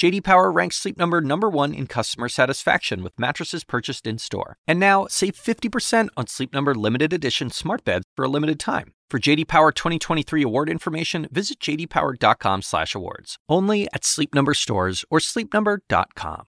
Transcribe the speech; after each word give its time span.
JD 0.00 0.24
Power 0.24 0.50
ranks 0.50 0.76
Sleep 0.76 0.96
Number 0.96 1.20
number 1.20 1.50
1 1.50 1.74
in 1.74 1.86
customer 1.86 2.30
satisfaction 2.30 3.02
with 3.02 3.12
mattresses 3.18 3.64
purchased 3.64 4.06
in-store. 4.06 4.56
And 4.66 4.80
now, 4.80 5.06
save 5.10 5.34
50% 5.34 6.08
on 6.16 6.26
Sleep 6.26 6.54
Number 6.54 6.74
limited 6.74 7.12
edition 7.12 7.50
smart 7.50 7.84
beds 7.84 8.06
for 8.16 8.24
a 8.24 8.28
limited 8.28 8.58
time. 8.58 8.94
For 9.10 9.18
JD 9.18 9.46
Power 9.46 9.72
2023 9.72 10.42
award 10.42 10.70
information, 10.70 11.28
visit 11.30 11.60
jdpower.com/awards. 11.60 13.36
Only 13.46 13.88
at 13.92 14.06
Sleep 14.06 14.34
Number 14.34 14.54
stores 14.54 15.04
or 15.10 15.18
sleepnumber.com. 15.18 16.44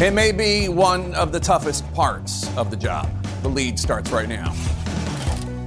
It 0.00 0.12
may 0.12 0.32
be 0.32 0.68
one 0.68 1.14
of 1.14 1.30
the 1.30 1.38
toughest 1.38 1.84
parts 1.94 2.50
of 2.56 2.72
the 2.72 2.76
job. 2.76 3.08
The 3.42 3.50
lead 3.50 3.78
starts 3.78 4.10
right 4.10 4.28
now. 4.28 4.52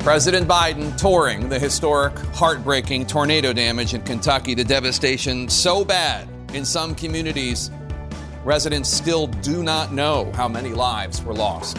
President 0.07 0.47
Biden 0.47 0.97
touring 0.97 1.49
the 1.49 1.59
historic, 1.59 2.17
heartbreaking 2.33 3.05
tornado 3.07 3.51
damage 3.51 3.93
in 3.93 4.01
Kentucky. 4.03 4.53
The 4.53 4.63
devastation 4.63 5.49
so 5.49 5.83
bad 5.83 6.29
in 6.53 6.63
some 6.63 6.95
communities, 6.95 7.71
residents 8.45 8.87
still 8.89 9.27
do 9.27 9.63
not 9.63 9.91
know 9.91 10.31
how 10.33 10.47
many 10.47 10.69
lives 10.69 11.21
were 11.21 11.33
lost. 11.33 11.77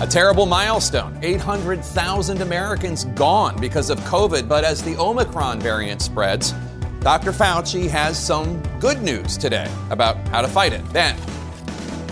A 0.00 0.06
terrible 0.06 0.46
milestone 0.46 1.18
800,000 1.24 2.40
Americans 2.40 3.04
gone 3.16 3.60
because 3.60 3.90
of 3.90 3.98
COVID. 4.02 4.46
But 4.46 4.62
as 4.62 4.80
the 4.80 4.96
Omicron 4.96 5.58
variant 5.58 6.02
spreads, 6.02 6.54
Dr. 7.00 7.32
Fauci 7.32 7.88
has 7.88 8.16
some 8.16 8.62
good 8.78 9.02
news 9.02 9.36
today 9.36 9.68
about 9.90 10.16
how 10.28 10.40
to 10.40 10.46
fight 10.46 10.72
it. 10.72 10.88
Then, 10.90 11.16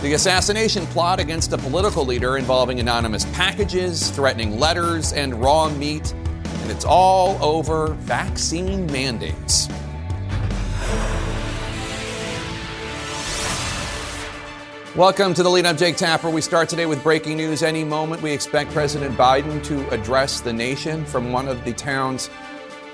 the 0.03 0.15
assassination 0.15 0.87
plot 0.87 1.21
against 1.21 1.53
a 1.53 1.59
political 1.59 2.07
leader 2.07 2.39
involving 2.39 2.81
anonymous 2.81 3.27
packages, 3.27 4.11
threatening 4.11 4.59
letters, 4.59 5.13
and 5.13 5.35
raw 5.35 5.69
meat. 5.69 6.15
And 6.15 6.71
it's 6.71 6.87
all 6.87 7.37
over 7.45 7.89
vaccine 7.95 8.87
mandates. 8.87 9.69
Welcome 14.97 15.35
to 15.35 15.43
the 15.43 15.51
lead. 15.51 15.67
I'm 15.67 15.77
Jake 15.77 15.97
Tapper. 15.97 16.31
We 16.31 16.41
start 16.41 16.71
today 16.71 16.87
with 16.87 17.03
breaking 17.03 17.37
news. 17.37 17.63
Any 17.63 17.85
moment, 17.85 18.23
we 18.23 18.33
expect 18.33 18.71
President 18.71 19.15
Biden 19.19 19.63
to 19.65 19.87
address 19.91 20.41
the 20.41 20.53
nation 20.53 21.05
from 21.05 21.31
one 21.31 21.47
of 21.47 21.63
the 21.65 21.75
towns 21.75 22.31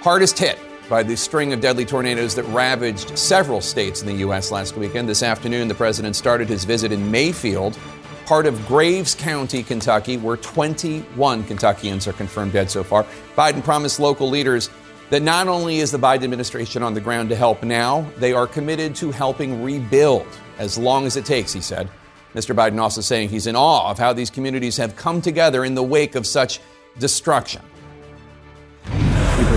hardest 0.02 0.38
hit 0.38 0.58
by 0.88 1.02
the 1.02 1.16
string 1.16 1.52
of 1.52 1.60
deadly 1.60 1.84
tornadoes 1.84 2.34
that 2.34 2.44
ravaged 2.44 3.18
several 3.18 3.60
states 3.60 4.00
in 4.00 4.06
the 4.06 4.14
U.S. 4.16 4.50
last 4.50 4.76
weekend. 4.76 5.08
This 5.08 5.22
afternoon, 5.22 5.68
the 5.68 5.74
president 5.74 6.16
started 6.16 6.48
his 6.48 6.64
visit 6.64 6.92
in 6.92 7.10
Mayfield, 7.10 7.78
part 8.26 8.46
of 8.46 8.66
Graves 8.66 9.14
County, 9.14 9.62
Kentucky, 9.62 10.16
where 10.16 10.36
21 10.36 11.44
Kentuckians 11.44 12.06
are 12.06 12.12
confirmed 12.12 12.52
dead 12.52 12.70
so 12.70 12.84
far. 12.84 13.04
Biden 13.36 13.62
promised 13.62 13.98
local 13.98 14.28
leaders 14.28 14.70
that 15.10 15.22
not 15.22 15.48
only 15.48 15.78
is 15.78 15.90
the 15.90 15.98
Biden 15.98 16.24
administration 16.24 16.82
on 16.82 16.94
the 16.94 17.00
ground 17.00 17.28
to 17.28 17.36
help 17.36 17.62
now, 17.62 18.08
they 18.16 18.32
are 18.32 18.46
committed 18.46 18.94
to 18.96 19.10
helping 19.10 19.62
rebuild 19.62 20.26
as 20.58 20.76
long 20.76 21.06
as 21.06 21.16
it 21.16 21.24
takes, 21.24 21.52
he 21.52 21.60
said. 21.60 21.88
Mr. 22.34 22.54
Biden 22.54 22.80
also 22.80 23.00
saying 23.00 23.28
he's 23.28 23.46
in 23.46 23.56
awe 23.56 23.90
of 23.90 23.98
how 23.98 24.12
these 24.12 24.30
communities 24.30 24.76
have 24.76 24.94
come 24.96 25.22
together 25.22 25.64
in 25.64 25.74
the 25.74 25.82
wake 25.82 26.16
of 26.16 26.26
such 26.26 26.60
destruction. 26.98 27.62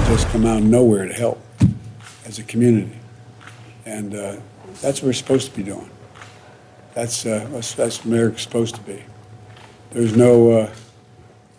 Just 0.09 0.27
come 0.29 0.47
out 0.47 0.57
of 0.57 0.63
nowhere 0.63 1.07
to 1.07 1.13
help 1.13 1.39
as 2.25 2.39
a 2.39 2.43
community. 2.43 2.97
And 3.85 4.15
uh, 4.15 4.37
that's 4.81 5.03
what 5.03 5.03
we're 5.03 5.13
supposed 5.13 5.51
to 5.51 5.55
be 5.55 5.61
doing. 5.61 5.87
That's, 6.95 7.27
uh, 7.27 7.47
that's, 7.51 7.75
that's 7.75 7.99
what 7.99 8.05
America's 8.07 8.41
supposed 8.41 8.73
to 8.73 8.81
be. 8.81 9.03
There's 9.91 10.17
no 10.17 10.51
uh, 10.51 10.73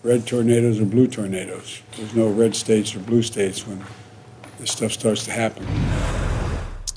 red 0.03 0.27
tornadoes 0.27 0.81
or 0.81 0.85
blue 0.85 1.07
tornadoes. 1.07 1.81
There's 1.97 2.13
no 2.13 2.29
red 2.29 2.57
states 2.57 2.93
or 2.97 2.99
blue 2.99 3.23
states 3.23 3.65
when 3.69 3.85
this 4.59 4.73
stuff 4.73 4.91
starts 4.91 5.25
to 5.27 5.31
happen. 5.31 5.65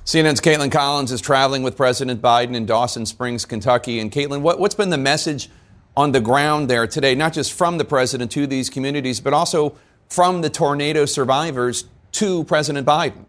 CNN's 0.05 0.41
Kaitlan 0.41 0.71
Collins 0.71 1.11
is 1.11 1.21
traveling 1.21 1.61
with 1.61 1.77
President 1.77 2.19
Biden 2.19 2.55
in 2.55 2.65
Dawson 2.65 3.05
Springs, 3.05 3.45
Kentucky. 3.45 3.99
And 3.99 4.11
Kaitlan, 4.11 4.41
what, 4.41 4.59
what's 4.59 4.75
been 4.75 4.89
the 4.89 4.97
message 4.97 5.51
on 5.95 6.13
the 6.13 6.19
ground 6.19 6.67
there 6.67 6.87
today, 6.87 7.13
not 7.13 7.31
just 7.31 7.53
from 7.53 7.77
the 7.77 7.85
president 7.85 8.31
to 8.31 8.47
these 8.47 8.71
communities, 8.71 9.19
but 9.19 9.33
also 9.33 9.77
from 10.13 10.41
the 10.41 10.49
tornado 10.49 11.05
survivors 11.05 11.85
to 12.11 12.43
President 12.43 12.85
Biden? 12.85 13.25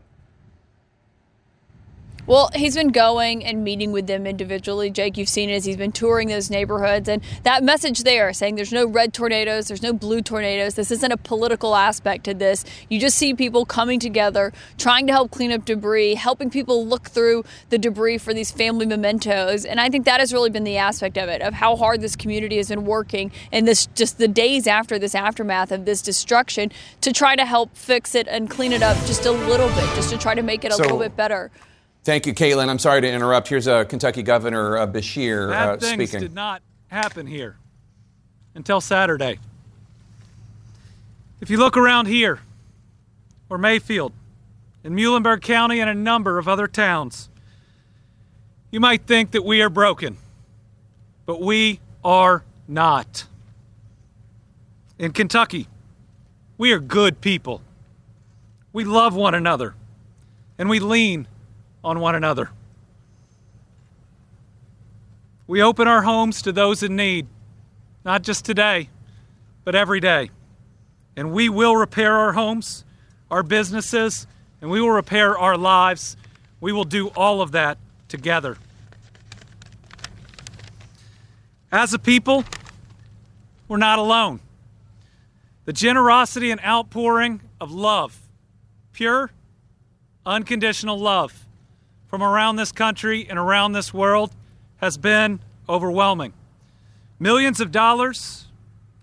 Well, 2.27 2.51
he's 2.55 2.75
been 2.75 2.89
going 2.89 3.45
and 3.45 3.62
meeting 3.65 3.93
with 3.93 4.07
them 4.07 4.27
individually. 4.27 4.91
Jake, 4.91 5.19
you've 5.19 5.29
seen 5.29 5.51
it 5.51 5.57
as 5.57 5.67
he's 5.67 5.77
been 5.77 5.93
touring 5.93 6.29
those 6.29 6.49
neighborhoods. 6.49 7.07
And 7.07 7.23
that 7.43 7.62
message 7.62 8.03
there 8.03 8.33
saying 8.33 8.55
there's 8.55 8.73
no 8.73 8.87
red 8.87 9.12
tornadoes, 9.12 9.69
there's 9.69 9.83
no 9.83 9.93
blue 9.93 10.23
tornadoes. 10.23 10.75
This 10.75 10.91
isn't 10.91 11.12
a 11.12 11.19
political 11.19 11.77
aspect 11.77 12.25
to 12.25 12.33
this. 12.33 12.65
You 12.89 12.99
just 12.99 13.19
see 13.19 13.35
people 13.35 13.67
coming 13.67 14.01
together, 14.01 14.55
trying 14.79 15.07
to 15.09 15.12
help 15.12 15.33
clean 15.33 15.53
up 15.53 15.67
debris, 15.67 16.15
helping 16.15 16.49
people 16.49 16.87
look 16.87 17.09
through 17.11 17.45
the 17.69 17.77
debris 17.77 18.17
for 18.17 18.33
these 18.33 18.51
family 18.51 18.87
mementos. 18.87 19.67
And 19.67 19.79
I 19.79 19.91
think 19.91 20.06
that 20.06 20.21
has 20.21 20.33
really 20.33 20.51
been 20.51 20.65
the 20.65 20.79
aspect 20.79 21.19
of 21.19 21.29
it, 21.29 21.43
of 21.43 21.53
how 21.53 21.77
hard 21.77 22.01
this 22.01 22.17
community 22.17 22.56
has 22.56 22.71
been 22.71 22.87
working 22.87 23.33
in 23.53 23.67
this 23.67 23.85
just 23.95 24.17
the 24.17 24.29
days 24.29 24.67
after 24.67 24.99
this 24.99 25.15
aftermath 25.15 25.71
of 25.73 25.85
this 25.85 26.01
destruction 26.01 26.73
to 27.03 27.12
try 27.12 27.37
to 27.37 27.45
help 27.45 27.77
fix 27.77 28.15
it 28.15 28.27
and 28.29 28.49
clean 28.49 28.73
it 28.73 28.83
up 28.83 28.97
just 29.05 29.27
a 29.27 29.31
little 29.31 29.69
bit, 29.69 29.85
just 29.95 30.09
to 30.09 30.17
try 30.17 30.35
to 30.35 30.43
make 30.43 30.65
it 30.65 30.73
a 30.73 30.77
So- 30.77 30.85
little 30.85 30.99
bit 30.99 31.17
better. 31.17 31.51
Thank 32.05 32.27
you, 32.27 32.35
Kaitlan. 32.35 32.69
I'm 32.69 32.79
sorry 32.79 33.01
to 33.01 33.11
interrupt. 33.11 33.49
Here's 33.49 33.67
uh, 33.67 33.85
Kentucky 33.85 34.23
Governor 34.23 34.77
uh, 34.77 34.87
Beshear 34.87 35.49
Bad 35.51 35.69
uh, 35.69 35.77
things 35.79 36.11
speaking. 36.11 36.21
did 36.21 36.35
not 36.35 36.61
happen 36.89 37.27
here 37.27 37.57
until 38.55 38.83
Saturday. 38.83 39.39
If 41.41 41.49
you 41.49 41.57
look 41.57 41.79
around 41.79 42.07
here, 42.07 42.41
or 43.49 43.57
Mayfield, 43.57 44.13
in 44.85 44.95
Muhlenberg 44.95 45.41
County, 45.41 45.81
and 45.81 45.89
a 45.89 45.95
number 45.95 46.39
of 46.39 46.47
other 46.47 46.69
towns, 46.69 47.31
you 48.71 48.81
might 48.81 49.07
think 49.07 49.31
that 49.31 49.43
we 49.43 49.63
are 49.63 49.71
broken, 49.71 50.19
but 51.25 51.41
we 51.41 51.81
are 52.05 52.45
not. 52.69 53.25
In 54.99 55.13
Kentucky, 55.13 55.69
we 56.59 56.71
are 56.73 56.79
good 56.79 57.23
people. 57.23 57.63
We 58.75 58.85
love 58.85 59.15
one 59.15 59.35
another, 59.35 59.75
and 60.59 60.69
we 60.69 60.81
lean 60.81 61.29
on 61.84 62.00
one 62.00 62.15
another. 62.15 62.50
We 65.47 65.62
open 65.62 65.87
our 65.87 66.03
homes 66.03 66.41
to 66.43 66.53
those 66.53 66.83
in 66.83 66.97
need, 66.97 67.27
not 68.05 68.22
just 68.22 68.45
today, 68.45 68.89
but 69.62 69.75
every 69.75 70.00
day. 70.00 70.31
And 71.17 71.33
we 71.33 71.50
will 71.50 71.77
repair 71.77 72.17
our 72.17 72.33
homes, 72.33 72.84
our 73.31 73.43
businesses, 73.43 74.27
and 74.62 74.71
we 74.71 74.81
will 74.81 74.91
repair 74.91 75.39
our 75.39 75.59
lives. 75.59 76.17
We 76.61 76.73
will 76.73 76.84
do 76.84 77.09
all 77.09 77.43
of 77.43 77.53
that 77.53 77.77
together. 78.09 78.56
As 81.71 81.93
a 81.93 81.99
people, 81.99 82.44
we're 83.69 83.77
not 83.77 83.99
alone. 83.99 84.41
The 85.67 85.73
generosity 85.73 86.50
and 86.50 86.61
outpouring 86.62 87.43
of 87.61 87.71
love, 87.71 88.19
pure, 88.93 89.31
unconditional 90.25 90.99
love 90.99 91.44
from 92.15 92.23
around 92.23 92.55
this 92.55 92.71
country 92.71 93.27
and 93.29 93.41
around 93.41 93.73
this 93.73 93.93
world 93.93 94.31
has 94.77 94.97
been 94.97 95.41
overwhelming. 95.69 96.33
Millions 97.19 97.61
of 97.61 97.73
dollars 97.73 98.47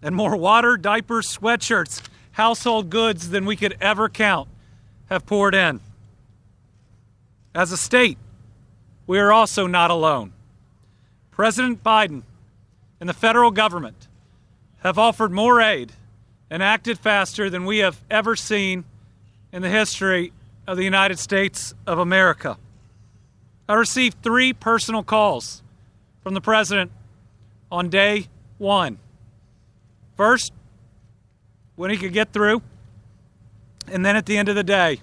and 0.02 0.16
more 0.16 0.38
water, 0.38 0.78
diapers, 0.78 1.38
sweatshirts, 1.38 2.02
household 2.32 2.90
goods 2.90 3.32
than 3.32 3.46
we 3.46 3.58
could 3.58 3.76
ever 3.82 4.08
count 4.08 4.48
have 5.10 5.26
poured 5.26 5.54
in. 5.54 5.82
As 7.54 7.74
a 7.74 7.76
state, 7.76 8.18
we 9.06 9.20
are 9.20 9.34
also 9.34 9.68
not 9.68 9.92
alone. 9.92 10.32
President 11.32 11.84
Biden 11.84 12.22
and 13.02 13.10
the 13.10 13.14
federal 13.14 13.52
government 13.52 14.08
have 14.84 14.98
offered 14.98 15.34
more 15.34 15.60
aid 15.60 15.92
and 16.50 16.64
acted 16.64 16.98
faster 16.98 17.50
than 17.50 17.66
we 17.66 17.80
have 17.80 18.00
ever 18.10 18.38
seen 18.38 18.86
in 19.52 19.62
the 19.62 19.70
history 19.70 20.32
of 20.66 20.78
the 20.78 20.86
United 20.86 21.20
States 21.20 21.74
of 21.86 22.00
America. 22.00 22.58
I 23.72 23.76
received 23.76 24.22
three 24.22 24.52
personal 24.52 25.02
calls 25.02 25.64
from 26.24 26.34
the 26.34 26.42
president 26.42 26.92
on 27.72 27.88
day 27.88 28.28
one. 28.58 28.98
First, 30.18 30.52
when 31.78 31.90
he 31.90 31.96
could 31.96 32.12
get 32.12 32.34
through, 32.34 32.62
and 33.88 34.06
then 34.06 34.18
at 34.18 34.26
the 34.26 34.38
end 34.38 34.50
of 34.50 34.56
the 34.56 34.64
day, 34.66 35.00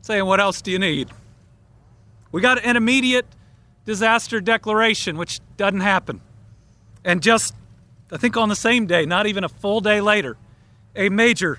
saying, 0.00 0.24
What 0.24 0.40
else 0.40 0.62
do 0.62 0.70
you 0.70 0.78
need? 0.78 1.10
We 2.32 2.40
got 2.40 2.64
an 2.64 2.76
immediate 2.78 3.26
disaster 3.84 4.40
declaration, 4.40 5.18
which 5.18 5.40
doesn't 5.58 5.80
happen. 5.80 6.22
And 7.04 7.22
just, 7.22 7.54
I 8.10 8.16
think 8.16 8.38
on 8.38 8.48
the 8.48 8.56
same 8.56 8.86
day, 8.86 9.04
not 9.04 9.26
even 9.26 9.44
a 9.44 9.50
full 9.50 9.82
day 9.82 10.00
later, 10.00 10.38
a 10.94 11.10
major 11.10 11.58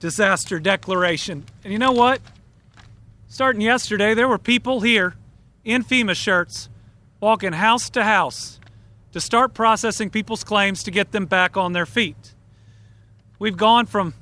disaster 0.00 0.58
declaration. 0.58 1.44
And 1.62 1.74
you 1.74 1.78
know 1.78 1.92
what? 1.92 2.22
Starting 3.32 3.62
yesterday, 3.62 4.12
there 4.12 4.28
were 4.28 4.36
people 4.36 4.82
here 4.82 5.14
in 5.64 5.82
FEMA 5.82 6.14
shirts 6.14 6.68
walking 7.18 7.54
house 7.54 7.88
to 7.88 8.04
house 8.04 8.60
to 9.12 9.22
start 9.22 9.54
processing 9.54 10.10
people's 10.10 10.44
claims 10.44 10.82
to 10.82 10.90
get 10.90 11.12
them 11.12 11.24
back 11.24 11.56
on 11.56 11.72
their 11.72 11.86
feet. 11.86 12.34
We've 13.38 13.56
gone 13.56 13.86
from 13.86 14.12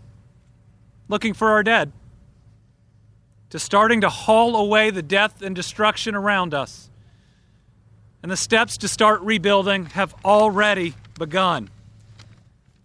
looking 1.09 1.35
for 1.35 1.51
our 1.51 1.65
dead 1.65 1.91
to 3.49 3.59
starting 3.59 4.01
to 4.03 4.09
haul 4.09 4.55
away 4.55 4.91
the 4.91 5.03
death 5.03 5.43
and 5.43 5.57
destruction 5.57 6.15
around 6.15 6.55
us. 6.55 6.89
And 8.23 8.31
the 8.31 8.37
steps 8.37 8.77
to 8.77 8.87
start 8.87 9.23
rebuilding 9.23 9.87
have 9.87 10.15
already 10.25 10.95
begun. 11.19 11.69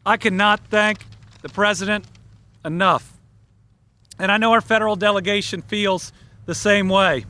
I 0.04 0.18
cannot 0.18 0.60
thank 0.72 1.06
the 1.44 1.50
President 1.50 2.04
enough. 2.66 3.15
And 4.18 4.32
I 4.32 4.38
know 4.38 4.52
our 4.54 4.62
federal 4.62 4.96
delegation 4.96 5.62
feels 5.62 6.14
the 6.46 6.56
same 6.56 6.90
way. 6.90 7.26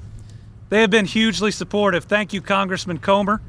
They 0.70 0.82
have 0.82 0.90
been 0.90 1.06
hugely 1.06 1.52
supportive. 1.52 2.06
Thank 2.06 2.34
you, 2.34 2.42
Congressman 2.42 3.00
Comer, 3.00 3.42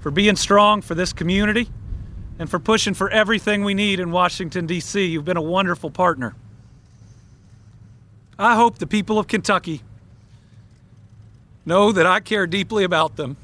for 0.00 0.10
being 0.10 0.36
strong 0.36 0.82
for 0.82 0.94
this 0.94 1.12
community 1.12 1.68
and 2.38 2.50
for 2.50 2.58
pushing 2.58 2.94
for 2.94 3.10
everything 3.10 3.64
we 3.64 3.74
need 3.74 4.00
in 4.00 4.10
Washington, 4.10 4.66
D.C. 4.66 5.04
You've 5.04 5.24
been 5.24 5.36
a 5.36 5.42
wonderful 5.42 5.90
partner. 5.90 6.34
I 8.38 8.56
hope 8.56 8.78
the 8.78 8.86
people 8.86 9.18
of 9.18 9.28
Kentucky 9.28 9.82
know 11.64 11.92
that 11.92 12.06
I 12.06 12.20
care 12.20 12.46
deeply 12.46 12.84
about 12.84 13.16
them, 13.16 13.36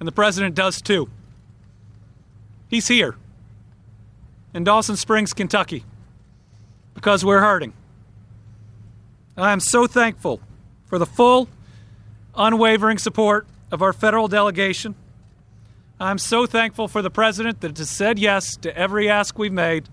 and 0.00 0.06
the 0.06 0.12
President 0.12 0.54
does 0.54 0.80
too. 0.80 1.08
He's 2.68 2.88
here 2.88 3.16
in 4.54 4.64
Dawson 4.64 4.96
Springs, 4.96 5.32
Kentucky, 5.32 5.84
because 6.94 7.24
we're 7.24 7.40
hurting. 7.40 7.72
I 9.38 9.52
am 9.52 9.60
so 9.60 9.86
thankful 9.86 10.40
for 10.86 10.98
the 10.98 11.06
full, 11.06 11.48
unwavering 12.34 12.98
support 12.98 13.46
of 13.70 13.82
our 13.82 13.92
federal 13.92 14.26
delegation. 14.26 14.96
I'm 16.00 16.18
so 16.18 16.44
thankful 16.46 16.88
for 16.88 17.02
the 17.02 17.10
president 17.10 17.60
that 17.60 17.78
has 17.78 17.88
said 17.88 18.18
yes 18.18 18.56
to 18.58 18.76
every 18.76 19.08
ask 19.08 19.38
we've 19.38 19.52
made. 19.52 19.88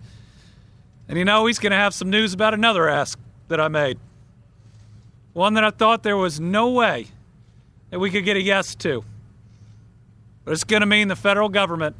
And 1.07 1.17
you 1.17 1.25
know, 1.25 1.45
he's 1.45 1.59
going 1.59 1.71
to 1.71 1.77
have 1.77 1.93
some 1.93 2.09
news 2.09 2.33
about 2.33 2.55
another 2.55 2.89
ask 2.89 3.19
that 3.47 3.59
I 3.61 3.67
made. 3.67 3.99
One 5.33 5.53
that 5.55 5.63
I 5.63 5.69
thought 5.69 6.01
there 6.01 6.17
was 6.17 6.39
no 6.39 6.71
way 6.71 7.07
that 7.91 7.99
we 7.99 8.09
could 8.09 8.25
get 8.25 8.37
a 8.37 8.41
yes 8.41 8.73
to. 8.75 9.03
But 10.43 10.53
it's 10.53 10.63
going 10.63 10.79
to 10.79 10.87
mean 10.87 11.07
the 11.07 11.15
federal 11.15 11.49
government 11.49 11.95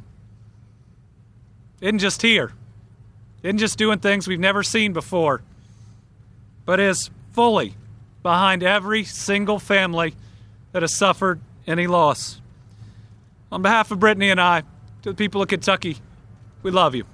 isn't 1.80 1.98
just 1.98 2.22
here, 2.22 2.52
isn't 3.42 3.58
just 3.58 3.78
doing 3.78 3.98
things 4.00 4.26
we've 4.26 4.40
never 4.40 4.62
seen 4.62 4.92
before, 4.92 5.42
but 6.64 6.80
is 6.80 7.10
fully 7.36 7.74
behind 8.22 8.62
every 8.62 9.04
single 9.04 9.58
family 9.58 10.14
that 10.72 10.82
has 10.82 10.92
suffered 10.92 11.38
any 11.66 11.86
loss. 11.86 12.40
On 13.52 13.60
behalf 13.60 13.90
of 13.90 14.00
Brittany 14.00 14.30
and 14.30 14.40
I, 14.40 14.62
to 15.02 15.10
the 15.10 15.14
people 15.14 15.42
of 15.42 15.48
Kentucky, 15.48 15.98
we 16.62 16.70
love 16.70 16.94
you. 16.94 17.04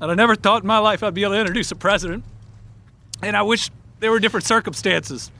And 0.00 0.10
I 0.10 0.14
never 0.14 0.34
thought 0.34 0.62
in 0.62 0.66
my 0.66 0.78
life 0.78 1.04
I'd 1.04 1.14
be 1.14 1.22
able 1.22 1.34
to 1.34 1.40
introduce 1.40 1.70
a 1.70 1.76
president. 1.76 2.24
And 3.22 3.36
I 3.36 3.42
wish 3.42 3.70
there 4.00 4.10
were 4.10 4.18
different 4.18 4.44
circumstances. 4.44 5.30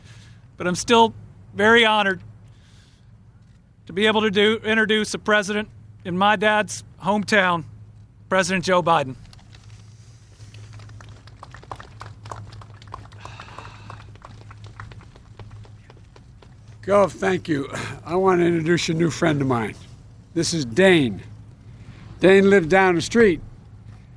But 0.56 0.68
I'm 0.68 0.76
still 0.76 1.12
very 1.54 1.84
honored 1.84 2.20
to 3.86 3.92
be 3.92 4.06
able 4.06 4.20
to 4.20 4.30
do 4.30 4.60
introduce 4.64 5.12
a 5.14 5.18
president 5.18 5.68
in 6.04 6.16
my 6.16 6.36
dad's 6.36 6.84
hometown, 7.02 7.64
President 8.28 8.64
Joe 8.64 8.80
Biden. 8.80 9.16
Gov, 16.82 17.12
thank 17.12 17.48
you. 17.48 17.70
I 18.04 18.16
want 18.16 18.40
to 18.40 18.44
introduce 18.44 18.88
a 18.88 18.94
new 18.94 19.08
friend 19.08 19.40
of 19.40 19.46
mine. 19.46 19.76
This 20.34 20.52
is 20.52 20.64
Dane. 20.64 21.22
Dane 22.18 22.50
lived 22.50 22.70
down 22.70 22.96
the 22.96 23.00
street, 23.00 23.40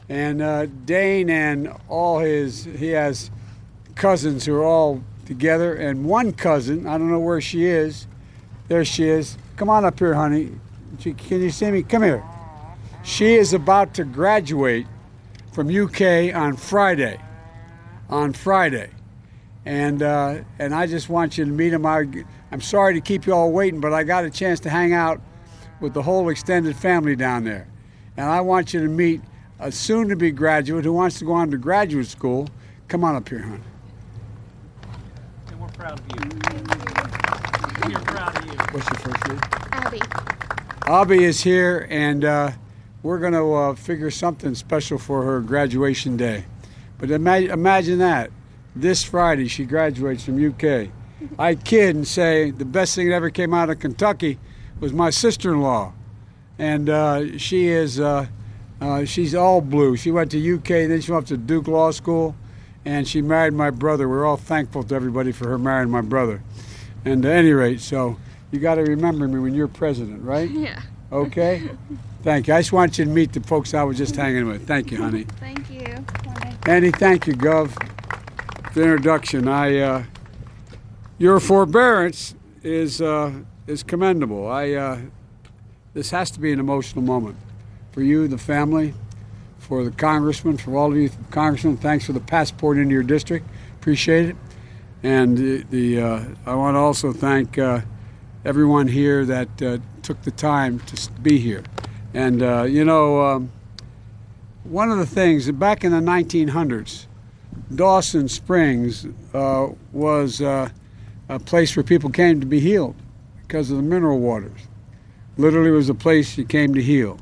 and 0.09 0.41
uh, 0.41 0.65
Dane 0.83 1.29
and 1.29 1.71
all 1.87 2.17
his 2.17 2.63
he 2.63 2.87
has 2.87 3.29
cousins 3.93 4.47
who 4.47 4.55
are 4.55 4.63
all 4.63 5.03
together, 5.27 5.75
and 5.75 6.05
one 6.05 6.33
cousin 6.33 6.87
I 6.87 6.97
don't 6.97 7.11
know 7.11 7.19
where 7.19 7.39
she 7.39 7.65
is. 7.65 8.07
There 8.67 8.83
she 8.83 9.09
is. 9.09 9.37
Come 9.57 9.69
on 9.69 9.85
up 9.85 9.99
here, 9.99 10.15
honey. 10.15 10.51
Can 10.99 11.41
you 11.43 11.51
see 11.51 11.69
me? 11.69 11.83
Come 11.83 12.01
here. 12.01 12.23
She 13.03 13.35
is 13.35 13.53
about 13.53 13.93
to 13.93 14.03
graduate 14.03 14.87
from 15.51 15.69
UK 15.69 16.33
on 16.33 16.57
Friday. 16.57 17.21
On 18.09 18.33
Friday, 18.33 18.89
and 19.65 20.01
uh, 20.01 20.39
and 20.57 20.73
I 20.73 20.87
just 20.87 21.09
want 21.09 21.37
you 21.37 21.45
to 21.45 21.51
meet 21.51 21.71
him. 21.71 21.85
I, 21.85 22.07
I'm 22.55 22.61
sorry 22.61 22.93
to 22.93 23.01
keep 23.01 23.27
you 23.27 23.33
all 23.33 23.51
waiting, 23.51 23.81
but 23.81 23.91
I 23.91 24.05
got 24.05 24.23
a 24.23 24.29
chance 24.29 24.61
to 24.61 24.69
hang 24.69 24.93
out 24.93 25.19
with 25.81 25.93
the 25.93 26.01
whole 26.01 26.29
extended 26.29 26.73
family 26.77 27.13
down 27.13 27.43
there, 27.43 27.67
and 28.15 28.29
I 28.29 28.39
want 28.39 28.73
you 28.73 28.79
to 28.79 28.87
meet 28.87 29.19
a 29.59 29.69
soon-to-be 29.69 30.31
graduate 30.31 30.85
who 30.85 30.93
wants 30.93 31.19
to 31.19 31.25
go 31.25 31.33
on 31.33 31.51
to 31.51 31.57
graduate 31.57 32.07
school. 32.07 32.47
Come 32.87 33.03
on 33.03 33.13
up 33.13 33.27
here, 33.27 33.41
honey. 33.41 33.61
And 35.49 35.59
we're 35.59 35.67
proud 35.67 35.99
of 35.99 36.05
you. 36.07 36.29
We're 37.93 37.99
proud 38.05 38.37
of 38.37 38.45
you. 38.45 38.57
What's 38.71 38.89
your 38.89 38.99
first 38.99 39.27
name? 39.27 39.39
Abby. 39.73 39.99
Abby 40.87 41.23
is 41.25 41.43
here, 41.43 41.87
and 41.89 42.23
uh, 42.23 42.51
we're 43.03 43.19
going 43.19 43.33
to 43.33 43.53
uh, 43.53 43.75
figure 43.75 44.09
something 44.09 44.55
special 44.55 44.97
for 44.97 45.23
her 45.23 45.41
graduation 45.41 46.15
day. 46.15 46.45
But 46.99 47.11
ima- 47.11 47.35
imagine 47.35 47.99
that. 47.99 48.31
This 48.77 49.03
Friday, 49.03 49.49
she 49.49 49.65
graduates 49.65 50.23
from 50.23 50.37
UK. 50.41 50.89
I 51.39 51.55
kid 51.55 51.95
and 51.95 52.07
say 52.07 52.51
the 52.51 52.65
best 52.65 52.95
thing 52.95 53.09
that 53.09 53.15
ever 53.15 53.29
came 53.29 53.53
out 53.53 53.69
of 53.69 53.79
Kentucky 53.79 54.37
was 54.79 54.93
my 54.93 55.09
sister 55.09 55.53
in 55.53 55.61
law. 55.61 55.93
And 56.57 56.89
uh, 56.89 57.37
she 57.37 57.67
is, 57.67 57.99
uh, 57.99 58.27
uh, 58.81 59.05
she's 59.05 59.35
all 59.35 59.61
blue. 59.61 59.97
She 59.97 60.11
went 60.11 60.31
to 60.31 60.55
UK, 60.55 60.67
then 60.67 61.01
she 61.01 61.11
went 61.11 61.27
to 61.27 61.37
Duke 61.37 61.67
Law 61.67 61.91
School, 61.91 62.35
and 62.85 63.07
she 63.07 63.21
married 63.21 63.53
my 63.53 63.69
brother. 63.69 64.07
We're 64.07 64.25
all 64.25 64.37
thankful 64.37 64.83
to 64.83 64.95
everybody 64.95 65.31
for 65.31 65.47
her 65.49 65.57
marrying 65.57 65.89
my 65.89 66.01
brother. 66.01 66.41
And 67.03 67.25
at 67.25 67.31
any 67.31 67.51
rate, 67.51 67.81
so 67.81 68.17
you 68.51 68.59
got 68.59 68.75
to 68.75 68.83
remember 68.83 69.27
me 69.27 69.39
when 69.39 69.53
you're 69.53 69.67
president, 69.67 70.23
right? 70.23 70.49
Yeah. 70.55 70.81
Okay? 71.11 71.69
Thank 72.23 72.47
you. 72.47 72.55
I 72.55 72.59
just 72.59 72.73
want 72.73 72.97
you 72.97 73.05
to 73.05 73.11
meet 73.11 73.31
the 73.31 73.39
folks 73.41 73.73
I 73.73 73.83
was 73.83 73.97
just 73.97 74.15
hanging 74.15 74.47
with. 74.47 74.67
Thank 74.67 74.91
you, 74.91 74.97
honey. 74.97 75.25
Thank 75.39 75.69
you. 75.69 75.85
Andy, 76.65 76.89
thank 76.89 77.27
you, 77.27 77.33
Gov. 77.33 77.71
The 78.73 78.81
introduction. 78.81 79.47
I, 79.47 79.77
uh, 79.77 80.03
your 81.17 81.39
forbearance 81.39 82.35
is 82.63 83.01
uh, 83.01 83.31
is 83.67 83.83
commendable. 83.83 84.47
I, 84.47 84.73
uh, 84.73 84.99
this 85.93 86.11
has 86.11 86.29
to 86.31 86.39
be 86.39 86.51
an 86.51 86.59
emotional 86.59 87.03
moment 87.03 87.37
for 87.91 88.01
you, 88.01 88.27
the 88.27 88.37
family, 88.37 88.93
for 89.57 89.83
the 89.83 89.91
congressman, 89.91 90.57
for 90.57 90.75
all 90.75 90.91
of 90.91 90.97
you 90.97 91.09
congressmen. 91.31 91.77
Thanks 91.77 92.05
for 92.05 92.13
the 92.13 92.19
passport 92.19 92.77
into 92.77 92.93
your 92.93 93.03
district. 93.03 93.47
Appreciate 93.79 94.29
it. 94.29 94.35
And 95.03 95.37
the, 95.37 95.63
the 95.69 96.01
uh, 96.01 96.23
I 96.45 96.55
want 96.55 96.75
to 96.75 96.79
also 96.79 97.13
thank 97.13 97.57
uh, 97.57 97.81
everyone 98.43 98.87
here 98.87 99.23
that 99.25 99.61
uh, 99.61 99.77
took 100.01 100.21
the 100.23 100.31
time 100.31 100.79
to 100.79 101.11
be 101.21 101.37
here. 101.37 101.63
And 102.13 102.41
uh, 102.41 102.63
you 102.63 102.83
know, 102.83 103.21
um, 103.23 103.51
one 104.63 104.91
of 104.91 104.97
the 104.97 105.05
things 105.05 105.49
back 105.51 105.83
in 105.83 105.91
the 105.91 105.99
1900s, 105.99 107.05
Dawson 107.73 108.27
Springs 108.27 109.07
was 109.93 110.41
a 111.29 111.39
place 111.39 111.75
where 111.75 111.83
people 111.83 112.09
came 112.09 112.39
to 112.39 112.45
be 112.45 112.59
healed 112.59 112.95
because 113.41 113.71
of 113.71 113.77
the 113.77 113.83
mineral 113.83 114.19
waters. 114.19 114.61
Literally, 115.37 115.71
was 115.71 115.89
a 115.89 115.93
place 115.95 116.37
you 116.37 116.45
came 116.45 116.73
to 116.73 116.81
heal. 116.81 117.19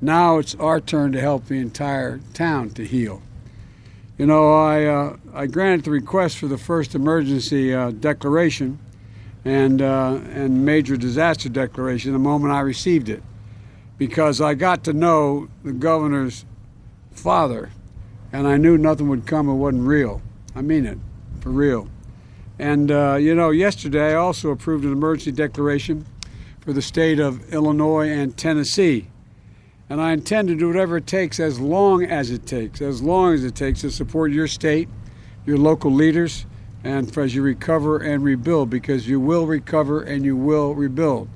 Now 0.00 0.38
it's 0.38 0.54
our 0.56 0.80
turn 0.80 1.12
to 1.12 1.20
help 1.20 1.46
the 1.46 1.58
entire 1.58 2.20
town 2.32 2.70
to 2.70 2.84
heal. 2.84 3.22
You 4.18 4.26
know, 4.26 4.52
I 4.52 4.84
uh, 4.84 5.16
I 5.32 5.46
granted 5.46 5.84
the 5.84 5.90
request 5.90 6.38
for 6.38 6.46
the 6.46 6.58
first 6.58 6.94
emergency 6.94 7.74
uh, 7.74 7.90
declaration 7.90 8.78
and 9.44 9.82
uh, 9.82 10.20
and 10.32 10.64
major 10.64 10.96
disaster 10.96 11.48
declaration 11.48 12.12
the 12.12 12.18
moment 12.18 12.52
I 12.52 12.60
received 12.60 13.08
it, 13.08 13.22
because 13.98 14.40
I 14.40 14.54
got 14.54 14.84
to 14.84 14.92
know 14.92 15.48
the 15.64 15.72
governor's 15.72 16.44
father, 17.10 17.70
and 18.32 18.46
I 18.46 18.56
knew 18.56 18.78
nothing 18.78 19.08
would 19.08 19.26
come 19.26 19.46
that 19.46 19.54
wasn't 19.54 19.84
real. 19.84 20.22
I 20.54 20.62
mean 20.62 20.86
it, 20.86 20.98
for 21.40 21.50
real. 21.50 21.88
And 22.58 22.90
uh, 22.90 23.16
you 23.16 23.34
know, 23.34 23.50
yesterday 23.50 24.12
I 24.12 24.14
also 24.14 24.50
approved 24.50 24.84
an 24.84 24.92
emergency 24.92 25.32
declaration 25.32 26.06
for 26.60 26.72
the 26.72 26.82
state 26.82 27.18
of 27.18 27.52
Illinois 27.52 28.08
and 28.08 28.36
Tennessee. 28.36 29.08
And 29.90 30.00
I 30.00 30.12
intend 30.12 30.48
to 30.48 30.54
do 30.54 30.68
whatever 30.68 30.96
it 30.96 31.06
takes 31.06 31.38
as 31.38 31.60
long 31.60 32.04
as 32.04 32.30
it 32.30 32.46
takes, 32.46 32.80
as 32.80 33.02
long 33.02 33.34
as 33.34 33.44
it 33.44 33.54
takes 33.54 33.82
to 33.82 33.90
support 33.90 34.32
your 34.32 34.46
state, 34.46 34.88
your 35.44 35.58
local 35.58 35.90
leaders, 35.90 36.46
and 36.84 37.16
as 37.16 37.34
you 37.34 37.42
recover 37.42 37.98
and 37.98 38.22
rebuild, 38.22 38.70
because 38.70 39.08
you 39.08 39.20
will 39.20 39.46
recover 39.46 40.02
and 40.02 40.24
you 40.24 40.36
will 40.36 40.74
rebuild. 40.74 41.28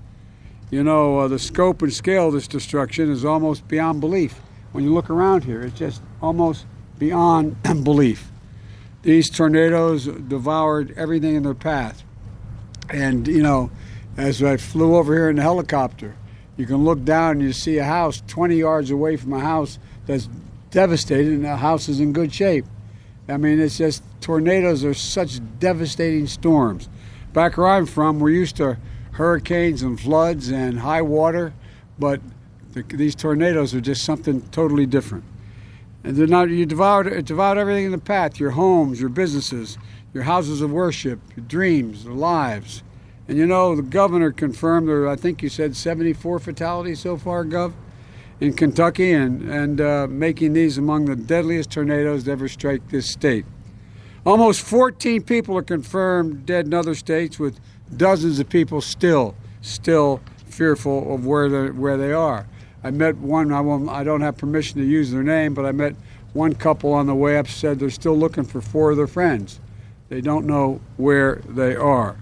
You 0.70 0.84
know, 0.84 1.18
uh, 1.18 1.28
the 1.28 1.38
scope 1.38 1.82
and 1.82 1.92
scale 1.92 2.28
of 2.28 2.34
this 2.34 2.46
destruction 2.46 3.10
is 3.10 3.24
almost 3.24 3.66
beyond 3.68 4.00
belief. 4.00 4.40
when 4.72 4.84
you 4.84 4.92
look 4.92 5.08
around 5.08 5.44
here, 5.44 5.62
it's 5.62 5.78
just 5.78 6.02
almost 6.20 6.66
beyond 6.98 7.56
belief. 7.84 8.30
These 9.02 9.30
tornadoes 9.30 10.06
devoured 10.06 10.92
everything 10.96 11.36
in 11.36 11.44
their 11.44 11.54
path. 11.54 12.02
And, 12.90 13.28
you 13.28 13.42
know, 13.42 13.70
as 14.16 14.42
I 14.42 14.56
flew 14.56 14.96
over 14.96 15.14
here 15.14 15.30
in 15.30 15.36
the 15.36 15.42
helicopter, 15.42 16.16
you 16.56 16.66
can 16.66 16.84
look 16.84 17.04
down 17.04 17.32
and 17.32 17.42
you 17.42 17.52
see 17.52 17.78
a 17.78 17.84
house 17.84 18.22
20 18.26 18.56
yards 18.56 18.90
away 18.90 19.16
from 19.16 19.32
a 19.32 19.40
house 19.40 19.78
that's 20.06 20.28
devastated 20.70 21.32
and 21.32 21.44
the 21.44 21.56
house 21.56 21.88
is 21.88 22.00
in 22.00 22.12
good 22.12 22.32
shape. 22.32 22.64
I 23.28 23.36
mean, 23.36 23.60
it's 23.60 23.78
just 23.78 24.02
tornadoes 24.20 24.84
are 24.84 24.94
such 24.94 25.40
devastating 25.60 26.26
storms. 26.26 26.88
Back 27.32 27.56
where 27.56 27.68
I'm 27.68 27.86
from, 27.86 28.18
we're 28.18 28.30
used 28.30 28.56
to 28.56 28.78
hurricanes 29.12 29.82
and 29.82 30.00
floods 30.00 30.50
and 30.50 30.80
high 30.80 31.02
water, 31.02 31.52
but 31.98 32.20
the, 32.72 32.82
these 32.82 33.14
tornadoes 33.14 33.74
are 33.74 33.80
just 33.80 34.04
something 34.04 34.40
totally 34.50 34.86
different. 34.86 35.24
And 36.08 36.30
not, 36.30 36.48
you 36.48 36.64
devoured, 36.64 37.26
devoured 37.26 37.58
everything 37.58 37.84
in 37.84 37.90
the 37.90 37.98
path 37.98 38.40
your 38.40 38.52
homes, 38.52 38.98
your 38.98 39.10
businesses, 39.10 39.76
your 40.14 40.22
houses 40.22 40.62
of 40.62 40.70
worship, 40.70 41.20
your 41.36 41.44
dreams, 41.44 42.04
your 42.04 42.14
lives. 42.14 42.82
And 43.28 43.36
you 43.36 43.46
know, 43.46 43.76
the 43.76 43.82
governor 43.82 44.32
confirmed 44.32 44.88
there, 44.88 45.06
I 45.06 45.16
think 45.16 45.42
you 45.42 45.50
said 45.50 45.76
74 45.76 46.38
fatalities 46.38 47.00
so 47.00 47.18
far, 47.18 47.44
Gov, 47.44 47.74
in 48.40 48.54
Kentucky, 48.54 49.12
and, 49.12 49.50
and 49.50 49.82
uh, 49.82 50.06
making 50.08 50.54
these 50.54 50.78
among 50.78 51.04
the 51.04 51.14
deadliest 51.14 51.72
tornadoes 51.72 52.24
to 52.24 52.30
ever 52.30 52.48
strike 52.48 52.88
this 52.88 53.10
state. 53.10 53.44
Almost 54.24 54.62
14 54.62 55.22
people 55.24 55.58
are 55.58 55.62
confirmed 55.62 56.46
dead 56.46 56.64
in 56.64 56.72
other 56.72 56.94
states, 56.94 57.38
with 57.38 57.60
dozens 57.94 58.38
of 58.38 58.48
people 58.48 58.80
still, 58.80 59.34
still 59.60 60.22
fearful 60.46 61.14
of 61.14 61.26
where 61.26 61.70
where 61.74 61.98
they 61.98 62.14
are. 62.14 62.46
I 62.82 62.90
met 62.90 63.16
one. 63.16 63.52
I 63.52 63.60
won't. 63.60 63.88
I 63.88 64.04
don't 64.04 64.20
have 64.20 64.36
permission 64.36 64.80
to 64.80 64.86
use 64.86 65.10
their 65.10 65.22
name, 65.22 65.54
but 65.54 65.66
I 65.66 65.72
met 65.72 65.96
one 66.32 66.54
couple 66.54 66.92
on 66.92 67.06
the 67.06 67.14
way 67.14 67.38
up. 67.38 67.48
Said 67.48 67.78
they're 67.78 67.90
still 67.90 68.16
looking 68.16 68.44
for 68.44 68.60
four 68.60 68.90
of 68.90 68.96
their 68.96 69.06
friends. 69.06 69.60
They 70.08 70.20
don't 70.20 70.46
know 70.46 70.80
where 70.96 71.36
they 71.48 71.76
are. 71.76 72.16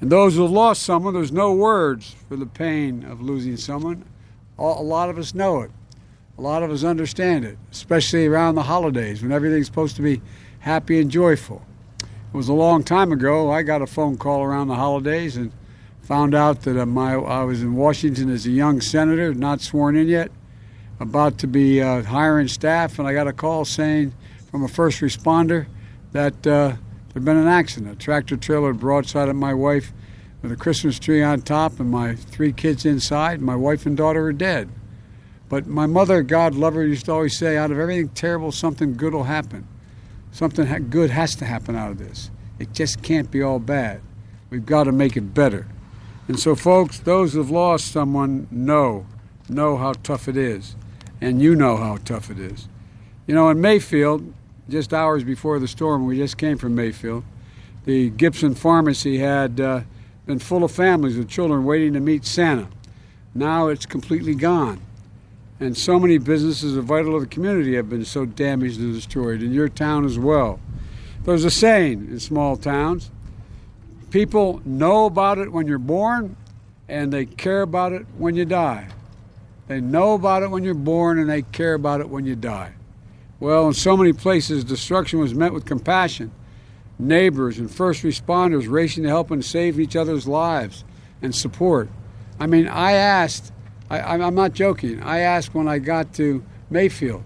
And 0.00 0.10
those 0.10 0.36
who 0.36 0.42
have 0.42 0.50
lost 0.50 0.82
someone, 0.82 1.14
there's 1.14 1.32
no 1.32 1.52
words 1.52 2.14
for 2.28 2.36
the 2.36 2.46
pain 2.46 3.04
of 3.04 3.20
losing 3.20 3.56
someone. 3.56 4.04
A 4.58 4.62
lot 4.62 5.10
of 5.10 5.18
us 5.18 5.34
know 5.34 5.62
it. 5.62 5.70
A 6.36 6.40
lot 6.40 6.62
of 6.62 6.70
us 6.70 6.84
understand 6.84 7.44
it, 7.44 7.58
especially 7.72 8.26
around 8.26 8.54
the 8.54 8.62
holidays 8.62 9.22
when 9.22 9.32
everything's 9.32 9.66
supposed 9.66 9.96
to 9.96 10.02
be 10.02 10.20
happy 10.60 11.00
and 11.00 11.10
joyful. 11.10 11.62
It 12.00 12.36
was 12.36 12.48
a 12.48 12.52
long 12.52 12.84
time 12.84 13.10
ago. 13.10 13.50
I 13.50 13.62
got 13.62 13.82
a 13.82 13.86
phone 13.86 14.16
call 14.16 14.44
around 14.44 14.68
the 14.68 14.76
holidays 14.76 15.36
and 15.36 15.50
found 16.08 16.34
out 16.34 16.62
that 16.62 16.80
uh, 16.80 16.86
my, 16.86 17.12
I 17.12 17.44
was 17.44 17.60
in 17.60 17.74
Washington 17.74 18.30
as 18.30 18.46
a 18.46 18.50
young 18.50 18.80
senator, 18.80 19.34
not 19.34 19.60
sworn 19.60 19.94
in 19.94 20.08
yet, 20.08 20.30
about 21.00 21.36
to 21.36 21.46
be 21.46 21.82
uh, 21.82 22.02
hiring 22.02 22.48
staff, 22.48 22.98
and 22.98 23.06
I 23.06 23.12
got 23.12 23.28
a 23.28 23.32
call 23.34 23.66
saying 23.66 24.14
from 24.50 24.64
a 24.64 24.68
first 24.68 25.02
responder 25.02 25.66
that 26.12 26.46
uh, 26.46 26.76
there'd 27.12 27.26
been 27.26 27.36
an 27.36 27.46
accident. 27.46 27.92
A 27.92 27.96
tractor 27.96 28.38
trailer 28.38 28.72
broadside 28.72 29.28
at 29.28 29.36
my 29.36 29.52
wife 29.52 29.92
with 30.40 30.50
a 30.50 30.56
Christmas 30.56 30.98
tree 30.98 31.22
on 31.22 31.42
top 31.42 31.78
and 31.78 31.90
my 31.90 32.14
three 32.14 32.54
kids 32.54 32.86
inside. 32.86 33.42
My 33.42 33.54
wife 33.54 33.84
and 33.84 33.94
daughter 33.94 34.24
are 34.24 34.32
dead. 34.32 34.70
But 35.50 35.66
my 35.66 35.84
mother, 35.84 36.22
God 36.22 36.54
love 36.54 36.72
her, 36.72 36.86
used 36.86 37.04
to 37.04 37.12
always 37.12 37.36
say, 37.36 37.58
out 37.58 37.70
of 37.70 37.78
everything 37.78 38.08
terrible, 38.08 38.50
something 38.50 38.96
good 38.96 39.12
will 39.12 39.24
happen. 39.24 39.68
Something 40.32 40.88
good 40.88 41.10
has 41.10 41.36
to 41.36 41.44
happen 41.44 41.76
out 41.76 41.90
of 41.90 41.98
this. 41.98 42.30
It 42.58 42.72
just 42.72 43.02
can't 43.02 43.30
be 43.30 43.42
all 43.42 43.58
bad. 43.58 44.00
We've 44.48 44.64
got 44.64 44.84
to 44.84 44.92
make 44.92 45.14
it 45.14 45.34
better. 45.34 45.66
And 46.28 46.38
so, 46.38 46.54
folks, 46.54 46.98
those 46.98 47.32
who've 47.32 47.50
lost 47.50 47.90
someone 47.90 48.46
know, 48.50 49.06
know 49.48 49.78
how 49.78 49.94
tough 49.94 50.28
it 50.28 50.36
is. 50.36 50.76
And 51.20 51.40
you 51.40 51.56
know 51.56 51.76
how 51.76 51.96
tough 52.04 52.30
it 52.30 52.38
is. 52.38 52.68
You 53.26 53.34
know, 53.34 53.48
in 53.48 53.60
Mayfield, 53.60 54.32
just 54.68 54.92
hours 54.92 55.24
before 55.24 55.58
the 55.58 55.66
storm, 55.66 56.06
we 56.06 56.18
just 56.18 56.36
came 56.36 56.58
from 56.58 56.74
Mayfield, 56.74 57.24
the 57.86 58.10
Gibson 58.10 58.54
Pharmacy 58.54 59.18
had 59.18 59.58
uh, 59.58 59.80
been 60.26 60.38
full 60.38 60.62
of 60.62 60.70
families 60.70 61.16
with 61.16 61.28
children 61.28 61.64
waiting 61.64 61.94
to 61.94 62.00
meet 62.00 62.26
Santa. 62.26 62.68
Now 63.34 63.68
it's 63.68 63.86
completely 63.86 64.34
gone. 64.34 64.80
And 65.58 65.76
so 65.76 65.98
many 65.98 66.18
businesses 66.18 66.76
are 66.76 66.82
vital 66.82 67.14
to 67.14 67.20
the 67.20 67.26
community 67.26 67.74
have 67.76 67.88
been 67.88 68.04
so 68.04 68.26
damaged 68.26 68.78
and 68.78 68.94
destroyed, 68.94 69.42
in 69.42 69.52
your 69.52 69.68
town 69.68 70.04
as 70.04 70.18
well. 70.18 70.60
There's 71.24 71.44
a 71.44 71.50
saying 71.50 72.08
in 72.10 72.20
small 72.20 72.56
towns 72.56 73.10
people 74.10 74.60
know 74.64 75.06
about 75.06 75.38
it 75.38 75.52
when 75.52 75.66
you're 75.66 75.78
born, 75.78 76.36
and 76.88 77.12
they 77.12 77.26
care 77.26 77.62
about 77.62 77.92
it 77.92 78.06
when 78.16 78.34
you 78.34 78.44
die. 78.44 78.88
They 79.66 79.80
know 79.80 80.14
about 80.14 80.42
it 80.42 80.50
when 80.50 80.64
you're 80.64 80.74
born, 80.74 81.18
and 81.18 81.28
they 81.28 81.42
care 81.42 81.74
about 81.74 82.00
it 82.00 82.08
when 82.08 82.24
you 82.24 82.34
die. 82.34 82.72
Well, 83.40 83.68
in 83.68 83.74
so 83.74 83.96
many 83.96 84.12
places, 84.12 84.64
destruction 84.64 85.18
was 85.18 85.34
met 85.34 85.52
with 85.52 85.64
compassion. 85.64 86.32
Neighbors 86.98 87.58
and 87.58 87.70
first 87.70 88.02
responders 88.02 88.68
racing 88.68 89.04
to 89.04 89.08
help 89.08 89.30
and 89.30 89.44
save 89.44 89.78
each 89.78 89.94
other's 89.94 90.26
lives 90.26 90.84
and 91.22 91.34
support. 91.34 91.88
I 92.40 92.46
mean, 92.46 92.66
I 92.66 92.92
asked 92.92 93.52
I, 93.90 94.16
am 94.16 94.34
not 94.34 94.52
joking. 94.52 95.02
I 95.02 95.20
asked 95.20 95.54
when 95.54 95.66
I 95.66 95.78
got 95.78 96.12
to 96.14 96.44
Mayfield, 96.70 97.22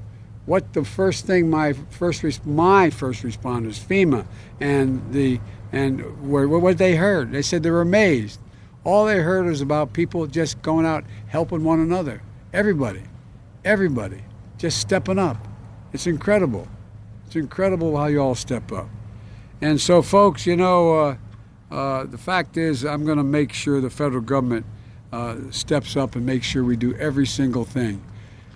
what 0.46 0.72
the 0.72 0.84
first 0.84 1.26
thing 1.26 1.50
my 1.50 1.72
first 1.72 2.22
my 2.46 2.90
first 2.90 3.22
responders, 3.22 3.78
FEMA, 3.78 4.26
and 4.60 5.02
the 5.12 5.40
and 5.72 6.30
what, 6.30 6.76
they 6.76 6.96
heard. 6.96 7.32
They 7.32 7.42
said 7.42 7.62
they 7.62 7.70
were 7.70 7.80
amazed. 7.80 8.38
All 8.84 9.06
they 9.06 9.18
heard 9.18 9.46
was 9.46 9.62
about 9.62 9.94
people 9.94 10.26
just 10.26 10.60
going 10.60 10.84
out 10.84 11.04
helping 11.28 11.64
one 11.64 11.80
another. 11.80 12.20
Everybody, 12.52 13.02
everybody, 13.64 14.22
just 14.58 14.78
stepping 14.78 15.18
up. 15.18 15.38
It's 15.94 16.06
incredible. 16.06 16.68
It's 17.26 17.36
incredible 17.36 17.96
how 17.96 18.06
you 18.06 18.20
all 18.20 18.34
step 18.34 18.70
up. 18.70 18.88
And 19.62 19.80
so, 19.80 20.02
folks, 20.02 20.46
you 20.46 20.56
know, 20.56 20.98
uh, 20.98 21.16
uh, 21.70 22.04
the 22.04 22.18
fact 22.18 22.56
is, 22.56 22.84
I'm 22.84 23.06
going 23.06 23.18
to 23.18 23.24
make 23.24 23.52
sure 23.52 23.80
the 23.80 23.88
federal 23.88 24.20
government 24.20 24.66
uh, 25.12 25.36
steps 25.50 25.96
up 25.96 26.16
and 26.16 26.26
makes 26.26 26.46
sure 26.46 26.64
we 26.64 26.76
do 26.76 26.94
every 26.96 27.26
single 27.26 27.64
thing. 27.64 28.02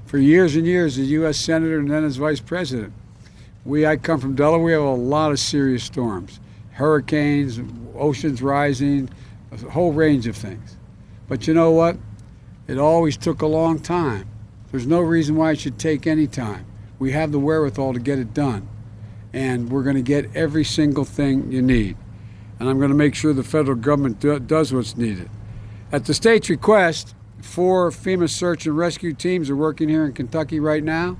For 0.05 0.19
years 0.19 0.57
and 0.57 0.67
years, 0.67 0.99
as 0.99 1.11
U.S. 1.11 1.39
Senator 1.39 1.79
and 1.79 1.91
then 1.91 2.05
as 2.05 2.17
Vice 2.17 2.41
President, 2.41 2.93
we, 3.65 3.87
I 3.87 3.97
come 3.97 4.21
from 4.21 4.35
Delaware, 4.35 4.65
we 4.65 4.73
have 4.73 4.83
a 4.83 4.91
lot 4.91 5.33
of 5.33 5.39
serious 5.39 5.85
storms 5.85 6.41
hurricanes, 6.77 7.59
oceans 7.97 8.43
rising, 8.43 9.09
a 9.51 9.57
whole 9.71 9.93
range 9.93 10.27
of 10.27 10.37
things. 10.37 10.77
But 11.27 11.47
you 11.47 11.55
know 11.55 11.71
what? 11.71 11.97
It 12.69 12.79
always 12.79 13.17
took 13.17 13.41
a 13.41 13.47
long 13.47 13.79
time. 13.79 14.29
There's 14.71 14.87
no 14.87 15.01
reason 15.01 15.37
why 15.37 15.53
it 15.53 15.61
should 15.61 15.79
take 15.79 16.07
any 16.07 16.27
time. 16.27 16.67
We 16.99 17.13
have 17.13 17.33
the 17.33 17.39
wherewithal 17.39 17.95
to 17.95 17.99
get 17.99 18.19
it 18.19 18.35
done. 18.35 18.69
And 19.33 19.71
we're 19.71 19.85
going 19.85 19.97
to 19.97 20.03
get 20.03 20.37
every 20.37 20.65
single 20.65 21.05
thing 21.07 21.51
you 21.51 21.63
need. 21.63 21.97
And 22.59 22.69
I'm 22.69 22.77
going 22.77 22.91
to 22.91 22.97
make 22.97 23.15
sure 23.15 23.33
the 23.33 23.43
federal 23.43 23.77
government 23.77 24.21
do, 24.21 24.39
does 24.39 24.73
what's 24.73 24.99
needed. 24.99 25.31
At 25.91 26.05
the 26.05 26.13
state's 26.13 26.51
request, 26.51 27.15
four 27.41 27.91
FEMA 27.91 28.29
search 28.29 28.67
and 28.67 28.77
rescue 28.77 29.15
teams 29.15 29.49
are 29.49 29.57
working 29.57 29.89
here 29.89 30.05
in 30.05 30.13
Kentucky 30.13 30.61
right 30.61 30.85
now. 30.85 31.17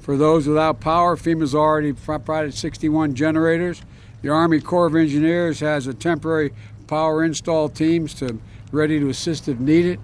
For 0.00 0.16
those 0.16 0.48
without 0.48 0.80
power, 0.80 1.16
FEMA's 1.16 1.54
already 1.54 1.92
provided 1.92 2.54
61 2.54 3.14
generators. 3.14 3.82
The 4.22 4.28
Army 4.28 4.60
Corps 4.60 4.86
of 4.86 4.96
Engineers 4.96 5.60
has 5.60 5.86
a 5.86 5.94
temporary 5.94 6.52
power 6.86 7.24
install 7.24 7.68
teams 7.68 8.14
to 8.14 8.40
ready 8.72 8.98
to 8.98 9.08
assist 9.08 9.48
if 9.48 9.58
needed. 9.58 10.00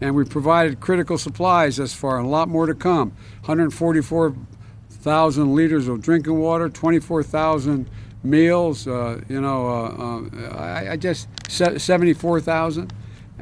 And 0.00 0.16
we 0.16 0.24
provided 0.24 0.80
critical 0.80 1.18
supplies 1.18 1.76
thus 1.76 1.94
far, 1.94 2.18
and 2.18 2.26
a 2.26 2.28
lot 2.28 2.48
more 2.48 2.66
to 2.66 2.74
come. 2.74 3.12
144,000 3.42 5.54
liters 5.54 5.86
of 5.86 6.02
drinking 6.02 6.40
water, 6.40 6.68
24,000 6.68 7.88
meals. 8.24 8.88
Uh, 8.88 9.20
you 9.28 9.40
know, 9.40 9.68
uh, 9.68 9.72
uh, 9.72 10.22
I, 10.56 10.92
I 10.92 10.96
just 10.96 11.28
74,000. 11.48 12.92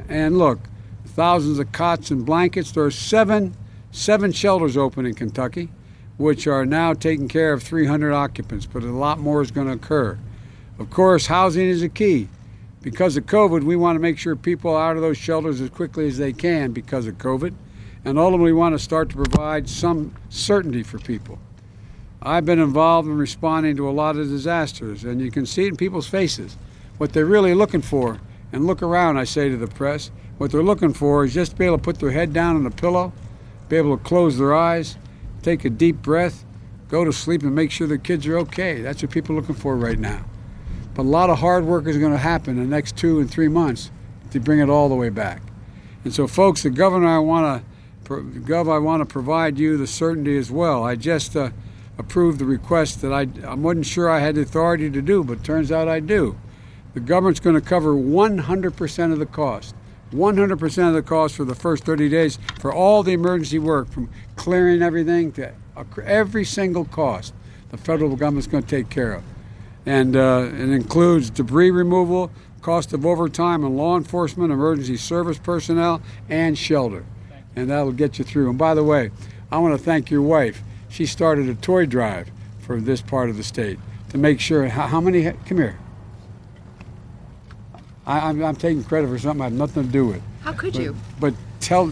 And 0.07 0.37
look, 0.37 0.59
thousands 1.05 1.59
of 1.59 1.71
cots 1.71 2.11
and 2.11 2.25
blankets. 2.25 2.71
There 2.71 2.85
are 2.85 2.91
seven, 2.91 3.55
seven 3.91 4.31
shelters 4.31 4.77
open 4.77 5.05
in 5.05 5.15
Kentucky, 5.15 5.69
which 6.21 6.47
are 6.47 6.65
now 6.65 6.93
taking 6.93 7.27
care 7.27 7.51
of 7.51 7.63
300 7.63 8.13
occupants, 8.13 8.65
but 8.65 8.83
a 8.83 8.91
lot 8.91 9.19
more 9.19 9.41
is 9.41 9.51
going 9.51 9.67
to 9.67 9.73
occur. 9.73 10.17
Of 10.79 10.89
course, 10.89 11.27
housing 11.27 11.67
is 11.67 11.81
a 11.81 11.89
key. 11.89 12.29
Because 12.81 13.17
of 13.17 13.25
COVID, 13.25 13.63
we 13.63 13.75
want 13.75 13.95
to 13.95 13.99
make 13.99 14.17
sure 14.17 14.35
people 14.35 14.73
are 14.73 14.89
out 14.89 14.95
of 14.95 15.01
those 15.01 15.17
shelters 15.17 15.61
as 15.61 15.69
quickly 15.69 16.07
as 16.07 16.17
they 16.17 16.33
can 16.33 16.71
because 16.71 17.07
of 17.07 17.17
COVID. 17.17 17.53
And 18.05 18.17
ultimately, 18.17 18.53
want 18.53 18.73
to 18.73 18.79
start 18.79 19.09
to 19.09 19.15
provide 19.15 19.69
some 19.69 20.15
certainty 20.29 20.81
for 20.81 20.97
people. 20.97 21.37
I've 22.21 22.45
been 22.45 22.59
involved 22.59 23.07
in 23.07 23.17
responding 23.17 23.75
to 23.77 23.89
a 23.89 23.91
lot 23.91 24.15
of 24.15 24.27
disasters, 24.27 25.03
and 25.03 25.21
you 25.21 25.29
can 25.31 25.45
see 25.45 25.65
it 25.65 25.69
in 25.69 25.75
people's 25.75 26.07
faces 26.07 26.55
what 27.01 27.13
they're 27.13 27.25
really 27.25 27.55
looking 27.55 27.81
for 27.81 28.19
and 28.51 28.67
look 28.67 28.83
around, 28.83 29.17
I 29.17 29.23
say 29.23 29.49
to 29.49 29.57
the 29.57 29.65
press. 29.65 30.11
What 30.37 30.51
they're 30.51 30.61
looking 30.61 30.93
for 30.93 31.25
is 31.25 31.33
just 31.33 31.53
to 31.53 31.57
be 31.57 31.65
able 31.65 31.79
to 31.79 31.83
put 31.83 31.97
their 31.97 32.11
head 32.11 32.31
down 32.31 32.55
on 32.55 32.67
a 32.67 32.69
pillow, 32.69 33.11
be 33.69 33.77
able 33.77 33.97
to 33.97 34.03
close 34.03 34.37
their 34.37 34.53
eyes, 34.53 34.97
take 35.41 35.65
a 35.65 35.69
deep 35.69 36.01
breath, 36.01 36.45
go 36.89 37.03
to 37.03 37.13
sleep, 37.13 37.43
and 37.43 37.53
make 37.53 37.71
sure 37.71 37.87
their 37.87 37.97
kids 37.97 38.27
are 38.27 38.37
okay. 38.39 38.81
That's 38.81 39.01
what 39.01 39.11
people 39.11 39.35
are 39.35 39.41
looking 39.41 39.55
for 39.55 39.75
right 39.75 39.99
now. 39.99 40.25
But 40.93 41.03
a 41.03 41.09
lot 41.09 41.29
of 41.29 41.39
hard 41.39 41.65
work 41.65 41.87
is 41.87 41.97
going 41.97 42.11
to 42.11 42.17
happen 42.17 42.57
in 42.57 42.63
the 42.63 42.75
next 42.75 42.97
two 42.97 43.19
and 43.19 43.29
three 43.29 43.47
months 43.47 43.91
to 44.31 44.39
bring 44.39 44.59
it 44.59 44.69
all 44.69 44.89
the 44.89 44.95
way 44.95 45.09
back. 45.09 45.41
And 46.03 46.13
so, 46.13 46.27
folks, 46.27 46.63
the 46.63 46.69
governor 46.69 47.07
I 47.07 47.19
want 47.19 47.63
to 47.63 47.71
Gov, 48.19 48.71
I 48.71 48.77
want 48.79 49.01
to 49.01 49.05
provide 49.05 49.57
you 49.57 49.77
the 49.77 49.87
certainty 49.87 50.37
as 50.37 50.51
well. 50.51 50.83
I 50.83 50.95
just 50.95 51.35
uh, 51.35 51.51
approved 51.97 52.39
the 52.39 52.45
request 52.45 53.01
that 53.01 53.13
I, 53.13 53.27
I 53.47 53.53
wasn't 53.53 53.85
sure 53.85 54.09
I 54.09 54.19
had 54.19 54.35
the 54.35 54.41
authority 54.41 54.89
to 54.89 55.01
do, 55.01 55.23
but 55.23 55.43
turns 55.43 55.71
out 55.71 55.87
I 55.87 55.99
do. 56.01 56.37
The 56.93 56.99
government's 56.99 57.39
going 57.39 57.55
to 57.55 57.61
cover 57.61 57.93
100% 57.93 59.13
of 59.13 59.19
the 59.19 59.25
cost. 59.25 59.75
100% 60.11 60.87
of 60.87 60.93
the 60.93 61.01
cost 61.01 61.35
for 61.35 61.45
the 61.45 61.55
first 61.55 61.83
30 61.83 62.09
days 62.09 62.39
for 62.59 62.73
all 62.73 63.03
the 63.03 63.13
emergency 63.13 63.59
work, 63.59 63.89
from 63.89 64.09
clearing 64.35 64.81
everything 64.81 65.31
to 65.33 65.53
every 66.03 66.45
single 66.45 66.85
cost 66.85 67.33
the 67.69 67.77
federal 67.77 68.15
government's 68.15 68.47
going 68.47 68.63
to 68.63 68.69
take 68.69 68.89
care 68.89 69.13
of. 69.13 69.23
And 69.85 70.15
uh, 70.15 70.49
it 70.53 70.69
includes 70.69 71.29
debris 71.29 71.71
removal, 71.71 72.31
cost 72.61 72.93
of 72.93 73.05
overtime 73.05 73.63
and 73.63 73.75
law 73.75 73.97
enforcement, 73.97 74.51
emergency 74.51 74.97
service 74.97 75.39
personnel, 75.39 76.01
and 76.29 76.57
shelter. 76.57 77.05
And 77.55 77.69
that'll 77.69 77.93
get 77.93 78.19
you 78.19 78.25
through. 78.25 78.49
And 78.49 78.57
by 78.57 78.73
the 78.75 78.83
way, 78.83 79.11
I 79.51 79.57
want 79.57 79.77
to 79.77 79.83
thank 79.83 80.11
your 80.11 80.21
wife. 80.21 80.61
She 80.89 81.05
started 81.05 81.49
a 81.49 81.55
toy 81.55 81.85
drive 81.85 82.29
for 82.59 82.79
this 82.79 83.01
part 83.01 83.29
of 83.29 83.37
the 83.37 83.43
state 83.43 83.79
to 84.09 84.17
make 84.17 84.39
sure. 84.39 84.67
How, 84.67 84.87
how 84.87 85.01
many? 85.01 85.23
Come 85.23 85.57
here. 85.57 85.79
I, 88.11 88.29
am 88.29 88.55
taking 88.55 88.83
credit 88.83 89.07
for 89.07 89.17
something 89.17 89.41
I 89.41 89.45
have 89.45 89.53
nothing 89.53 89.83
to 89.83 89.89
do 89.89 90.05
with. 90.07 90.21
How 90.41 90.53
could 90.53 90.73
but, 90.73 90.81
you? 90.81 90.95
But 91.19 91.33
tell, 91.59 91.91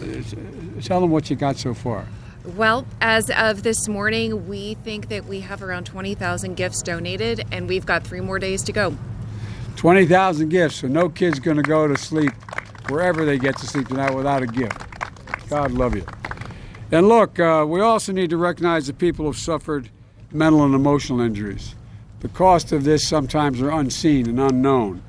tell 0.82 1.00
them 1.00 1.10
what 1.10 1.30
you 1.30 1.36
got 1.36 1.56
so 1.56 1.72
far. 1.74 2.06
Well, 2.56 2.86
as 3.00 3.30
of 3.30 3.62
this 3.62 3.88
morning, 3.88 4.48
we 4.48 4.74
think 4.74 5.08
that 5.08 5.26
we 5.26 5.40
have 5.40 5.62
around 5.62 5.84
20,000 5.84 6.54
gifts 6.54 6.82
donated, 6.82 7.44
and 7.52 7.68
we've 7.68 7.86
got 7.86 8.04
three 8.04 8.20
more 8.20 8.38
days 8.38 8.62
to 8.64 8.72
go. 8.72 8.96
20,000 9.76 10.48
gifts, 10.48 10.76
so 10.76 10.88
no 10.88 11.08
kid's 11.08 11.38
going 11.38 11.56
to 11.56 11.62
go 11.62 11.86
to 11.86 11.96
sleep 11.96 12.32
wherever 12.88 13.24
they 13.24 13.38
get 13.38 13.56
to 13.58 13.66
sleep 13.66 13.88
tonight 13.88 14.14
without 14.14 14.42
a 14.42 14.46
gift. 14.46 14.78
God 15.48 15.72
love 15.72 15.94
you. 15.94 16.04
And 16.92 17.08
look, 17.08 17.38
uh, 17.38 17.64
we 17.68 17.80
also 17.80 18.12
need 18.12 18.30
to 18.30 18.36
recognize 18.36 18.86
that 18.88 18.98
people 18.98 19.26
have 19.26 19.36
suffered 19.36 19.90
mental 20.32 20.64
and 20.64 20.74
emotional 20.74 21.20
injuries. 21.20 21.74
The 22.20 22.28
cost 22.28 22.72
of 22.72 22.84
this 22.84 23.06
sometimes 23.06 23.62
are 23.62 23.70
unseen 23.70 24.28
and 24.28 24.40
unknown. 24.40 25.02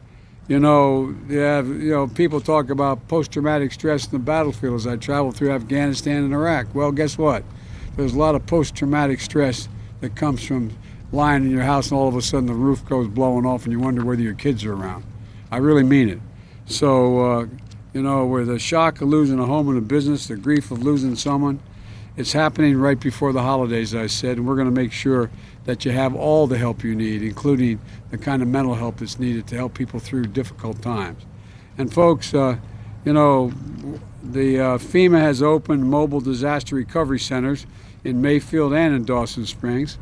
You 0.51 0.59
know, 0.59 1.15
have 1.29 1.69
you 1.69 1.91
know 1.91 2.07
people 2.07 2.41
talk 2.41 2.69
about 2.69 3.07
post-traumatic 3.07 3.71
stress 3.71 4.03
in 4.03 4.11
the 4.11 4.19
battlefield 4.19 4.75
as 4.75 4.85
I 4.85 4.97
travel 4.97 5.31
through 5.31 5.53
Afghanistan 5.53 6.25
and 6.25 6.33
Iraq. 6.33 6.75
Well, 6.75 6.91
guess 6.91 7.17
what? 7.17 7.45
There's 7.95 8.13
a 8.13 8.19
lot 8.19 8.35
of 8.35 8.45
post-traumatic 8.47 9.21
stress 9.21 9.69
that 10.01 10.17
comes 10.17 10.43
from 10.43 10.75
lying 11.13 11.45
in 11.45 11.51
your 11.51 11.63
house 11.63 11.89
and 11.89 11.97
all 11.97 12.09
of 12.09 12.17
a 12.17 12.21
sudden 12.21 12.47
the 12.47 12.53
roof 12.53 12.83
goes 12.83 13.07
blowing 13.07 13.45
off 13.45 13.63
and 13.63 13.71
you 13.71 13.79
wonder 13.79 14.03
whether 14.03 14.21
your 14.21 14.33
kids 14.33 14.65
are 14.65 14.73
around. 14.73 15.05
I 15.51 15.55
really 15.59 15.83
mean 15.83 16.09
it. 16.09 16.19
So, 16.65 17.19
uh, 17.21 17.45
you 17.93 18.01
know, 18.01 18.25
where 18.25 18.43
the 18.43 18.59
shock 18.59 18.99
of 18.99 19.07
losing 19.07 19.39
a 19.39 19.45
home 19.45 19.69
and 19.69 19.77
a 19.77 19.81
business, 19.81 20.27
the 20.27 20.35
grief 20.35 20.69
of 20.69 20.83
losing 20.83 21.15
someone, 21.15 21.61
it's 22.17 22.33
happening 22.33 22.77
right 22.77 22.99
before 22.99 23.31
the 23.31 23.41
holidays, 23.41 23.95
I 23.95 24.07
said, 24.07 24.37
and 24.37 24.47
we're 24.47 24.55
going 24.55 24.67
to 24.67 24.71
make 24.71 24.91
sure 24.91 25.29
that 25.63 25.85
you 25.85 25.91
have 25.91 26.15
all 26.15 26.47
the 26.47 26.57
help 26.57 26.83
you 26.83 26.95
need, 26.95 27.23
including 27.23 27.79
the 28.09 28.17
kind 28.17 28.41
of 28.41 28.47
mental 28.47 28.75
help 28.75 28.97
that's 28.97 29.19
needed 29.19 29.47
to 29.47 29.55
help 29.55 29.73
people 29.73 29.99
through 29.99 30.25
difficult 30.25 30.81
times. 30.81 31.23
And 31.77 31.93
folks, 31.93 32.33
uh, 32.33 32.57
you 33.05 33.13
know, 33.13 33.53
the 34.23 34.59
uh, 34.59 34.77
FEMA 34.77 35.19
has 35.19 35.41
opened 35.41 35.89
mobile 35.89 36.19
disaster 36.19 36.75
recovery 36.75 37.19
centers 37.19 37.65
in 38.03 38.21
Mayfield 38.21 38.73
and 38.73 38.93
in 38.93 39.05
Dawson 39.05 39.45
Springs, 39.45 39.97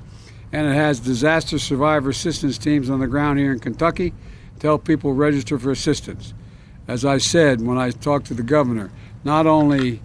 and 0.52 0.68
it 0.68 0.74
has 0.74 1.00
disaster 1.00 1.60
survivor 1.60 2.10
assistance 2.10 2.58
teams 2.58 2.90
on 2.90 3.00
the 3.00 3.08
ground 3.08 3.38
here 3.38 3.52
in 3.52 3.60
Kentucky 3.60 4.14
to 4.60 4.68
help 4.68 4.84
people 4.84 5.14
register 5.14 5.60
for 5.60 5.72
assistance. 5.72 6.34
As 6.88 7.06
I 7.06 7.20
said 7.20 7.62
when 7.62 7.78
I 7.78 7.92
talked 7.92 8.26
to 8.28 8.34
the 8.34 8.44
governor, 8.44 8.92
not 9.24 9.46
only 9.46 10.02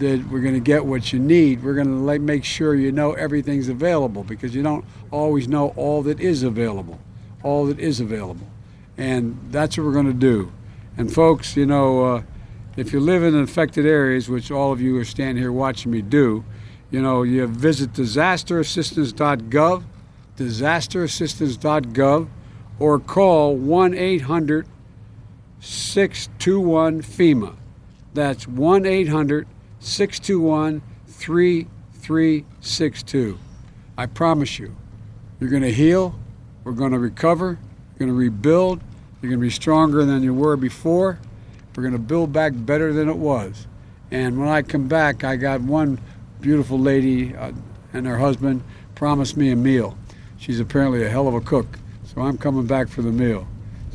that 0.00 0.26
we're 0.28 0.40
going 0.40 0.54
to 0.54 0.60
get 0.60 0.84
what 0.84 1.12
you 1.12 1.18
need. 1.18 1.62
We're 1.62 1.74
going 1.74 2.06
to 2.06 2.18
make 2.18 2.44
sure 2.44 2.74
you 2.74 2.90
know 2.90 3.12
everything's 3.12 3.68
available 3.68 4.24
because 4.24 4.54
you 4.54 4.62
don't 4.62 4.84
always 5.10 5.46
know 5.46 5.68
all 5.76 6.02
that 6.02 6.18
is 6.20 6.42
available, 6.42 6.98
all 7.42 7.66
that 7.66 7.78
is 7.78 8.00
available. 8.00 8.46
And 8.98 9.38
that's 9.50 9.78
what 9.78 9.84
we're 9.84 9.92
going 9.92 10.06
to 10.06 10.12
do. 10.12 10.52
And 10.96 11.12
folks, 11.12 11.56
you 11.56 11.66
know, 11.66 12.04
uh, 12.04 12.22
if 12.76 12.92
you 12.92 13.00
live 13.00 13.22
in 13.22 13.34
affected 13.38 13.86
areas, 13.86 14.28
which 14.28 14.50
all 14.50 14.72
of 14.72 14.80
you 14.80 14.98
are 14.98 15.04
standing 15.04 15.36
here 15.36 15.52
watching 15.52 15.92
me 15.92 16.02
do, 16.02 16.44
you 16.90 17.00
know, 17.00 17.22
you 17.22 17.46
visit 17.46 17.92
disasterassistance.gov, 17.92 19.84
disasterassistance.gov, 20.36 22.28
or 22.78 22.98
call 22.98 23.56
1 23.56 23.94
800 23.94 24.66
621 25.60 27.02
FEMA. 27.02 27.54
That's 28.14 28.48
1 28.48 28.86
800 28.86 29.46
621 29.80 30.82
3362. 31.06 33.38
I 33.98 34.06
promise 34.06 34.58
you, 34.58 34.74
you're 35.38 35.50
going 35.50 35.62
to 35.62 35.72
heal, 35.72 36.18
we're 36.64 36.72
going 36.72 36.92
to 36.92 36.98
recover, 36.98 37.58
you're 37.90 37.98
going 37.98 38.10
to 38.10 38.14
rebuild, 38.14 38.80
you're 39.20 39.30
going 39.30 39.40
to 39.40 39.46
be 39.46 39.50
stronger 39.50 40.04
than 40.04 40.22
you 40.22 40.32
were 40.32 40.56
before. 40.56 41.18
We're 41.76 41.82
going 41.82 41.92
to 41.92 41.98
build 41.98 42.32
back 42.32 42.52
better 42.54 42.92
than 42.92 43.08
it 43.08 43.16
was. 43.16 43.66
And 44.10 44.38
when 44.38 44.48
I 44.48 44.62
come 44.62 44.88
back, 44.88 45.24
I 45.24 45.36
got 45.36 45.60
one 45.60 46.00
beautiful 46.40 46.78
lady 46.78 47.36
uh, 47.36 47.52
and 47.92 48.06
her 48.06 48.18
husband 48.18 48.62
promised 48.94 49.36
me 49.36 49.50
a 49.50 49.56
meal. 49.56 49.96
She's 50.38 50.60
apparently 50.60 51.04
a 51.04 51.08
hell 51.08 51.28
of 51.28 51.34
a 51.34 51.40
cook, 51.40 51.78
so 52.04 52.22
I'm 52.22 52.38
coming 52.38 52.66
back 52.66 52.88
for 52.88 53.02
the 53.02 53.12
meal. 53.12 53.46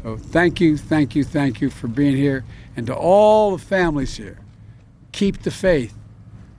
So 0.04 0.17
thank 0.17 0.62
you, 0.62 0.78
thank 0.78 1.15
you, 1.15 1.24
thank 1.24 1.62
you 1.62 1.69
for 1.69 1.88
being 1.88 2.15
here. 2.15 2.45
And 2.76 2.86
to 2.88 2.95
all 2.95 3.58
the 3.58 3.63
families 3.63 4.17
here, 4.17 4.38
keep 5.15 5.43
the 5.43 5.51
faith. 5.51 5.93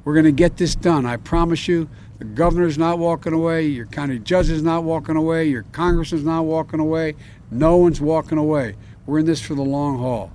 We're 0.03 0.15
going 0.15 0.25
to 0.25 0.33
get 0.33 0.57
this 0.57 0.75
done. 0.75 1.05
I 1.05 1.19
promise 1.19 1.69
you. 1.69 1.89
The 2.19 2.25
governor's 2.25 2.79
not 2.79 2.99
walking 2.99 3.35
away. 3.35 3.67
Your 3.67 3.85
county 3.85 4.19
judge 4.19 4.49
is 4.49 4.63
not 4.63 4.83
walking 4.83 5.17
away. 5.17 5.45
Your 5.49 5.65
congressman's 5.73 6.25
not 6.25 6.47
walking 6.47 6.81
away. 6.81 7.17
No 7.51 7.77
one's 7.77 8.01
walking 8.01 8.39
away. 8.39 8.77
We're 9.05 9.19
in 9.19 9.27
this 9.27 9.43
for 9.43 9.55
the 9.55 9.63
long 9.63 9.99
haul. 9.99 10.33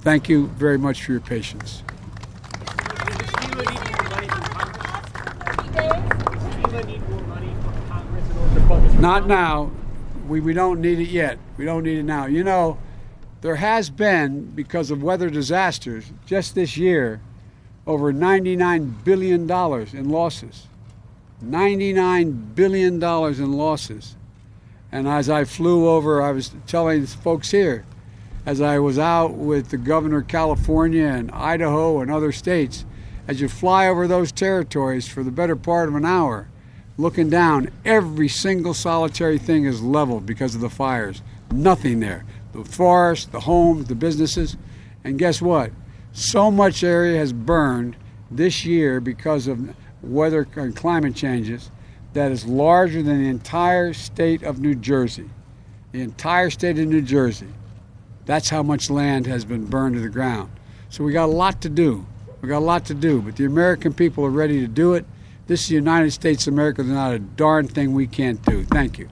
Thank 0.00 0.28
you 0.28 0.48
very 0.48 0.78
much 0.78 1.04
for 1.04 1.12
your 1.12 1.20
patience. 1.20 1.84
Not 8.98 9.28
now. 9.28 9.70
We, 10.26 10.40
we 10.40 10.52
don't 10.52 10.80
need 10.80 10.98
it 10.98 11.08
yet. 11.08 11.38
We 11.56 11.64
don't 11.64 11.84
need 11.84 11.98
it 11.98 12.02
now. 12.02 12.26
You 12.26 12.42
know, 12.42 12.78
there 13.42 13.56
has 13.56 13.90
been, 13.90 14.46
because 14.46 14.90
of 14.90 15.04
weather 15.04 15.30
disasters, 15.30 16.12
just 16.26 16.56
this 16.56 16.76
year, 16.76 17.20
over 17.90 18.12
$99 18.12 19.02
billion 19.02 19.50
in 19.50 20.08
losses. 20.10 20.68
$99 21.44 22.54
billion 22.54 23.02
in 23.02 23.52
losses. 23.52 24.16
And 24.92 25.08
as 25.08 25.28
I 25.28 25.44
flew 25.44 25.88
over, 25.88 26.22
I 26.22 26.30
was 26.30 26.52
telling 26.68 27.04
folks 27.06 27.50
here, 27.50 27.84
as 28.46 28.60
I 28.60 28.78
was 28.78 28.96
out 28.96 29.34
with 29.34 29.70
the 29.70 29.76
governor 29.76 30.18
of 30.18 30.28
California 30.28 31.04
and 31.04 31.32
Idaho 31.32 32.00
and 32.00 32.12
other 32.12 32.30
states, 32.30 32.84
as 33.26 33.40
you 33.40 33.48
fly 33.48 33.88
over 33.88 34.06
those 34.06 34.30
territories 34.30 35.08
for 35.08 35.24
the 35.24 35.32
better 35.32 35.56
part 35.56 35.88
of 35.88 35.96
an 35.96 36.04
hour, 36.04 36.48
looking 36.96 37.28
down, 37.28 37.70
every 37.84 38.28
single 38.28 38.72
solitary 38.72 39.38
thing 39.38 39.64
is 39.64 39.82
leveled 39.82 40.26
because 40.26 40.54
of 40.54 40.60
the 40.60 40.70
fires. 40.70 41.22
Nothing 41.50 41.98
there. 41.98 42.24
The 42.52 42.64
forest, 42.64 43.32
the 43.32 43.40
homes, 43.40 43.86
the 43.86 43.96
businesses. 43.96 44.56
And 45.02 45.18
guess 45.18 45.42
what? 45.42 45.72
So 46.12 46.50
much 46.50 46.82
area 46.82 47.18
has 47.18 47.32
burned 47.32 47.96
this 48.30 48.64
year 48.64 49.00
because 49.00 49.46
of 49.46 49.74
weather 50.02 50.46
and 50.56 50.74
climate 50.74 51.14
changes 51.14 51.70
that 52.12 52.32
is 52.32 52.46
larger 52.46 53.02
than 53.02 53.22
the 53.22 53.28
entire 53.28 53.92
state 53.92 54.42
of 54.42 54.60
New 54.60 54.74
Jersey. 54.74 55.30
The 55.92 56.02
entire 56.02 56.50
state 56.50 56.78
of 56.78 56.88
New 56.88 57.02
Jersey. 57.02 57.48
That's 58.26 58.48
how 58.48 58.62
much 58.62 58.90
land 58.90 59.26
has 59.26 59.44
been 59.44 59.66
burned 59.66 59.94
to 59.96 60.00
the 60.00 60.08
ground. 60.08 60.50
So 60.88 61.04
we 61.04 61.12
got 61.12 61.26
a 61.26 61.32
lot 61.32 61.60
to 61.62 61.68
do. 61.68 62.06
We 62.42 62.48
got 62.48 62.58
a 62.58 62.60
lot 62.60 62.84
to 62.86 62.94
do, 62.94 63.20
but 63.20 63.36
the 63.36 63.44
American 63.44 63.92
people 63.92 64.24
are 64.24 64.30
ready 64.30 64.60
to 64.60 64.66
do 64.66 64.94
it. 64.94 65.04
This 65.46 65.62
is 65.62 65.68
the 65.68 65.74
United 65.74 66.12
States 66.12 66.46
of 66.46 66.54
America. 66.54 66.82
There's 66.82 66.94
not 66.94 67.12
a 67.12 67.18
darn 67.18 67.68
thing 67.68 67.92
we 67.92 68.06
can't 68.06 68.42
do. 68.44 68.64
Thank 68.64 68.98
you. 68.98 69.08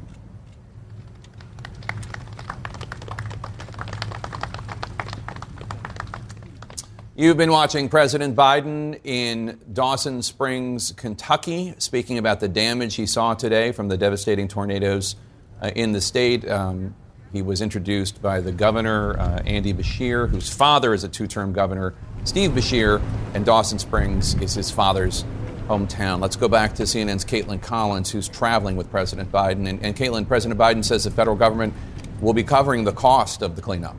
You've 7.20 7.36
been 7.36 7.50
watching 7.50 7.88
President 7.88 8.36
Biden 8.36 9.00
in 9.02 9.58
Dawson 9.72 10.22
Springs, 10.22 10.92
Kentucky, 10.92 11.74
speaking 11.78 12.16
about 12.16 12.38
the 12.38 12.46
damage 12.46 12.94
he 12.94 13.06
saw 13.06 13.34
today 13.34 13.72
from 13.72 13.88
the 13.88 13.96
devastating 13.96 14.46
tornadoes 14.46 15.16
uh, 15.60 15.72
in 15.74 15.90
the 15.90 16.00
state. 16.00 16.48
Um, 16.48 16.94
he 17.32 17.42
was 17.42 17.60
introduced 17.60 18.22
by 18.22 18.40
the 18.40 18.52
governor, 18.52 19.18
uh, 19.18 19.42
Andy 19.44 19.74
Beshear, 19.74 20.28
whose 20.28 20.48
father 20.48 20.94
is 20.94 21.02
a 21.02 21.08
two 21.08 21.26
term 21.26 21.52
governor, 21.52 21.92
Steve 22.22 22.52
Beshear, 22.52 23.02
and 23.34 23.44
Dawson 23.44 23.80
Springs 23.80 24.40
is 24.40 24.54
his 24.54 24.70
father's 24.70 25.24
hometown. 25.66 26.20
Let's 26.20 26.36
go 26.36 26.46
back 26.46 26.76
to 26.76 26.84
CNN's 26.84 27.24
Kaitlan 27.24 27.60
Collins, 27.60 28.12
who's 28.12 28.28
traveling 28.28 28.76
with 28.76 28.92
President 28.92 29.32
Biden. 29.32 29.68
And, 29.68 29.84
and 29.84 29.96
Kaitlan, 29.96 30.28
President 30.28 30.60
Biden 30.60 30.84
says 30.84 31.02
the 31.02 31.10
federal 31.10 31.34
government 31.34 31.74
will 32.20 32.32
be 32.32 32.44
covering 32.44 32.84
the 32.84 32.92
cost 32.92 33.42
of 33.42 33.56
the 33.56 33.62
cleanup. 33.62 33.96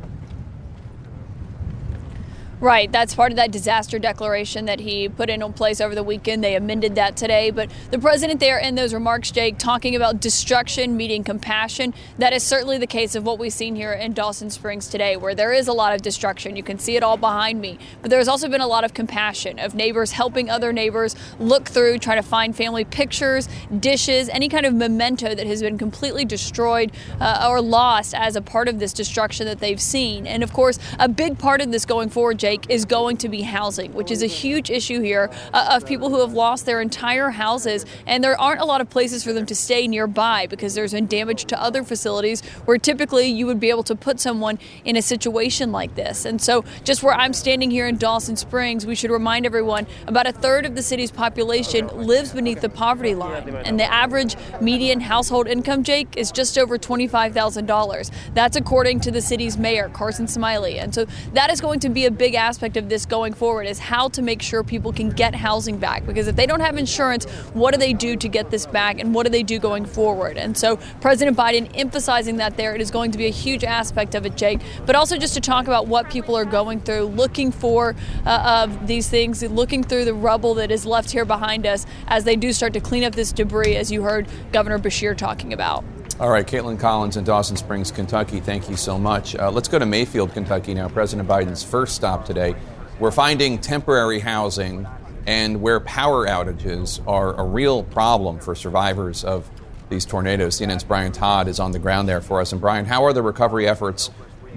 Right, 2.61 2.91
that's 2.91 3.15
part 3.15 3.31
of 3.31 3.37
that 3.37 3.51
disaster 3.51 3.99
declaration 3.99 4.65
that 4.65 4.81
he 4.81 5.07
put 5.07 5.29
in 5.29 5.41
place 5.53 5.79
over 5.79 5.95
the 5.95 6.03
weekend. 6.03 6.43
They 6.43 6.55
amended 6.55 6.95
that 6.95 7.15
today. 7.15 7.51
But 7.51 7.71
the 7.89 7.97
president 7.99 8.41
there 8.41 8.57
in 8.57 8.75
those 8.75 8.93
remarks, 8.93 9.31
Jake, 9.31 9.57
talking 9.57 9.95
about 9.95 10.19
destruction 10.19 10.97
meeting 10.97 11.23
compassion. 11.23 11.93
That 12.17 12.33
is 12.33 12.43
certainly 12.43 12.77
the 12.77 12.85
case 12.85 13.15
of 13.15 13.23
what 13.23 13.39
we've 13.39 13.53
seen 13.53 13.77
here 13.77 13.93
in 13.93 14.11
Dawson 14.11 14.49
Springs 14.49 14.89
today, 14.89 15.15
where 15.15 15.33
there 15.33 15.53
is 15.53 15.69
a 15.69 15.73
lot 15.73 15.95
of 15.95 16.01
destruction. 16.01 16.57
You 16.57 16.63
can 16.63 16.79
see 16.79 16.97
it 16.97 17.03
all 17.03 17.15
behind 17.15 17.61
me. 17.61 17.79
But 18.01 18.11
there's 18.11 18.27
also 18.27 18.49
been 18.49 18.59
a 18.59 18.67
lot 18.67 18.83
of 18.83 18.93
compassion 18.93 19.57
of 19.57 19.73
neighbors 19.73 20.11
helping 20.11 20.49
other 20.49 20.73
neighbors 20.73 21.15
look 21.39 21.69
through, 21.69 21.99
try 21.99 22.15
to 22.15 22.21
find 22.21 22.53
family 22.53 22.83
pictures, 22.83 23.47
dishes, 23.79 24.27
any 24.27 24.49
kind 24.49 24.65
of 24.65 24.73
memento 24.73 25.33
that 25.33 25.47
has 25.47 25.61
been 25.61 25.77
completely 25.77 26.25
destroyed 26.25 26.91
uh, 27.21 27.47
or 27.49 27.61
lost 27.61 28.13
as 28.13 28.35
a 28.35 28.41
part 28.41 28.67
of 28.67 28.79
this 28.79 28.91
destruction 28.91 29.45
that 29.45 29.59
they've 29.61 29.79
seen. 29.79 30.27
And 30.27 30.43
of 30.43 30.51
course, 30.51 30.77
a 30.99 31.07
big 31.07 31.39
part 31.39 31.61
of 31.61 31.71
this 31.71 31.85
going 31.85 32.09
forward, 32.09 32.37
Jake 32.37 32.48
Jake, 32.49 32.65
is 32.67 32.85
going 32.85 33.15
to 33.17 33.29
be 33.29 33.43
housing, 33.43 33.93
which 33.93 34.09
is 34.09 34.23
a 34.23 34.25
huge 34.25 34.71
issue 34.71 35.01
here 35.01 35.29
uh, 35.53 35.73
of 35.73 35.85
people 35.85 36.09
who 36.09 36.19
have 36.19 36.33
lost 36.33 36.65
their 36.65 36.81
entire 36.81 37.29
houses, 37.29 37.85
and 38.07 38.23
there 38.23 38.39
aren't 38.41 38.59
a 38.59 38.65
lot 38.65 38.81
of 38.81 38.89
places 38.89 39.23
for 39.23 39.33
them 39.33 39.45
to 39.45 39.53
stay 39.53 39.87
nearby 39.87 40.47
because 40.47 40.73
there's 40.73 40.93
been 40.93 41.05
damage 41.05 41.45
to 41.45 41.61
other 41.61 41.83
facilities 41.83 42.41
where 42.65 42.79
typically 42.79 43.27
you 43.27 43.45
would 43.45 43.59
be 43.59 43.69
able 43.69 43.83
to 43.83 43.95
put 43.95 44.19
someone 44.19 44.57
in 44.83 44.95
a 44.95 45.01
situation 45.03 45.71
like 45.71 45.93
this. 45.93 46.25
And 46.25 46.41
so, 46.41 46.65
just 46.83 47.03
where 47.03 47.13
I'm 47.13 47.33
standing 47.33 47.69
here 47.69 47.87
in 47.87 47.97
Dawson 47.99 48.35
Springs, 48.35 48.83
we 48.83 48.95
should 48.95 49.11
remind 49.11 49.45
everyone 49.45 49.85
about 50.07 50.25
a 50.25 50.31
third 50.31 50.65
of 50.65 50.73
the 50.73 50.81
city's 50.81 51.11
population 51.11 51.87
lives 52.07 52.33
beneath 52.33 52.61
the 52.61 52.69
poverty 52.69 53.13
line, 53.13 53.47
and 53.63 53.79
the 53.79 53.93
average 53.93 54.35
median 54.59 55.01
household 55.01 55.47
income, 55.47 55.83
Jake, 55.83 56.17
is 56.17 56.31
just 56.31 56.57
over 56.57 56.79
$25,000. 56.79 58.11
That's 58.33 58.57
according 58.57 59.01
to 59.01 59.11
the 59.11 59.21
city's 59.21 59.55
mayor, 59.55 59.89
Carson 59.89 60.27
Smiley. 60.27 60.79
And 60.79 60.95
so, 60.95 61.05
that 61.33 61.51
is 61.51 61.61
going 61.61 61.79
to 61.81 61.89
be 61.89 62.07
a 62.07 62.11
big 62.11 62.38
aspect 62.39 62.77
of 62.77 62.89
this 62.89 63.05
going 63.05 63.33
forward 63.33 63.67
is 63.67 63.77
how 63.77 64.09
to 64.09 64.21
make 64.23 64.41
sure 64.41 64.63
people 64.63 64.91
can 64.91 65.09
get 65.09 65.35
housing 65.35 65.77
back. 65.77 66.05
Because 66.07 66.27
if 66.27 66.35
they 66.35 66.47
don't 66.47 66.61
have 66.61 66.77
insurance, 66.77 67.25
what 67.53 67.73
do 67.73 67.79
they 67.79 67.93
do 67.93 68.15
to 68.15 68.27
get 68.27 68.49
this 68.49 68.65
back 68.65 68.99
and 68.99 69.13
what 69.13 69.25
do 69.25 69.29
they 69.31 69.43
do 69.43 69.59
going 69.59 69.85
forward? 69.85 70.37
And 70.37 70.57
so 70.57 70.77
President 71.01 71.37
Biden 71.37 71.69
emphasizing 71.75 72.37
that 72.37 72.57
there, 72.57 72.73
it 72.73 72.81
is 72.81 72.89
going 72.89 73.11
to 73.11 73.17
be 73.17 73.27
a 73.27 73.31
huge 73.31 73.63
aspect 73.63 74.15
of 74.15 74.25
it, 74.25 74.35
Jake. 74.35 74.61
But 74.85 74.95
also 74.95 75.17
just 75.17 75.35
to 75.35 75.41
talk 75.41 75.67
about 75.67 75.87
what 75.87 76.09
people 76.09 76.35
are 76.35 76.45
going 76.45 76.79
through, 76.79 77.03
looking 77.03 77.51
for 77.51 77.95
uh, 78.25 78.65
of 78.65 78.87
these 78.87 79.09
things, 79.09 79.43
looking 79.43 79.83
through 79.83 80.05
the 80.05 80.13
rubble 80.13 80.55
that 80.55 80.71
is 80.71 80.85
left 80.85 81.11
here 81.11 81.25
behind 81.25 81.67
us 81.67 81.85
as 82.07 82.23
they 82.23 82.35
do 82.35 82.53
start 82.53 82.73
to 82.73 82.79
clean 82.79 83.03
up 83.03 83.13
this 83.13 83.31
debris, 83.31 83.75
as 83.75 83.91
you 83.91 84.01
heard 84.01 84.27
Governor 84.51 84.79
Beshear 84.79 85.15
talking 85.15 85.53
about. 85.53 85.83
All 86.17 86.29
right, 86.29 86.45
Kaitlan 86.45 86.79
Collins 86.79 87.15
in 87.15 87.23
Dawson 87.23 87.55
Springs, 87.55 87.91
Kentucky, 87.91 88.39
thank 88.39 88.69
you 88.69 88.75
so 88.75 88.97
much. 88.97 89.35
Uh, 89.35 89.49
let's 89.51 89.67
go 89.67 89.79
to 89.79 89.85
Mayfield, 89.85 90.33
Kentucky 90.33 90.73
now, 90.73 90.89
President 90.89 91.27
Biden's 91.27 91.63
first 91.63 91.95
stop 91.95 92.25
today. 92.25 92.55
We're 92.99 93.11
finding 93.11 93.57
temporary 93.57 94.19
housing 94.19 94.85
and 95.27 95.61
where 95.61 95.79
power 95.79 96.27
outages 96.27 97.01
are 97.07 97.39
a 97.39 97.43
real 97.43 97.83
problem 97.83 98.39
for 98.39 98.53
survivors 98.53 99.23
of 99.23 99.49
these 99.89 100.05
tornadoes. 100.05 100.59
CNN's 100.59 100.83
Brian 100.83 101.11
Todd 101.11 101.47
is 101.47 101.59
on 101.59 101.71
the 101.71 101.79
ground 101.79 102.09
there 102.09 102.21
for 102.21 102.41
us. 102.41 102.51
And 102.51 102.59
Brian, 102.59 102.85
how 102.85 103.05
are 103.05 103.13
the 103.13 103.21
recovery 103.21 103.67
efforts 103.67 104.11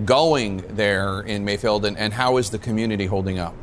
going 0.04 0.64
there 0.74 1.20
in 1.20 1.44
Mayfield, 1.44 1.84
and, 1.84 1.96
and 1.96 2.12
how 2.12 2.38
is 2.38 2.50
the 2.50 2.58
community 2.58 3.06
holding 3.06 3.38
up? 3.38 3.54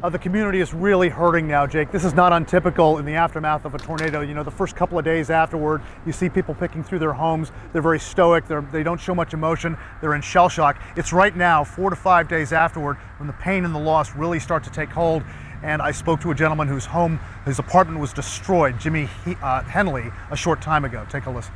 Uh, 0.00 0.08
the 0.08 0.18
community 0.18 0.60
is 0.60 0.72
really 0.72 1.08
hurting 1.08 1.48
now, 1.48 1.66
Jake. 1.66 1.90
This 1.90 2.04
is 2.04 2.14
not 2.14 2.32
untypical 2.32 2.98
in 2.98 3.04
the 3.04 3.14
aftermath 3.14 3.64
of 3.64 3.74
a 3.74 3.78
tornado. 3.78 4.20
You 4.20 4.32
know, 4.32 4.44
the 4.44 4.50
first 4.50 4.76
couple 4.76 4.96
of 4.96 5.04
days 5.04 5.28
afterward, 5.28 5.82
you 6.06 6.12
see 6.12 6.28
people 6.28 6.54
picking 6.54 6.84
through 6.84 7.00
their 7.00 7.12
homes. 7.12 7.50
They're 7.72 7.82
very 7.82 7.98
stoic. 7.98 8.46
They're, 8.46 8.60
they 8.60 8.84
don't 8.84 9.00
show 9.00 9.12
much 9.12 9.34
emotion. 9.34 9.76
They're 10.00 10.14
in 10.14 10.20
shell 10.22 10.48
shock. 10.48 10.80
It's 10.96 11.12
right 11.12 11.34
now, 11.36 11.64
four 11.64 11.90
to 11.90 11.96
five 11.96 12.28
days 12.28 12.52
afterward, 12.52 12.96
when 13.16 13.26
the 13.26 13.32
pain 13.32 13.64
and 13.64 13.74
the 13.74 13.80
loss 13.80 14.14
really 14.14 14.38
start 14.38 14.62
to 14.64 14.70
take 14.70 14.90
hold. 14.90 15.24
And 15.64 15.82
I 15.82 15.90
spoke 15.90 16.20
to 16.20 16.30
a 16.30 16.34
gentleman 16.34 16.68
whose 16.68 16.84
home, 16.84 17.18
his 17.44 17.58
apartment 17.58 18.00
was 18.00 18.12
destroyed, 18.12 18.78
Jimmy 18.78 19.08
he, 19.24 19.34
uh, 19.42 19.64
Henley, 19.64 20.12
a 20.30 20.36
short 20.36 20.62
time 20.62 20.84
ago. 20.84 21.04
Take 21.10 21.26
a 21.26 21.30
listen. 21.30 21.54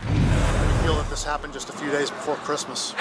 I 0.00 0.80
feel 0.82 0.94
that 0.94 1.10
this 1.10 1.24
happened 1.24 1.52
just 1.52 1.68
a 1.68 1.72
few 1.72 1.90
days 1.90 2.08
before 2.08 2.36
Christmas. 2.36 2.94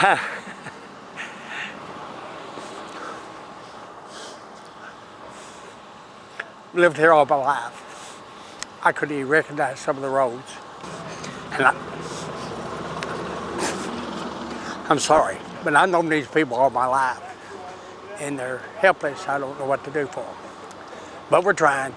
Lived 6.78 6.98
here 6.98 7.12
all 7.12 7.26
my 7.26 7.36
life. 7.36 8.22
I 8.84 8.92
couldn't 8.92 9.16
even 9.16 9.28
recognize 9.28 9.80
some 9.80 9.96
of 9.96 10.04
the 10.04 10.10
roads. 10.10 10.52
And 11.54 11.66
I, 11.66 11.76
I'm 14.88 15.00
sorry, 15.00 15.38
but 15.64 15.76
I've 15.76 15.90
known 15.90 16.08
these 16.08 16.28
people 16.28 16.56
all 16.56 16.70
my 16.70 16.86
life. 16.86 17.22
And 18.20 18.38
they're 18.38 18.62
helpless. 18.78 19.28
I 19.28 19.40
don't 19.40 19.58
know 19.60 19.66
what 19.66 19.84
to 19.86 19.92
do 19.92 20.06
for 20.06 20.22
them. 20.22 20.36
But 21.30 21.44
we're 21.44 21.54
trying. 21.54 21.94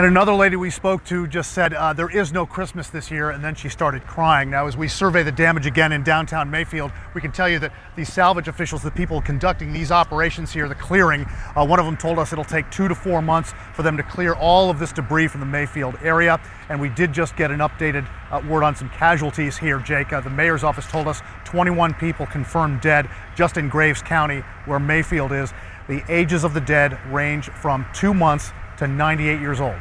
And 0.00 0.06
another 0.06 0.32
lady 0.32 0.56
we 0.56 0.70
spoke 0.70 1.04
to 1.04 1.26
just 1.26 1.52
said 1.52 1.74
uh, 1.74 1.92
there 1.92 2.08
is 2.08 2.32
no 2.32 2.46
Christmas 2.46 2.88
this 2.88 3.10
year, 3.10 3.28
and 3.28 3.44
then 3.44 3.54
she 3.54 3.68
started 3.68 4.06
crying. 4.06 4.48
Now, 4.48 4.66
as 4.66 4.74
we 4.74 4.88
survey 4.88 5.22
the 5.22 5.30
damage 5.30 5.66
again 5.66 5.92
in 5.92 6.02
downtown 6.02 6.50
Mayfield, 6.50 6.90
we 7.12 7.20
can 7.20 7.32
tell 7.32 7.50
you 7.50 7.58
that 7.58 7.74
these 7.96 8.10
salvage 8.10 8.48
officials, 8.48 8.82
the 8.82 8.90
people 8.90 9.20
conducting 9.20 9.74
these 9.74 9.92
operations 9.92 10.54
here, 10.54 10.68
the 10.70 10.74
clearing, 10.74 11.26
uh, 11.54 11.66
one 11.66 11.78
of 11.78 11.84
them 11.84 11.98
told 11.98 12.18
us 12.18 12.32
it'll 12.32 12.44
take 12.44 12.70
two 12.70 12.88
to 12.88 12.94
four 12.94 13.20
months 13.20 13.52
for 13.74 13.82
them 13.82 13.98
to 13.98 14.02
clear 14.02 14.32
all 14.32 14.70
of 14.70 14.78
this 14.78 14.90
debris 14.90 15.28
from 15.28 15.40
the 15.40 15.46
Mayfield 15.46 15.96
area. 16.02 16.40
And 16.70 16.80
we 16.80 16.88
did 16.88 17.12
just 17.12 17.36
get 17.36 17.50
an 17.50 17.58
updated 17.58 18.08
uh, 18.30 18.40
word 18.48 18.62
on 18.62 18.74
some 18.74 18.88
casualties 18.88 19.58
here, 19.58 19.80
Jake. 19.80 20.14
Uh, 20.14 20.22
the 20.22 20.30
mayor's 20.30 20.64
office 20.64 20.86
told 20.86 21.08
us 21.08 21.20
21 21.44 21.92
people 21.92 22.24
confirmed 22.24 22.80
dead 22.80 23.06
just 23.36 23.58
in 23.58 23.68
Graves 23.68 24.00
County, 24.00 24.38
where 24.64 24.80
Mayfield 24.80 25.30
is. 25.30 25.52
The 25.88 26.02
ages 26.10 26.42
of 26.42 26.54
the 26.54 26.62
dead 26.62 26.98
range 27.12 27.50
from 27.50 27.84
two 27.92 28.14
months 28.14 28.52
to 28.78 28.88
98 28.88 29.42
years 29.42 29.60
old. 29.60 29.76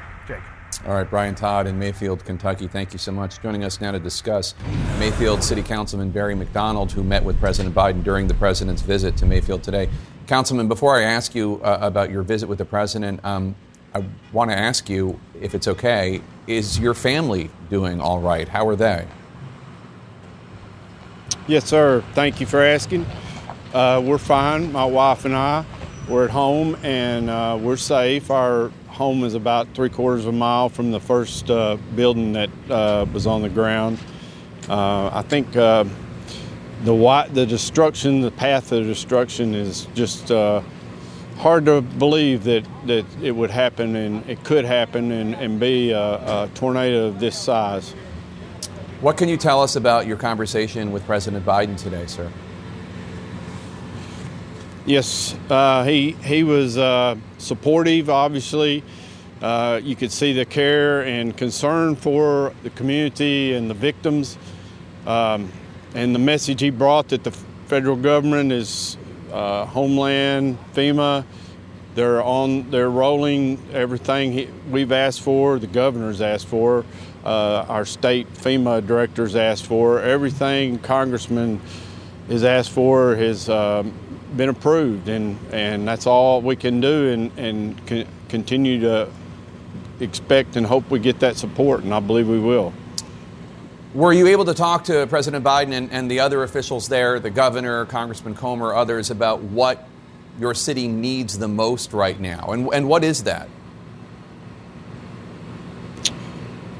All 0.87 0.93
right, 0.93 1.09
Brian 1.09 1.35
Todd 1.35 1.67
in 1.67 1.77
Mayfield, 1.77 2.23
Kentucky. 2.23 2.67
Thank 2.67 2.93
you 2.93 2.99
so 2.99 3.11
much. 3.11 3.41
Joining 3.41 3.65
us 3.65 3.81
now 3.81 3.91
to 3.91 3.99
discuss 3.99 4.55
Mayfield 4.97 5.43
City 5.43 5.61
Councilman 5.61 6.09
Barry 6.09 6.35
McDonald, 6.35 6.89
who 6.93 7.03
met 7.03 7.21
with 7.21 7.37
President 7.41 7.75
Biden 7.75 8.01
during 8.01 8.27
the 8.27 8.33
president's 8.33 8.81
visit 8.81 9.17
to 9.17 9.25
Mayfield 9.25 9.61
today. 9.61 9.89
Councilman, 10.25 10.69
before 10.69 10.95
I 10.95 11.03
ask 11.03 11.35
you 11.35 11.61
uh, 11.63 11.79
about 11.81 12.09
your 12.11 12.23
visit 12.23 12.47
with 12.47 12.59
the 12.59 12.65
president, 12.65 13.23
um, 13.25 13.55
I 13.93 14.05
want 14.31 14.51
to 14.51 14.57
ask 14.57 14.89
you, 14.89 15.19
if 15.39 15.53
it's 15.53 15.67
okay, 15.67 16.21
is 16.47 16.79
your 16.79 16.93
family 16.93 17.49
doing 17.69 17.99
all 17.99 18.21
right? 18.21 18.47
How 18.47 18.65
are 18.69 18.77
they? 18.77 19.05
Yes, 21.45 21.65
sir. 21.65 22.03
Thank 22.13 22.39
you 22.39 22.45
for 22.45 22.63
asking. 22.63 23.05
Uh, 23.73 24.01
we're 24.05 24.17
fine. 24.17 24.71
My 24.71 24.85
wife 24.85 25.25
and 25.25 25.35
I, 25.35 25.65
we're 26.07 26.23
at 26.23 26.29
home 26.29 26.77
and 26.83 27.29
uh, 27.29 27.57
we're 27.59 27.75
safe. 27.75 28.31
Our 28.31 28.71
home 28.99 29.23
is 29.23 29.33
about 29.33 29.65
three 29.73 29.87
quarters 29.87 30.25
of 30.25 30.33
a 30.33 30.37
mile 30.37 30.67
from 30.67 30.91
the 30.91 30.99
first 30.99 31.49
uh, 31.49 31.77
building 31.95 32.33
that 32.33 32.49
uh, 32.69 33.05
was 33.13 33.25
on 33.25 33.41
the 33.41 33.47
ground. 33.47 33.97
Uh, 34.67 35.09
I 35.13 35.21
think 35.21 35.53
the 35.53 35.89
the 36.83 37.45
destruction, 37.47 38.19
the 38.19 38.31
path 38.31 38.73
of 38.73 38.85
destruction, 38.85 39.55
is 39.55 39.87
just 39.95 40.31
uh, 40.31 40.61
hard 41.37 41.65
to 41.67 41.79
believe 41.81 42.43
that, 42.43 42.65
that 42.87 43.05
it 43.23 43.31
would 43.31 43.49
happen 43.49 43.95
and 43.95 44.29
it 44.29 44.43
could 44.43 44.65
happen 44.65 45.13
and, 45.13 45.33
and 45.35 45.61
be 45.61 45.91
a, 45.91 46.15
a 46.43 46.49
tornado 46.53 47.07
of 47.07 47.21
this 47.21 47.37
size. 47.37 47.91
What 48.99 49.15
can 49.15 49.29
you 49.29 49.37
tell 49.37 49.63
us 49.63 49.77
about 49.77 50.07
your 50.07 50.17
conversation 50.17 50.91
with 50.91 51.05
President 51.05 51.45
Biden 51.45 51.77
today, 51.77 52.05
sir? 52.05 52.29
Yes, 54.89 55.35
uh, 55.51 55.83
he 55.83 56.13
he 56.13 56.41
was 56.41 56.75
uh, 56.75 57.15
supportive. 57.37 58.09
Obviously, 58.09 58.83
uh, 59.39 59.79
you 59.83 59.95
could 59.95 60.11
see 60.11 60.33
the 60.33 60.45
care 60.45 61.03
and 61.03 61.37
concern 61.37 61.95
for 61.95 62.55
the 62.63 62.71
community 62.71 63.53
and 63.53 63.69
the 63.69 63.75
victims, 63.75 64.35
um, 65.05 65.51
and 65.93 66.15
the 66.15 66.19
message 66.19 66.61
he 66.61 66.71
brought 66.71 67.09
that 67.09 67.23
the 67.23 67.29
federal 67.67 67.97
government 67.97 68.51
is 68.51 68.97
uh, 69.31 69.67
Homeland, 69.67 70.57
FEMA. 70.73 71.23
They're 71.93 72.23
on. 72.23 72.71
They're 72.71 72.89
rolling 72.89 73.61
everything 73.71 74.31
he, 74.31 74.49
we've 74.71 74.91
asked 74.91 75.21
for. 75.21 75.59
The 75.59 75.67
governor's 75.67 76.19
asked 76.19 76.47
for. 76.47 76.83
Uh, 77.23 77.63
our 77.69 77.85
state 77.85 78.27
FEMA 78.33 78.87
directors 78.87 79.35
asked 79.35 79.67
for. 79.67 80.01
Everything 80.01 80.79
Congressman 80.79 81.61
has 82.27 82.43
asked 82.43 82.71
for 82.71 83.15
has. 83.15 83.49
Um, 83.49 83.93
been 84.35 84.49
approved, 84.49 85.09
and, 85.09 85.37
and 85.51 85.87
that's 85.87 86.07
all 86.07 86.41
we 86.41 86.55
can 86.55 86.81
do, 86.81 87.09
and, 87.09 87.31
and 87.37 87.87
con- 87.87 88.07
continue 88.27 88.79
to 88.81 89.09
expect 89.99 90.55
and 90.55 90.65
hope 90.65 90.89
we 90.89 90.99
get 90.99 91.19
that 91.19 91.35
support, 91.35 91.83
and 91.83 91.93
I 91.93 91.99
believe 91.99 92.27
we 92.27 92.39
will. 92.39 92.73
Were 93.93 94.13
you 94.13 94.27
able 94.27 94.45
to 94.45 94.53
talk 94.53 94.83
to 94.85 95.07
President 95.07 95.43
Biden 95.43 95.73
and, 95.73 95.91
and 95.91 96.11
the 96.11 96.19
other 96.19 96.43
officials 96.43 96.87
there, 96.87 97.19
the 97.19 97.31
governor, 97.31 97.85
Congressman 97.85 98.35
Comer, 98.35 98.73
others, 98.73 99.09
about 99.09 99.41
what 99.41 99.87
your 100.39 100.53
city 100.53 100.87
needs 100.87 101.37
the 101.37 101.47
most 101.47 101.91
right 101.91 102.19
now? 102.19 102.51
And, 102.51 102.69
and 102.71 102.87
what 102.87 103.03
is 103.03 103.23
that? 103.23 103.49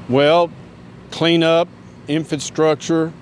Well, 0.08 0.50
cleanup, 1.10 1.68
infrastructure, 2.06 3.12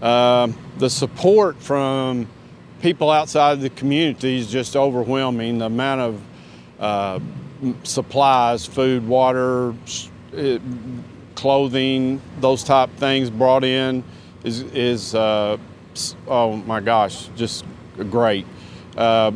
uh, 0.00 0.48
the 0.78 0.90
support 0.90 1.60
from 1.60 2.28
people 2.84 3.10
outside 3.10 3.62
the 3.62 3.70
community 3.70 4.38
is 4.38 4.52
just 4.52 4.76
overwhelming. 4.76 5.56
The 5.56 5.64
amount 5.64 6.02
of 6.02 6.22
uh, 6.78 7.18
supplies, 7.82 8.66
food, 8.66 9.08
water, 9.08 9.74
it, 10.34 10.60
clothing, 11.34 12.20
those 12.40 12.62
type 12.62 12.90
things 12.98 13.30
brought 13.30 13.64
in 13.64 14.04
is, 14.44 14.60
is 14.74 15.14
uh, 15.14 15.56
oh 16.28 16.56
my 16.56 16.80
gosh, 16.80 17.30
just 17.36 17.64
great. 18.10 18.44
Uh, 18.98 19.32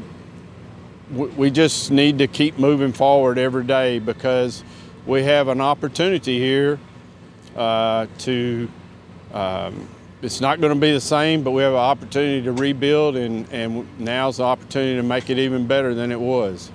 we 1.11 1.50
just 1.50 1.90
need 1.90 2.18
to 2.18 2.26
keep 2.26 2.58
moving 2.58 2.92
forward 2.92 3.38
every 3.38 3.64
day 3.64 3.98
because 3.98 4.62
we 5.06 5.22
have 5.22 5.48
an 5.48 5.62
opportunity 5.62 6.38
here 6.38 6.78
uh, 7.56 8.06
to. 8.18 8.68
Um, 9.32 9.88
it's 10.20 10.40
not 10.40 10.61
going 10.61 10.74
to 10.74 10.81
be 10.81 10.92
the 10.92 11.00
same, 11.00 11.42
but 11.42 11.52
we 11.52 11.62
have 11.62 11.72
an 11.72 11.78
opportunity 11.78 12.42
to 12.42 12.52
rebuild, 12.52 13.16
and, 13.16 13.48
and 13.52 13.87
now's 14.00 14.38
the 14.38 14.44
opportunity 14.44 14.96
to 14.96 15.02
make 15.02 15.31
it 15.31 15.38
even 15.38 15.66
better 15.66 15.94
than 15.94 16.11
it 16.11 16.20
was. 16.20 16.70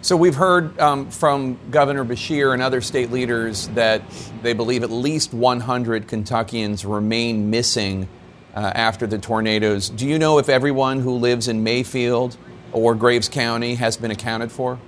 So 0.00 0.16
we've 0.16 0.34
heard 0.34 0.78
um, 0.80 1.10
from 1.10 1.58
Governor 1.70 2.04
Beshear 2.04 2.52
and 2.52 2.60
other 2.60 2.80
state 2.80 3.12
leaders 3.12 3.68
that 3.68 4.02
they 4.42 4.52
believe 4.52 4.82
at 4.82 4.90
least 4.90 5.32
100 5.32 6.08
Kentuckians 6.08 6.84
remain 6.84 7.50
missing 7.50 8.08
uh, 8.56 8.72
after 8.74 9.06
the 9.06 9.18
tornadoes. 9.18 9.88
Do 9.88 10.08
you 10.08 10.18
know 10.18 10.38
if 10.38 10.48
everyone 10.48 10.98
who 10.98 11.12
lives 11.12 11.46
in 11.46 11.62
Mayfield 11.62 12.36
or 12.72 12.96
Graves 12.96 13.28
County 13.28 13.76
has 13.76 13.96
been 13.96 14.10
accounted 14.10 14.50
for? 14.50 14.80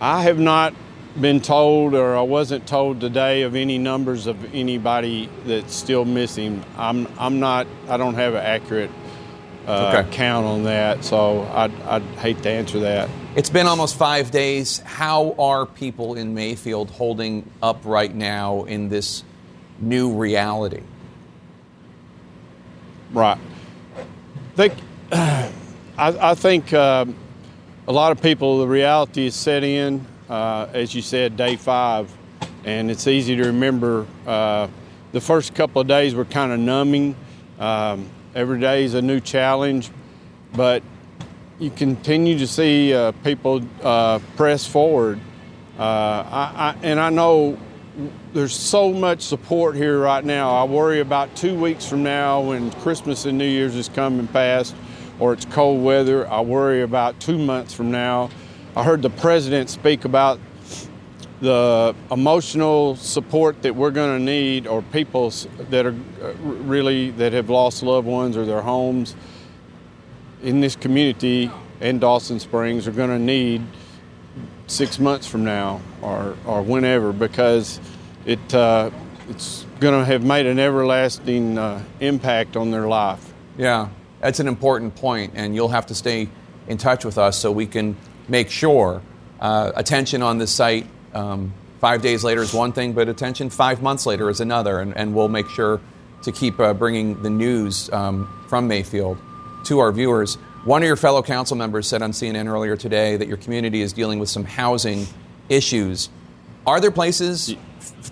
I 0.00 0.22
have 0.22 0.38
not 0.38 0.74
been 1.20 1.40
told, 1.40 1.94
or 1.94 2.16
I 2.16 2.22
wasn't 2.22 2.66
told 2.66 3.00
today, 3.00 3.42
of 3.42 3.54
any 3.54 3.78
numbers 3.78 4.26
of 4.26 4.54
anybody 4.54 5.28
that's 5.44 5.74
still 5.74 6.04
missing. 6.04 6.64
I'm, 6.76 7.08
I'm 7.18 7.40
not, 7.40 7.66
I 7.88 7.96
don't 7.96 8.14
have 8.14 8.34
an 8.34 8.44
accurate 8.44 8.90
uh, 9.66 10.02
okay. 10.02 10.16
count 10.16 10.46
on 10.46 10.64
that, 10.64 11.04
so 11.04 11.42
I'd, 11.52 11.74
I'd 11.82 12.02
hate 12.02 12.42
to 12.44 12.50
answer 12.50 12.80
that. 12.80 13.08
It's 13.36 13.50
been 13.50 13.66
almost 13.66 13.96
five 13.96 14.30
days. 14.30 14.78
How 14.78 15.34
are 15.38 15.66
people 15.66 16.14
in 16.14 16.34
Mayfield 16.34 16.90
holding 16.90 17.48
up 17.62 17.80
right 17.84 18.14
now 18.14 18.64
in 18.64 18.88
this 18.88 19.24
new 19.78 20.14
reality? 20.14 20.82
Right. 23.12 23.38
They, 24.56 24.70
I, 25.12 25.50
I 25.98 26.34
think 26.34 26.72
uh, 26.72 27.04
a 27.86 27.92
lot 27.92 28.12
of 28.12 28.22
people, 28.22 28.58
the 28.58 28.66
reality 28.66 29.26
is 29.26 29.34
set 29.34 29.64
in, 29.64 30.06
uh, 30.28 30.68
as 30.72 30.94
you 30.94 31.02
said, 31.02 31.36
day 31.36 31.56
five, 31.56 32.12
and 32.64 32.90
it's 32.90 33.06
easy 33.06 33.36
to 33.36 33.44
remember. 33.44 34.06
Uh, 34.26 34.68
the 35.12 35.20
first 35.20 35.54
couple 35.54 35.80
of 35.80 35.88
days 35.88 36.14
were 36.14 36.24
kind 36.24 36.52
of 36.52 36.60
numbing. 36.60 37.16
Um, 37.58 38.08
every 38.34 38.60
day 38.60 38.84
is 38.84 38.94
a 38.94 39.02
new 39.02 39.20
challenge, 39.20 39.90
but 40.52 40.82
you 41.58 41.70
continue 41.70 42.38
to 42.38 42.46
see 42.46 42.94
uh, 42.94 43.12
people 43.24 43.62
uh, 43.82 44.20
press 44.36 44.66
forward. 44.66 45.18
Uh, 45.78 45.82
I, 45.82 46.52
I, 46.56 46.76
and 46.82 47.00
I 47.00 47.10
know 47.10 47.58
there's 48.32 48.54
so 48.54 48.92
much 48.92 49.22
support 49.22 49.74
here 49.74 49.98
right 49.98 50.24
now. 50.24 50.50
I 50.50 50.64
worry 50.64 51.00
about 51.00 51.34
two 51.34 51.58
weeks 51.58 51.86
from 51.86 52.02
now 52.02 52.40
when 52.40 52.70
Christmas 52.72 53.24
and 53.24 53.38
New 53.38 53.48
Year's 53.48 53.74
is 53.74 53.88
coming 53.88 54.26
past 54.28 54.74
or 55.18 55.32
it's 55.32 55.44
cold 55.46 55.82
weather. 55.82 56.28
I 56.28 56.40
worry 56.42 56.82
about 56.82 57.18
two 57.18 57.38
months 57.38 57.74
from 57.74 57.90
now. 57.90 58.30
I 58.76 58.84
heard 58.84 59.02
the 59.02 59.10
president 59.10 59.70
speak 59.70 60.04
about 60.04 60.38
the 61.40 61.94
emotional 62.10 62.96
support 62.96 63.62
that 63.62 63.74
we're 63.74 63.90
going 63.90 64.18
to 64.18 64.24
need 64.24 64.66
or 64.66 64.82
people 64.82 65.32
that 65.70 65.86
are 65.86 65.94
uh, 66.22 66.32
really 66.42 67.10
that 67.12 67.32
have 67.32 67.48
lost 67.48 67.82
loved 67.82 68.06
ones 68.06 68.36
or 68.36 68.44
their 68.44 68.60
homes 68.60 69.14
in 70.42 70.60
this 70.60 70.74
community 70.74 71.50
and 71.80 72.00
Dawson 72.00 72.40
Springs 72.40 72.88
are 72.88 72.92
going 72.92 73.10
to 73.10 73.18
need 73.18 73.62
six 74.66 74.98
months 74.98 75.26
from 75.26 75.44
now 75.44 75.80
or, 76.02 76.36
or 76.44 76.62
whenever 76.62 77.12
because 77.12 77.80
it 78.26 78.54
uh, 78.54 78.90
it's 79.28 79.64
going 79.78 79.98
to 79.98 80.04
have 80.04 80.24
made 80.24 80.46
an 80.46 80.58
everlasting 80.58 81.58
uh, 81.58 81.82
impact 82.00 82.56
on 82.56 82.70
their 82.70 82.88
life. 82.88 83.32
Yeah, 83.56 83.88
that's 84.20 84.40
an 84.40 84.48
important 84.48 84.94
point, 84.96 85.32
and 85.36 85.54
you'll 85.54 85.68
have 85.68 85.86
to 85.86 85.94
stay 85.94 86.28
in 86.66 86.78
touch 86.78 87.04
with 87.04 87.18
us 87.18 87.38
so 87.38 87.52
we 87.52 87.66
can 87.66 87.96
make 88.28 88.50
sure 88.50 89.02
uh, 89.40 89.72
attention 89.74 90.22
on 90.22 90.38
the 90.38 90.46
site. 90.46 90.86
Um, 91.14 91.52
five 91.80 92.02
days 92.02 92.24
later 92.24 92.42
is 92.42 92.52
one 92.52 92.72
thing, 92.72 92.92
but 92.92 93.08
attention 93.08 93.50
five 93.50 93.82
months 93.82 94.06
later 94.06 94.28
is 94.28 94.40
another, 94.40 94.80
and, 94.80 94.96
and 94.96 95.14
we'll 95.14 95.28
make 95.28 95.48
sure 95.48 95.80
to 96.22 96.32
keep 96.32 96.58
uh, 96.60 96.74
bringing 96.74 97.22
the 97.22 97.30
news 97.30 97.90
um, 97.92 98.44
from 98.48 98.68
Mayfield 98.68 99.18
to 99.64 99.78
our 99.78 99.92
viewers. 99.92 100.34
One 100.64 100.82
of 100.82 100.86
your 100.86 100.96
fellow 100.96 101.22
council 101.22 101.56
members 101.56 101.86
said 101.86 102.02
on 102.02 102.12
CNN 102.12 102.46
earlier 102.46 102.76
today 102.76 103.16
that 103.16 103.28
your 103.28 103.36
community 103.36 103.80
is 103.80 103.92
dealing 103.92 104.18
with 104.18 104.28
some 104.28 104.44
housing 104.44 105.06
issues. 105.48 106.10
Are 106.66 106.80
there 106.80 106.90
places 106.90 107.54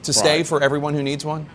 to 0.04 0.12
stay 0.12 0.38
right. 0.38 0.46
for 0.46 0.62
everyone 0.62 0.94
who 0.94 1.02
needs 1.02 1.24
one? 1.24 1.48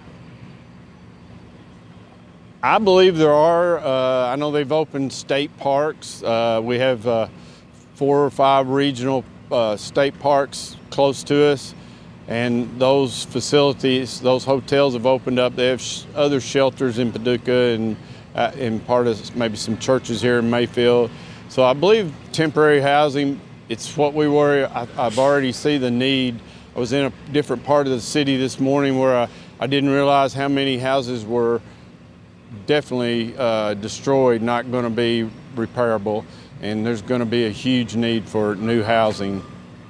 I 2.62 2.78
believe 2.78 3.18
there 3.18 3.34
are. 3.34 3.80
Uh, 3.80 4.32
I 4.32 4.36
know 4.36 4.52
they've 4.52 4.72
opened 4.72 5.12
state 5.12 5.58
parks. 5.58 6.22
Uh, 6.22 6.62
we 6.64 6.78
have 6.78 7.08
uh, 7.08 7.28
four 8.02 8.26
or 8.26 8.32
five 8.32 8.68
regional 8.68 9.24
uh, 9.52 9.78
state 9.78 10.18
parks 10.18 10.76
close 10.90 11.22
to 11.22 11.46
us, 11.46 11.76
and 12.28 12.80
those 12.80 13.26
facilities, 13.26 14.20
those 14.22 14.44
hotels 14.44 14.96
have 14.96 15.06
opened 15.06 15.38
up. 15.38 15.56
They 15.56 15.68
have 15.68 15.80
sh- 15.80 16.06
other 16.16 16.42
shelters 16.42 16.98
in 16.98 17.12
Paducah 17.12 17.52
and 17.52 17.96
uh, 18.34 18.54
in 18.58 18.80
part 18.80 19.06
of 19.06 19.36
maybe 19.36 19.56
some 19.56 19.78
churches 19.78 20.20
here 20.20 20.40
in 20.40 20.50
Mayfield. 20.50 21.12
So 21.48 21.64
I 21.64 21.74
believe 21.74 22.12
temporary 22.32 22.82
housing. 22.82 23.40
It's 23.70 23.96
what 23.96 24.16
we 24.16 24.28
worry. 24.28 24.66
I, 24.66 24.88
I've 24.98 25.20
already 25.20 25.52
see 25.52 25.78
the 25.78 25.92
need. 25.92 26.40
I 26.76 26.80
was 26.80 26.94
in 26.94 27.06
a 27.06 27.32
different 27.32 27.64
part 27.64 27.86
of 27.86 27.94
the 27.94 28.02
city 28.02 28.36
this 28.36 28.60
morning 28.60 28.98
where 28.98 29.16
I, 29.16 29.30
I 29.60 29.68
didn't 29.68 29.92
realize 29.92 30.34
how 30.34 30.48
many 30.48 30.80
houses 30.80 31.24
were 31.24 31.62
definitely 32.66 33.36
uh, 33.38 33.76
destroyed, 33.76 34.42
not 34.42 34.72
going 34.72 34.86
to 34.86 34.90
be 34.90 35.30
repairable, 35.56 36.26
and 36.62 36.86
there's 36.86 37.02
going 37.02 37.20
to 37.20 37.26
be 37.26 37.46
a 37.46 37.50
huge 37.50 37.96
need 37.96 38.28
for 38.28 38.56
new 38.56 38.82
housing 38.84 39.44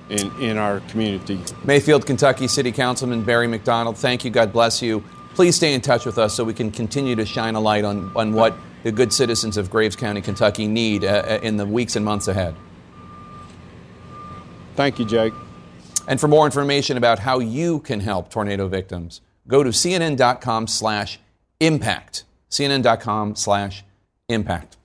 in, 0.10 0.31
in 0.41 0.57
our 0.57 0.79
community. 0.81 1.39
Mayfield, 1.63 2.05
Kentucky 2.05 2.47
City 2.47 2.71
Councilman 2.71 3.23
Barry 3.23 3.47
McDonald, 3.47 3.97
thank 3.97 4.25
you. 4.25 4.31
God 4.31 4.51
bless 4.51 4.81
you. 4.81 5.03
Please 5.36 5.55
stay 5.55 5.73
in 5.73 5.81
touch 5.81 6.05
with 6.05 6.17
us 6.17 6.34
so 6.34 6.43
we 6.43 6.53
can 6.53 6.71
continue 6.71 7.15
to 7.15 7.25
shine 7.25 7.55
a 7.55 7.60
light 7.60 7.86
on, 7.86 8.12
on 8.15 8.34
what 8.34 8.55
the 8.84 8.91
good 8.91 9.13
citizens 9.13 9.57
of 9.57 9.69
Graves 9.69 9.95
County, 9.95 10.21
Kentucky 10.21 10.67
need 10.67 11.05
uh, 11.05 11.23
uh 11.27 11.39
in 11.43 11.57
the 11.57 11.65
weeks 11.65 11.95
and 11.95 12.03
months 12.03 12.27
ahead. 12.27 12.55
Thank 14.75 14.99
you, 14.99 15.05
Jake. 15.05 15.34
And 16.07 16.19
for 16.19 16.27
more 16.27 16.45
information 16.45 16.97
about 16.97 17.19
how 17.19 17.39
you 17.39 17.79
can 17.79 17.99
help 17.99 18.31
tornado 18.31 18.67
victims, 18.67 19.21
go 19.47 19.63
to 19.63 19.69
cnn.com 19.69 20.67
slash 20.67 21.19
impact 21.60 22.25
cnn.com 22.51 23.36
slash 23.36 23.84
impact. 24.29 24.77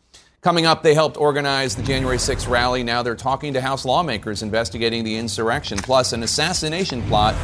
Coming 0.47 0.65
up, 0.65 0.85
they 0.85 0.95
helped 0.95 1.17
organize 1.17 1.75
the 1.75 1.83
January 1.83 2.19
6th 2.19 2.49
rally. 2.49 2.85
Now 2.85 3.03
they're 3.03 3.17
talking 3.17 3.53
to 3.55 3.61
House 3.61 3.85
lawmakers 3.85 4.45
investigating 4.45 5.03
the 5.03 5.17
insurrection, 5.17 5.77
plus 5.77 6.13
an 6.13 6.23
assassination 6.23 7.03
plot 7.09 7.35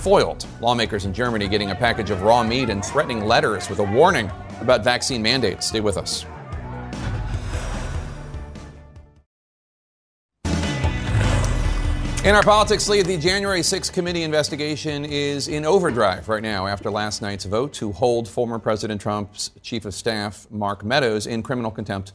foiled. 0.00 0.46
Lawmakers 0.60 1.06
in 1.06 1.14
Germany 1.14 1.48
getting 1.48 1.70
a 1.70 1.74
package 1.74 2.10
of 2.10 2.20
raw 2.20 2.44
meat 2.44 2.68
and 2.68 2.84
threatening 2.84 3.24
letters 3.24 3.70
with 3.70 3.78
a 3.78 3.84
warning 3.84 4.30
about 4.60 4.84
vaccine 4.84 5.22
mandates. 5.22 5.66
Stay 5.68 5.80
with 5.80 5.96
us. 5.96 6.26
In 12.26 12.34
our 12.34 12.42
politics 12.42 12.86
lead, 12.86 13.06
the 13.06 13.16
January 13.16 13.60
6th 13.60 13.94
committee 13.94 14.24
investigation 14.24 15.06
is 15.06 15.48
in 15.48 15.64
overdrive 15.64 16.28
right 16.28 16.42
now 16.42 16.66
after 16.66 16.90
last 16.90 17.22
night's 17.22 17.46
vote 17.46 17.72
to 17.72 17.92
hold 17.92 18.28
former 18.28 18.58
President 18.58 19.00
Trump's 19.00 19.52
chief 19.62 19.86
of 19.86 19.94
staff, 19.94 20.46
Mark 20.50 20.84
Meadows, 20.84 21.26
in 21.26 21.42
criminal 21.42 21.70
contempt 21.70 22.12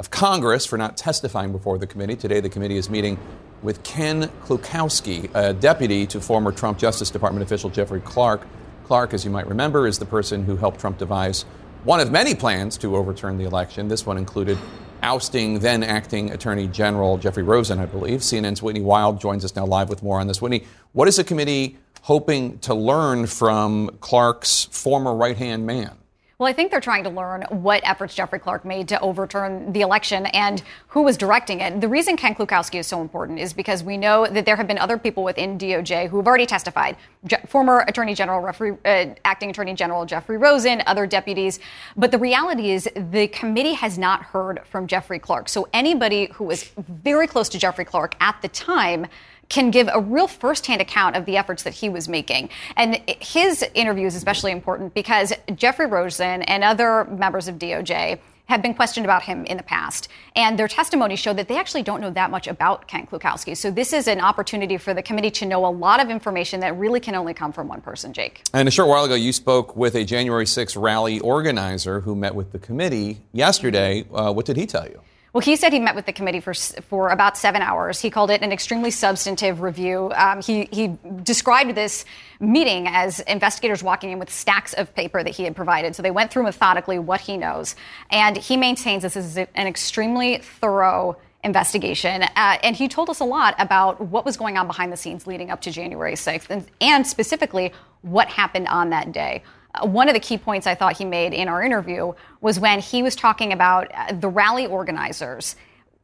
of 0.00 0.10
Congress 0.10 0.64
for 0.64 0.78
not 0.78 0.96
testifying 0.96 1.52
before 1.52 1.76
the 1.76 1.86
committee. 1.86 2.16
Today, 2.16 2.40
the 2.40 2.48
committee 2.48 2.78
is 2.78 2.88
meeting 2.88 3.18
with 3.60 3.82
Ken 3.82 4.28
Klukowski, 4.42 5.30
a 5.34 5.52
deputy 5.52 6.06
to 6.06 6.22
former 6.22 6.52
Trump 6.52 6.78
Justice 6.78 7.10
Department 7.10 7.44
official 7.44 7.68
Jeffrey 7.68 8.00
Clark. 8.00 8.46
Clark, 8.86 9.12
as 9.12 9.26
you 9.26 9.30
might 9.30 9.46
remember, 9.46 9.86
is 9.86 9.98
the 9.98 10.06
person 10.06 10.42
who 10.42 10.56
helped 10.56 10.80
Trump 10.80 10.96
devise 10.96 11.42
one 11.84 12.00
of 12.00 12.10
many 12.10 12.34
plans 12.34 12.78
to 12.78 12.96
overturn 12.96 13.36
the 13.36 13.44
election. 13.44 13.88
This 13.88 14.06
one 14.06 14.16
included 14.16 14.56
ousting 15.02 15.58
then 15.58 15.82
acting 15.82 16.30
Attorney 16.30 16.66
General 16.66 17.18
Jeffrey 17.18 17.42
Rosen, 17.42 17.78
I 17.78 17.84
believe. 17.84 18.20
CNN's 18.20 18.62
Whitney 18.62 18.80
Wild 18.80 19.20
joins 19.20 19.44
us 19.44 19.54
now 19.54 19.66
live 19.66 19.90
with 19.90 20.02
more 20.02 20.18
on 20.18 20.26
this. 20.26 20.40
Whitney, 20.40 20.64
what 20.92 21.08
is 21.08 21.16
the 21.16 21.24
committee 21.24 21.76
hoping 22.00 22.58
to 22.60 22.74
learn 22.74 23.26
from 23.26 23.98
Clark's 24.00 24.64
former 24.64 25.14
right 25.14 25.36
hand 25.36 25.66
man? 25.66 25.99
Well, 26.40 26.48
I 26.48 26.54
think 26.54 26.70
they're 26.70 26.80
trying 26.80 27.04
to 27.04 27.10
learn 27.10 27.42
what 27.50 27.82
efforts 27.84 28.14
Jeffrey 28.14 28.38
Clark 28.38 28.64
made 28.64 28.88
to 28.88 29.00
overturn 29.00 29.74
the 29.74 29.82
election 29.82 30.24
and 30.24 30.62
who 30.88 31.02
was 31.02 31.18
directing 31.18 31.60
it. 31.60 31.82
The 31.82 31.88
reason 31.88 32.16
Ken 32.16 32.34
Klukowski 32.34 32.78
is 32.78 32.86
so 32.86 33.02
important 33.02 33.38
is 33.38 33.52
because 33.52 33.84
we 33.84 33.98
know 33.98 34.26
that 34.26 34.46
there 34.46 34.56
have 34.56 34.66
been 34.66 34.78
other 34.78 34.96
people 34.96 35.22
within 35.22 35.58
DOJ 35.58 36.08
who 36.08 36.16
have 36.16 36.26
already 36.26 36.46
testified. 36.46 36.96
Je- 37.26 37.36
former 37.46 37.84
Attorney 37.86 38.14
General, 38.14 38.40
referee, 38.40 38.78
uh, 38.86 39.08
Acting 39.22 39.50
Attorney 39.50 39.74
General 39.74 40.06
Jeffrey 40.06 40.38
Rosen, 40.38 40.82
other 40.86 41.06
deputies. 41.06 41.58
But 41.94 42.10
the 42.10 42.18
reality 42.18 42.70
is 42.70 42.88
the 42.96 43.28
committee 43.28 43.74
has 43.74 43.98
not 43.98 44.22
heard 44.22 44.62
from 44.64 44.86
Jeffrey 44.86 45.18
Clark. 45.18 45.50
So 45.50 45.68
anybody 45.74 46.30
who 46.32 46.44
was 46.44 46.70
very 46.88 47.26
close 47.26 47.50
to 47.50 47.58
Jeffrey 47.58 47.84
Clark 47.84 48.14
at 48.18 48.40
the 48.40 48.48
time 48.48 49.08
can 49.50 49.70
give 49.70 49.90
a 49.92 50.00
real 50.00 50.26
firsthand 50.26 50.80
account 50.80 51.16
of 51.16 51.26
the 51.26 51.36
efforts 51.36 51.64
that 51.64 51.74
he 51.74 51.90
was 51.90 52.08
making. 52.08 52.48
And 52.76 53.02
his 53.20 53.62
interview 53.74 54.06
is 54.06 54.14
especially 54.14 54.52
important 54.52 54.94
because 54.94 55.34
Jeffrey 55.54 55.86
Rosen 55.86 56.42
and 56.42 56.64
other 56.64 57.04
members 57.04 57.48
of 57.48 57.56
DOJ 57.56 58.18
have 58.46 58.62
been 58.62 58.74
questioned 58.74 59.06
about 59.06 59.22
him 59.22 59.44
in 59.44 59.56
the 59.56 59.62
past. 59.62 60.08
And 60.34 60.58
their 60.58 60.66
testimony 60.66 61.14
showed 61.14 61.36
that 61.36 61.46
they 61.46 61.56
actually 61.56 61.82
don't 61.82 62.00
know 62.00 62.10
that 62.10 62.30
much 62.32 62.48
about 62.48 62.88
Ken 62.88 63.06
Klukowski. 63.06 63.56
So 63.56 63.70
this 63.70 63.92
is 63.92 64.08
an 64.08 64.20
opportunity 64.20 64.76
for 64.76 64.92
the 64.92 65.02
committee 65.02 65.30
to 65.32 65.46
know 65.46 65.64
a 65.64 65.70
lot 65.70 66.00
of 66.00 66.10
information 66.10 66.58
that 66.60 66.76
really 66.76 66.98
can 66.98 67.14
only 67.14 67.32
come 67.32 67.52
from 67.52 67.68
one 67.68 67.80
person, 67.80 68.12
Jake. 68.12 68.42
And 68.52 68.66
a 68.66 68.70
short 68.70 68.88
while 68.88 69.04
ago, 69.04 69.14
you 69.14 69.32
spoke 69.32 69.76
with 69.76 69.94
a 69.94 70.04
January 70.04 70.46
6th 70.46 70.80
rally 70.80 71.20
organizer 71.20 72.00
who 72.00 72.16
met 72.16 72.34
with 72.34 72.50
the 72.50 72.58
committee 72.58 73.20
yesterday. 73.32 74.04
Uh, 74.12 74.32
what 74.32 74.46
did 74.46 74.56
he 74.56 74.66
tell 74.66 74.86
you? 74.86 75.00
Well, 75.32 75.42
he 75.42 75.54
said 75.54 75.72
he 75.72 75.78
met 75.78 75.94
with 75.94 76.06
the 76.06 76.12
committee 76.12 76.40
for 76.40 76.54
for 76.54 77.10
about 77.10 77.36
seven 77.36 77.62
hours. 77.62 78.00
He 78.00 78.10
called 78.10 78.30
it 78.30 78.42
an 78.42 78.50
extremely 78.50 78.90
substantive 78.90 79.60
review. 79.60 80.10
Um, 80.16 80.42
he 80.42 80.68
he 80.72 80.96
described 81.22 81.74
this 81.76 82.04
meeting 82.40 82.88
as 82.88 83.20
investigators 83.20 83.82
walking 83.82 84.10
in 84.10 84.18
with 84.18 84.32
stacks 84.32 84.72
of 84.72 84.92
paper 84.94 85.22
that 85.22 85.30
he 85.30 85.44
had 85.44 85.54
provided. 85.54 85.94
So 85.94 86.02
they 86.02 86.10
went 86.10 86.32
through 86.32 86.44
methodically 86.44 86.98
what 86.98 87.20
he 87.20 87.36
knows, 87.36 87.76
and 88.10 88.36
he 88.36 88.56
maintains 88.56 89.02
this 89.02 89.16
is 89.16 89.36
an 89.36 89.48
extremely 89.54 90.38
thorough 90.38 91.16
investigation. 91.44 92.22
Uh, 92.22 92.58
and 92.62 92.76
he 92.76 92.88
told 92.88 93.08
us 93.08 93.20
a 93.20 93.24
lot 93.24 93.54
about 93.58 94.00
what 94.00 94.24
was 94.24 94.36
going 94.36 94.58
on 94.58 94.66
behind 94.66 94.92
the 94.92 94.96
scenes 94.96 95.26
leading 95.26 95.50
up 95.50 95.60
to 95.62 95.70
January 95.70 96.14
6th, 96.14 96.46
and, 96.50 96.66
and 96.80 97.06
specifically 97.06 97.72
what 98.02 98.28
happened 98.28 98.66
on 98.68 98.90
that 98.90 99.12
day. 99.12 99.42
Uh, 99.74 99.86
one 99.86 100.08
of 100.08 100.14
the 100.14 100.20
key 100.20 100.38
points 100.38 100.66
I 100.66 100.74
thought 100.74 100.96
he 100.96 101.04
made 101.04 101.32
in 101.32 101.48
our 101.48 101.62
interview 101.62 102.12
was 102.40 102.58
when 102.58 102.80
he 102.80 103.02
was 103.02 103.14
talking 103.14 103.52
about 103.52 103.90
uh, 103.94 104.12
the 104.12 104.28
rally 104.28 104.66
organizers 104.66 105.56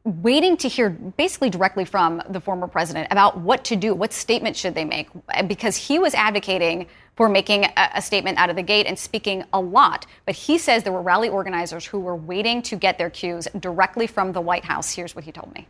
waiting 0.07 0.55
to 0.55 0.69
hear 0.69 0.89
basically 0.89 1.49
directly 1.49 1.83
from 1.83 2.21
the 2.29 2.39
former 2.39 2.67
president 2.67 3.07
about 3.11 3.37
what 3.39 3.65
to 3.65 3.75
do, 3.75 3.93
what 3.93 4.13
statement 4.13 4.55
should 4.55 4.73
they 4.73 4.85
make, 4.85 5.09
uh, 5.33 5.43
because 5.43 5.75
he 5.75 5.99
was 5.99 6.13
advocating 6.13 6.87
for 7.15 7.27
making 7.27 7.65
a, 7.65 7.89
a, 7.95 8.01
statement 8.01 8.37
out 8.37 8.49
of 8.49 8.55
the 8.55 8.63
gate 8.63 8.85
and 8.85 8.97
speaking 8.97 9.43
a 9.51 9.59
lot. 9.59 10.05
But 10.25 10.35
he 10.35 10.57
says 10.57 10.83
there 10.83 10.93
were 10.93 11.01
rally 11.01 11.27
organizers 11.27 11.85
who 11.85 11.99
were 11.99 12.15
waiting 12.15 12.61
to 12.63 12.77
get 12.77 12.97
their 12.97 13.09
cues 13.09 13.47
directly 13.59 14.07
from 14.07 14.31
the 14.31 14.39
White 14.39 14.63
House. 14.63 14.93
Here's 14.93 15.13
what 15.13 15.25
he 15.25 15.31
told 15.31 15.53
me. 15.53 15.67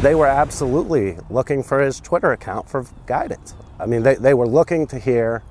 They 0.00 0.14
were 0.14 0.26
absolutely 0.26 1.16
looking 1.30 1.62
for 1.62 1.80
his 1.80 2.00
Twitter 2.00 2.32
account 2.32 2.68
for 2.68 2.86
guidance. 3.06 3.54
I 3.78 3.86
mean, 3.86 4.02
they, 4.02 4.16
they 4.16 4.34
were 4.34 4.48
looking 4.48 4.86
to 4.88 4.98
hear 4.98 5.42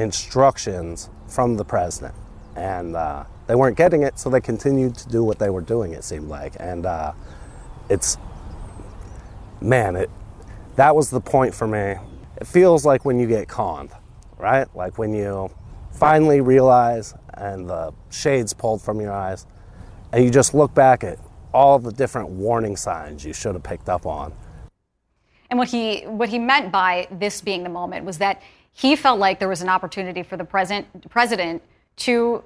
instructions 0.00 1.10
from 1.28 1.56
the 1.56 1.64
president. 1.64 2.14
And 2.56 2.96
uh, 2.96 3.24
they 3.46 3.54
weren't 3.54 3.76
getting 3.76 4.02
it, 4.02 4.18
so 4.18 4.30
they 4.30 4.40
continued 4.40 4.94
to 4.96 5.08
do 5.08 5.22
what 5.22 5.38
they 5.38 5.50
were 5.50 5.60
doing, 5.60 5.92
it 5.92 6.04
seemed 6.04 6.28
like. 6.28 6.54
And 6.58 6.86
uh, 6.86 7.12
it's, 7.88 8.16
man, 9.60 9.96
it, 9.96 10.10
that 10.76 10.94
was 10.94 11.10
the 11.10 11.20
point 11.20 11.54
for 11.54 11.66
me. 11.66 11.96
It 12.36 12.46
feels 12.46 12.84
like 12.84 13.04
when 13.04 13.18
you 13.18 13.26
get 13.26 13.48
conned, 13.48 13.90
right? 14.38 14.66
Like 14.74 14.98
when 14.98 15.12
you 15.12 15.50
finally 15.92 16.40
realize 16.40 17.14
and 17.34 17.68
the 17.68 17.92
shades 18.10 18.52
pulled 18.52 18.82
from 18.82 19.00
your 19.00 19.12
eyes, 19.12 19.46
and 20.12 20.24
you 20.24 20.30
just 20.30 20.54
look 20.54 20.74
back 20.74 21.04
at 21.04 21.18
all 21.52 21.78
the 21.78 21.92
different 21.92 22.28
warning 22.28 22.76
signs 22.76 23.24
you 23.24 23.32
should 23.32 23.54
have 23.54 23.62
picked 23.62 23.88
up 23.88 24.06
on. 24.06 24.32
And 25.50 25.58
what 25.58 25.68
he 25.68 26.02
what 26.02 26.28
he 26.28 26.38
meant 26.38 26.70
by 26.70 27.08
this 27.10 27.40
being 27.40 27.64
the 27.64 27.68
moment 27.70 28.04
was 28.04 28.18
that 28.18 28.40
he 28.72 28.96
felt 28.96 29.18
like 29.18 29.38
there 29.38 29.48
was 29.48 29.62
an 29.62 29.68
opportunity 29.68 30.22
for 30.22 30.36
the 30.36 30.44
president, 30.44 31.10
president 31.10 31.62
to 31.96 32.42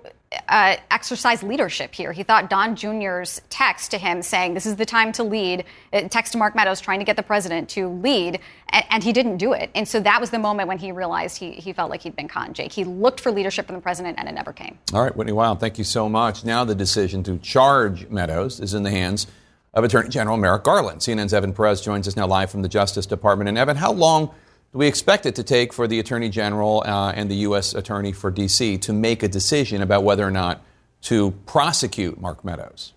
uh, 0.48 0.76
exercise 0.90 1.42
leadership 1.42 1.94
here. 1.94 2.12
He 2.12 2.22
thought 2.22 2.50
Don 2.50 2.74
Jr.'s 2.74 3.40
text 3.50 3.90
to 3.92 3.98
him 3.98 4.22
saying, 4.22 4.54
This 4.54 4.66
is 4.66 4.76
the 4.76 4.84
time 4.84 5.12
to 5.12 5.22
lead, 5.22 5.64
uh, 5.92 6.02
text 6.08 6.32
to 6.32 6.38
Mark 6.38 6.54
Meadows 6.54 6.80
trying 6.80 6.98
to 6.98 7.04
get 7.04 7.16
the 7.16 7.22
president 7.22 7.68
to 7.70 7.88
lead, 7.88 8.40
and, 8.70 8.84
and, 8.90 9.04
he 9.04 9.12
didn't 9.12 9.36
do 9.36 9.52
it. 9.52 9.70
And 9.74 9.86
so 9.86 10.00
that 10.00 10.20
was 10.20 10.30
the 10.30 10.38
moment 10.38 10.68
when 10.68 10.78
he 10.78 10.92
realized 10.92 11.38
he, 11.38 11.52
he 11.52 11.72
felt 11.72 11.90
like 11.90 12.02
he'd 12.02 12.16
been 12.16 12.28
conned, 12.28 12.54
Jake. 12.54 12.72
He 12.72 12.84
looked 12.84 13.20
for 13.20 13.30
leadership 13.30 13.66
from 13.66 13.76
the 13.76 13.80
president, 13.80 14.18
and 14.18 14.28
it 14.28 14.32
never 14.32 14.52
came. 14.52 14.78
All 14.92 15.02
right, 15.02 15.14
Whitney 15.14 15.32
Wild, 15.32 15.60
thank 15.60 15.78
you 15.78 15.84
so 15.84 16.08
much. 16.08 16.44
Now 16.44 16.64
the 16.64 16.74
decision 16.74 17.22
to 17.24 17.38
charge 17.38 18.08
Meadows 18.08 18.60
is 18.60 18.74
in 18.74 18.82
the 18.82 18.90
hands 18.90 19.26
of 19.72 19.84
Attorney 19.84 20.08
General 20.08 20.36
Merrick 20.36 20.64
Garland. 20.64 21.00
CNN's 21.00 21.34
Evan 21.34 21.52
Perez 21.52 21.80
joins 21.80 22.08
us 22.08 22.16
now 22.16 22.26
live 22.26 22.50
from 22.50 22.62
the 22.62 22.68
Justice 22.68 23.06
Department. 23.06 23.48
And 23.48 23.58
Evan, 23.58 23.76
how 23.76 23.92
long 23.92 24.32
we 24.74 24.88
expect 24.88 25.24
it 25.24 25.36
to 25.36 25.42
take 25.42 25.72
for 25.72 25.86
the 25.86 26.00
Attorney 26.00 26.28
General 26.28 26.82
uh, 26.84 27.12
and 27.12 27.30
the 27.30 27.36
U.S. 27.36 27.74
Attorney 27.74 28.12
for 28.12 28.30
D.C. 28.30 28.76
to 28.78 28.92
make 28.92 29.22
a 29.22 29.28
decision 29.28 29.80
about 29.80 30.02
whether 30.02 30.26
or 30.26 30.32
not 30.32 30.62
to 31.02 31.30
prosecute 31.46 32.20
Mark 32.20 32.44
Meadows? 32.44 32.92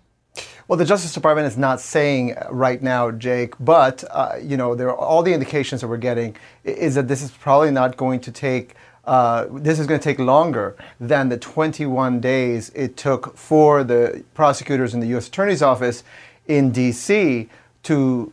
Well, 0.66 0.76
the 0.76 0.84
Justice 0.84 1.14
Department 1.14 1.46
is 1.46 1.56
not 1.56 1.80
saying 1.80 2.36
right 2.50 2.82
now, 2.82 3.10
Jake, 3.10 3.54
but 3.60 4.04
uh, 4.10 4.36
you 4.42 4.56
know, 4.56 4.74
there 4.74 4.88
are 4.88 4.96
all 4.96 5.22
the 5.22 5.32
indications 5.32 5.80
that 5.80 5.88
we're 5.88 5.96
getting 5.96 6.36
is 6.64 6.94
that 6.96 7.08
this 7.08 7.22
is 7.22 7.30
probably 7.30 7.70
not 7.70 7.96
going 7.96 8.20
to 8.20 8.32
take. 8.32 8.74
Uh, 9.04 9.46
this 9.50 9.78
is 9.78 9.86
going 9.86 9.98
to 9.98 10.04
take 10.04 10.18
longer 10.18 10.76
than 11.00 11.30
the 11.30 11.38
21 11.38 12.20
days 12.20 12.68
it 12.74 12.98
took 12.98 13.34
for 13.34 13.82
the 13.82 14.22
prosecutors 14.34 14.92
in 14.92 15.00
the 15.00 15.06
U.S. 15.08 15.28
Attorney's 15.28 15.62
Office 15.62 16.04
in 16.46 16.70
D.C. 16.70 17.48
to 17.84 18.32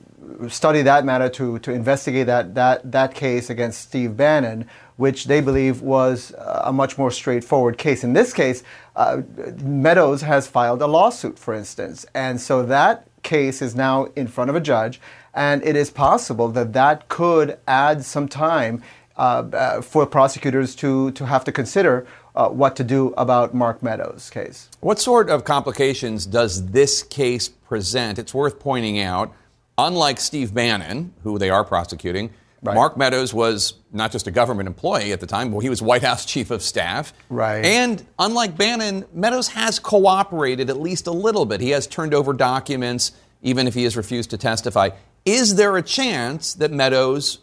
study 0.49 0.81
that 0.81 1.05
matter 1.05 1.29
to, 1.29 1.59
to 1.59 1.71
investigate 1.71 2.27
that, 2.27 2.55
that, 2.55 2.91
that 2.91 3.13
case 3.13 3.49
against 3.49 3.81
Steve 3.81 4.15
Bannon, 4.17 4.67
which 4.97 5.25
they 5.25 5.41
believe 5.41 5.81
was 5.81 6.33
a 6.37 6.71
much 6.71 6.97
more 6.97 7.11
straightforward 7.11 7.77
case. 7.77 8.03
In 8.03 8.13
this 8.13 8.33
case, 8.33 8.63
uh, 8.95 9.21
Meadows 9.61 10.21
has 10.21 10.47
filed 10.47 10.81
a 10.81 10.87
lawsuit, 10.87 11.37
for 11.37 11.53
instance, 11.53 12.05
and 12.13 12.39
so 12.39 12.63
that 12.63 13.07
case 13.23 13.61
is 13.61 13.75
now 13.75 14.05
in 14.15 14.27
front 14.27 14.49
of 14.49 14.55
a 14.55 14.61
judge, 14.61 15.01
and 15.33 15.63
it 15.63 15.75
is 15.75 15.89
possible 15.89 16.47
that 16.49 16.73
that 16.73 17.07
could 17.09 17.57
add 17.67 18.05
some 18.05 18.27
time 18.27 18.81
uh, 19.17 19.43
uh, 19.53 19.81
for 19.81 20.05
prosecutors 20.05 20.75
to, 20.75 21.11
to 21.11 21.25
have 21.25 21.43
to 21.43 21.51
consider 21.51 22.05
uh, 22.35 22.49
what 22.49 22.75
to 22.75 22.83
do 22.83 23.13
about 23.17 23.53
Mark 23.53 23.81
Meadows' 23.81 24.29
case. 24.29 24.69
What 24.81 24.99
sort 24.99 25.29
of 25.29 25.43
complications 25.45 26.25
does 26.25 26.67
this 26.67 27.01
case 27.01 27.47
present? 27.47 28.19
It's 28.19 28.33
worth 28.33 28.59
pointing 28.59 28.99
out 28.99 29.33
Unlike 29.77 30.19
Steve 30.19 30.53
Bannon, 30.53 31.13
who 31.23 31.37
they 31.37 31.49
are 31.49 31.63
prosecuting, 31.63 32.31
right. 32.61 32.73
Mark 32.73 32.97
Meadows 32.97 33.33
was 33.33 33.73
not 33.91 34.11
just 34.11 34.25
a 34.25 34.31
government 34.31 34.67
employee 34.67 35.11
at 35.11 35.19
the 35.19 35.27
time, 35.27 35.51
but 35.51 35.59
he 35.59 35.69
was 35.69 35.81
White 35.81 36.01
House 36.01 36.25
chief 36.25 36.49
of 36.49 36.61
staff. 36.61 37.13
Right. 37.29 37.65
And 37.65 38.05
unlike 38.17 38.57
Bannon, 38.57 39.05
Meadows 39.13 39.49
has 39.49 39.79
cooperated 39.79 40.69
at 40.69 40.79
least 40.79 41.07
a 41.07 41.11
little 41.11 41.45
bit. 41.45 41.59
He 41.59 41.71
has 41.71 41.87
turned 41.87 42.13
over 42.13 42.31
documents, 42.31 43.11
even 43.41 43.67
if 43.67 43.73
he 43.73 43.83
has 43.83 43.97
refused 43.97 44.29
to 44.29 44.37
testify. 44.37 44.91
Is 45.25 45.55
there 45.55 45.75
a 45.75 45.81
chance 45.81 46.53
that 46.53 46.71
Meadows, 46.71 47.39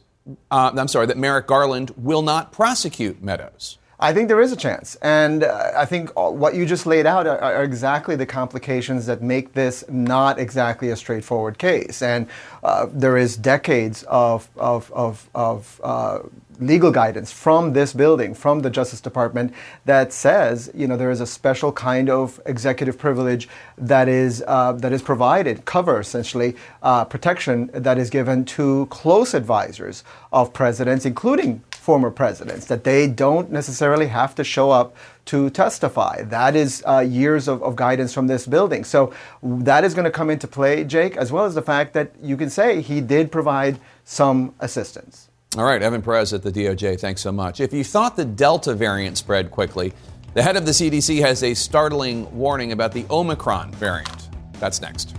uh, 0.51 0.73
I'm 0.75 0.89
sorry, 0.89 1.07
that 1.07 1.19
Merrick 1.19 1.47
Garland 1.47 1.93
will 1.97 2.23
not 2.23 2.53
prosecute 2.53 3.23
Meadows? 3.23 3.77
I 4.03 4.13
think 4.13 4.27
there 4.27 4.41
is 4.41 4.51
a 4.51 4.57
chance. 4.57 4.97
And 4.97 5.45
uh, 5.45 5.71
I 5.77 5.85
think 5.85 6.11
what 6.19 6.57
you 6.57 6.67
just 6.67 6.87
laid 6.87 7.07
out 7.07 7.29
are, 7.29 7.39
are, 7.39 7.63
exactly 7.63 8.17
the 8.17 8.27
complications 8.27 9.07
that 9.07 9.23
make 9.23 9.53
this 9.53 9.85
not 9.89 10.41
exactly 10.41 10.91
a 10.91 10.97
straightforward 10.97 11.57
case. 11.57 12.03
And 12.03 12.27
uh, 12.65 12.87
there 12.91 13.17
is 13.17 13.37
decades 13.37 14.03
of, 14.09 14.49
of, 14.57 14.91
of, 14.91 15.31
of 15.37 15.81
uh, 15.85 16.19
legal 16.59 16.91
guidance 16.91 17.31
from 17.31 17.75
this 17.75 17.93
building, 17.93 18.35
from 18.35 18.61
the 18.61 18.71
Justice 18.71 19.01
Department, 19.01 19.55
that 19.85 20.13
says, 20.13 20.69
you 20.75 20.89
know, 20.89 20.97
there 20.97 21.13
is 21.13 21.21
a 21.21 21.27
special 21.27 21.71
kind 21.71 22.11
of 22.11 22.41
executive 22.45 22.99
privilege 22.99 23.49
that 23.79 24.09
is 24.09 24.43
uh, 24.49 24.73
that 24.73 24.93
is 24.93 25.01
provided, 25.01 25.65
cover 25.65 26.01
essentially 26.01 26.57
uh, 26.83 27.05
protection 27.05 27.71
that 27.73 27.99
is 27.99 28.11
given 28.11 28.45
to 28.45 28.87
close 28.87 29.33
advisors 29.33 30.03
of 30.33 30.53
presidents, 30.53 31.07
including 31.07 31.63
former 31.83 32.13
presidents, 32.13 32.67
that 32.67 32.85
they 32.85 33.09
don't 33.09 33.51
necessarily 33.51 34.07
have 34.07 34.37
to 34.37 34.45
show 34.45 34.71
up 34.71 34.95
to 35.25 35.51
testify. 35.51 36.23
That 36.23 36.55
is 36.55 36.83
uh, 36.87 37.01
years 37.01 37.49
of, 37.49 37.61
of 37.63 37.75
guidance 37.75 38.15
from 38.15 38.29
this 38.29 38.47
building. 38.47 38.85
So 38.85 39.13
that 39.43 39.83
is 39.83 39.93
going 39.93 40.05
to 40.05 40.11
come 40.11 40.31
into 40.31 40.47
play, 40.47 40.85
Jake, 40.85 41.17
as 41.17 41.33
well 41.33 41.45
as 41.45 41.57
the 41.57 41.63
fact 41.63 41.93
that 41.95 42.13
you 42.23 42.37
can 42.37 42.51
say 42.51 42.81
he 42.81 43.01
did 43.01 43.33
provide 43.33 43.81
some 44.05 44.55
assistance. 44.61 45.29
All 45.59 45.65
right, 45.65 45.83
Evan 45.83 46.03
Perez 46.03 46.33
at 46.33 46.43
the 46.43 46.53
DOJ, 46.53 47.01
thanks 47.01 47.21
so 47.21 47.33
much. 47.33 47.61
If 47.61 47.73
you 47.73 47.83
thought 47.83 48.17
the 48.17 48.25
Delta 48.25 48.75
variant 48.75 49.19
spread 49.19 49.51
quickly, 49.51 49.93
the 50.35 50.43
head 50.43 50.57
of 50.57 50.65
the 50.65 50.71
CDC 50.71 51.21
has 51.21 51.43
a 51.43 51.53
startling 51.53 52.33
warning 52.35 52.71
about 52.71 52.93
the 52.93 53.05
Omicron 53.11 53.73
variant. 53.73 54.31
That's 54.61 54.81
next. 54.81 55.17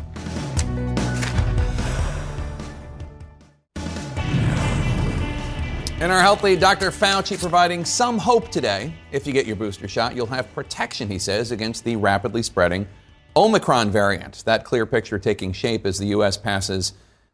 In 6.03 6.11
our 6.11 6.19
health 6.19 6.43
lead, 6.43 6.59
Dr. 6.59 6.91
Fauci 6.91 7.39
providing 7.39 7.85
some 7.85 8.17
hope 8.17 8.49
today. 8.49 8.93
If 9.13 9.25
you 9.25 9.31
get 9.31 9.45
your 9.45 9.55
booster 9.55 9.87
shot, 9.87 10.17
you'll 10.17 10.25
have 10.25 10.53
protection, 10.53 11.09
he 11.09 11.17
says, 11.17 11.51
against 11.51 11.85
the 11.85 11.95
rapidly 11.95 12.43
spreading 12.43 12.89
Omicron 13.37 13.89
variant. 13.89 14.43
That 14.43 14.65
clear 14.65 14.85
picture 14.85 15.17
taking 15.17 15.53
shape 15.53 15.85
as 15.85 15.99
the 15.99 16.07
U.S. 16.07 16.35
passes 16.35 16.91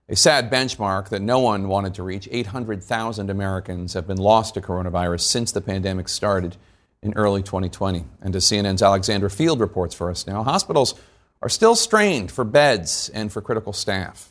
a 0.07 0.15
sad 0.15 0.51
benchmark 0.51 1.09
that 1.09 1.23
no 1.23 1.39
one 1.39 1.67
wanted 1.67 1.95
to 1.95 2.03
reach. 2.03 2.29
800,000 2.29 3.31
Americans 3.31 3.93
have 3.93 4.05
been 4.05 4.19
lost 4.19 4.53
to 4.53 4.61
coronavirus 4.61 5.21
since 5.21 5.51
the 5.51 5.61
pandemic 5.61 6.07
started 6.07 6.55
in 7.01 7.13
early 7.15 7.41
2020. 7.41 8.05
And 8.21 8.35
as 8.35 8.45
CNN's 8.45 8.83
Alexandra 8.83 9.31
Field 9.31 9.61
reports 9.61 9.95
for 9.95 10.11
us 10.11 10.27
now, 10.27 10.43
hospitals 10.43 10.93
are 11.41 11.49
still 11.49 11.75
strained 11.75 12.31
for 12.31 12.43
beds 12.43 13.09
and 13.15 13.33
for 13.33 13.41
critical 13.41 13.73
staff. 13.73 14.29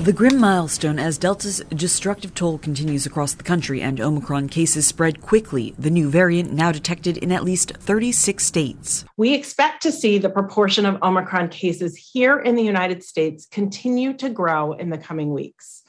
The 0.00 0.14
grim 0.14 0.40
milestone 0.40 0.98
as 0.98 1.18
Delta's 1.18 1.62
destructive 1.68 2.34
toll 2.34 2.56
continues 2.56 3.04
across 3.04 3.34
the 3.34 3.42
country 3.42 3.82
and 3.82 4.00
Omicron 4.00 4.48
cases 4.48 4.86
spread 4.86 5.20
quickly, 5.20 5.74
the 5.78 5.90
new 5.90 6.08
variant 6.08 6.54
now 6.54 6.72
detected 6.72 7.18
in 7.18 7.30
at 7.30 7.44
least 7.44 7.72
36 7.76 8.42
states. 8.42 9.04
We 9.18 9.34
expect 9.34 9.82
to 9.82 9.92
see 9.92 10.16
the 10.16 10.30
proportion 10.30 10.86
of 10.86 11.02
Omicron 11.02 11.50
cases 11.50 11.96
here 11.96 12.38
in 12.38 12.54
the 12.54 12.62
United 12.62 13.04
States 13.04 13.44
continue 13.44 14.14
to 14.14 14.30
grow 14.30 14.72
in 14.72 14.88
the 14.88 14.96
coming 14.96 15.34
weeks. 15.34 15.82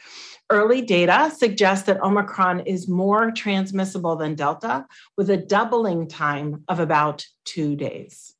Early 0.49 0.81
data 0.81 1.31
suggests 1.33 1.85
that 1.85 2.03
Omicron 2.03 2.67
is 2.67 2.89
more 2.89 3.31
transmissible 3.31 4.17
than 4.17 4.35
Delta, 4.35 4.87
with 5.15 5.29
a 5.29 5.37
doubling 5.37 6.09
time 6.09 6.65
of 6.67 6.81
about 6.81 7.25
two 7.45 7.77
days. 7.77 8.35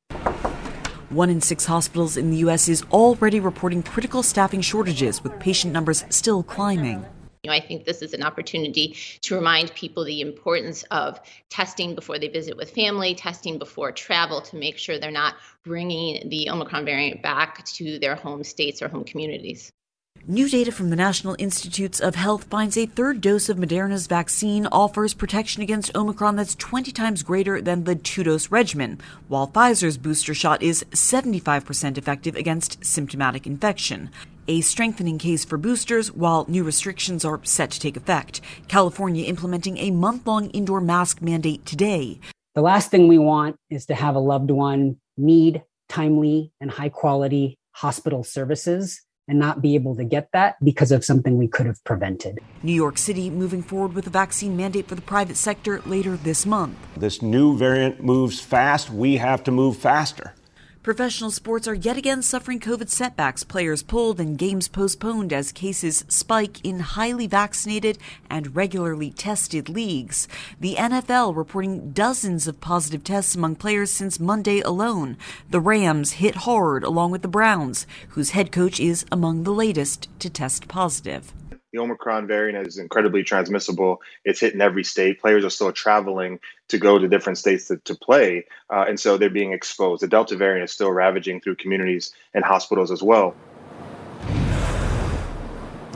One 1.12 1.28
in 1.28 1.42
six 1.42 1.66
hospitals 1.66 2.16
in 2.16 2.30
the 2.30 2.38
U.S. 2.38 2.70
is 2.70 2.84
already 2.84 3.38
reporting 3.38 3.82
critical 3.82 4.22
staffing 4.22 4.62
shortages, 4.62 5.22
with 5.22 5.38
patient 5.38 5.70
numbers 5.70 6.06
still 6.08 6.42
climbing. 6.42 7.04
You 7.42 7.50
know, 7.50 7.52
I 7.52 7.60
think 7.60 7.84
this 7.84 8.00
is 8.00 8.14
an 8.14 8.22
opportunity 8.22 8.96
to 9.20 9.34
remind 9.34 9.74
people 9.74 10.06
the 10.06 10.22
importance 10.22 10.84
of 10.84 11.20
testing 11.50 11.94
before 11.94 12.18
they 12.18 12.28
visit 12.28 12.56
with 12.56 12.70
family, 12.70 13.14
testing 13.14 13.58
before 13.58 13.92
travel 13.92 14.40
to 14.40 14.56
make 14.56 14.78
sure 14.78 14.98
they're 14.98 15.10
not 15.10 15.34
bringing 15.64 16.30
the 16.30 16.48
Omicron 16.48 16.86
variant 16.86 17.20
back 17.20 17.62
to 17.66 17.98
their 17.98 18.14
home 18.14 18.42
states 18.42 18.80
or 18.80 18.88
home 18.88 19.04
communities. 19.04 19.70
New 20.28 20.48
data 20.48 20.70
from 20.70 20.90
the 20.90 20.94
National 20.94 21.34
Institutes 21.40 21.98
of 21.98 22.14
Health 22.14 22.44
finds 22.44 22.76
a 22.76 22.86
third 22.86 23.20
dose 23.20 23.48
of 23.48 23.56
Moderna's 23.56 24.06
vaccine 24.06 24.68
offers 24.70 25.14
protection 25.14 25.64
against 25.64 25.96
Omicron 25.96 26.36
that's 26.36 26.54
20 26.54 26.92
times 26.92 27.24
greater 27.24 27.60
than 27.60 27.82
the 27.82 27.96
two 27.96 28.22
dose 28.22 28.48
regimen, 28.48 29.00
while 29.26 29.48
Pfizer's 29.48 29.98
booster 29.98 30.32
shot 30.32 30.62
is 30.62 30.84
75% 30.92 31.98
effective 31.98 32.36
against 32.36 32.84
symptomatic 32.84 33.48
infection. 33.48 34.10
A 34.46 34.60
strengthening 34.60 35.18
case 35.18 35.44
for 35.44 35.58
boosters 35.58 36.12
while 36.12 36.46
new 36.48 36.62
restrictions 36.62 37.24
are 37.24 37.40
set 37.42 37.72
to 37.72 37.80
take 37.80 37.96
effect. 37.96 38.40
California 38.68 39.24
implementing 39.24 39.76
a 39.78 39.90
month 39.90 40.24
long 40.24 40.50
indoor 40.50 40.80
mask 40.80 41.20
mandate 41.20 41.66
today. 41.66 42.20
The 42.54 42.62
last 42.62 42.92
thing 42.92 43.08
we 43.08 43.18
want 43.18 43.56
is 43.70 43.86
to 43.86 43.96
have 43.96 44.14
a 44.14 44.20
loved 44.20 44.52
one 44.52 44.98
need 45.16 45.64
timely 45.88 46.52
and 46.60 46.70
high 46.70 46.90
quality 46.90 47.58
hospital 47.72 48.22
services 48.22 49.02
and 49.28 49.38
not 49.38 49.62
be 49.62 49.74
able 49.74 49.94
to 49.96 50.04
get 50.04 50.28
that 50.32 50.56
because 50.62 50.92
of 50.92 51.04
something 51.04 51.38
we 51.38 51.48
could 51.48 51.66
have 51.66 51.82
prevented. 51.84 52.38
New 52.62 52.72
York 52.72 52.98
City 52.98 53.30
moving 53.30 53.62
forward 53.62 53.94
with 53.94 54.06
a 54.06 54.10
vaccine 54.10 54.56
mandate 54.56 54.88
for 54.88 54.94
the 54.94 55.02
private 55.02 55.36
sector 55.36 55.80
later 55.86 56.16
this 56.16 56.44
month. 56.44 56.76
This 56.96 57.22
new 57.22 57.56
variant 57.56 58.02
moves 58.02 58.40
fast. 58.40 58.90
We 58.90 59.16
have 59.16 59.44
to 59.44 59.50
move 59.50 59.76
faster. 59.76 60.34
Professional 60.82 61.30
sports 61.30 61.68
are 61.68 61.74
yet 61.74 61.96
again 61.96 62.22
suffering 62.22 62.58
COVID 62.58 62.88
setbacks, 62.88 63.44
players 63.44 63.84
pulled 63.84 64.18
and 64.18 64.36
games 64.36 64.66
postponed 64.66 65.32
as 65.32 65.52
cases 65.52 66.04
spike 66.08 66.60
in 66.64 66.80
highly 66.80 67.28
vaccinated 67.28 67.98
and 68.28 68.56
regularly 68.56 69.12
tested 69.12 69.68
leagues. 69.68 70.26
The 70.58 70.74
NFL 70.74 71.36
reporting 71.36 71.92
dozens 71.92 72.48
of 72.48 72.60
positive 72.60 73.04
tests 73.04 73.36
among 73.36 73.56
players 73.56 73.92
since 73.92 74.18
Monday 74.18 74.58
alone. 74.58 75.16
The 75.48 75.60
Rams 75.60 76.14
hit 76.14 76.34
hard 76.34 76.82
along 76.82 77.12
with 77.12 77.22
the 77.22 77.28
Browns, 77.28 77.86
whose 78.08 78.30
head 78.30 78.50
coach 78.50 78.80
is 78.80 79.06
among 79.12 79.44
the 79.44 79.52
latest 79.52 80.08
to 80.18 80.28
test 80.28 80.66
positive 80.66 81.32
the 81.72 81.78
Omicron 81.78 82.26
variant 82.26 82.66
is 82.66 82.78
incredibly 82.78 83.22
transmissible. 83.22 84.02
It's 84.24 84.40
hitting 84.40 84.60
every 84.60 84.84
state. 84.84 85.20
Players 85.20 85.44
are 85.44 85.50
still 85.50 85.72
traveling 85.72 86.38
to 86.68 86.78
go 86.78 86.98
to 86.98 87.08
different 87.08 87.38
states 87.38 87.68
to, 87.68 87.78
to 87.78 87.94
play. 87.94 88.44
Uh, 88.70 88.84
and 88.86 89.00
so 89.00 89.16
they're 89.16 89.30
being 89.30 89.52
exposed. 89.52 90.02
The 90.02 90.08
Delta 90.08 90.36
variant 90.36 90.64
is 90.64 90.72
still 90.72 90.90
ravaging 90.90 91.40
through 91.40 91.56
communities 91.56 92.12
and 92.34 92.44
hospitals 92.44 92.90
as 92.90 93.02
well. 93.02 93.34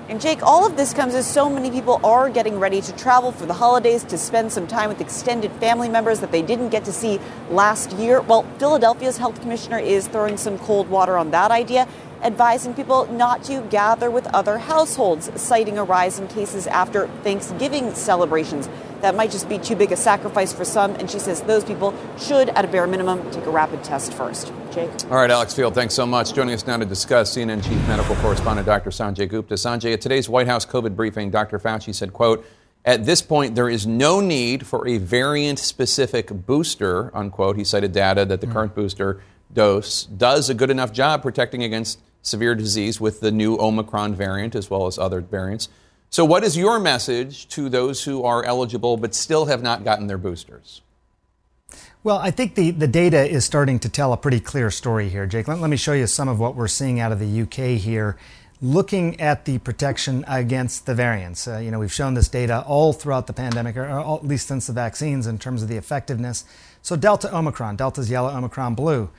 And 0.08 0.20
Jake, 0.20 0.40
all 0.42 0.64
of 0.64 0.76
this 0.76 0.94
comes 0.94 1.14
as 1.14 1.26
so 1.28 1.50
many 1.50 1.68
people 1.68 2.00
are 2.04 2.30
getting 2.30 2.60
ready 2.60 2.80
to 2.80 2.96
travel 2.96 3.32
for 3.32 3.44
the 3.44 3.54
holidays 3.54 4.04
to 4.04 4.16
spend 4.16 4.52
some 4.52 4.68
time 4.68 4.88
with 4.88 5.00
extended 5.00 5.50
family 5.54 5.88
members 5.88 6.20
that 6.20 6.30
they 6.30 6.42
didn't 6.42 6.68
get 6.68 6.84
to 6.84 6.92
see 6.92 7.18
last 7.50 7.90
year. 7.94 8.20
Well, 8.20 8.44
Philadelphia's 8.58 9.18
health 9.18 9.40
commissioner 9.40 9.80
is 9.80 10.06
throwing 10.06 10.36
some 10.36 10.58
cold 10.60 10.88
water 10.88 11.18
on 11.18 11.32
that 11.32 11.50
idea 11.50 11.88
advising 12.26 12.74
people 12.74 13.06
not 13.12 13.44
to 13.44 13.60
gather 13.70 14.10
with 14.10 14.26
other 14.34 14.58
households, 14.58 15.30
citing 15.40 15.78
a 15.78 15.84
rise 15.84 16.18
in 16.18 16.26
cases 16.26 16.66
after 16.66 17.06
Thanksgiving 17.22 17.94
celebrations. 17.94 18.68
That 19.00 19.14
might 19.14 19.30
just 19.30 19.48
be 19.48 19.58
too 19.58 19.76
big 19.76 19.92
a 19.92 19.96
sacrifice 19.96 20.52
for 20.52 20.64
some, 20.64 20.96
and 20.96 21.08
she 21.08 21.20
says 21.20 21.42
those 21.42 21.62
people 21.62 21.94
should, 22.18 22.48
at 22.48 22.64
a 22.64 22.68
bare 22.68 22.88
minimum, 22.88 23.30
take 23.30 23.46
a 23.46 23.50
rapid 23.50 23.84
test 23.84 24.12
first. 24.12 24.52
Jake? 24.72 24.90
All 25.04 25.18
right, 25.18 25.30
Alex 25.30 25.54
Field, 25.54 25.74
thanks 25.74 25.94
so 25.94 26.04
much. 26.04 26.34
Joining 26.34 26.52
us 26.52 26.66
now 26.66 26.76
to 26.78 26.84
discuss, 26.84 27.36
CNN 27.36 27.62
Chief 27.62 27.78
Medical 27.86 28.16
Correspondent 28.16 28.66
Dr. 28.66 28.90
Sanjay 28.90 29.28
Gupta. 29.28 29.54
Sanjay, 29.54 29.92
at 29.92 30.00
today's 30.00 30.28
White 30.28 30.48
House 30.48 30.66
COVID 30.66 30.96
briefing, 30.96 31.30
Dr. 31.30 31.60
Fauci 31.60 31.94
said, 31.94 32.12
quote, 32.12 32.44
at 32.84 33.04
this 33.04 33.22
point, 33.22 33.54
there 33.54 33.68
is 33.68 33.86
no 33.86 34.20
need 34.20 34.66
for 34.66 34.86
a 34.86 34.98
variant 34.98 35.58
specific 35.60 36.28
booster, 36.28 37.16
unquote. 37.16 37.56
He 37.56 37.64
cited 37.64 37.92
data 37.92 38.24
that 38.24 38.40
the 38.40 38.46
mm. 38.46 38.52
current 38.52 38.74
booster 38.74 39.20
dose 39.52 40.04
does 40.04 40.50
a 40.50 40.54
good 40.54 40.70
enough 40.70 40.92
job 40.92 41.22
protecting 41.22 41.62
against 41.62 41.98
severe 42.26 42.54
disease 42.54 43.00
with 43.00 43.20
the 43.20 43.30
new 43.30 43.56
Omicron 43.58 44.14
variant 44.14 44.54
as 44.54 44.68
well 44.68 44.86
as 44.86 44.98
other 44.98 45.20
variants. 45.20 45.68
So, 46.10 46.24
what 46.24 46.44
is 46.44 46.56
your 46.56 46.78
message 46.78 47.48
to 47.48 47.68
those 47.68 48.04
who 48.04 48.24
are 48.24 48.44
eligible 48.44 48.96
but 48.96 49.14
still 49.14 49.46
have 49.46 49.62
not 49.62 49.84
gotten 49.84 50.06
their 50.06 50.18
boosters? 50.18 50.82
Well, 52.02 52.18
I 52.18 52.30
think 52.30 52.54
the, 52.54 52.70
the 52.70 52.86
data 52.86 53.28
is 53.28 53.44
starting 53.44 53.80
to 53.80 53.88
tell 53.88 54.12
a 54.12 54.16
pretty 54.16 54.38
clear 54.38 54.70
story 54.70 55.08
here, 55.08 55.26
Jake. 55.26 55.48
Let, 55.48 55.60
let 55.60 55.70
me 55.70 55.76
show 55.76 55.92
you 55.92 56.06
some 56.06 56.28
of 56.28 56.38
what 56.38 56.54
we're 56.54 56.68
seeing 56.68 57.00
out 57.00 57.10
of 57.10 57.18
the 57.18 57.42
UK 57.42 57.80
here. 57.80 58.16
Looking 58.62 59.20
at 59.20 59.44
the 59.44 59.58
protection 59.58 60.24
against 60.28 60.86
the 60.86 60.94
variants, 60.94 61.46
uh, 61.46 61.58
you 61.58 61.70
know, 61.70 61.78
we've 61.78 61.92
shown 61.92 62.14
this 62.14 62.28
data 62.28 62.64
all 62.66 62.92
throughout 62.92 63.26
the 63.26 63.32
pandemic, 63.32 63.76
or, 63.76 63.86
or 63.86 64.16
at 64.16 64.24
least 64.24 64.48
since 64.48 64.68
the 64.68 64.72
vaccines, 64.72 65.26
in 65.26 65.38
terms 65.38 65.62
of 65.62 65.68
the 65.68 65.76
effectiveness. 65.76 66.44
So, 66.80 66.94
Delta 66.94 67.36
Omicron, 67.36 67.76
Delta's 67.76 68.08
yellow, 68.08 68.30
Omicron 68.30 68.74
blue. 68.76 69.10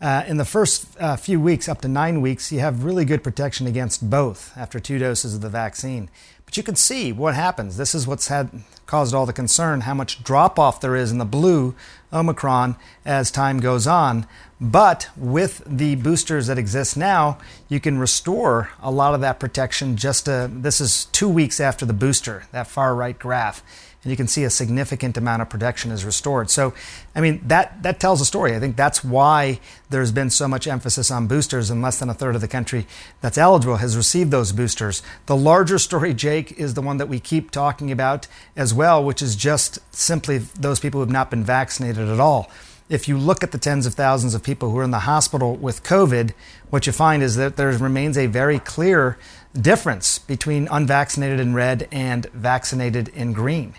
Uh, 0.00 0.22
in 0.28 0.36
the 0.36 0.44
first 0.44 0.86
uh, 1.00 1.16
few 1.16 1.40
weeks, 1.40 1.68
up 1.68 1.80
to 1.80 1.88
nine 1.88 2.20
weeks, 2.20 2.52
you 2.52 2.60
have 2.60 2.84
really 2.84 3.04
good 3.04 3.24
protection 3.24 3.66
against 3.66 4.08
both 4.08 4.56
after 4.56 4.78
two 4.78 4.96
doses 4.96 5.34
of 5.34 5.40
the 5.40 5.48
vaccine. 5.48 6.08
But 6.44 6.56
you 6.56 6.62
can 6.62 6.76
see 6.76 7.12
what 7.12 7.34
happens. 7.34 7.76
This 7.76 7.96
is 7.96 8.06
what's 8.06 8.28
had 8.28 8.48
caused 8.86 9.12
all 9.12 9.26
the 9.26 9.32
concern 9.32 9.82
how 9.82 9.94
much 9.94 10.22
drop 10.22 10.56
off 10.56 10.80
there 10.80 10.94
is 10.94 11.10
in 11.10 11.18
the 11.18 11.24
blue 11.24 11.74
Omicron 12.12 12.76
as 13.04 13.32
time 13.32 13.58
goes 13.58 13.88
on. 13.88 14.24
But 14.60 15.08
with 15.16 15.62
the 15.66 15.96
boosters 15.96 16.46
that 16.46 16.58
exist 16.58 16.96
now, 16.96 17.38
you 17.68 17.80
can 17.80 17.98
restore 17.98 18.70
a 18.80 18.90
lot 18.92 19.14
of 19.14 19.20
that 19.20 19.40
protection 19.40 19.96
just 19.96 20.28
uh, 20.28 20.48
this 20.50 20.80
is 20.80 21.06
two 21.06 21.28
weeks 21.28 21.58
after 21.60 21.84
the 21.84 21.92
booster, 21.92 22.44
that 22.52 22.68
far 22.68 22.94
right 22.94 23.18
graph 23.18 23.62
and 24.04 24.12
you 24.12 24.16
can 24.16 24.28
see 24.28 24.44
a 24.44 24.50
significant 24.50 25.16
amount 25.16 25.42
of 25.42 25.50
protection 25.50 25.90
is 25.90 26.04
restored. 26.04 26.50
So, 26.50 26.72
I 27.16 27.20
mean, 27.20 27.40
that, 27.48 27.82
that 27.82 27.98
tells 27.98 28.20
a 28.20 28.24
story. 28.24 28.54
I 28.54 28.60
think 28.60 28.76
that's 28.76 29.02
why 29.02 29.58
there's 29.90 30.12
been 30.12 30.30
so 30.30 30.46
much 30.46 30.68
emphasis 30.68 31.10
on 31.10 31.26
boosters, 31.26 31.68
and 31.68 31.82
less 31.82 31.98
than 31.98 32.08
a 32.08 32.14
third 32.14 32.36
of 32.36 32.40
the 32.40 32.48
country 32.48 32.86
that's 33.20 33.36
eligible 33.36 33.76
has 33.76 33.96
received 33.96 34.30
those 34.30 34.52
boosters. 34.52 35.02
The 35.26 35.36
larger 35.36 35.78
story, 35.78 36.14
Jake, 36.14 36.52
is 36.52 36.74
the 36.74 36.82
one 36.82 36.98
that 36.98 37.08
we 37.08 37.18
keep 37.18 37.50
talking 37.50 37.90
about 37.90 38.28
as 38.56 38.72
well, 38.72 39.02
which 39.02 39.20
is 39.20 39.34
just 39.34 39.80
simply 39.94 40.38
those 40.38 40.78
people 40.78 40.98
who 40.98 41.02
have 41.06 41.12
not 41.12 41.30
been 41.30 41.42
vaccinated 41.42 42.08
at 42.08 42.20
all. 42.20 42.50
If 42.88 43.08
you 43.08 43.18
look 43.18 43.42
at 43.42 43.50
the 43.50 43.58
tens 43.58 43.84
of 43.84 43.94
thousands 43.94 44.34
of 44.34 44.42
people 44.42 44.70
who 44.70 44.78
are 44.78 44.84
in 44.84 44.92
the 44.92 45.00
hospital 45.00 45.56
with 45.56 45.82
COVID, 45.82 46.32
what 46.70 46.86
you 46.86 46.92
find 46.92 47.22
is 47.22 47.36
that 47.36 47.56
there 47.56 47.70
remains 47.72 48.16
a 48.16 48.26
very 48.26 48.60
clear 48.60 49.18
difference 49.60 50.18
between 50.18 50.68
unvaccinated 50.68 51.40
in 51.40 51.52
red 51.52 51.88
and 51.90 52.26
vaccinated 52.26 53.08
in 53.08 53.32
green 53.32 53.74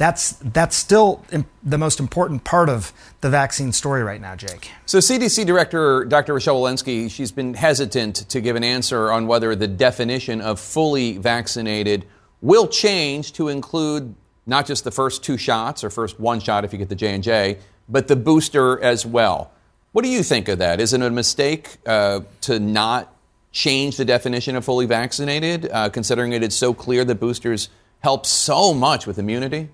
that's 0.00 0.32
that's 0.40 0.76
still 0.76 1.22
the 1.62 1.76
most 1.76 2.00
important 2.00 2.42
part 2.42 2.70
of 2.70 2.90
the 3.20 3.28
vaccine 3.28 3.70
story 3.70 4.02
right 4.02 4.20
now, 4.20 4.34
Jake. 4.34 4.70
So 4.86 4.96
CDC 4.96 5.44
Director 5.44 6.06
Dr. 6.06 6.32
Rochelle 6.32 6.58
Walensky, 6.58 7.10
she's 7.10 7.30
been 7.30 7.52
hesitant 7.52 8.16
to 8.30 8.40
give 8.40 8.56
an 8.56 8.64
answer 8.64 9.12
on 9.12 9.26
whether 9.26 9.54
the 9.54 9.68
definition 9.68 10.40
of 10.40 10.58
fully 10.58 11.18
vaccinated 11.18 12.06
will 12.40 12.66
change 12.66 13.34
to 13.34 13.48
include 13.48 14.14
not 14.46 14.66
just 14.66 14.84
the 14.84 14.90
first 14.90 15.22
two 15.22 15.36
shots 15.36 15.84
or 15.84 15.90
first 15.90 16.18
one 16.18 16.40
shot 16.40 16.64
if 16.64 16.72
you 16.72 16.78
get 16.78 16.88
the 16.88 16.94
J 16.94 17.14
and 17.14 17.22
J, 17.22 17.58
but 17.86 18.08
the 18.08 18.16
booster 18.16 18.82
as 18.82 19.04
well. 19.04 19.52
What 19.92 20.02
do 20.02 20.08
you 20.08 20.22
think 20.22 20.48
of 20.48 20.60
that? 20.60 20.80
Isn't 20.80 21.02
it 21.02 21.08
a 21.08 21.10
mistake 21.10 21.76
uh, 21.84 22.20
to 22.42 22.58
not 22.58 23.14
change 23.52 23.98
the 23.98 24.06
definition 24.06 24.56
of 24.56 24.64
fully 24.64 24.86
vaccinated, 24.86 25.68
uh, 25.70 25.90
considering 25.90 26.32
it 26.32 26.42
is 26.42 26.56
so 26.56 26.72
clear 26.72 27.04
that 27.04 27.20
boosters 27.20 27.68
help 27.98 28.24
so 28.24 28.72
much 28.72 29.06
with 29.06 29.18
immunity? 29.18 29.68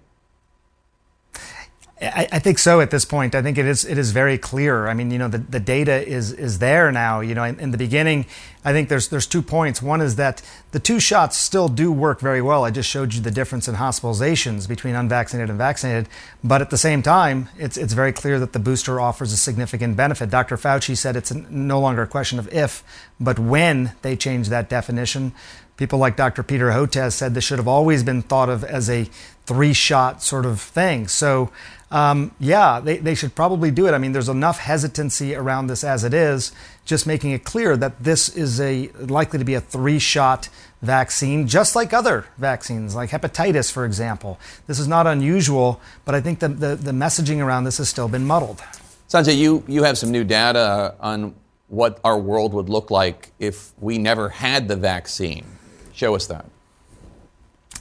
I, 2.00 2.28
I, 2.30 2.38
think 2.40 2.58
so 2.58 2.82
at 2.82 2.90
this 2.90 3.06
point. 3.06 3.34
I 3.34 3.40
think 3.40 3.56
it 3.56 3.64
is 3.64 3.86
it 3.86 3.96
is 3.96 4.10
very 4.10 4.36
clear. 4.36 4.86
I 4.86 4.92
mean, 4.92 5.10
you 5.10 5.16
know, 5.16 5.28
the, 5.28 5.38
the 5.38 5.60
data 5.60 6.06
is 6.06 6.30
is 6.30 6.58
there 6.58 6.92
now. 6.92 7.20
You 7.20 7.34
know, 7.34 7.42
in, 7.42 7.58
in, 7.58 7.70
the 7.70 7.78
beginning, 7.78 8.26
I 8.66 8.72
think 8.72 8.90
there's 8.90 9.08
there's 9.08 9.26
two 9.26 9.40
points. 9.40 9.80
One 9.80 10.02
is 10.02 10.16
that 10.16 10.42
the 10.72 10.78
two 10.78 11.00
shots 11.00 11.38
still 11.38 11.68
do 11.68 11.90
work 11.90 12.20
very 12.20 12.42
well. 12.42 12.66
I 12.66 12.70
just 12.70 12.90
showed 12.90 13.14
you 13.14 13.22
the 13.22 13.30
difference 13.30 13.66
in 13.66 13.76
hospitalizations 13.76 14.68
between 14.68 14.94
unvaccinated 14.94 15.48
and 15.48 15.56
vaccinated. 15.56 16.06
But 16.44 16.60
at 16.60 16.68
the 16.68 16.76
same 16.76 17.00
time, 17.00 17.48
it's 17.56 17.78
it's 17.78 17.94
very 17.94 18.12
clear 18.12 18.38
that 18.40 18.52
the 18.52 18.58
booster 18.58 19.00
offers 19.00 19.32
a 19.32 19.38
significant 19.38 19.96
benefit. 19.96 20.28
Dr. 20.28 20.58
Fauci 20.58 20.98
said 20.98 21.16
it's 21.16 21.32
no 21.32 21.80
longer 21.80 22.02
a 22.02 22.06
question 22.06 22.38
of 22.38 22.52
if, 22.52 22.84
but 23.18 23.38
when 23.38 23.92
they 24.02 24.16
change 24.16 24.50
that 24.50 24.68
definition. 24.68 25.32
People 25.78 25.98
like 25.98 26.16
Dr. 26.16 26.42
Peter 26.42 26.70
Hotez 26.70 27.12
said 27.12 27.34
this 27.34 27.44
should 27.44 27.58
have 27.58 27.68
always 27.68 28.02
been 28.02 28.22
thought 28.22 28.48
of 28.48 28.64
as 28.64 28.88
a 28.88 29.10
three 29.44 29.74
shot 29.74 30.22
sort 30.22 30.46
of 30.46 30.58
thing. 30.60 31.06
So 31.06 31.50
um, 31.90 32.32
yeah, 32.40 32.80
they, 32.80 32.96
they 32.96 33.14
should 33.14 33.34
probably 33.34 33.70
do 33.70 33.86
it. 33.86 33.94
I 33.94 33.98
mean, 33.98 34.12
there's 34.12 34.28
enough 34.28 34.58
hesitancy 34.58 35.34
around 35.34 35.68
this 35.68 35.84
as 35.84 36.02
it 36.02 36.12
is, 36.12 36.52
just 36.84 37.06
making 37.06 37.30
it 37.30 37.44
clear 37.44 37.76
that 37.76 38.02
this 38.02 38.28
is 38.28 38.60
a 38.60 38.88
likely 38.98 39.38
to 39.38 39.44
be 39.44 39.54
a 39.54 39.60
three 39.60 39.98
shot 39.98 40.48
vaccine, 40.82 41.46
just 41.46 41.76
like 41.76 41.92
other 41.92 42.26
vaccines, 42.38 42.94
like 42.94 43.10
hepatitis, 43.10 43.70
for 43.70 43.84
example. 43.84 44.38
This 44.66 44.78
is 44.78 44.88
not 44.88 45.06
unusual, 45.06 45.80
but 46.04 46.14
I 46.14 46.20
think 46.20 46.40
the, 46.40 46.48
the, 46.48 46.76
the 46.76 46.92
messaging 46.92 47.44
around 47.44 47.64
this 47.64 47.78
has 47.78 47.88
still 47.88 48.08
been 48.08 48.26
muddled. 48.26 48.62
Sanjay, 49.08 49.36
you, 49.36 49.62
you 49.68 49.84
have 49.84 49.96
some 49.96 50.10
new 50.10 50.24
data 50.24 50.96
on 50.98 51.36
what 51.68 52.00
our 52.02 52.18
world 52.18 52.52
would 52.54 52.68
look 52.68 52.90
like 52.90 53.30
if 53.38 53.72
we 53.78 53.98
never 53.98 54.28
had 54.28 54.66
the 54.66 54.76
vaccine. 54.76 55.44
Show 55.92 56.16
us 56.16 56.26
that 56.26 56.46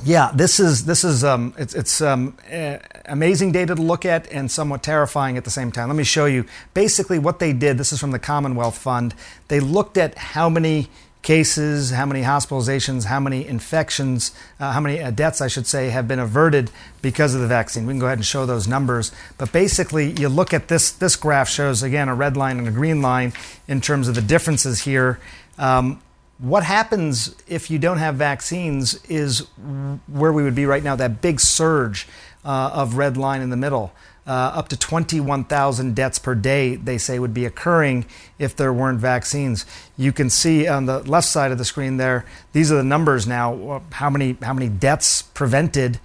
yeah, 0.06 0.32
this 0.36 0.60
is 0.60 0.86
this 0.86 1.04
is 1.04 1.24
um, 1.24 1.56
it's, 1.58 1.74
it's 1.74 2.00
um, 2.00 2.38
uh, 2.54 2.78
amazing 3.06 3.52
data 3.52 3.74
to 3.74 3.82
look 3.82 4.06
at 4.06 4.32
and 4.32 4.52
somewhat 4.52 4.84
terrifying 4.84 5.36
at 5.36 5.44
the 5.44 5.50
same 5.50 5.72
time. 5.72 5.88
Let 5.88 5.98
me 5.98 6.04
show 6.04 6.26
you 6.26 6.46
basically 6.76 7.18
what 7.18 7.40
they 7.40 7.54
did. 7.54 7.80
This 7.80 7.92
is 7.92 8.00
from 8.00 8.12
the 8.12 8.20
Commonwealth 8.20 8.78
Fund. 8.78 9.16
They 9.48 9.60
looked 9.60 9.98
at 9.98 10.16
how 10.16 10.48
many 10.48 10.90
cases, 11.24 11.90
how 11.90 12.06
many 12.06 12.22
hospitalizations, 12.22 13.06
how 13.06 13.20
many 13.20 13.48
infections, 13.48 14.32
uh, 14.60 14.72
how 14.74 14.80
many 14.80 15.02
uh, 15.02 15.10
deaths, 15.10 15.42
I 15.42 15.48
should 15.48 15.66
say, 15.66 15.90
have 15.90 16.08
been 16.08 16.20
averted 16.20 16.70
because 17.02 17.34
of 17.34 17.42
the 17.42 17.48
vaccine. 17.48 17.88
We 17.88 17.94
can 17.94 18.00
go 18.00 18.06
ahead 18.06 18.20
and 18.20 18.26
show 18.26 18.46
those 18.46 18.68
numbers. 18.68 19.12
But 19.40 19.52
basically, 19.52 20.12
you 20.12 20.30
look 20.30 20.54
at 20.54 20.68
this. 20.68 20.92
This 20.92 21.16
graph 21.16 21.50
shows 21.50 21.82
again 21.82 22.10
a 22.10 22.16
red 22.16 22.38
line 22.38 22.60
and 22.60 22.68
a 22.68 22.72
green 22.72 23.02
line 23.02 23.34
in 23.68 23.82
terms 23.82 24.08
of 24.08 24.14
the 24.14 24.22
differences 24.22 24.84
here. 24.84 25.20
Um, 25.58 26.00
what 26.38 26.64
happens 26.64 27.36
if 27.48 27.72
you 27.72 27.80
don't 27.80 27.98
have 27.98 28.16
vaccines 28.16 29.04
is 29.06 29.40
where 30.08 30.34
we 30.34 30.44
would 30.44 30.56
be 30.56 30.66
right 30.66 30.84
now, 30.84 30.96
that 30.96 31.22
big 31.22 31.40
surge 31.40 32.08
uh, 32.44 32.72
of 32.74 32.98
red 32.98 33.18
line 33.18 33.42
in 33.42 33.50
the 33.50 33.58
middle. 33.58 33.94
Uh, 34.28 34.52
up 34.56 34.68
to 34.70 34.78
21,000 34.78 35.96
deaths 35.96 36.18
per 36.18 36.34
day, 36.34 36.76
they 36.76 36.98
say, 36.98 37.20
would 37.20 37.34
be 37.34 37.46
occurring 37.46 38.06
if 38.40 38.56
there 38.56 38.74
weren't 38.74 39.00
vaccines. 39.00 39.68
You 39.98 40.12
can 40.12 40.32
see 40.32 40.68
on 40.68 40.88
the 40.88 41.00
left 41.04 41.28
side 41.28 41.52
of 41.52 41.60
the 41.60 41.66
screen 41.66 41.98
there, 41.98 42.26
these 42.52 42.72
are 42.72 42.76
the 42.76 42.84
numbers 42.84 43.28
now, 43.28 43.54
uh, 43.70 43.80
how 43.92 44.10
many, 44.10 44.36
how 44.42 44.54
many 44.54 44.68
deaths 44.68 45.22
prevented 45.22 46.00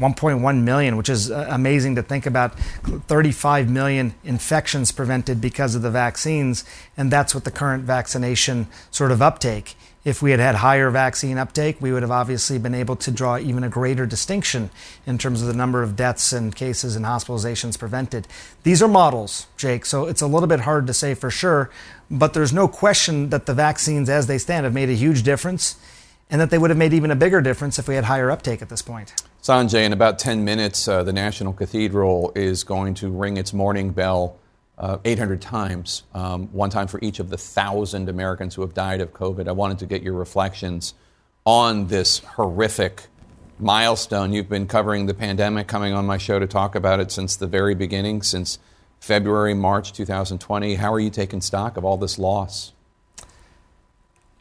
1.1 0.00 0.62
million, 0.62 0.96
which 0.96 1.08
is 1.08 1.30
uh, 1.30 1.46
amazing 1.50 1.94
to 1.94 2.02
think 2.02 2.26
about. 2.26 2.58
35 2.58 3.68
million 3.68 4.14
infections 4.24 4.90
prevented 4.90 5.40
because 5.40 5.74
of 5.74 5.82
the 5.82 5.90
vaccines, 5.90 6.64
and 6.96 7.10
that's 7.10 7.34
what 7.34 7.44
the 7.44 7.50
current 7.50 7.84
vaccination 7.84 8.66
sort 8.90 9.12
of 9.12 9.20
uptake. 9.20 9.76
If 10.02 10.22
we 10.22 10.30
had 10.30 10.40
had 10.40 10.54
higher 10.54 10.88
vaccine 10.88 11.36
uptake, 11.36 11.78
we 11.78 11.92
would 11.92 12.00
have 12.00 12.10
obviously 12.10 12.58
been 12.58 12.74
able 12.74 12.96
to 12.96 13.10
draw 13.10 13.36
even 13.36 13.62
a 13.62 13.68
greater 13.68 14.06
distinction 14.06 14.70
in 15.06 15.18
terms 15.18 15.42
of 15.42 15.48
the 15.48 15.52
number 15.54 15.82
of 15.82 15.94
deaths 15.94 16.32
and 16.32 16.56
cases 16.56 16.96
and 16.96 17.04
hospitalizations 17.04 17.78
prevented. 17.78 18.26
These 18.62 18.82
are 18.82 18.88
models, 18.88 19.46
Jake, 19.58 19.84
so 19.84 20.06
it's 20.06 20.22
a 20.22 20.26
little 20.26 20.48
bit 20.48 20.60
hard 20.60 20.86
to 20.86 20.94
say 20.94 21.12
for 21.12 21.30
sure, 21.30 21.68
but 22.10 22.32
there's 22.32 22.52
no 22.52 22.66
question 22.66 23.28
that 23.28 23.44
the 23.44 23.52
vaccines 23.52 24.08
as 24.08 24.26
they 24.26 24.38
stand 24.38 24.64
have 24.64 24.72
made 24.72 24.88
a 24.88 24.94
huge 24.94 25.22
difference 25.22 25.76
and 26.30 26.40
that 26.40 26.48
they 26.48 26.56
would 26.56 26.70
have 26.70 26.78
made 26.78 26.94
even 26.94 27.10
a 27.10 27.16
bigger 27.16 27.42
difference 27.42 27.78
if 27.78 27.86
we 27.86 27.94
had 27.94 28.04
higher 28.04 28.30
uptake 28.30 28.62
at 28.62 28.70
this 28.70 28.80
point. 28.80 29.12
Sanjay, 29.42 29.86
in 29.86 29.94
about 29.94 30.18
10 30.18 30.44
minutes, 30.44 30.86
uh, 30.86 31.02
the 31.02 31.14
National 31.14 31.54
Cathedral 31.54 32.30
is 32.34 32.62
going 32.62 32.92
to 32.94 33.08
ring 33.08 33.38
its 33.38 33.54
morning 33.54 33.90
bell 33.90 34.38
uh, 34.76 34.98
800 35.02 35.40
times, 35.40 36.02
um, 36.12 36.48
one 36.52 36.68
time 36.68 36.86
for 36.88 37.00
each 37.02 37.20
of 37.20 37.30
the 37.30 37.38
thousand 37.38 38.10
Americans 38.10 38.54
who 38.54 38.60
have 38.60 38.74
died 38.74 39.00
of 39.00 39.14
COVID. 39.14 39.48
I 39.48 39.52
wanted 39.52 39.78
to 39.78 39.86
get 39.86 40.02
your 40.02 40.12
reflections 40.12 40.92
on 41.46 41.86
this 41.86 42.18
horrific 42.18 43.04
milestone. 43.58 44.34
You've 44.34 44.50
been 44.50 44.66
covering 44.66 45.06
the 45.06 45.14
pandemic, 45.14 45.66
coming 45.66 45.94
on 45.94 46.04
my 46.04 46.18
show 46.18 46.38
to 46.38 46.46
talk 46.46 46.74
about 46.74 47.00
it 47.00 47.10
since 47.10 47.36
the 47.36 47.46
very 47.46 47.74
beginning, 47.74 48.20
since 48.20 48.58
February, 49.00 49.54
March 49.54 49.94
2020. 49.94 50.74
How 50.74 50.92
are 50.92 51.00
you 51.00 51.10
taking 51.10 51.40
stock 51.40 51.78
of 51.78 51.84
all 51.86 51.96
this 51.96 52.18
loss? 52.18 52.72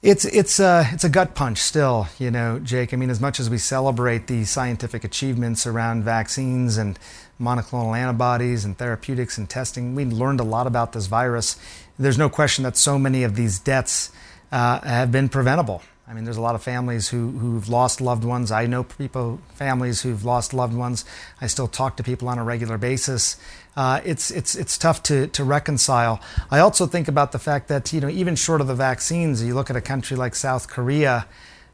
It's 0.02 0.24
it's 0.24 0.62
a 0.62 0.88
it's 0.94 1.04
a 1.04 1.10
gut 1.10 1.36
punch 1.36 1.58
still, 1.58 2.08
you 2.18 2.32
know, 2.32 2.58
Jake. 2.60 2.94
I 2.94 2.98
mean, 2.98 3.10
as 3.10 3.20
much 3.20 3.38
as 3.38 3.50
we 3.50 3.58
celebrate 3.58 4.28
the 4.28 4.46
scientific 4.46 5.04
achievements 5.04 5.68
around 5.68 6.04
vaccines 6.04 6.78
and 6.78 6.98
monoclonal 7.40 7.98
antibodies 7.98 8.64
and 8.64 8.78
therapeutics 8.78 9.38
and 9.38 9.50
testing, 9.50 9.96
we 9.96 10.06
learned 10.06 10.40
a 10.40 10.46
lot 10.46 10.68
about 10.68 10.94
this 10.94 11.08
virus. 11.08 11.58
There's 11.98 12.18
no 12.18 12.30
question 12.30 12.64
that 12.64 12.78
so 12.78 12.98
many 12.98 13.24
of 13.24 13.36
these 13.36 13.60
deaths 13.60 14.14
uh, 14.54 14.80
have 14.80 15.12
been 15.12 15.28
preventable. 15.28 15.82
I 16.08 16.14
mean, 16.14 16.24
there's 16.24 16.38
a 16.38 16.42
lot 16.42 16.56
of 16.56 16.64
families 16.64 17.10
who, 17.10 17.32
who've 17.32 17.70
lost 17.70 18.02
loved 18.02 18.24
ones. 18.24 18.52
I 18.52 18.66
know 18.66 18.84
people, 18.84 19.40
families 19.54 20.02
who've 20.02 20.26
lost 20.26 20.56
loved 20.56 20.74
ones. 20.74 21.06
I 21.40 21.46
still 21.46 21.68
talk 21.68 21.98
to 21.98 22.04
people 22.04 22.30
on 22.30 22.40
a 22.40 22.44
regular 22.44 22.80
basis 22.80 23.38
uh, 23.80 24.02
it's, 24.04 24.30
it's, 24.30 24.56
it's 24.56 24.78
tough 24.78 25.02
to, 25.04 25.28
to 25.28 25.42
reconcile. 25.46 26.20
I 26.52 26.60
also 26.60 26.86
think 26.86 27.08
about 27.08 27.32
the 27.32 27.40
fact 27.40 27.70
that, 27.70 27.94
you 27.94 28.02
know, 28.02 28.10
even 28.10 28.36
short 28.36 28.60
of 28.60 28.68
the 28.68 28.76
vaccines, 28.76 29.42
you 29.42 29.56
look 29.56 29.70
at 29.70 29.78
a 29.78 29.82
country 29.82 30.18
like 30.18 30.36
South 30.36 30.68
Korea, 30.68 31.26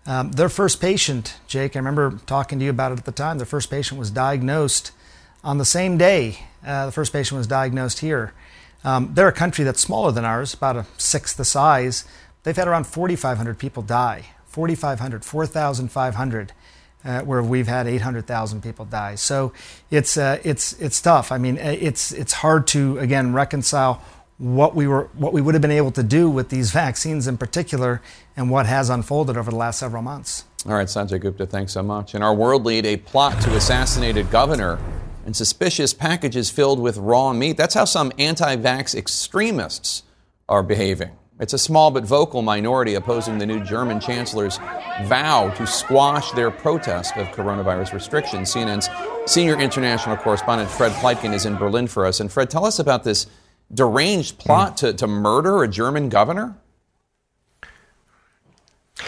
um, 0.06 0.32
their 0.34 0.50
first 0.50 0.80
patient, 0.80 1.34
Jake, 1.48 1.76
I 1.76 1.80
remember 1.80 2.20
talking 2.28 2.60
to 2.60 2.66
you 2.66 2.70
about 2.70 2.92
it 2.92 3.00
at 3.00 3.06
the 3.06 3.12
time, 3.12 3.38
their 3.38 3.48
first 3.48 3.72
patient 3.72 3.98
was 4.00 4.12
diagnosed 4.12 4.92
on 5.44 5.58
the 5.58 5.66
same 5.66 5.98
day 5.98 6.38
uh, 6.66 6.86
the 6.86 6.92
first 6.92 7.14
patient 7.14 7.38
was 7.38 7.48
diagnosed 7.48 8.00
here. 8.00 8.34
Um, 8.84 9.14
they're 9.14 9.28
a 9.28 9.34
country 9.34 9.64
that's 9.64 9.82
smaller 9.82 10.12
than 10.12 10.26
ours, 10.26 10.54
about 10.54 10.76
a 10.76 10.86
sixth 10.98 11.38
the 11.38 11.46
size. 11.46 12.06
They've 12.44 12.56
had 12.56 12.68
around 12.68 12.86
4,500 12.86 13.58
people 13.58 13.82
die. 13.84 14.26
4,500, 14.48 15.26
4,500 15.26 16.54
uh, 17.06 17.22
where 17.22 17.42
we've 17.42 17.68
had 17.68 17.88
800,000 17.88 18.62
people 18.62 18.86
die. 18.86 19.16
So 19.16 19.54
it's 19.92 20.18
uh, 20.18 20.40
it's 20.44 20.74
it's 20.74 21.00
tough. 21.00 21.32
I 21.32 21.38
mean, 21.38 21.58
uh, 21.58 21.76
it's 21.80 22.12
it's 22.12 22.34
hard 22.34 22.68
to 22.68 22.98
again 23.00 23.34
reconcile 23.34 24.02
what 24.38 24.76
we 24.76 24.88
were 24.88 25.10
what 25.14 25.32
we 25.32 25.42
would 25.42 25.56
have 25.56 25.62
been 25.62 25.72
able 25.72 25.92
to 25.92 26.04
do 26.04 26.30
with 26.30 26.50
these 26.50 26.72
vaccines 26.84 27.28
in 27.28 27.38
particular, 27.38 28.02
and 28.36 28.50
what 28.50 28.66
has 28.66 28.90
unfolded 28.90 29.38
over 29.38 29.52
the 29.52 29.58
last 29.58 29.80
several 29.80 30.02
months. 30.02 30.44
All 30.66 30.74
right, 30.74 30.88
Sanjay 30.88 31.22
Gupta, 31.22 31.46
thanks 31.46 31.74
so 31.74 31.84
much. 31.84 32.16
In 32.16 32.24
our 32.24 32.34
world 32.34 32.66
lead, 32.66 32.88
a 32.88 32.98
plot 32.98 33.40
to 33.44 33.56
assassinate 33.56 34.18
a 34.18 34.24
governor 34.24 34.80
and 35.24 35.36
suspicious 35.36 35.94
packages 35.94 36.50
filled 36.50 36.80
with 36.80 36.98
raw 36.98 37.34
meat. 37.34 37.56
That's 37.56 37.76
how 37.76 37.86
some 37.86 38.12
anti-vax 38.18 38.96
extremists 38.96 40.04
are 40.50 40.64
behaving. 40.64 41.12
It's 41.38 41.52
a 41.52 41.58
small 41.58 41.92
but 41.92 42.06
vocal 42.06 42.42
minority 42.42 42.94
opposing 42.94 43.40
the 43.40 43.46
new 43.46 43.62
German 43.62 44.00
chancellor's 44.00 44.58
vow 45.04 45.54
to 45.58 45.68
squash 45.68 46.32
their 46.32 46.50
protest 46.50 47.18
of 47.18 47.28
coronavirus 47.28 47.92
restrictions. 47.92 48.54
CNN's 48.54 48.90
senior 49.30 49.60
international 49.60 50.16
correspondent 50.16 50.70
Fred 50.70 50.94
Pleitgen 50.94 51.34
is 51.34 51.46
in 51.46 51.58
Berlin 51.58 51.88
for 51.88 52.06
us. 52.06 52.22
And 52.22 52.32
Fred, 52.32 52.50
tell 52.50 52.64
us 52.64 52.80
about 52.80 53.04
this 53.04 53.28
deranged 53.74 54.38
plot 54.38 54.78
to, 54.78 54.94
to 54.94 55.08
murder 55.08 55.62
a 55.62 55.68
German 55.68 56.08
governor. 56.08 56.56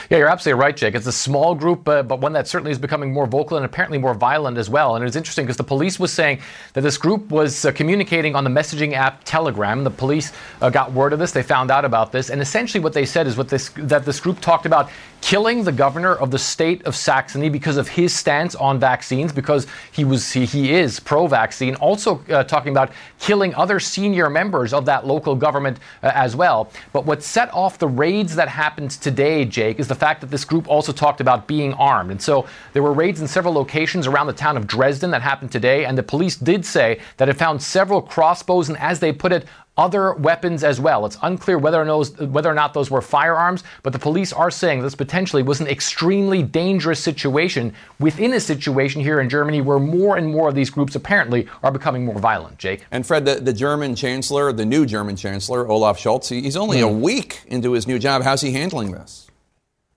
Yeah, 0.10 0.20
you're 0.20 0.30
absolutely 0.30 0.62
right, 0.62 0.76
Jake. 0.76 0.96
It's 0.96 1.06
a 1.06 1.12
small 1.12 1.54
group, 1.54 1.86
uh, 1.86 2.02
but 2.02 2.22
one 2.22 2.32
that 2.32 2.48
certainly 2.48 2.72
is 2.72 2.80
becoming 2.80 3.12
more 3.12 3.28
vocal 3.28 3.58
and 3.58 3.66
apparently 3.66 3.98
more 3.98 4.14
violent 4.14 4.58
as 4.58 4.70
well. 4.70 4.96
And 4.96 5.04
it's 5.04 5.18
interesting 5.18 5.46
because 5.46 5.58
the 5.58 5.66
police 5.66 6.00
was 6.00 6.14
saying 6.14 6.40
that 6.74 6.82
this 6.82 6.98
group 6.98 7.30
was 7.30 7.66
uh, 7.66 7.74
communicating 7.74 8.34
on 8.34 8.46
the 8.46 8.50
messaging 8.50 8.94
app 8.94 9.22
Telegram. 9.26 9.84
The 9.84 9.90
police 9.90 10.32
uh, 10.62 10.70
got 10.70 10.94
word 10.94 11.12
of 11.12 11.20
this; 11.20 11.34
they 11.34 11.44
found 11.44 11.72
out 11.72 11.84
about 11.84 12.14
this, 12.14 12.30
and 12.30 12.42
essentially 12.42 12.82
what 12.82 12.94
they 12.94 13.06
said 13.06 13.28
is 13.28 13.36
what 13.36 13.50
this 13.50 13.70
that 13.76 14.06
this 14.06 14.22
group 14.22 14.40
talked 14.40 14.66
about 14.66 14.90
killing 15.20 15.64
the 15.64 15.72
governor 15.72 16.14
of 16.16 16.32
the 16.32 16.40
state 16.40 16.86
of 16.86 16.96
Saxony 16.96 17.50
because 17.50 17.76
of 17.76 17.90
his 17.90 18.16
stance 18.16 18.56
on 18.56 18.80
vaccines, 18.80 19.34
because 19.34 19.68
he 19.92 20.06
was 20.06 20.32
he, 20.32 20.46
he 20.46 20.74
is 20.74 21.02
pro-vaccine. 21.02 21.76
Also 21.76 22.24
uh, 22.30 22.46
talking 22.46 22.72
about 22.72 22.92
killing 23.20 23.54
other 23.56 23.78
senior 23.78 24.30
members 24.30 24.74
of 24.74 24.86
that 24.86 25.06
local 25.06 25.36
government 25.36 25.80
uh, 26.02 26.12
as 26.16 26.34
well. 26.34 26.72
But 26.94 27.06
what 27.06 27.24
set 27.24 27.54
off 27.54 27.78
the 27.78 27.90
raids 27.90 28.36
that 28.36 28.48
happened 28.48 28.92
today, 28.92 29.44
Jake, 29.44 29.80
is 29.80 29.90
the 29.90 29.97
fact 29.98 30.22
that 30.22 30.30
this 30.30 30.46
group 30.46 30.68
also 30.68 30.92
talked 30.92 31.22
about 31.22 31.48
being 31.48 31.74
armed. 31.74 32.12
And 32.12 32.22
so 32.22 32.46
there 32.74 32.84
were 32.84 32.94
raids 32.94 33.22
in 33.22 33.28
several 33.28 33.54
locations 33.54 34.08
around 34.08 34.28
the 34.28 34.34
town 34.34 34.58
of 34.58 34.68
Dresden 34.68 35.12
that 35.12 35.22
happened 35.22 35.52
today, 35.52 35.86
and 35.86 35.98
the 35.98 36.04
police 36.04 36.36
did 36.36 36.66
say 36.66 37.00
that 37.18 37.30
it 37.30 37.34
found 37.34 37.62
several 37.62 38.02
crossbows 38.02 38.70
and, 38.70 38.78
as 38.78 39.00
they 39.00 39.12
put 39.12 39.32
it, 39.32 39.46
other 39.78 40.14
weapons 40.14 40.64
as 40.64 40.80
well. 40.80 41.06
It's 41.06 41.18
unclear 41.22 41.58
whether 41.58 41.80
or, 41.80 41.86
knows, 41.86 42.18
whether 42.20 42.50
or 42.50 42.54
not 42.54 42.74
those 42.74 42.90
were 42.90 43.02
firearms, 43.02 43.64
but 43.84 43.94
the 43.94 44.00
police 44.00 44.34
are 44.34 44.50
saying 44.50 44.82
this 44.82 44.96
potentially 44.96 45.44
was 45.44 45.62
an 45.62 45.68
extremely 45.68 46.42
dangerous 46.42 47.02
situation 47.02 47.74
within 48.00 48.34
a 48.34 48.40
situation 48.40 49.02
here 49.02 49.22
in 49.22 49.30
Germany 49.30 49.62
where 49.62 49.80
more 49.80 50.18
and 50.18 50.28
more 50.28 50.50
of 50.50 50.56
these 50.56 50.70
groups 50.70 50.96
apparently 50.96 51.48
are 51.64 51.72
becoming 51.72 52.06
more 52.06 52.20
violent. 52.20 52.58
Jake? 52.58 52.86
And 52.92 53.06
Fred, 53.06 53.26
the, 53.26 53.36
the 53.36 53.54
German 53.54 53.96
chancellor, 53.96 54.52
the 54.52 54.66
new 54.66 54.86
German 54.86 55.16
chancellor, 55.16 55.68
Olaf 55.68 56.00
Scholz, 56.00 56.28
he, 56.30 56.42
he's 56.42 56.58
only 56.58 56.80
mm. 56.80 56.90
a 56.90 56.92
hmm. 56.92 57.02
week 57.02 57.42
into 57.48 57.74
his 57.74 57.88
new 57.88 58.00
job. 58.00 58.24
How's 58.24 58.42
he 58.42 58.52
handling 58.52 58.92
this? 58.92 59.27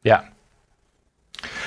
Yeah. 0.03 0.27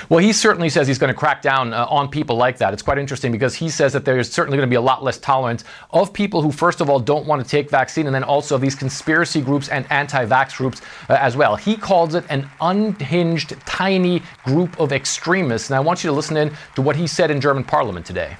Well, 0.08 0.18
he 0.18 0.32
certainly 0.32 0.68
says 0.68 0.86
he's 0.86 0.98
going 0.98 1.12
to 1.12 1.18
crack 1.18 1.40
down 1.42 1.72
uh, 1.72 1.86
on 1.86 2.08
people 2.08 2.36
like 2.36 2.58
that. 2.58 2.72
It's 2.72 2.82
quite 2.82 2.98
interesting 2.98 3.32
because 3.32 3.54
he 3.54 3.68
says 3.68 3.92
that 3.94 4.04
there's 4.04 4.30
certainly 4.30 4.56
going 4.56 4.68
to 4.68 4.70
be 4.70 4.76
a 4.76 4.80
lot 4.80 5.02
less 5.02 5.18
tolerance 5.18 5.64
of 5.90 6.12
people 6.12 6.42
who, 6.42 6.52
first 6.52 6.80
of 6.80 6.90
all, 6.90 7.00
don't 7.00 7.26
want 7.26 7.42
to 7.42 7.48
take 7.48 7.70
vaccine, 7.70 8.06
and 8.06 8.14
then 8.14 8.22
also 8.22 8.58
these 8.58 8.74
conspiracy 8.74 9.40
groups 9.40 9.68
and 9.68 9.86
anti-vax 9.90 10.56
groups 10.56 10.82
uh, 11.08 11.16
as 11.20 11.36
well. 11.36 11.56
He 11.56 11.76
calls 11.76 12.14
it 12.14 12.24
an 12.28 12.48
unhinged, 12.60 13.56
tiny 13.66 14.22
group 14.44 14.78
of 14.78 14.92
extremists. 14.92 15.70
And 15.70 15.76
I 15.76 15.80
want 15.80 16.04
you 16.04 16.10
to 16.10 16.14
listen 16.14 16.36
in 16.36 16.52
to 16.74 16.82
what 16.82 16.96
he 16.96 17.06
said 17.06 17.30
in 17.30 17.40
German 17.40 17.64
Parliament 17.64 18.06
today. 18.06 18.36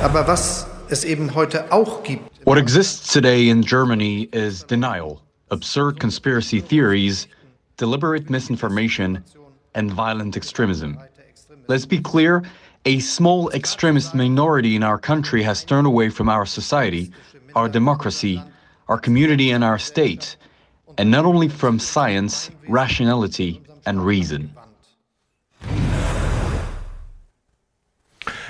Aber 0.00 0.26
was 0.26 0.66
es 0.90 1.04
eben 1.04 1.34
heute 1.34 1.70
auch 1.70 2.02
gibt. 2.02 2.28
What 2.44 2.58
exists 2.58 3.12
today 3.12 3.48
in 3.48 3.62
Germany 3.62 4.28
is 4.32 4.64
denial, 4.64 5.22
absurd 5.50 6.00
conspiracy 6.00 6.60
theories, 6.60 7.28
deliberate 7.82 8.30
misinformation, 8.30 9.24
and 9.74 9.90
violent 9.90 10.36
extremism. 10.36 10.96
Let's 11.66 11.84
be 11.84 11.98
clear 11.98 12.44
a 12.84 13.00
small 13.00 13.50
extremist 13.50 14.14
minority 14.14 14.76
in 14.76 14.84
our 14.84 14.98
country 14.98 15.42
has 15.42 15.64
turned 15.64 15.88
away 15.88 16.08
from 16.08 16.28
our 16.28 16.46
society, 16.46 17.10
our 17.56 17.68
democracy, 17.68 18.40
our 18.86 18.98
community, 18.98 19.50
and 19.50 19.64
our 19.64 19.80
state, 19.80 20.36
and 20.96 21.10
not 21.10 21.24
only 21.24 21.48
from 21.48 21.80
science, 21.80 22.52
rationality, 22.68 23.60
and 23.84 24.06
reason. 24.06 24.54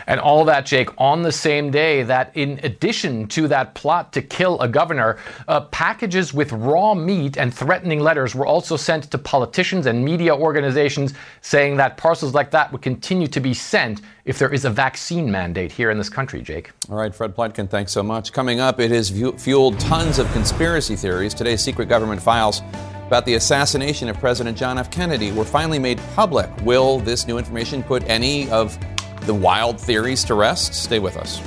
And 0.06 0.20
all 0.20 0.44
that, 0.44 0.66
Jake, 0.66 0.90
on 0.98 1.22
the 1.22 1.32
same 1.32 1.70
day 1.70 2.02
that, 2.02 2.36
in 2.36 2.60
addition 2.62 3.28
to 3.28 3.48
that 3.48 3.74
plot 3.74 4.12
to 4.12 4.22
kill 4.22 4.60
a 4.60 4.68
governor, 4.68 5.18
uh, 5.48 5.62
packages 5.62 6.34
with 6.34 6.52
raw 6.52 6.94
meat 6.94 7.36
and 7.36 7.52
threatening 7.52 8.00
letters 8.00 8.34
were 8.34 8.46
also 8.46 8.76
sent 8.76 9.10
to 9.10 9.18
politicians 9.18 9.86
and 9.86 10.04
media 10.04 10.34
organizations 10.34 11.14
saying 11.40 11.76
that 11.76 11.96
parcels 11.96 12.34
like 12.34 12.50
that 12.50 12.72
would 12.72 12.82
continue 12.82 13.26
to 13.26 13.40
be 13.40 13.54
sent 13.54 14.00
if 14.24 14.38
there 14.38 14.52
is 14.52 14.64
a 14.64 14.70
vaccine 14.70 15.30
mandate 15.30 15.72
here 15.72 15.90
in 15.90 15.98
this 15.98 16.08
country, 16.08 16.42
Jake. 16.42 16.70
All 16.88 16.96
right, 16.96 17.14
Fred 17.14 17.34
Pleitgen, 17.34 17.68
thanks 17.68 17.92
so 17.92 18.02
much. 18.02 18.32
Coming 18.32 18.60
up, 18.60 18.78
it 18.78 18.90
has 18.90 19.10
fueled 19.10 19.78
tons 19.80 20.18
of 20.18 20.30
conspiracy 20.32 20.94
theories. 20.96 21.34
Today's 21.34 21.60
secret 21.60 21.88
government 21.88 22.22
files 22.22 22.62
about 23.06 23.26
the 23.26 23.34
assassination 23.34 24.08
of 24.08 24.18
President 24.18 24.56
John 24.56 24.78
F. 24.78 24.90
Kennedy 24.90 25.32
were 25.32 25.44
finally 25.44 25.78
made 25.78 26.00
public. 26.14 26.48
Will 26.62 26.98
this 26.98 27.26
new 27.26 27.36
information 27.36 27.82
put 27.82 28.02
any 28.08 28.48
of 28.50 28.78
the 29.26 29.34
wild 29.34 29.80
theories 29.80 30.24
to 30.24 30.34
rest? 30.34 30.74
Stay 30.74 30.98
with 30.98 31.16
us. 31.16 31.40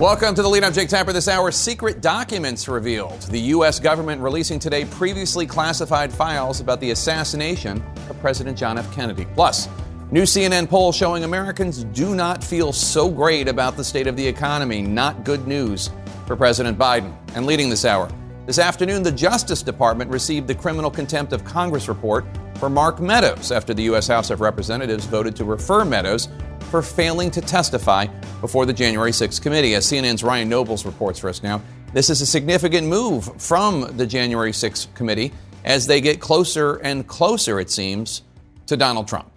Welcome 0.00 0.34
to 0.34 0.40
the 0.40 0.48
lead. 0.48 0.64
I'm 0.64 0.72
Jake 0.72 0.88
Tapper. 0.88 1.12
This 1.12 1.28
hour, 1.28 1.50
secret 1.50 2.00
documents 2.00 2.68
revealed. 2.68 3.20
The 3.20 3.40
U.S. 3.52 3.78
government 3.78 4.22
releasing 4.22 4.58
today 4.58 4.86
previously 4.86 5.44
classified 5.44 6.10
files 6.10 6.60
about 6.60 6.80
the 6.80 6.92
assassination 6.92 7.84
of 8.08 8.18
President 8.18 8.56
John 8.56 8.78
F. 8.78 8.90
Kennedy. 8.94 9.26
Plus, 9.34 9.68
new 10.10 10.22
CNN 10.22 10.70
poll 10.70 10.90
showing 10.90 11.24
Americans 11.24 11.84
do 11.84 12.14
not 12.14 12.42
feel 12.42 12.72
so 12.72 13.10
great 13.10 13.46
about 13.46 13.76
the 13.76 13.84
state 13.84 14.06
of 14.06 14.16
the 14.16 14.26
economy. 14.26 14.80
Not 14.80 15.22
good 15.22 15.46
news 15.46 15.90
for 16.26 16.34
President 16.34 16.78
Biden. 16.78 17.14
And 17.34 17.44
leading 17.44 17.68
this 17.68 17.84
hour, 17.84 18.10
this 18.46 18.58
afternoon, 18.58 19.02
the 19.02 19.12
Justice 19.12 19.62
Department 19.62 20.10
received 20.10 20.48
the 20.48 20.54
criminal 20.54 20.90
contempt 20.90 21.32
of 21.32 21.44
Congress 21.44 21.88
report 21.88 22.24
for 22.56 22.68
Mark 22.68 23.00
Meadows 23.00 23.52
after 23.52 23.74
the 23.74 23.82
U.S. 23.84 24.08
House 24.08 24.30
of 24.30 24.40
Representatives 24.40 25.04
voted 25.06 25.36
to 25.36 25.44
refer 25.44 25.84
Meadows 25.84 26.28
for 26.70 26.82
failing 26.82 27.30
to 27.30 27.40
testify 27.40 28.06
before 28.40 28.66
the 28.66 28.72
January 28.72 29.12
6th 29.12 29.42
committee. 29.42 29.74
As 29.74 29.86
CNN's 29.86 30.24
Ryan 30.24 30.48
Nobles 30.48 30.84
reports 30.86 31.18
for 31.18 31.28
us 31.28 31.42
now, 31.42 31.60
this 31.92 32.08
is 32.08 32.20
a 32.20 32.26
significant 32.26 32.86
move 32.86 33.30
from 33.40 33.96
the 33.96 34.06
January 34.06 34.52
6th 34.52 34.92
committee 34.94 35.32
as 35.64 35.86
they 35.86 36.00
get 36.00 36.20
closer 36.20 36.76
and 36.76 37.06
closer, 37.06 37.60
it 37.60 37.70
seems, 37.70 38.22
to 38.66 38.76
Donald 38.76 39.06
Trump. 39.06 39.30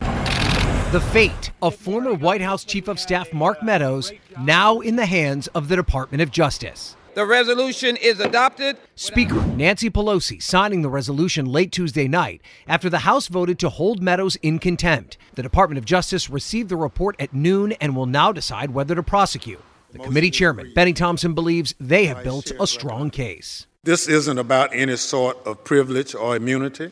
The 0.00 1.00
fate 1.12 1.50
of 1.62 1.74
former 1.74 2.14
White 2.14 2.40
House 2.40 2.64
Chief 2.64 2.88
of 2.88 2.98
Staff 2.98 3.32
Mark 3.32 3.62
Meadows 3.62 4.12
now 4.40 4.80
in 4.80 4.96
the 4.96 5.06
hands 5.06 5.46
of 5.48 5.68
the 5.68 5.76
Department 5.76 6.22
of 6.22 6.30
Justice. 6.30 6.96
The 7.14 7.26
resolution 7.26 7.96
is 7.96 8.20
adopted. 8.20 8.76
Speaker 8.94 9.44
Nancy 9.46 9.90
Pelosi 9.90 10.40
signing 10.42 10.82
the 10.82 10.88
resolution 10.88 11.46
late 11.46 11.72
Tuesday 11.72 12.06
night 12.06 12.40
after 12.66 12.88
the 12.88 13.00
House 13.00 13.28
voted 13.28 13.58
to 13.60 13.70
hold 13.70 14.02
Meadows 14.02 14.36
in 14.36 14.58
contempt. 14.58 15.18
The 15.34 15.42
Department 15.42 15.78
of 15.78 15.84
Justice 15.84 16.30
received 16.30 16.68
the 16.68 16.76
report 16.76 17.16
at 17.18 17.32
noon 17.32 17.72
and 17.72 17.96
will 17.96 18.06
now 18.06 18.30
decide 18.30 18.70
whether 18.70 18.94
to 18.94 19.02
prosecute. 19.02 19.60
The 19.92 19.98
committee 19.98 20.30
chairman, 20.30 20.72
Benny 20.74 20.92
Thompson, 20.92 21.34
believes 21.34 21.74
they 21.80 22.06
have 22.06 22.22
built 22.22 22.52
a 22.60 22.66
strong 22.66 23.10
case. 23.10 23.66
This 23.82 24.06
isn't 24.06 24.38
about 24.38 24.74
any 24.74 24.96
sort 24.96 25.44
of 25.46 25.64
privilege 25.64 26.14
or 26.14 26.36
immunity. 26.36 26.90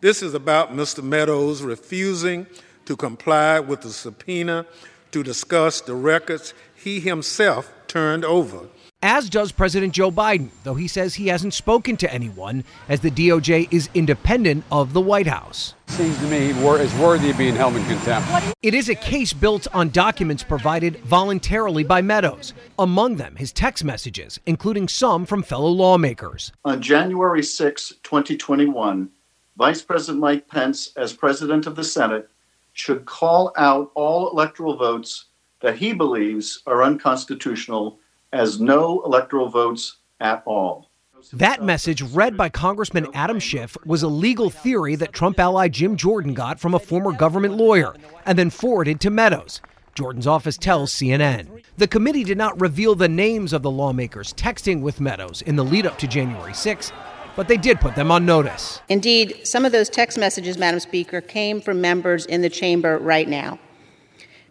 This 0.00 0.22
is 0.22 0.34
about 0.34 0.72
Mr. 0.74 1.02
Meadows 1.02 1.62
refusing 1.62 2.46
to 2.84 2.96
comply 2.96 3.60
with 3.60 3.82
the 3.82 3.90
subpoena 3.90 4.66
to 5.12 5.22
discuss 5.22 5.80
the 5.80 5.94
records 5.94 6.52
he 6.74 7.00
himself 7.00 7.72
turned 7.86 8.24
over 8.24 8.66
as 9.06 9.30
does 9.30 9.52
President 9.52 9.94
Joe 9.94 10.10
Biden, 10.10 10.48
though 10.64 10.74
he 10.74 10.88
says 10.88 11.14
he 11.14 11.28
hasn't 11.28 11.54
spoken 11.54 11.96
to 11.98 12.12
anyone, 12.12 12.64
as 12.88 12.98
the 13.00 13.10
DOJ 13.10 13.68
is 13.72 13.88
independent 13.94 14.64
of 14.72 14.94
the 14.94 15.00
White 15.00 15.28
House. 15.28 15.74
Seems 15.86 16.18
to 16.18 16.24
me 16.24 16.52
he 16.52 16.60
is 16.82 16.94
worthy 16.96 17.30
of 17.30 17.38
being 17.38 17.54
held 17.54 17.76
in 17.76 17.84
contempt. 17.86 18.28
It 18.62 18.74
is 18.74 18.88
a 18.88 18.96
case 18.96 19.32
built 19.32 19.68
on 19.72 19.90
documents 19.90 20.42
provided 20.42 20.96
voluntarily 21.04 21.84
by 21.84 22.02
Meadows, 22.02 22.52
among 22.80 23.14
them 23.14 23.36
his 23.36 23.52
text 23.52 23.84
messages, 23.84 24.40
including 24.44 24.88
some 24.88 25.24
from 25.24 25.44
fellow 25.44 25.70
lawmakers. 25.70 26.50
On 26.64 26.82
January 26.82 27.44
6, 27.44 27.94
2021, 28.02 29.08
Vice 29.56 29.82
President 29.82 30.18
Mike 30.18 30.48
Pence, 30.48 30.92
as 30.96 31.12
President 31.12 31.68
of 31.68 31.76
the 31.76 31.84
Senate, 31.84 32.28
should 32.72 33.04
call 33.04 33.52
out 33.56 33.92
all 33.94 34.30
electoral 34.30 34.76
votes 34.76 35.26
that 35.60 35.76
he 35.76 35.92
believes 35.92 36.62
are 36.66 36.82
unconstitutional 36.82 38.00
as 38.36 38.60
no 38.60 39.02
electoral 39.04 39.48
votes 39.48 39.96
at 40.20 40.42
all. 40.46 40.90
That 41.32 41.62
message, 41.62 42.02
read 42.02 42.36
by 42.36 42.50
Congressman 42.50 43.08
Adam 43.14 43.40
Schiff, 43.40 43.76
was 43.84 44.02
a 44.02 44.08
legal 44.08 44.50
theory 44.50 44.94
that 44.96 45.12
Trump 45.12 45.40
ally 45.40 45.68
Jim 45.68 45.96
Jordan 45.96 46.34
got 46.34 46.60
from 46.60 46.74
a 46.74 46.78
former 46.78 47.10
government 47.10 47.56
lawyer 47.56 47.94
and 48.26 48.38
then 48.38 48.50
forwarded 48.50 49.00
to 49.00 49.10
Meadows. 49.10 49.60
Jordan's 49.94 50.26
office 50.26 50.58
tells 50.58 50.92
CNN. 50.92 51.62
The 51.78 51.88
committee 51.88 52.22
did 52.22 52.36
not 52.36 52.60
reveal 52.60 52.94
the 52.94 53.08
names 53.08 53.52
of 53.52 53.62
the 53.62 53.70
lawmakers 53.70 54.34
texting 54.34 54.82
with 54.82 55.00
Meadows 55.00 55.42
in 55.42 55.56
the 55.56 55.64
lead 55.64 55.86
up 55.86 55.98
to 55.98 56.06
January 56.06 56.54
6, 56.54 56.92
but 57.34 57.48
they 57.48 57.56
did 57.56 57.80
put 57.80 57.96
them 57.96 58.10
on 58.10 58.26
notice. 58.26 58.82
Indeed, 58.88 59.40
some 59.44 59.64
of 59.64 59.72
those 59.72 59.88
text 59.88 60.18
messages, 60.18 60.58
Madam 60.58 60.80
Speaker, 60.80 61.20
came 61.22 61.60
from 61.62 61.80
members 61.80 62.26
in 62.26 62.42
the 62.42 62.50
chamber 62.50 62.98
right 62.98 63.28
now. 63.28 63.58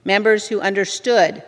Members 0.04 0.48
who 0.48 0.60
understood 0.62 1.44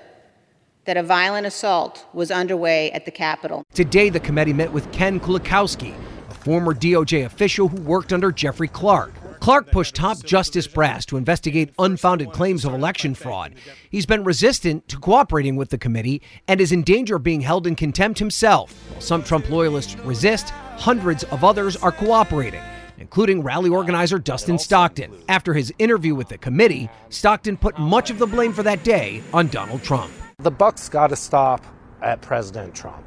that 0.88 0.98
a 0.98 1.04
violent 1.04 1.46
assault 1.46 2.08
was 2.14 2.32
underway 2.32 2.92
at 2.94 3.06
the 3.06 3.12
Capitol. 3.12 3.64
Today, 3.74 4.10
the 4.10 4.20
committee 4.20 4.54
met 4.54 4.72
with 4.72 4.92
Ken 4.92 5.20
Klukowski, 5.20 5.94
a 6.30 6.34
former 6.34 6.74
DOJ 6.74 7.26
official 7.26 7.68
who 7.68 7.80
worked 7.82 8.12
under 8.12 8.32
Jeffrey 8.32 8.70
Clark. 8.70 9.14
Clark 9.42 9.70
pushed 9.72 9.96
top 9.96 10.24
Justice 10.24 10.66
Brass 10.66 11.06
to 11.06 11.18
investigate 11.18 11.74
unfounded 11.78 12.32
claims 12.32 12.66
of 12.66 12.74
election 12.74 13.14
fraud. 13.14 13.56
He's 13.90 14.06
been 14.06 14.24
resistant 14.24 14.88
to 14.88 14.98
cooperating 14.98 15.58
with 15.58 15.70
the 15.70 15.78
committee 15.78 16.22
and 16.48 16.60
is 16.60 16.72
in 16.72 16.84
danger 16.84 17.18
of 17.18 17.24
being 17.24 17.42
held 17.42 17.68
in 17.68 17.76
contempt 17.76 18.18
himself. 18.18 18.74
While 18.90 19.02
some 19.02 19.24
Trump 19.24 19.50
loyalists 19.50 19.96
resist, 20.00 20.50
hundreds 20.78 21.24
of 21.26 21.44
others 21.44 21.76
are 21.78 21.92
cooperating 21.92 22.62
including 23.00 23.44
rally 23.44 23.70
organizer 23.70 24.18
Dustin 24.18 24.58
Stockton. 24.58 25.14
After 25.30 25.54
his 25.54 25.72
interview 25.78 26.16
with 26.16 26.30
the 26.30 26.38
committee, 26.40 26.90
Stockton 27.10 27.56
put 27.56 27.78
much 27.78 28.10
of 28.10 28.18
the 28.18 28.26
blame 28.26 28.54
for 28.54 28.64
that 28.64 28.84
day 28.84 29.22
on 29.34 29.50
Donald 29.50 29.84
Trump. 29.84 30.12
The 30.40 30.52
buck's 30.52 30.88
got 30.88 31.08
to 31.08 31.16
stop 31.16 31.66
at 32.00 32.22
President 32.22 32.76
Trump. 32.76 33.04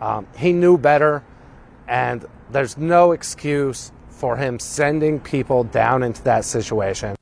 Um, 0.00 0.26
he 0.34 0.54
knew 0.54 0.78
better, 0.78 1.22
and 1.86 2.24
there's 2.50 2.78
no 2.78 3.12
excuse 3.12 3.92
for 4.08 4.38
him 4.38 4.58
sending 4.58 5.20
people 5.20 5.64
down 5.64 6.02
into 6.02 6.22
that 6.22 6.46
situation. 6.46 7.14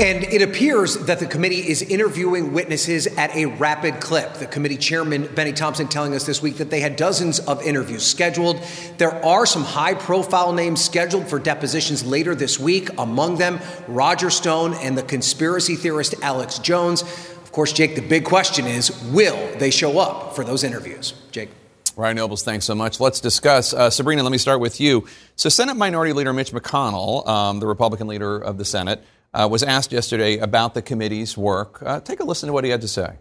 And 0.00 0.24
it 0.24 0.40
appears 0.40 0.96
that 0.96 1.20
the 1.20 1.26
committee 1.26 1.68
is 1.68 1.82
interviewing 1.82 2.54
witnesses 2.54 3.06
at 3.06 3.36
a 3.36 3.44
rapid 3.44 4.00
clip. 4.00 4.32
The 4.32 4.46
committee 4.46 4.78
chairman, 4.78 5.26
Benny 5.34 5.52
Thompson, 5.52 5.88
telling 5.88 6.14
us 6.14 6.24
this 6.24 6.40
week 6.40 6.56
that 6.56 6.70
they 6.70 6.80
had 6.80 6.96
dozens 6.96 7.38
of 7.38 7.62
interviews 7.62 8.02
scheduled. 8.02 8.62
There 8.96 9.22
are 9.22 9.44
some 9.44 9.62
high 9.62 9.92
profile 9.92 10.54
names 10.54 10.82
scheduled 10.82 11.28
for 11.28 11.38
depositions 11.38 12.02
later 12.02 12.34
this 12.34 12.58
week, 12.58 12.88
among 12.96 13.36
them 13.36 13.60
Roger 13.88 14.30
Stone 14.30 14.72
and 14.74 14.96
the 14.96 15.02
conspiracy 15.02 15.76
theorist 15.76 16.14
Alex 16.22 16.58
Jones. 16.58 17.04
Of 17.50 17.54
course, 17.54 17.72
Jake, 17.72 17.96
the 17.96 18.00
big 18.00 18.24
question 18.24 18.64
is 18.68 18.92
will 19.06 19.36
they 19.58 19.72
show 19.72 19.98
up 19.98 20.36
for 20.36 20.44
those 20.44 20.62
interviews? 20.62 21.14
Jake. 21.32 21.50
Ryan 21.96 22.18
Nobles, 22.18 22.44
thanks 22.44 22.64
so 22.64 22.76
much. 22.76 23.00
Let's 23.00 23.18
discuss. 23.18 23.74
Uh, 23.74 23.90
Sabrina, 23.90 24.22
let 24.22 24.30
me 24.30 24.38
start 24.38 24.60
with 24.60 24.80
you. 24.80 25.04
So, 25.34 25.48
Senate 25.48 25.74
Minority 25.74 26.12
Leader 26.12 26.32
Mitch 26.32 26.52
McConnell, 26.52 27.26
um, 27.26 27.58
the 27.58 27.66
Republican 27.66 28.06
leader 28.06 28.38
of 28.38 28.56
the 28.56 28.64
Senate, 28.64 29.02
uh, 29.34 29.48
was 29.50 29.64
asked 29.64 29.90
yesterday 29.90 30.38
about 30.38 30.74
the 30.74 30.80
committee's 30.80 31.36
work. 31.36 31.82
Uh, 31.84 31.98
take 31.98 32.20
a 32.20 32.24
listen 32.24 32.46
to 32.46 32.52
what 32.52 32.62
he 32.62 32.70
had 32.70 32.82
to 32.82 32.88
say. 32.88 33.16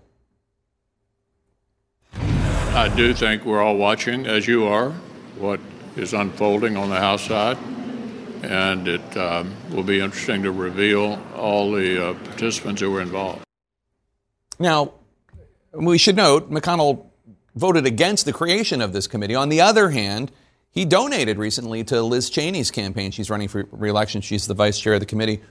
I 2.13 2.93
do 2.95 3.15
think 3.15 3.45
we're 3.45 3.63
all 3.63 3.77
watching, 3.77 4.27
as 4.27 4.47
you 4.47 4.67
are, 4.67 4.91
what 5.39 5.59
is 5.95 6.13
unfolding 6.13 6.77
on 6.77 6.91
the 6.91 6.99
House 6.99 7.23
side. 7.23 7.57
And 8.43 8.87
it 8.87 9.17
um, 9.17 9.55
will 9.71 9.81
be 9.81 9.99
interesting 9.99 10.43
to 10.43 10.51
reveal 10.51 11.19
all 11.35 11.71
the 11.71 12.11
uh, 12.11 12.13
participants 12.13 12.79
who 12.79 12.91
were 12.91 13.01
involved. 13.01 13.43
Now, 14.59 14.93
we 15.73 15.97
should 15.97 16.15
note 16.15 16.51
McConnell 16.51 17.05
voted 17.55 17.85
against 17.85 18.25
the 18.25 18.33
creation 18.33 18.81
of 18.81 18.93
this 18.93 19.07
committee. 19.07 19.35
On 19.35 19.49
the 19.49 19.61
other 19.61 19.89
hand, 19.89 20.31
he 20.71 20.85
donated 20.85 21.37
recently 21.37 21.83
to 21.85 22.01
Liz 22.01 22.29
Cheney's 22.29 22.71
campaign. 22.71 23.11
She's 23.11 23.29
running 23.29 23.47
for 23.47 23.67
reelection. 23.71 24.21
She's 24.21 24.47
the 24.47 24.53
vice 24.53 24.79
chair 24.79 24.93
of 24.93 24.99
the 24.99 25.05
committee. 25.05 25.41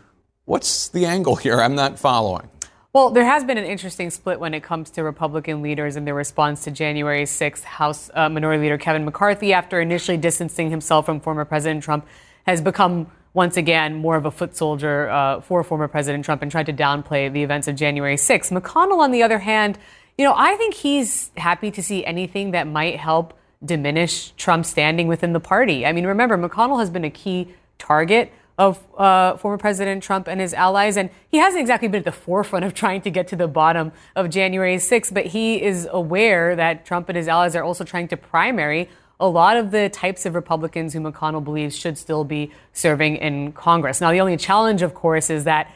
What's 0.44 0.88
the 0.88 1.06
angle 1.06 1.36
here? 1.36 1.60
I'm 1.60 1.74
not 1.74 1.98
following. 1.98 2.48
Well, 2.92 3.10
there 3.10 3.24
has 3.24 3.44
been 3.44 3.58
an 3.58 3.64
interesting 3.64 4.10
split 4.10 4.40
when 4.40 4.54
it 4.54 4.62
comes 4.62 4.90
to 4.92 5.02
Republican 5.02 5.60
leaders 5.60 5.96
and 5.96 6.06
their 6.06 6.14
response 6.14 6.64
to 6.64 6.70
January 6.70 7.24
6th. 7.24 7.62
House 7.62 8.10
uh, 8.14 8.28
Minority 8.28 8.62
Leader 8.62 8.78
Kevin 8.78 9.04
McCarthy, 9.04 9.52
after 9.52 9.80
initially 9.80 10.16
distancing 10.16 10.70
himself 10.70 11.04
from 11.04 11.20
former 11.20 11.44
President 11.44 11.82
Trump, 11.82 12.06
has 12.46 12.62
become 12.62 13.10
once 13.38 13.56
again 13.56 13.94
more 13.94 14.16
of 14.16 14.26
a 14.26 14.32
foot 14.32 14.56
soldier 14.56 15.08
uh, 15.08 15.40
for 15.40 15.62
former 15.62 15.86
President 15.86 16.24
Trump 16.24 16.42
and 16.42 16.50
tried 16.50 16.66
to 16.66 16.72
downplay 16.72 17.32
the 17.32 17.44
events 17.44 17.68
of 17.68 17.76
January 17.76 18.16
6th. 18.16 18.50
McConnell, 18.50 18.98
on 18.98 19.12
the 19.12 19.22
other 19.22 19.38
hand, 19.38 19.78
you 20.18 20.24
know, 20.24 20.34
I 20.36 20.56
think 20.56 20.74
he's 20.74 21.30
happy 21.36 21.70
to 21.70 21.80
see 21.80 22.04
anything 22.04 22.50
that 22.50 22.66
might 22.66 22.96
help 22.96 23.38
diminish 23.64 24.32
Trump's 24.32 24.68
standing 24.68 25.06
within 25.06 25.32
the 25.32 25.40
party. 25.40 25.86
I 25.86 25.92
mean, 25.92 26.04
remember, 26.04 26.36
McConnell 26.36 26.80
has 26.80 26.90
been 26.90 27.04
a 27.04 27.10
key 27.10 27.54
target 27.78 28.32
of 28.58 28.82
uh, 28.98 29.36
former 29.36 29.56
President 29.56 30.02
Trump 30.02 30.26
and 30.26 30.40
his 30.40 30.52
allies. 30.52 30.96
And 30.96 31.08
he 31.28 31.36
hasn't 31.36 31.60
exactly 31.60 31.86
been 31.86 32.00
at 32.00 32.04
the 32.04 32.10
forefront 32.10 32.64
of 32.64 32.74
trying 32.74 33.02
to 33.02 33.10
get 33.10 33.28
to 33.28 33.36
the 33.36 33.46
bottom 33.46 33.92
of 34.16 34.30
January 34.30 34.78
6th, 34.78 35.14
but 35.14 35.26
he 35.26 35.62
is 35.62 35.88
aware 35.92 36.56
that 36.56 36.84
Trump 36.84 37.08
and 37.08 37.16
his 37.16 37.28
allies 37.28 37.54
are 37.54 37.62
also 37.62 37.84
trying 37.84 38.08
to 38.08 38.16
primary 38.16 38.88
a 39.20 39.28
lot 39.28 39.56
of 39.56 39.70
the 39.70 39.88
types 39.88 40.26
of 40.26 40.34
Republicans 40.34 40.92
who 40.92 41.00
McConnell 41.00 41.42
believes 41.42 41.76
should 41.76 41.98
still 41.98 42.24
be 42.24 42.52
serving 42.72 43.16
in 43.16 43.52
Congress. 43.52 44.00
Now, 44.00 44.12
the 44.12 44.20
only 44.20 44.36
challenge, 44.36 44.82
of 44.82 44.94
course, 44.94 45.28
is 45.30 45.44
that 45.44 45.70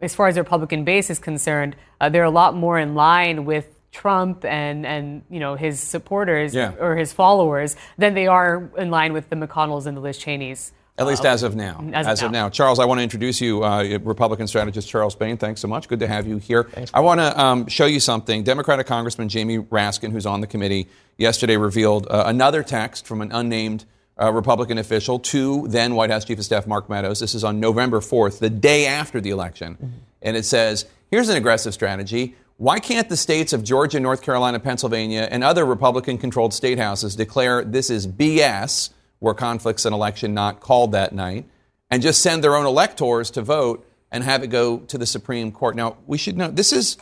as 0.00 0.14
far 0.14 0.28
as 0.28 0.36
the 0.36 0.42
Republican 0.42 0.84
base 0.84 1.10
is 1.10 1.18
concerned, 1.18 1.74
uh, 2.00 2.08
they're 2.08 2.22
a 2.24 2.30
lot 2.30 2.54
more 2.54 2.78
in 2.78 2.94
line 2.94 3.44
with 3.44 3.66
Trump 3.90 4.44
and 4.44 4.84
and 4.84 5.22
you 5.30 5.38
know 5.38 5.54
his 5.54 5.78
supporters 5.78 6.52
Yeah. 6.54 6.72
or 6.80 6.96
his 6.96 7.12
followers 7.12 7.76
than 7.96 8.14
they 8.14 8.26
are 8.26 8.68
in 8.76 8.90
line 8.90 9.12
with 9.12 9.30
the 9.30 9.36
McConnells 9.36 9.86
and 9.86 9.96
the 9.96 10.00
Liz 10.00 10.18
Cheneys. 10.18 10.72
At 10.96 11.06
least 11.06 11.24
uh, 11.24 11.28
as 11.28 11.42
of 11.42 11.56
now. 11.56 11.84
As, 11.92 12.22
of, 12.22 12.30
now. 12.30 12.48
Charles, 12.48 12.78
I 12.78 12.84
want 12.84 13.00
to 13.00 13.02
introduce 13.02 13.40
you, 13.40 13.64
uh, 13.64 13.98
Republican 14.02 14.46
strategist 14.46 14.88
Charles 14.88 15.16
Bain. 15.16 15.36
Thanks 15.36 15.60
so 15.60 15.66
much. 15.66 15.88
Good 15.88 15.98
to 16.00 16.06
have 16.06 16.26
you 16.28 16.38
here. 16.38 16.68
I 16.92 17.00
want 17.00 17.18
to 17.18 17.40
um, 17.40 17.66
show 17.66 17.86
you 17.86 17.98
something. 17.98 18.44
Democratic 18.44 18.86
Congressman 18.86 19.28
Jamie 19.28 19.58
Raskin, 19.58 20.12
who's 20.12 20.24
on 20.24 20.40
the 20.40 20.46
committee, 20.46 20.88
yesterday 21.18 21.56
revealed 21.56 22.06
uh, 22.08 22.24
another 22.26 22.62
text 22.62 23.08
from 23.08 23.22
an 23.22 23.32
unnamed 23.32 23.84
uh, 24.20 24.32
Republican 24.32 24.78
official 24.78 25.18
to 25.18 25.66
then 25.66 25.96
White 25.96 26.10
House 26.10 26.24
Chief 26.24 26.38
of 26.38 26.44
Staff 26.44 26.66
Mark 26.68 26.88
Meadows. 26.88 27.18
This 27.18 27.34
is 27.34 27.42
on 27.42 27.58
November 27.58 27.98
4th, 27.98 28.38
the 28.38 28.50
day 28.50 28.86
after 28.86 29.20
the 29.20 29.30
election. 29.30 29.74
Mm-hmm. 29.74 29.86
And 30.22 30.36
it 30.36 30.44
says 30.44 30.86
here's 31.10 31.28
an 31.28 31.36
aggressive 31.36 31.74
strategy. 31.74 32.36
Why 32.56 32.78
can't 32.78 33.08
the 33.08 33.16
states 33.16 33.52
of 33.52 33.64
Georgia, 33.64 33.98
North 33.98 34.22
Carolina, 34.22 34.60
Pennsylvania, 34.60 35.26
and 35.28 35.42
other 35.42 35.64
Republican 35.64 36.18
controlled 36.18 36.54
state 36.54 36.78
houses 36.78 37.16
declare 37.16 37.64
this 37.64 37.90
is 37.90 38.06
BS, 38.06 38.90
where 39.24 39.34
conflicts 39.34 39.84
an 39.84 39.92
election 39.92 40.34
not 40.34 40.60
called 40.60 40.92
that 40.92 41.12
night, 41.12 41.46
and 41.90 42.02
just 42.02 42.22
send 42.22 42.44
their 42.44 42.54
own 42.56 42.66
electors 42.66 43.30
to 43.32 43.42
vote 43.42 43.86
and 44.12 44.22
have 44.22 44.42
it 44.44 44.48
go 44.48 44.78
to 44.78 44.98
the 44.98 45.06
Supreme 45.06 45.50
Court? 45.50 45.74
Now, 45.74 45.96
we 46.06 46.18
should 46.18 46.36
know 46.36 46.50
this 46.50 46.72
is. 46.72 46.98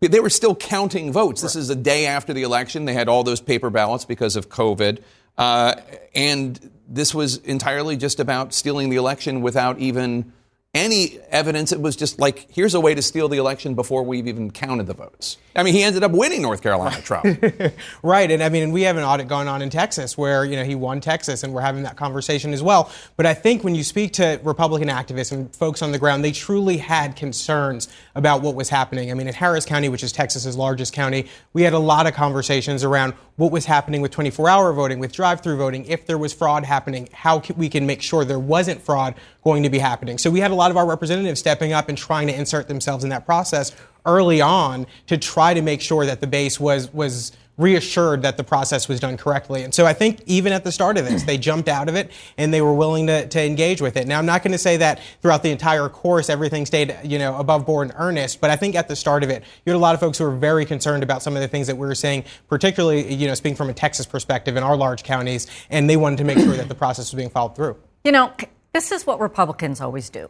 They 0.00 0.20
were 0.20 0.30
still 0.30 0.54
counting 0.54 1.10
votes. 1.10 1.40
This 1.42 1.56
is 1.56 1.70
a 1.70 1.74
day 1.74 2.06
after 2.06 2.32
the 2.32 2.42
election. 2.42 2.84
They 2.84 2.92
had 2.92 3.08
all 3.08 3.24
those 3.24 3.40
paper 3.40 3.70
ballots 3.70 4.04
because 4.04 4.36
of 4.36 4.48
COVID. 4.50 5.02
Uh, 5.38 5.74
and 6.14 6.70
this 6.86 7.14
was 7.14 7.38
entirely 7.38 7.96
just 7.96 8.20
about 8.20 8.54
stealing 8.54 8.90
the 8.90 8.96
election 8.96 9.40
without 9.40 9.78
even 9.78 10.32
any 10.74 11.18
evidence. 11.30 11.72
It 11.72 11.80
was 11.80 11.96
just 11.96 12.18
like, 12.18 12.46
here's 12.50 12.74
a 12.74 12.80
way 12.80 12.94
to 12.94 13.00
steal 13.00 13.28
the 13.28 13.38
election 13.38 13.74
before 13.74 14.02
we've 14.02 14.28
even 14.28 14.50
counted 14.50 14.86
the 14.86 14.94
votes. 14.94 15.38
I 15.54 15.62
mean, 15.62 15.72
he 15.72 15.82
ended 15.82 16.02
up 16.02 16.12
winning 16.12 16.42
North 16.42 16.62
Carolina, 16.62 17.00
Trump. 17.00 17.26
Right, 18.02 18.30
and 18.30 18.42
I 18.42 18.48
mean, 18.50 18.72
we 18.72 18.82
have 18.82 18.96
an 18.96 19.02
audit 19.02 19.26
going 19.26 19.48
on 19.48 19.62
in 19.62 19.70
Texas 19.70 20.16
where 20.16 20.44
you 20.44 20.56
know 20.56 20.64
he 20.64 20.74
won 20.74 21.00
Texas, 21.00 21.42
and 21.42 21.52
we're 21.52 21.62
having 21.62 21.82
that 21.84 21.96
conversation 21.96 22.52
as 22.52 22.62
well. 22.62 22.90
But 23.16 23.26
I 23.26 23.34
think 23.34 23.64
when 23.64 23.74
you 23.74 23.82
speak 23.82 24.12
to 24.14 24.40
Republican 24.44 24.88
activists 24.88 25.32
and 25.32 25.54
folks 25.54 25.82
on 25.82 25.92
the 25.92 25.98
ground, 25.98 26.22
they 26.22 26.32
truly 26.32 26.76
had 26.76 27.16
concerns 27.16 27.88
about 28.16 28.42
what 28.42 28.54
was 28.54 28.68
happening. 28.68 29.10
I 29.10 29.14
mean, 29.14 29.28
in 29.28 29.34
Harris 29.34 29.64
County, 29.64 29.88
which 29.88 30.02
is 30.02 30.10
Texas's 30.10 30.56
largest 30.56 30.92
county, 30.92 31.26
we 31.52 31.62
had 31.62 31.74
a 31.74 31.78
lot 31.78 32.06
of 32.06 32.14
conversations 32.14 32.82
around 32.82 33.12
what 33.36 33.52
was 33.52 33.66
happening 33.66 34.00
with 34.00 34.10
24-hour 34.10 34.72
voting, 34.72 34.98
with 34.98 35.12
drive-through 35.12 35.58
voting, 35.58 35.84
if 35.84 36.06
there 36.06 36.16
was 36.16 36.32
fraud 36.32 36.64
happening, 36.64 37.08
how 37.12 37.42
we 37.56 37.68
can 37.68 37.86
make 37.86 38.00
sure 38.00 38.24
there 38.24 38.38
wasn't 38.38 38.80
fraud 38.80 39.14
going 39.44 39.62
to 39.62 39.70
be 39.70 39.78
happening. 39.78 40.16
So 40.16 40.30
we 40.30 40.40
had 40.40 40.50
a 40.50 40.54
lot 40.54 40.70
of 40.70 40.76
our 40.76 40.86
representatives 40.86 41.38
stepping 41.38 41.72
up 41.72 41.88
and 41.88 41.96
trying 41.96 42.26
to 42.28 42.34
insert 42.34 42.66
themselves 42.66 43.04
in 43.04 43.10
that 43.10 43.26
process 43.26 43.76
early 44.06 44.40
on 44.40 44.86
to 45.06 45.18
try 45.18 45.52
to 45.52 45.60
make 45.60 45.80
sure 45.80 46.06
that 46.06 46.20
the 46.20 46.26
base 46.26 46.58
was 46.58 46.92
was 46.94 47.32
reassured 47.58 48.22
that 48.22 48.36
the 48.36 48.44
process 48.44 48.86
was 48.88 49.00
done 49.00 49.16
correctly. 49.16 49.62
And 49.62 49.74
so 49.74 49.86
I 49.86 49.94
think 49.94 50.20
even 50.26 50.52
at 50.52 50.64
the 50.64 50.72
start 50.72 50.98
of 50.98 51.06
this, 51.06 51.22
they 51.22 51.38
jumped 51.38 51.68
out 51.68 51.88
of 51.88 51.94
it 51.94 52.10
and 52.36 52.52
they 52.52 52.60
were 52.60 52.74
willing 52.74 53.06
to, 53.06 53.26
to 53.28 53.42
engage 53.42 53.80
with 53.80 53.96
it. 53.96 54.06
Now, 54.06 54.18
I'm 54.18 54.26
not 54.26 54.42
going 54.42 54.52
to 54.52 54.58
say 54.58 54.76
that 54.78 55.00
throughout 55.22 55.42
the 55.42 55.50
entire 55.50 55.88
course 55.88 56.28
everything 56.28 56.66
stayed, 56.66 56.96
you 57.02 57.18
know, 57.18 57.36
above 57.36 57.64
board 57.64 57.88
and 57.88 57.96
earnest, 57.98 58.40
but 58.40 58.50
I 58.50 58.56
think 58.56 58.74
at 58.74 58.88
the 58.88 58.96
start 58.96 59.24
of 59.24 59.30
it, 59.30 59.42
you 59.64 59.72
had 59.72 59.76
a 59.76 59.80
lot 59.80 59.94
of 59.94 60.00
folks 60.00 60.18
who 60.18 60.24
were 60.24 60.36
very 60.36 60.66
concerned 60.66 61.02
about 61.02 61.22
some 61.22 61.34
of 61.34 61.40
the 61.40 61.48
things 61.48 61.66
that 61.68 61.76
we 61.76 61.86
were 61.86 61.94
saying, 61.94 62.24
particularly, 62.48 63.14
you 63.14 63.26
know, 63.26 63.34
speaking 63.34 63.56
from 63.56 63.70
a 63.70 63.74
Texas 63.74 64.04
perspective 64.04 64.56
in 64.56 64.62
our 64.62 64.76
large 64.76 65.02
counties, 65.02 65.46
and 65.70 65.88
they 65.88 65.96
wanted 65.96 66.18
to 66.18 66.24
make 66.24 66.38
sure 66.38 66.56
that 66.56 66.68
the 66.68 66.74
process 66.74 67.10
was 67.10 67.16
being 67.16 67.30
followed 67.30 67.56
through. 67.56 67.76
You 68.04 68.12
know, 68.12 68.32
this 68.72 68.92
is 68.92 69.06
what 69.06 69.20
Republicans 69.20 69.80
always 69.80 70.10
do. 70.10 70.28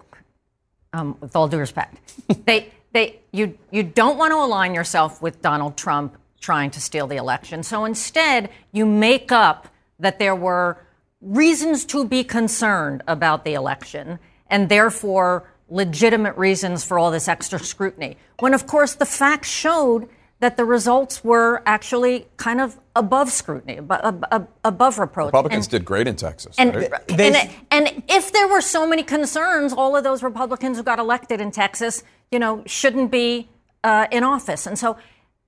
Um, 0.93 1.17
with 1.21 1.35
all 1.35 1.49
due 1.49 1.59
respect, 1.59 1.99
they 2.47 2.73
they 2.93 3.19
you 3.33 3.59
you 3.71 3.83
don't 3.83 4.17
want 4.17 4.31
to 4.31 4.37
align 4.37 4.73
yourself 4.73 5.21
with 5.21 5.43
Donald 5.43 5.77
Trump 5.77 6.17
trying 6.41 6.71
to 6.71 6.81
steal 6.81 7.07
the 7.07 7.17
election. 7.17 7.63
So 7.63 7.85
instead, 7.85 8.51
you 8.73 8.87
make 8.87 9.33
up 9.33 9.69
that 9.99 10.19
there 10.19 10.35
were 10.35 10.79
reasons 11.21 11.85
to 11.87 12.07
be 12.07 12.23
concerned 12.23 13.03
about 13.09 13.45
the 13.45 13.55
election, 13.55 14.19
and 14.49 14.69
therefore 14.69 15.51
legitimate 15.69 16.37
reasons 16.37 16.85
for 16.85 16.99
all 16.99 17.11
this 17.11 17.27
extra 17.27 17.59
scrutiny. 17.59 18.17
When 18.39 18.55
of 18.55 18.67
course 18.67 18.95
the 18.95 19.07
facts 19.07 19.49
showed 19.49 20.09
that 20.39 20.57
the 20.59 20.65
results 20.65 21.25
were 21.25 21.63
actually 21.65 22.27
kind 22.37 22.61
of 22.61 22.79
above 22.95 23.33
scrutiny, 23.33 23.79
above, 23.79 24.01
above, 24.05 24.47
above 24.63 24.99
reproach. 24.99 25.27
Republicans 25.29 25.67
And- 25.67 25.71
did 25.71 25.85
great 25.85 26.07
in 26.07 26.15
Texas. 26.15 26.55
and, 26.59 26.77
right? 26.77 26.93
and, 27.11 27.51
and 27.71 28.03
if 28.07 28.33
there 28.33 28.47
were 28.47 28.61
so 28.61 28.87
many 28.87 29.03
concerns, 29.03 29.73
all 29.73 29.97
of 29.97 30.05
those 30.05 30.23
Republicans 30.23 30.77
who 30.77 30.83
got 30.83 30.99
elected 30.99 31.41
in 31.41 31.51
Texas, 31.51 32.05
you 32.31 32.39
know, 32.39 32.63
shouldn't 32.67 33.11
be 33.11 33.49
uh, 33.83 34.07
in 34.11 34.23
office. 34.25 34.67
And 34.67 34.79
so 34.79 34.99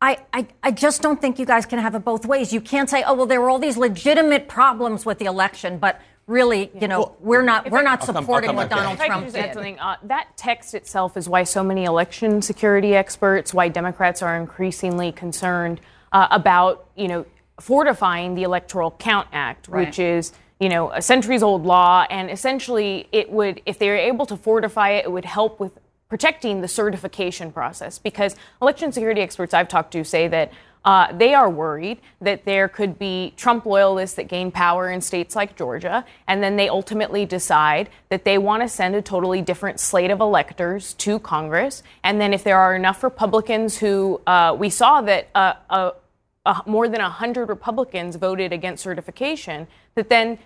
I, 0.00 0.18
I, 0.32 0.46
I 0.62 0.70
just 0.70 1.02
don't 1.02 1.20
think 1.20 1.38
you 1.38 1.46
guys 1.46 1.66
can 1.66 1.78
have 1.80 1.94
it 1.94 2.04
both 2.04 2.24
ways. 2.24 2.52
You 2.52 2.60
can't 2.60 2.88
say, 2.88 3.02
oh, 3.04 3.14
well, 3.14 3.26
there 3.26 3.40
were 3.40 3.50
all 3.50 3.58
these 3.58 3.76
legitimate 3.76 4.46
problems 4.48 5.04
with 5.04 5.18
the 5.18 5.24
election, 5.24 5.78
but 5.78 6.00
really, 6.28 6.70
you 6.80 6.86
know, 6.86 7.16
we're 7.20 7.42
not, 7.42 7.68
we're 7.70 7.82
not 7.82 8.04
supporting 8.04 8.54
what 8.54 8.70
Donald 8.70 8.94
If 8.94 9.00
I 9.00 9.04
could 9.04 9.10
Trump 9.10 9.24
just 9.26 9.36
add 9.36 9.46
did. 9.46 9.54
something, 9.54 9.78
uh, 9.80 9.96
that 10.04 10.28
text 10.36 10.74
itself 10.74 11.16
is 11.16 11.28
why 11.28 11.42
so 11.42 11.64
many 11.64 11.84
election 11.84 12.42
security 12.42 12.94
experts, 12.94 13.52
why 13.52 13.68
Democrats 13.68 14.22
are 14.22 14.36
increasingly 14.36 15.10
concerned 15.10 15.80
uh, 16.12 16.28
about, 16.30 16.86
you 16.96 17.08
know, 17.08 17.26
fortifying 17.60 18.36
the 18.36 18.44
Electoral 18.44 18.92
Count 18.92 19.26
Act, 19.32 19.66
Right. 19.66 19.86
which 19.86 19.98
is, 19.98 20.32
you 20.60 20.68
know, 20.68 20.92
a 20.92 21.02
centuries-old 21.02 21.64
law, 21.64 22.06
and 22.08 22.30
essentially 22.30 23.08
it 23.10 23.30
would, 23.32 23.62
if 23.66 23.80
they 23.80 23.88
were 23.88 23.96
able 23.96 24.26
to 24.26 24.36
fortify 24.36 24.90
it, 24.90 25.06
it 25.06 25.10
would 25.10 25.24
help 25.24 25.58
with 25.58 25.72
protecting 26.08 26.60
the 26.60 26.68
certification 26.68 27.52
process 27.52 27.98
because 27.98 28.34
election 28.62 28.92
security 28.92 29.20
experts 29.20 29.52
I've 29.54 29.68
talked 29.68 29.92
to 29.92 30.04
say 30.04 30.28
that 30.28 30.52
Uh, 30.84 31.12
they 31.12 31.34
are 31.34 31.50
worried 31.50 31.98
that 32.20 32.44
there 32.44 32.68
could 32.68 32.98
be 32.98 33.32
Trump 33.36 33.66
loyalists 33.66 34.16
that 34.16 34.28
gain 34.28 34.50
power 34.50 34.88
in 34.88 35.00
states 35.00 35.34
like 35.34 35.56
Georgia, 35.56 36.04
and 36.26 36.40
then 36.40 36.56
they 36.56 36.68
ultimately 36.68 37.26
decide 37.26 37.90
that 38.08 38.24
they 38.24 38.38
want 38.38 38.62
to 38.62 38.68
send 38.68 38.94
a 38.94 39.02
totally 39.02 39.42
different 39.42 39.80
slate 39.80 40.10
of 40.10 40.20
electors 40.20 40.94
to 40.94 41.18
Congress. 41.18 41.82
And 42.04 42.20
then 42.20 42.32
if 42.32 42.42
there 42.44 42.56
are 42.56 42.74
enough 42.76 43.02
Republicans 43.02 43.76
who 43.76 44.20
uh, 44.26 44.56
we 44.58 44.70
saw 44.70 45.02
that 45.02 45.28
uh, 45.34 45.54
uh, 45.68 45.90
uh, 46.46 46.62
more 46.64 46.88
than 46.88 47.02
100 47.02 47.48
Republicans 47.48 48.16
voted 48.16 48.52
against 48.52 48.82
certification, 48.82 49.66
that 49.96 50.08
then 50.08 50.38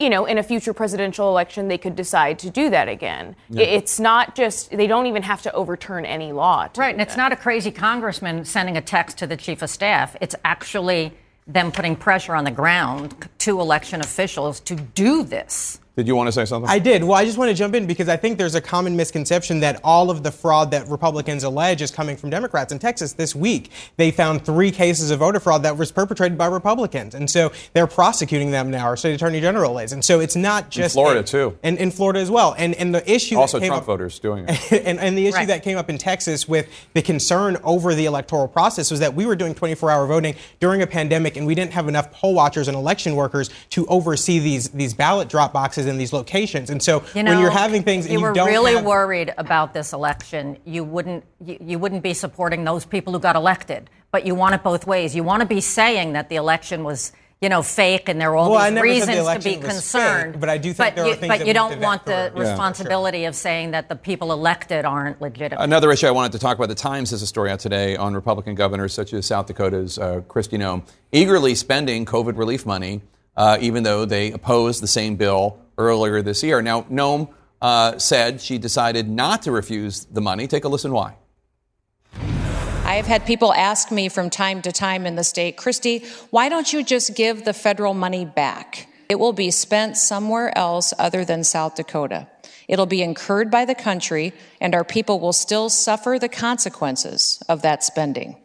you 0.00 0.08
know, 0.08 0.24
in 0.24 0.38
a 0.38 0.42
future 0.42 0.72
presidential 0.72 1.28
election, 1.28 1.68
they 1.68 1.78
could 1.78 1.94
decide 1.94 2.38
to 2.40 2.50
do 2.50 2.70
that 2.70 2.88
again. 2.88 3.36
Yeah. 3.50 3.64
It's 3.66 4.00
not 4.00 4.34
just, 4.34 4.70
they 4.70 4.86
don't 4.86 5.06
even 5.06 5.22
have 5.22 5.42
to 5.42 5.52
overturn 5.52 6.06
any 6.06 6.32
law. 6.32 6.68
to 6.68 6.80
Right, 6.80 6.94
and 6.94 7.02
it's 7.02 7.14
that. 7.14 7.22
not 7.22 7.32
a 7.32 7.36
crazy 7.36 7.70
congressman 7.70 8.46
sending 8.46 8.76
a 8.78 8.80
text 8.80 9.18
to 9.18 9.26
the 9.26 9.36
chief 9.36 9.60
of 9.60 9.68
staff. 9.68 10.16
It's 10.22 10.34
actually 10.44 11.12
them 11.46 11.70
putting 11.70 11.96
pressure 11.96 12.34
on 12.34 12.44
the 12.44 12.50
ground 12.50 13.28
to 13.40 13.60
election 13.60 14.00
officials 14.00 14.60
to 14.60 14.74
do 14.76 15.22
this. 15.24 15.80
Did 15.96 16.06
you 16.06 16.14
want 16.16 16.28
to 16.28 16.32
say 16.32 16.44
something? 16.46 16.70
I 16.70 16.78
did. 16.78 17.02
Well, 17.04 17.18
I 17.18 17.24
just 17.26 17.36
want 17.36 17.50
to 17.50 17.54
jump 17.54 17.74
in 17.74 17.86
because 17.86 18.08
I 18.08 18.16
think 18.16 18.38
there's 18.38 18.54
a 18.54 18.60
common 18.60 18.96
misconception 18.96 19.60
that 19.60 19.80
all 19.84 20.08
of 20.10 20.22
the 20.22 20.30
fraud 20.30 20.70
that 20.70 20.88
Republicans 20.88 21.42
allege 21.44 21.82
is 21.82 21.90
coming 21.90 22.16
from 22.16 22.30
Democrats. 22.30 22.72
In 22.72 22.78
Texas 22.78 23.12
this 23.14 23.34
week, 23.34 23.70
they 23.96 24.10
found 24.10 24.46
three 24.46 24.70
cases 24.70 25.10
of 25.10 25.18
voter 25.18 25.40
fraud 25.40 25.64
that 25.64 25.76
was 25.76 25.92
perpetrated 25.92 26.38
by 26.38 26.46
Republicans. 26.46 27.14
And 27.14 27.28
so 27.28 27.52
they're 27.74 27.88
prosecuting 27.88 28.50
them 28.50 28.70
now, 28.70 28.86
our 28.86 28.96
state 28.96 29.14
attorney 29.14 29.40
general 29.42 29.78
is. 29.78 29.92
And 29.92 30.02
so 30.02 30.20
it's 30.20 30.36
not 30.36 30.70
just. 30.70 30.94
Florida, 30.94 31.22
too. 31.22 31.58
And 31.62 31.76
in 31.76 31.90
Florida 31.90 32.20
as 32.20 32.30
well. 32.30 32.54
And, 32.56 32.74
and 32.76 32.94
the 32.94 33.12
issue. 33.12 33.36
Also, 33.36 33.58
that 33.58 33.64
came 33.64 33.70
Trump 33.70 33.82
up, 33.82 33.86
voters 33.86 34.18
doing 34.20 34.46
it. 34.48 34.72
and, 34.86 34.98
and 35.00 35.18
the 35.18 35.26
issue 35.26 35.36
Right. 35.38 35.48
that 35.48 35.62
came 35.64 35.76
up 35.76 35.90
in 35.90 35.98
Texas 35.98 36.48
with 36.48 36.66
the 36.94 37.02
concern 37.02 37.58
over 37.62 37.94
the 37.94 38.06
electoral 38.06 38.48
process 38.48 38.90
was 38.90 39.00
that 39.00 39.14
we 39.14 39.26
were 39.26 39.36
doing 39.36 39.54
24 39.54 39.90
hour 39.90 40.06
voting 40.06 40.34
during 40.60 40.80
a 40.82 40.86
pandemic 40.86 41.36
and 41.36 41.46
we 41.46 41.54
didn't 41.54 41.72
have 41.72 41.88
enough 41.88 42.10
poll 42.12 42.32
watchers 42.32 42.68
and 42.68 42.76
election 42.76 43.16
workers 43.16 43.29
to 43.70 43.86
oversee 43.86 44.38
these, 44.38 44.68
these 44.70 44.94
ballot 44.94 45.28
drop 45.28 45.52
boxes 45.52 45.86
in 45.86 45.98
these 45.98 46.12
locations. 46.12 46.70
And 46.70 46.82
so 46.82 47.02
You 47.14 47.22
know, 47.22 47.32
when 47.32 47.40
you're 47.40 47.50
having 47.50 47.82
things 47.82 48.06
if 48.06 48.10
and 48.10 48.20
you 48.20 48.26
you 48.26 48.26
were 48.26 48.32
don't 48.34 48.48
really 48.48 48.74
have, 48.74 48.84
worried 48.84 49.32
about 49.38 49.72
this 49.74 49.92
election, 49.92 50.56
you 50.64 50.84
wouldn't 50.84 51.24
you, 51.44 51.56
you 51.60 51.78
wouldn't 51.78 52.02
be 52.02 52.14
supporting 52.14 52.64
those 52.64 52.84
people 52.84 53.12
who 53.12 53.18
got 53.18 53.36
elected. 53.36 53.88
But 54.12 54.26
you 54.26 54.34
want 54.34 54.54
it 54.56 54.62
both 54.62 54.86
ways. 54.86 55.14
You 55.14 55.22
want 55.22 55.40
to 55.40 55.46
be 55.46 55.60
saying 55.60 56.14
that 56.14 56.28
the 56.28 56.36
election 56.36 56.82
was 56.84 57.12
you 57.40 57.48
know 57.48 57.62
fake 57.62 58.10
and 58.10 58.20
there 58.20 58.32
are 58.32 58.36
all 58.36 58.50
Well, 58.50 58.64
these 58.64 58.74
never 58.74 58.86
said 58.86 59.08
the 59.16 59.22
reasons 59.22 59.44
to 59.44 59.50
be 59.50 59.56
concerned. 59.56 60.32
fake, 60.34 60.40
but 60.40 60.48
I 60.50 60.58
do 60.58 60.74
think 60.74 60.76
but 60.76 60.94
there 60.96 61.04
are 61.04 61.08
you, 61.08 61.14
things 61.14 61.28
but 61.32 61.38
that 61.38 61.46
you 61.46 61.54
don't 61.54 61.80
want 61.80 62.04
the 62.04 62.30
for- 62.34 62.42
Yeah. 62.42 62.50
responsibility 62.50 63.24
of 63.24 63.34
saying 63.34 63.70
that 63.70 63.88
the 63.88 63.96
people 63.96 64.30
elected 64.30 64.84
aren't 64.84 65.22
legitimate. 65.22 65.62
Another 65.62 65.90
issue 65.90 66.06
I 66.06 66.10
wanted 66.10 66.32
to 66.32 66.38
talk 66.38 66.58
about 66.58 66.68
the 66.68 66.74
Times 66.74 67.12
has 67.12 67.22
a 67.22 67.26
story 67.26 67.50
out 67.50 67.60
today 67.60 67.96
on 67.96 68.12
Republican 68.14 68.56
governors 68.56 68.92
such 68.92 69.14
as 69.14 69.24
South 69.24 69.46
Dakota's 69.46 69.98
uh, 69.98 70.20
Kristi 70.28 70.58
Noem 70.58 70.82
eagerly 71.12 71.54
spending 71.54 72.04
COVID 72.04 72.36
relief 72.36 72.66
money, 72.66 73.00
uh, 73.36 73.58
even 73.60 73.82
though 73.82 74.04
they 74.04 74.32
opposed 74.32 74.82
the 74.82 74.88
same 74.88 75.16
bill 75.16 75.58
earlier 75.78 76.22
this 76.22 76.42
year. 76.42 76.62
Now, 76.62 76.82
Noem 76.82 77.32
uh, 77.62 77.98
said 77.98 78.40
she 78.40 78.58
decided 78.58 79.08
not 79.08 79.42
to 79.42 79.52
refuse 79.52 80.04
the 80.04 80.20
money. 80.20 80.46
Take 80.46 80.64
a 80.64 80.68
listen 80.68 80.92
why. 80.92 81.16
I 82.90 82.94
have 82.94 83.06
had 83.06 83.24
people 83.24 83.52
ask 83.52 83.92
me 83.92 84.08
from 84.08 84.30
time 84.30 84.62
to 84.62 84.72
time 84.72 85.06
in 85.06 85.14
the 85.14 85.22
state, 85.22 85.56
Kristi, 85.56 86.04
why 86.30 86.48
don't 86.48 86.72
you 86.72 86.82
just 86.82 87.14
give 87.14 87.44
the 87.44 87.52
federal 87.52 87.94
money 87.94 88.24
back? 88.24 88.88
It 89.08 89.18
will 89.18 89.32
be 89.32 89.50
spent 89.50 89.96
somewhere 89.96 90.56
else 90.58 90.92
other 90.98 91.24
than 91.24 91.44
South 91.44 91.76
Dakota. 91.76 92.28
It'll 92.66 92.86
be 92.86 93.02
incurred 93.02 93.50
by 93.50 93.64
the 93.64 93.74
country, 93.74 94.32
and 94.60 94.74
our 94.74 94.84
people 94.84 95.20
will 95.20 95.32
still 95.32 95.68
suffer 95.68 96.18
the 96.18 96.28
consequences 96.28 97.42
of 97.48 97.62
that 97.62 97.84
spending. 97.84 98.36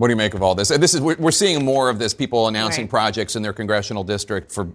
What 0.00 0.08
do 0.08 0.12
you 0.12 0.16
make 0.16 0.32
of 0.32 0.42
all 0.42 0.54
this? 0.54 0.68
This 0.68 0.94
is 0.94 1.02
we're, 1.02 1.30
seeing 1.30 1.62
more 1.62 1.90
of 1.90 1.98
this. 1.98 2.14
People 2.14 2.48
announcing 2.48 2.84
Right. 2.84 2.90
projects 2.90 3.36
in 3.36 3.42
their 3.42 3.52
congressional 3.52 4.02
district 4.02 4.50
for 4.50 4.68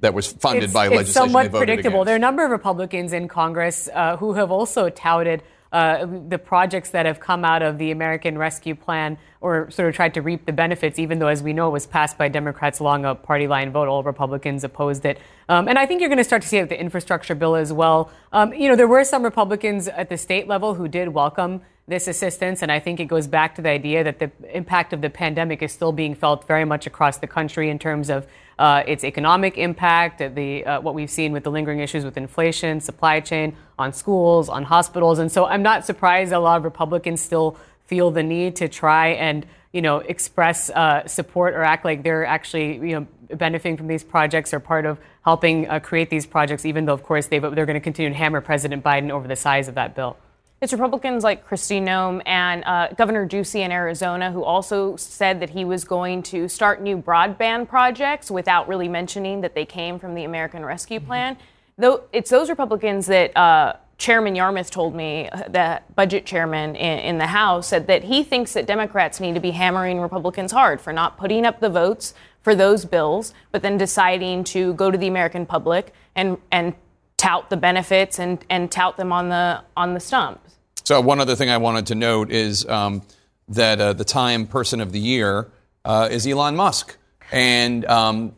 that 0.00 0.12
was 0.12 0.26
funded 0.26 0.64
it's, 0.64 0.72
by 0.72 0.86
it's 0.86 0.96
legislation 0.96 1.28
somewhat 1.28 1.42
they 1.44 1.48
voted 1.50 1.68
predictable. 1.68 1.98
against. 1.98 2.06
There 2.06 2.14
are 2.14 2.16
a 2.16 2.18
number 2.18 2.44
of 2.44 2.50
Republicans 2.50 3.12
in 3.12 3.28
Congress 3.28 3.88
uh, 3.94 4.16
who 4.16 4.32
have 4.32 4.50
also 4.50 4.88
touted 4.88 5.44
uh, 5.70 6.04
the 6.28 6.36
projects 6.36 6.90
that 6.90 7.06
have 7.06 7.20
come 7.20 7.44
out 7.44 7.62
of 7.62 7.78
the 7.78 7.92
American 7.92 8.36
Rescue 8.36 8.74
Plan 8.74 9.18
or 9.40 9.70
sort 9.70 9.88
of 9.88 9.94
tried 9.94 10.14
to 10.14 10.20
reap 10.20 10.46
the 10.46 10.52
benefits, 10.52 10.98
even 10.98 11.20
though, 11.20 11.28
as 11.28 11.44
we 11.44 11.52
know, 11.52 11.68
it 11.68 11.72
was 11.72 11.86
passed 11.86 12.18
by 12.18 12.26
Democrats 12.26 12.80
along 12.80 13.04
a 13.04 13.14
party 13.14 13.46
line 13.46 13.70
vote. 13.70 13.86
All 13.86 14.02
Republicans 14.02 14.64
opposed 14.64 15.04
it. 15.04 15.20
Um, 15.48 15.68
and 15.68 15.78
I 15.78 15.86
think 15.86 16.00
you're 16.00 16.10
going 16.10 16.18
to 16.18 16.24
start 16.24 16.42
to 16.42 16.48
see 16.48 16.56
it 16.56 16.62
with 16.62 16.70
the 16.70 16.80
infrastructure 16.80 17.36
bill 17.36 17.54
as 17.54 17.72
well. 17.72 18.10
Um, 18.32 18.52
you 18.52 18.68
know, 18.68 18.74
there 18.74 18.88
were 18.88 19.04
some 19.04 19.22
Republicans 19.22 19.86
at 19.86 20.08
the 20.08 20.18
state 20.18 20.48
level 20.48 20.74
who 20.74 20.88
did 20.88 21.10
welcome 21.10 21.62
this 21.88 22.06
assistance. 22.06 22.62
And 22.62 22.70
I 22.70 22.78
think 22.78 23.00
it 23.00 23.06
goes 23.06 23.26
back 23.26 23.54
to 23.56 23.62
the 23.62 23.68
idea 23.68 24.04
that 24.04 24.18
the 24.18 24.30
impact 24.52 24.92
of 24.92 25.00
the 25.00 25.10
pandemic 25.10 25.62
is 25.62 25.72
still 25.72 25.92
being 25.92 26.14
felt 26.14 26.46
very 26.46 26.64
much 26.64 26.86
across 26.86 27.18
the 27.18 27.26
country 27.26 27.70
in 27.70 27.78
terms 27.78 28.08
of 28.08 28.26
uh, 28.58 28.82
its 28.86 29.02
economic 29.02 29.58
impact, 29.58 30.20
uh, 30.20 30.28
the 30.28 30.64
uh, 30.64 30.80
what 30.80 30.94
we've 30.94 31.10
seen 31.10 31.32
with 31.32 31.42
the 31.42 31.50
lingering 31.50 31.80
issues 31.80 32.04
with 32.04 32.16
inflation, 32.16 32.80
supply 32.80 33.18
chain, 33.18 33.56
on 33.78 33.92
schools, 33.92 34.48
on 34.48 34.62
hospitals. 34.62 35.18
And 35.18 35.32
so 35.32 35.46
I'm 35.46 35.62
not 35.62 35.84
surprised 35.84 36.32
a 36.32 36.38
lot 36.38 36.58
of 36.58 36.64
Republicans 36.64 37.20
still 37.20 37.56
feel 37.86 38.10
the 38.10 38.22
need 38.22 38.56
to 38.56 38.68
try 38.68 39.08
and 39.08 39.44
you 39.72 39.82
know 39.82 39.98
express 39.98 40.70
uh, 40.70 41.06
support 41.06 41.54
or 41.54 41.62
act 41.64 41.84
like 41.84 42.04
they're 42.04 42.24
actually 42.24 42.74
you 42.74 43.00
know 43.00 43.36
benefiting 43.36 43.76
from 43.76 43.88
these 43.88 44.04
projects 44.04 44.54
or 44.54 44.60
part 44.60 44.86
of 44.86 44.98
helping 45.24 45.68
uh, 45.68 45.80
create 45.80 46.10
these 46.10 46.26
projects, 46.26 46.64
even 46.64 46.84
though 46.84 46.94
of 46.94 47.02
course 47.02 47.26
they 47.26 47.38
they're 47.38 47.66
going 47.66 47.74
to 47.74 47.80
continue 47.80 48.10
to 48.10 48.16
hammer 48.16 48.40
President 48.40 48.84
Biden 48.84 49.10
over 49.10 49.26
the 49.26 49.36
size 49.36 49.66
of 49.66 49.74
that 49.74 49.96
bill. 49.96 50.16
It's 50.62 50.72
Republicans 50.72 51.24
like 51.24 51.44
Kristi 51.44 51.82
Noem 51.82 52.22
and 52.24 52.62
uh, 52.64 52.90
Governor 52.96 53.26
Ducey 53.26 53.64
in 53.64 53.72
Arizona 53.72 54.30
who 54.30 54.44
also 54.44 54.94
said 54.94 55.40
that 55.40 55.50
he 55.50 55.64
was 55.64 55.82
going 55.82 56.22
to 56.22 56.48
start 56.48 56.80
new 56.80 56.96
broadband 56.96 57.68
projects 57.68 58.30
without 58.30 58.68
really 58.68 58.86
mentioning 58.86 59.40
that 59.40 59.56
they 59.56 59.64
came 59.64 59.98
from 59.98 60.14
the 60.14 60.22
American 60.22 60.64
Rescue 60.64 61.00
Plan. 61.00 61.36
Though 61.78 62.04
it's 62.12 62.30
those 62.30 62.48
Republicans 62.48 63.06
that 63.06 63.36
uh, 63.36 63.72
Chairman 63.98 64.36
Yarmuth 64.36 64.70
told 64.70 64.94
me, 64.94 65.28
uh, 65.30 65.48
the 65.48 65.82
budget 65.96 66.26
chairman 66.26 66.76
in, 66.76 66.98
in 67.00 67.18
the 67.18 67.26
House, 67.26 67.66
said 67.66 67.88
that 67.88 68.04
he 68.04 68.22
thinks 68.22 68.52
that 68.52 68.64
Democrats 68.64 69.18
need 69.18 69.34
to 69.34 69.40
be 69.40 69.50
hammering 69.50 69.98
Republicans 69.98 70.52
hard 70.52 70.80
for 70.80 70.92
not 70.92 71.18
putting 71.18 71.44
up 71.44 71.58
the 71.58 71.70
votes 71.70 72.14
for 72.40 72.54
those 72.54 72.84
bills, 72.84 73.34
but 73.50 73.62
then 73.62 73.76
deciding 73.76 74.44
to 74.44 74.74
go 74.74 74.92
to 74.92 74.98
the 74.98 75.08
American 75.08 75.44
public 75.44 75.92
and 76.14 76.38
and 76.52 76.74
tout 77.16 77.50
the 77.50 77.56
benefits 77.56 78.18
and, 78.18 78.44
and 78.48 78.70
tout 78.70 78.96
them 78.96 79.12
on 79.12 79.28
the 79.28 79.60
on 79.76 79.94
the 79.94 80.00
stumps. 80.00 80.51
So 80.84 81.00
one 81.00 81.20
other 81.20 81.36
thing 81.36 81.48
I 81.48 81.58
wanted 81.58 81.86
to 81.88 81.94
note 81.94 82.30
is 82.30 82.66
um, 82.66 83.02
that 83.48 83.80
uh, 83.80 83.92
the 83.92 84.04
Time 84.04 84.46
Person 84.46 84.80
of 84.80 84.92
the 84.92 84.98
Year 84.98 85.50
uh, 85.84 86.08
is 86.10 86.26
Elon 86.26 86.56
Musk, 86.56 86.96
and 87.30 87.84
um, 87.86 88.34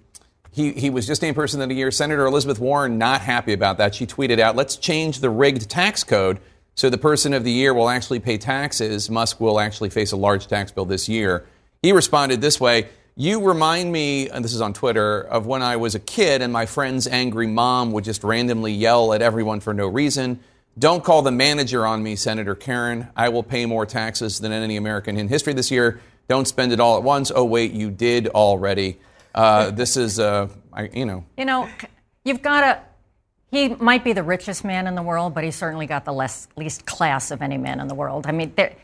he 0.50 0.72
he 0.72 0.90
was 0.90 1.06
just 1.06 1.22
named 1.22 1.36
Person 1.36 1.60
of 1.62 1.68
the 1.68 1.74
Year. 1.74 1.90
Senator 1.90 2.26
Elizabeth 2.26 2.58
Warren 2.58 2.98
not 2.98 3.20
happy 3.20 3.52
about 3.52 3.78
that. 3.78 3.94
She 3.94 4.06
tweeted 4.06 4.38
out, 4.38 4.56
"Let's 4.56 4.76
change 4.76 5.20
the 5.20 5.30
rigged 5.30 5.68
tax 5.70 6.04
code." 6.04 6.38
So 6.76 6.90
the 6.90 6.98
person 6.98 7.34
of 7.34 7.44
the 7.44 7.52
year 7.52 7.72
will 7.72 7.88
actually 7.88 8.18
pay 8.18 8.36
taxes. 8.36 9.08
Musk 9.08 9.40
will 9.40 9.60
actually 9.60 9.90
face 9.90 10.12
a 10.12 10.16
large 10.16 10.48
tax 10.48 10.72
bill 10.72 10.84
this 10.84 11.08
year. 11.08 11.46
He 11.82 11.92
responded 11.92 12.40
this 12.40 12.60
way 12.60 12.88
You 13.16 13.46
remind 13.46 13.92
me, 13.92 14.28
and 14.28 14.44
this 14.44 14.52
is 14.52 14.60
on 14.60 14.72
Twitter, 14.72 15.20
of 15.20 15.46
when 15.46 15.62
I 15.62 15.76
was 15.76 15.94
a 15.94 16.00
kid 16.00 16.42
and 16.42 16.52
my 16.52 16.66
friend's 16.66 17.06
angry 17.06 17.46
mom 17.46 17.92
would 17.92 18.04
just 18.04 18.24
randomly 18.24 18.72
yell 18.72 19.12
at 19.12 19.22
everyone 19.22 19.60
for 19.60 19.72
no 19.72 19.86
reason. 19.86 20.40
Don't 20.78 21.04
call 21.04 21.22
the 21.22 21.30
manager 21.30 21.86
on 21.86 22.02
me, 22.02 22.16
Senator 22.16 22.54
Karen. 22.54 23.08
I 23.16 23.28
will 23.28 23.44
pay 23.44 23.64
more 23.64 23.86
taxes 23.86 24.40
than 24.40 24.50
any 24.50 24.76
American 24.76 25.16
in 25.16 25.28
history 25.28 25.52
this 25.52 25.70
year. 25.70 26.00
Don't 26.26 26.48
spend 26.48 26.72
it 26.72 26.80
all 26.80 26.96
at 26.96 27.02
once. 27.04 27.30
Oh, 27.34 27.44
wait, 27.44 27.72
you 27.72 27.90
did 27.90 28.28
already. 28.28 28.98
Uh, 29.34 29.70
this 29.70 29.96
is, 29.96 30.18
uh, 30.18 30.48
I, 30.72 30.88
you 30.92 31.06
know, 31.06 31.24
You 31.36 31.44
know, 31.44 31.68
you've 32.24 32.42
got 32.42 32.60
to. 32.60 32.80
He 33.50 33.68
might 33.68 34.02
be 34.02 34.12
the 34.14 34.22
richest 34.24 34.64
man 34.64 34.88
in 34.88 34.96
the 34.96 35.02
world, 35.02 35.32
but 35.32 35.44
he's 35.44 35.54
certainly 35.54 35.86
got 35.86 36.04
the 36.04 36.12
less, 36.12 36.48
least 36.56 36.86
class 36.86 37.30
of 37.30 37.40
any 37.40 37.56
man 37.56 37.78
in 37.78 37.86
the 37.86 37.94
world. 37.94 38.26
I 38.26 38.32
mean, 38.32 38.52
there, 38.56 38.74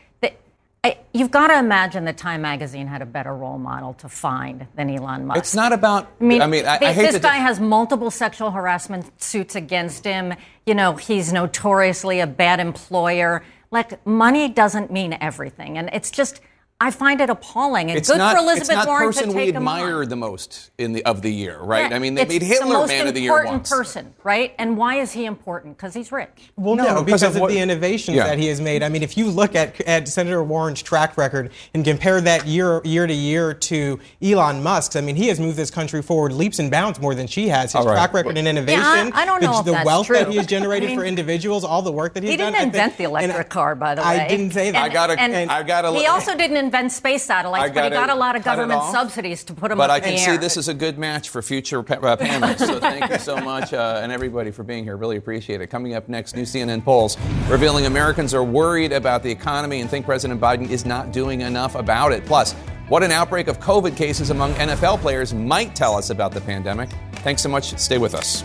I, 0.83 0.97
you've 1.13 1.29
got 1.29 1.47
to 1.47 1.59
imagine 1.59 2.05
that 2.05 2.17
Time 2.17 2.41
Magazine 2.41 2.87
had 2.87 3.03
a 3.03 3.05
better 3.05 3.35
role 3.35 3.59
model 3.59 3.93
to 3.95 4.09
find 4.09 4.65
than 4.75 4.89
Elon 4.89 5.27
Musk. 5.27 5.37
it's 5.37 5.55
not 5.55 5.73
about. 5.73 6.11
I 6.19 6.23
mean, 6.23 6.41
I, 6.41 6.47
mean, 6.47 6.65
I, 6.65 6.79
I 6.81 6.91
hate 6.91 7.11
this 7.11 7.21
guy 7.21 7.35
has 7.35 7.59
multiple 7.59 8.09
sexual 8.09 8.49
harassment 8.49 9.21
suits 9.21 9.55
against 9.55 10.03
him. 10.03 10.33
You 10.65 10.73
know, 10.73 10.95
he's 10.95 11.31
notoriously 11.31 12.19
a 12.19 12.25
bad 12.25 12.59
employer. 12.59 13.43
Like, 13.69 14.03
money 14.07 14.49
doesn't 14.49 14.91
mean 14.91 15.15
everything, 15.21 15.77
and 15.77 15.89
it's 15.93 16.09
just. 16.09 16.41
I 16.81 16.89
find 16.89 17.21
it 17.21 17.29
appalling, 17.29 17.89
and 17.91 17.97
It's 17.97 18.09
good 18.09 18.17
not, 18.17 18.35
for 18.35 18.41
Elizabeth 18.41 18.69
it's 18.69 18.75
not 18.75 18.87
Warren 18.87 19.07
person 19.09 19.29
to 19.29 19.35
we 19.35 19.45
take 19.45 19.55
him 19.55 19.67
on. 19.67 19.79
admire 19.81 20.03
the 20.07 20.15
most 20.15 20.71
in 20.79 20.93
the 20.93 21.05
of 21.05 21.21
the 21.21 21.31
year, 21.31 21.59
right? 21.61 21.91
Yeah, 21.91 21.95
I 21.95 21.99
mean, 21.99 22.15
they 22.15 22.25
made 22.25 22.41
Hitler 22.41 22.65
the 22.65 22.73
most 22.73 22.87
Man 22.89 23.07
of 23.07 23.13
the 23.13 23.21
Year 23.21 23.31
important 23.33 23.53
once. 23.57 23.69
person, 23.69 24.15
right? 24.23 24.55
And 24.57 24.75
why 24.77 24.95
is 24.95 25.11
he 25.11 25.25
important? 25.25 25.77
Because 25.77 25.93
he's 25.93 26.11
rich. 26.11 26.29
Well, 26.57 26.73
no, 26.75 26.83
No, 26.83 26.89
because, 27.03 27.05
because 27.05 27.23
of 27.23 27.35
of, 27.35 27.41
what- 27.41 27.51
the 27.51 27.59
innovations 27.59 28.17
Yeah. 28.17 28.25
that 28.25 28.39
he 28.39 28.47
has 28.47 28.59
made. 28.59 28.81
I 28.81 28.89
mean, 28.89 29.03
if 29.03 29.15
you 29.15 29.29
look 29.29 29.53
at, 29.53 29.79
at 29.81 30.07
Senator 30.07 30.43
Warren's 30.43 30.81
track 30.81 31.17
record 31.19 31.51
and 31.75 31.85
compare 31.85 32.19
that 32.19 32.47
year 32.47 32.81
year 32.83 33.05
to 33.05 33.13
year 33.13 33.53
to 33.53 33.99
Elon 34.19 34.63
Musk's, 34.63 34.95
I 34.95 35.01
mean, 35.01 35.15
he 35.15 35.27
has 35.27 35.39
moved 35.39 35.57
this 35.57 35.69
country 35.69 36.01
forward 36.01 36.33
leaps 36.33 36.57
and 36.57 36.71
bounds 36.71 36.99
more 36.99 37.13
than 37.13 37.27
she 37.27 37.47
has. 37.49 37.73
His 37.73 37.75
All 37.75 37.85
right. 37.85 37.93
track 37.93 38.13
record 38.15 38.39
in 38.39 38.47
innovation, 38.47 38.81
Yeah, 38.81 39.11
I- 39.13 39.21
I 39.21 39.25
don't 39.25 39.39
the, 39.39 39.45
know 39.47 39.59
if 39.59 39.65
the 39.65 39.71
that's 39.73 39.85
wealth 39.85 40.07
that 40.07 40.29
he 40.29 40.37
has 40.37 40.47
generated 40.47 40.89
I 40.89 40.95
for 40.95 41.05
individuals, 41.05 41.63
all 41.63 41.83
the 41.83 41.91
work 41.91 42.15
that 42.15 42.23
he's 42.23 42.31
He 42.31 42.37
done. 42.37 42.53
didn't 42.53 42.55
I 42.55 42.59
think- 42.63 42.73
invent 42.73 42.97
the 42.97 43.03
and 43.03 43.11
electric 43.11 43.49
car, 43.49 43.75
by 43.75 43.93
the 43.93 44.01
way. 44.01 44.07
I 44.07 44.27
didn't 44.27 44.51
say 44.51 44.71
that. 44.71 44.81
I 44.81 44.89
gotta- 44.89 45.21
I 45.21 45.61
gotta- 45.61 45.91
He 45.93 46.07
also 46.07 46.33
didn't 46.35 46.57
invent 46.71 46.91
space 46.93 47.23
satellites, 47.23 47.73
but 47.73 47.83
he 47.83 47.89
gotta 47.89 48.13
a 48.13 48.15
lot 48.15 48.35
of 48.37 48.43
government 48.43 48.81
subsidies 48.91 49.43
to 49.43 49.53
put 49.53 49.69
them 49.69 49.77
But 49.77 49.89
up 49.89 49.97
I 49.97 49.99
can 49.99 50.17
see 50.17 50.31
air. 50.31 50.37
this 50.37 50.55
is 50.55 50.69
a 50.69 50.73
good 50.73 50.97
match 50.97 51.27
for 51.29 51.41
future 51.41 51.79
uh, 51.79 52.15
panels. 52.15 52.59
So 52.59 52.79
thank 52.79 53.09
you 53.11 53.19
so 53.19 53.35
much, 53.37 53.73
uh, 53.73 53.99
and 54.01 54.11
everybody 54.11 54.51
for 54.51 54.63
being 54.63 54.85
here. 54.85 54.95
Really 54.95 55.17
appreciate 55.17 55.59
it. 55.59 55.67
Coming 55.67 55.95
up 55.95 56.07
next, 56.07 56.35
new 56.35 56.43
CNN 56.43 56.83
polls 56.83 57.17
revealing 57.49 57.85
Americans 57.87 58.33
are 58.33 58.43
worried 58.43 58.93
about 58.93 59.21
the 59.21 59.29
economy 59.29 59.81
and 59.81 59.89
think 59.89 60.05
President 60.05 60.39
Biden 60.39 60.69
is 60.69 60.85
not 60.85 61.11
doing 61.11 61.41
enough 61.41 61.75
about 61.75 62.13
it. 62.13 62.25
Plus, 62.25 62.53
what 62.87 63.03
an 63.03 63.11
outbreak 63.11 63.47
of 63.47 63.59
COVID 63.59 63.97
cases 63.97 64.29
among 64.29 64.53
NFL 64.53 64.99
players 64.99 65.33
might 65.33 65.75
tell 65.75 65.95
us 65.95 66.09
about 66.09 66.31
the 66.31 66.41
pandemic. 66.41 66.89
Thanks 67.15 67.41
so 67.41 67.49
much. 67.49 67.77
Stay 67.77 67.97
with 67.97 68.15
us. 68.15 68.43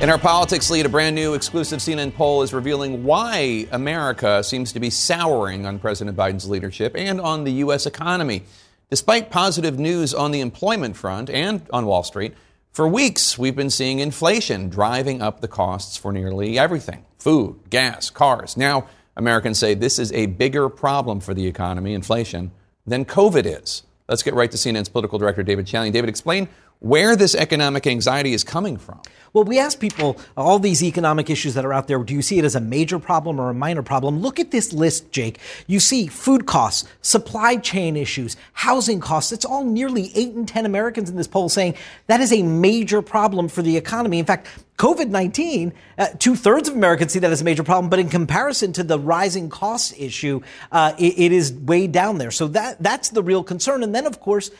In 0.00 0.10
our 0.10 0.18
politics 0.18 0.70
lead, 0.70 0.84
a 0.84 0.88
brand 0.88 1.14
new 1.14 1.34
exclusive 1.34 1.78
CNN 1.78 2.14
poll 2.14 2.42
is 2.42 2.52
revealing 2.52 3.04
why 3.04 3.66
America 3.70 4.42
seems 4.42 4.72
to 4.72 4.80
be 4.80 4.90
souring 4.90 5.64
on 5.64 5.78
President 5.78 6.16
Biden's 6.16 6.48
leadership 6.48 6.94
and 6.96 7.20
on 7.20 7.44
the 7.44 7.52
U.S. 7.52 7.86
economy. 7.86 8.42
Despite 8.90 9.30
positive 9.30 9.78
news 9.78 10.12
on 10.12 10.32
the 10.32 10.40
employment 10.40 10.96
front 10.96 11.30
and 11.30 11.62
on 11.72 11.86
Wall 11.86 12.02
Street, 12.02 12.34
for 12.72 12.88
weeks 12.88 13.38
we've 13.38 13.56
been 13.56 13.70
seeing 13.70 14.00
inflation 14.00 14.68
driving 14.68 15.22
up 15.22 15.40
the 15.40 15.48
costs 15.48 15.96
for 15.96 16.12
nearly 16.12 16.58
everything 16.58 17.06
food, 17.18 17.60
gas, 17.70 18.10
cars. 18.10 18.56
Now, 18.56 18.88
Americans 19.16 19.58
say 19.58 19.74
this 19.74 19.98
is 19.98 20.12
a 20.12 20.26
bigger 20.26 20.68
problem 20.68 21.20
for 21.20 21.32
the 21.32 21.46
economy, 21.46 21.94
inflation, 21.94 22.50
than 22.84 23.04
COVID 23.04 23.46
is. 23.46 23.84
Let's 24.08 24.22
get 24.22 24.34
right 24.34 24.50
to 24.50 24.58
CNN's 24.58 24.90
political 24.90 25.18
director, 25.18 25.42
David 25.42 25.66
Chalian. 25.66 25.92
David, 25.92 26.10
explain 26.10 26.48
where 26.84 27.16
this 27.16 27.34
economic 27.34 27.86
anxiety 27.86 28.34
is 28.34 28.44
coming 28.44 28.76
from. 28.76 29.00
Well, 29.32 29.44
we 29.44 29.58
ask 29.58 29.80
people 29.80 30.18
all 30.36 30.58
these 30.58 30.82
economic 30.82 31.30
issues 31.30 31.54
that 31.54 31.64
are 31.64 31.72
out 31.72 31.88
there. 31.88 31.98
Do 32.04 32.12
you 32.12 32.20
see 32.20 32.38
it 32.38 32.44
as 32.44 32.54
a 32.54 32.60
major 32.60 32.98
problem 32.98 33.40
or 33.40 33.48
a 33.48 33.54
minor 33.54 33.82
problem? 33.82 34.20
Look 34.20 34.38
at 34.38 34.50
this 34.50 34.72
list, 34.72 35.10
Jake. 35.10 35.38
You 35.66 35.80
see 35.80 36.06
food 36.06 36.44
costs, 36.44 36.86
supply 37.00 37.56
chain 37.56 37.96
issues, 37.96 38.36
housing 38.52 39.00
costs. 39.00 39.32
It's 39.32 39.46
all 39.46 39.64
nearly 39.64 40.12
eight 40.14 40.34
in 40.34 40.44
10 40.44 40.66
Americans 40.66 41.08
in 41.08 41.16
this 41.16 41.26
poll 41.26 41.48
saying 41.48 41.74
that 42.06 42.20
is 42.20 42.32
a 42.34 42.42
major 42.42 43.00
problem 43.00 43.48
for 43.48 43.62
the 43.62 43.78
economy. 43.78 44.18
In 44.18 44.26
fact, 44.26 44.46
COVID 44.76 45.08
19, 45.08 45.72
uh, 45.96 46.08
two 46.18 46.36
thirds 46.36 46.68
of 46.68 46.76
Americans 46.76 47.12
see 47.12 47.18
that 47.20 47.32
as 47.32 47.40
a 47.40 47.44
major 47.44 47.62
problem, 47.62 47.88
but 47.88 47.98
in 47.98 48.10
comparison 48.10 48.74
to 48.74 48.82
the 48.82 48.98
rising 48.98 49.48
cost 49.48 49.98
issue, 49.98 50.42
uh, 50.70 50.92
it, 50.98 51.18
it 51.18 51.32
is 51.32 51.52
way 51.52 51.86
down 51.86 52.18
there. 52.18 52.30
So 52.30 52.46
that, 52.48 52.82
that's 52.82 53.08
the 53.08 53.22
real 53.22 53.42
concern. 53.42 53.82
And 53.82 53.94
then, 53.94 54.06
of 54.06 54.20
course, 54.20 54.50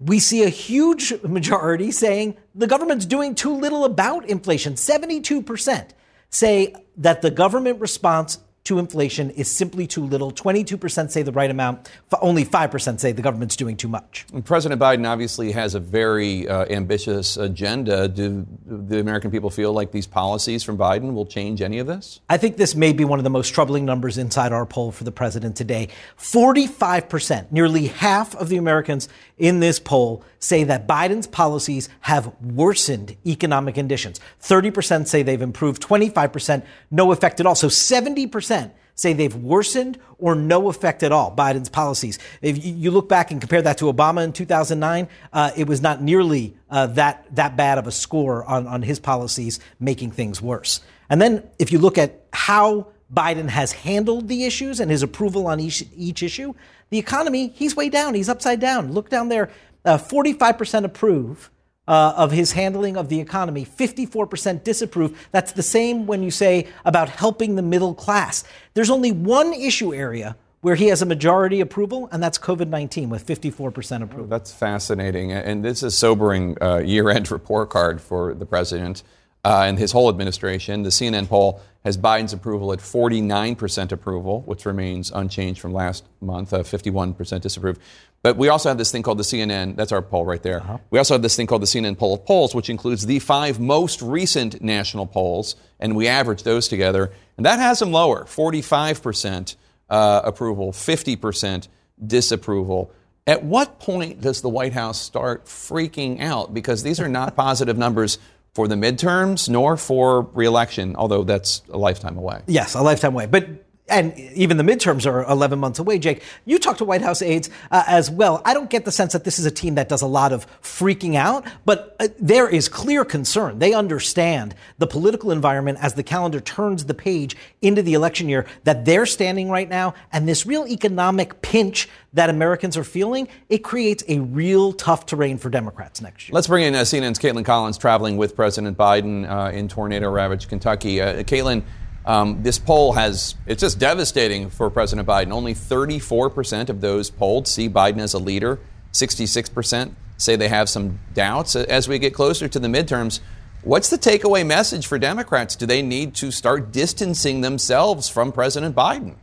we 0.00 0.18
see 0.18 0.42
a 0.42 0.48
huge 0.48 1.12
majority 1.22 1.90
saying 1.90 2.36
the 2.54 2.66
government's 2.66 3.04
doing 3.04 3.34
too 3.34 3.54
little 3.54 3.84
about 3.84 4.28
inflation. 4.28 4.74
72% 4.74 5.90
say 6.30 6.74
that 6.96 7.20
the 7.20 7.30
government 7.30 7.80
response 7.80 8.38
to 8.64 8.78
inflation 8.78 9.30
is 9.30 9.50
simply 9.50 9.86
too 9.86 10.04
little. 10.04 10.30
22% 10.30 11.10
say 11.10 11.22
the 11.22 11.32
right 11.32 11.50
amount. 11.50 11.90
Only 12.20 12.44
5% 12.44 13.00
say 13.00 13.12
the 13.12 13.22
government's 13.22 13.56
doing 13.56 13.76
too 13.76 13.88
much. 13.88 14.26
And 14.32 14.44
President 14.44 14.80
Biden 14.80 15.08
obviously 15.08 15.52
has 15.52 15.74
a 15.74 15.80
very 15.80 16.46
uh, 16.46 16.66
ambitious 16.70 17.36
agenda. 17.36 18.08
Do 18.08 18.46
the 18.66 19.00
American 19.00 19.30
people 19.30 19.50
feel 19.50 19.72
like 19.72 19.92
these 19.92 20.06
policies 20.06 20.62
from 20.62 20.76
Biden 20.76 21.14
will 21.14 21.26
change 21.26 21.62
any 21.62 21.78
of 21.78 21.86
this? 21.86 22.20
I 22.28 22.36
think 22.36 22.58
this 22.58 22.74
may 22.74 22.92
be 22.92 23.04
one 23.04 23.18
of 23.18 23.24
the 23.24 23.30
most 23.30 23.50
troubling 23.54 23.84
numbers 23.84 24.18
inside 24.18 24.52
our 24.52 24.66
poll 24.66 24.92
for 24.92 25.04
the 25.04 25.12
president 25.12 25.56
today. 25.56 25.88
45%, 26.18 27.50
nearly 27.50 27.86
half 27.86 28.34
of 28.36 28.48
the 28.50 28.56
Americans 28.56 29.08
in 29.38 29.60
this 29.60 29.80
poll 29.80 30.22
say 30.40 30.64
that 30.64 30.88
Biden's 30.88 31.26
policies 31.26 31.88
have 32.00 32.32
worsened 32.42 33.16
economic 33.26 33.74
conditions. 33.74 34.18
30% 34.42 35.06
say 35.06 35.22
they've 35.22 35.40
improved, 35.40 35.82
25% 35.82 36.64
no 36.90 37.12
effect 37.12 37.38
at 37.40 37.46
all. 37.46 37.54
So 37.54 37.68
70% 37.68 38.72
say 38.94 39.12
they've 39.12 39.36
worsened 39.36 39.98
or 40.18 40.34
no 40.34 40.68
effect 40.68 41.02
at 41.02 41.12
all, 41.12 41.34
Biden's 41.34 41.68
policies. 41.68 42.18
If 42.42 42.64
you- 42.64 42.90
look 42.90 43.08
back 43.08 43.30
and 43.30 43.40
compare 43.40 43.62
that 43.62 43.78
to 43.78 43.84
Obama 43.86 44.24
in 44.24 44.32
2009, 44.32 45.08
uh, 45.32 45.52
it 45.56 45.66
was 45.66 45.80
not 45.80 46.02
nearly 46.02 46.56
uh, 46.70 46.86
that, 46.86 47.24
that 47.34 47.56
bad 47.56 47.78
of 47.78 47.86
a 47.86 47.92
score 47.92 48.44
on, 48.44 48.66
on 48.66 48.82
his 48.82 48.98
policies 48.98 49.60
making 49.78 50.10
things 50.10 50.42
worse. 50.42 50.80
And 51.08 51.20
then 51.20 51.42
if 51.58 51.72
you 51.72 51.78
look 51.78 51.98
at 51.98 52.24
how 52.32 52.88
Biden 53.12 53.48
has 53.48 53.72
handled 53.72 54.28
the 54.28 54.44
issues 54.44 54.80
and 54.80 54.90
his 54.90 55.02
approval 55.02 55.46
on 55.46 55.60
each, 55.60 55.84
each 55.96 56.22
issue, 56.22 56.54
the 56.90 56.98
economy, 56.98 57.48
he's 57.54 57.74
way 57.74 57.88
down. 57.88 58.14
He's 58.14 58.28
upside 58.28 58.60
down. 58.60 58.92
Look 58.92 59.08
down 59.08 59.28
there. 59.28 59.50
Uh, 59.84 59.96
45% 59.96 60.84
approve 60.84 61.50
uh, 61.88 62.14
of 62.16 62.30
his 62.30 62.52
handling 62.52 62.96
of 62.96 63.08
the 63.08 63.18
economy, 63.18 63.64
54% 63.64 64.62
disapprove. 64.62 65.28
That's 65.32 65.52
the 65.52 65.62
same 65.62 66.06
when 66.06 66.22
you 66.22 66.30
say 66.30 66.68
about 66.84 67.08
helping 67.08 67.56
the 67.56 67.62
middle 67.62 67.94
class. 67.94 68.44
There's 68.74 68.90
only 68.90 69.10
one 69.10 69.52
issue 69.52 69.94
area 69.94 70.36
where 70.60 70.74
he 70.74 70.86
has 70.88 71.00
a 71.02 71.06
majority 71.06 71.60
approval, 71.60 72.08
and 72.12 72.22
that's 72.22 72.38
COVID 72.38 72.68
19 72.68 73.08
with 73.08 73.26
54% 73.26 74.02
approval. 74.02 74.26
That's 74.26 74.52
fascinating. 74.52 75.32
And 75.32 75.64
this 75.64 75.78
is 75.78 75.82
a 75.82 75.90
sobering 75.90 76.56
uh, 76.62 76.78
year 76.78 77.08
end 77.10 77.30
report 77.32 77.70
card 77.70 78.00
for 78.00 78.34
the 78.34 78.46
president 78.46 79.02
uh, 79.44 79.64
and 79.66 79.78
his 79.78 79.92
whole 79.92 80.08
administration. 80.08 80.82
The 80.82 80.90
CNN 80.90 81.28
poll 81.28 81.60
has 81.84 81.96
Biden's 81.96 82.34
approval 82.34 82.72
at 82.72 82.78
49% 82.78 83.92
approval, 83.92 84.42
which 84.42 84.66
remains 84.66 85.10
unchanged 85.10 85.60
from 85.60 85.72
last 85.72 86.04
month, 86.20 86.52
uh, 86.52 86.58
51% 86.58 87.40
disapprove. 87.40 87.78
But 88.22 88.36
we 88.36 88.48
also 88.48 88.68
have 88.68 88.76
this 88.76 88.92
thing 88.92 89.02
called 89.02 89.18
the 89.18 89.24
CNN, 89.24 89.76
that's 89.76 89.92
our 89.92 90.02
poll 90.02 90.26
right 90.26 90.42
there. 90.42 90.80
We 90.90 90.98
also 90.98 91.14
have 91.14 91.22
this 91.22 91.36
thing 91.36 91.46
called 91.46 91.62
the 91.62 91.66
CNN 91.66 91.96
poll 91.96 92.14
of 92.14 92.26
polls, 92.26 92.54
which 92.54 92.68
includes 92.68 93.06
the 93.06 93.18
five 93.18 93.58
most 93.58 94.02
recent 94.02 94.60
national 94.60 95.06
polls, 95.06 95.56
and 95.78 95.96
we 95.96 96.06
average 96.06 96.42
those 96.42 96.68
together. 96.68 97.12
And 97.38 97.46
that 97.46 97.58
has 97.58 97.78
them 97.78 97.92
lower 97.92 98.24
45% 98.24 99.56
uh, 99.88 100.20
approval, 100.22 100.72
50% 100.72 101.68
disapproval. 102.06 102.92
At 103.26 103.42
what 103.44 103.80
point 103.80 104.20
does 104.20 104.42
the 104.42 104.48
White 104.50 104.74
House 104.74 105.00
start 105.00 105.46
freaking 105.46 106.20
out? 106.20 106.52
Because 106.52 106.82
these 106.82 107.00
are 107.00 107.08
not 107.08 107.36
positive 107.36 107.78
numbers 107.78 108.18
for 108.54 108.68
the 108.68 108.74
midterms 108.74 109.48
nor 109.48 109.78
for 109.78 110.22
reelection, 110.34 110.96
although 110.96 111.24
that's 111.24 111.62
a 111.70 111.78
lifetime 111.78 112.18
away. 112.18 112.42
Yes, 112.46 112.74
a 112.74 112.82
lifetime 112.82 113.14
away. 113.14 113.26
But 113.26 113.48
and 113.90 114.18
even 114.18 114.56
the 114.56 114.62
midterms 114.62 115.06
are 115.06 115.24
11 115.24 115.58
months 115.58 115.78
away, 115.78 115.98
Jake. 115.98 116.22
You 116.44 116.58
talk 116.58 116.78
to 116.78 116.84
White 116.84 117.02
House 117.02 117.22
aides 117.22 117.50
uh, 117.70 117.84
as 117.86 118.10
well. 118.10 118.40
I 118.44 118.54
don't 118.54 118.70
get 118.70 118.84
the 118.84 118.92
sense 118.92 119.12
that 119.12 119.24
this 119.24 119.38
is 119.38 119.46
a 119.46 119.50
team 119.50 119.74
that 119.74 119.88
does 119.88 120.02
a 120.02 120.06
lot 120.06 120.32
of 120.32 120.46
freaking 120.62 121.16
out, 121.16 121.44
but 121.64 121.96
uh, 122.00 122.08
there 122.18 122.48
is 122.48 122.68
clear 122.68 123.04
concern. 123.04 123.58
They 123.58 123.74
understand 123.74 124.54
the 124.78 124.86
political 124.86 125.30
environment 125.30 125.78
as 125.80 125.94
the 125.94 126.02
calendar 126.02 126.40
turns 126.40 126.84
the 126.84 126.94
page 126.94 127.36
into 127.60 127.82
the 127.82 127.94
election 127.94 128.28
year 128.28 128.46
that 128.64 128.84
they're 128.84 129.06
standing 129.06 129.50
right 129.50 129.68
now, 129.68 129.94
and 130.12 130.28
this 130.28 130.46
real 130.46 130.66
economic 130.66 131.42
pinch 131.42 131.88
that 132.12 132.30
Americans 132.30 132.76
are 132.76 132.84
feeling, 132.84 133.28
it 133.48 133.58
creates 133.58 134.02
a 134.08 134.18
real 134.20 134.72
tough 134.72 135.06
terrain 135.06 135.38
for 135.38 135.48
Democrats 135.48 136.00
next 136.00 136.28
year. 136.28 136.34
Let's 136.34 136.46
bring 136.46 136.64
in 136.64 136.74
uh, 136.74 136.80
CNN's 136.80 137.18
Kaitlan 137.18 137.44
Collins 137.44 137.78
traveling 137.78 138.16
with 138.16 138.34
President 138.34 138.76
Biden 138.76 139.28
uh, 139.28 139.50
in 139.50 139.68
tornado 139.68 140.10
ravaged 140.10 140.48
Kentucky. 140.48 141.00
Uh, 141.00 141.22
Kaitlan, 141.22 141.62
um, 142.06 142.42
this 142.42 142.58
poll 142.58 142.92
has, 142.94 143.34
it's 143.46 143.60
just 143.60 143.78
devastating 143.78 144.50
for 144.50 144.70
President 144.70 145.06
Biden. 145.06 145.32
Only 145.32 145.54
34% 145.54 146.68
of 146.68 146.80
those 146.80 147.10
polled 147.10 147.46
see 147.46 147.68
Biden 147.68 147.98
as 147.98 148.14
a 148.14 148.18
leader, 148.18 148.58
66% 148.92 149.94
say 150.16 150.36
they 150.36 150.48
have 150.48 150.68
some 150.68 150.98
doubts. 151.14 151.56
As 151.56 151.88
we 151.88 151.98
get 151.98 152.14
closer 152.14 152.48
to 152.48 152.58
the 152.58 152.68
midterms, 152.68 153.20
what's 153.62 153.88
the 153.88 153.98
takeaway 153.98 154.46
message 154.46 154.86
for 154.86 154.98
Democrats? 154.98 155.56
Do 155.56 155.66
they 155.66 155.82
need 155.82 156.14
to 156.16 156.30
start 156.30 156.72
distancing 156.72 157.40
themselves 157.40 158.08
from 158.08 158.32
President 158.32 158.76
Biden? 158.76 159.16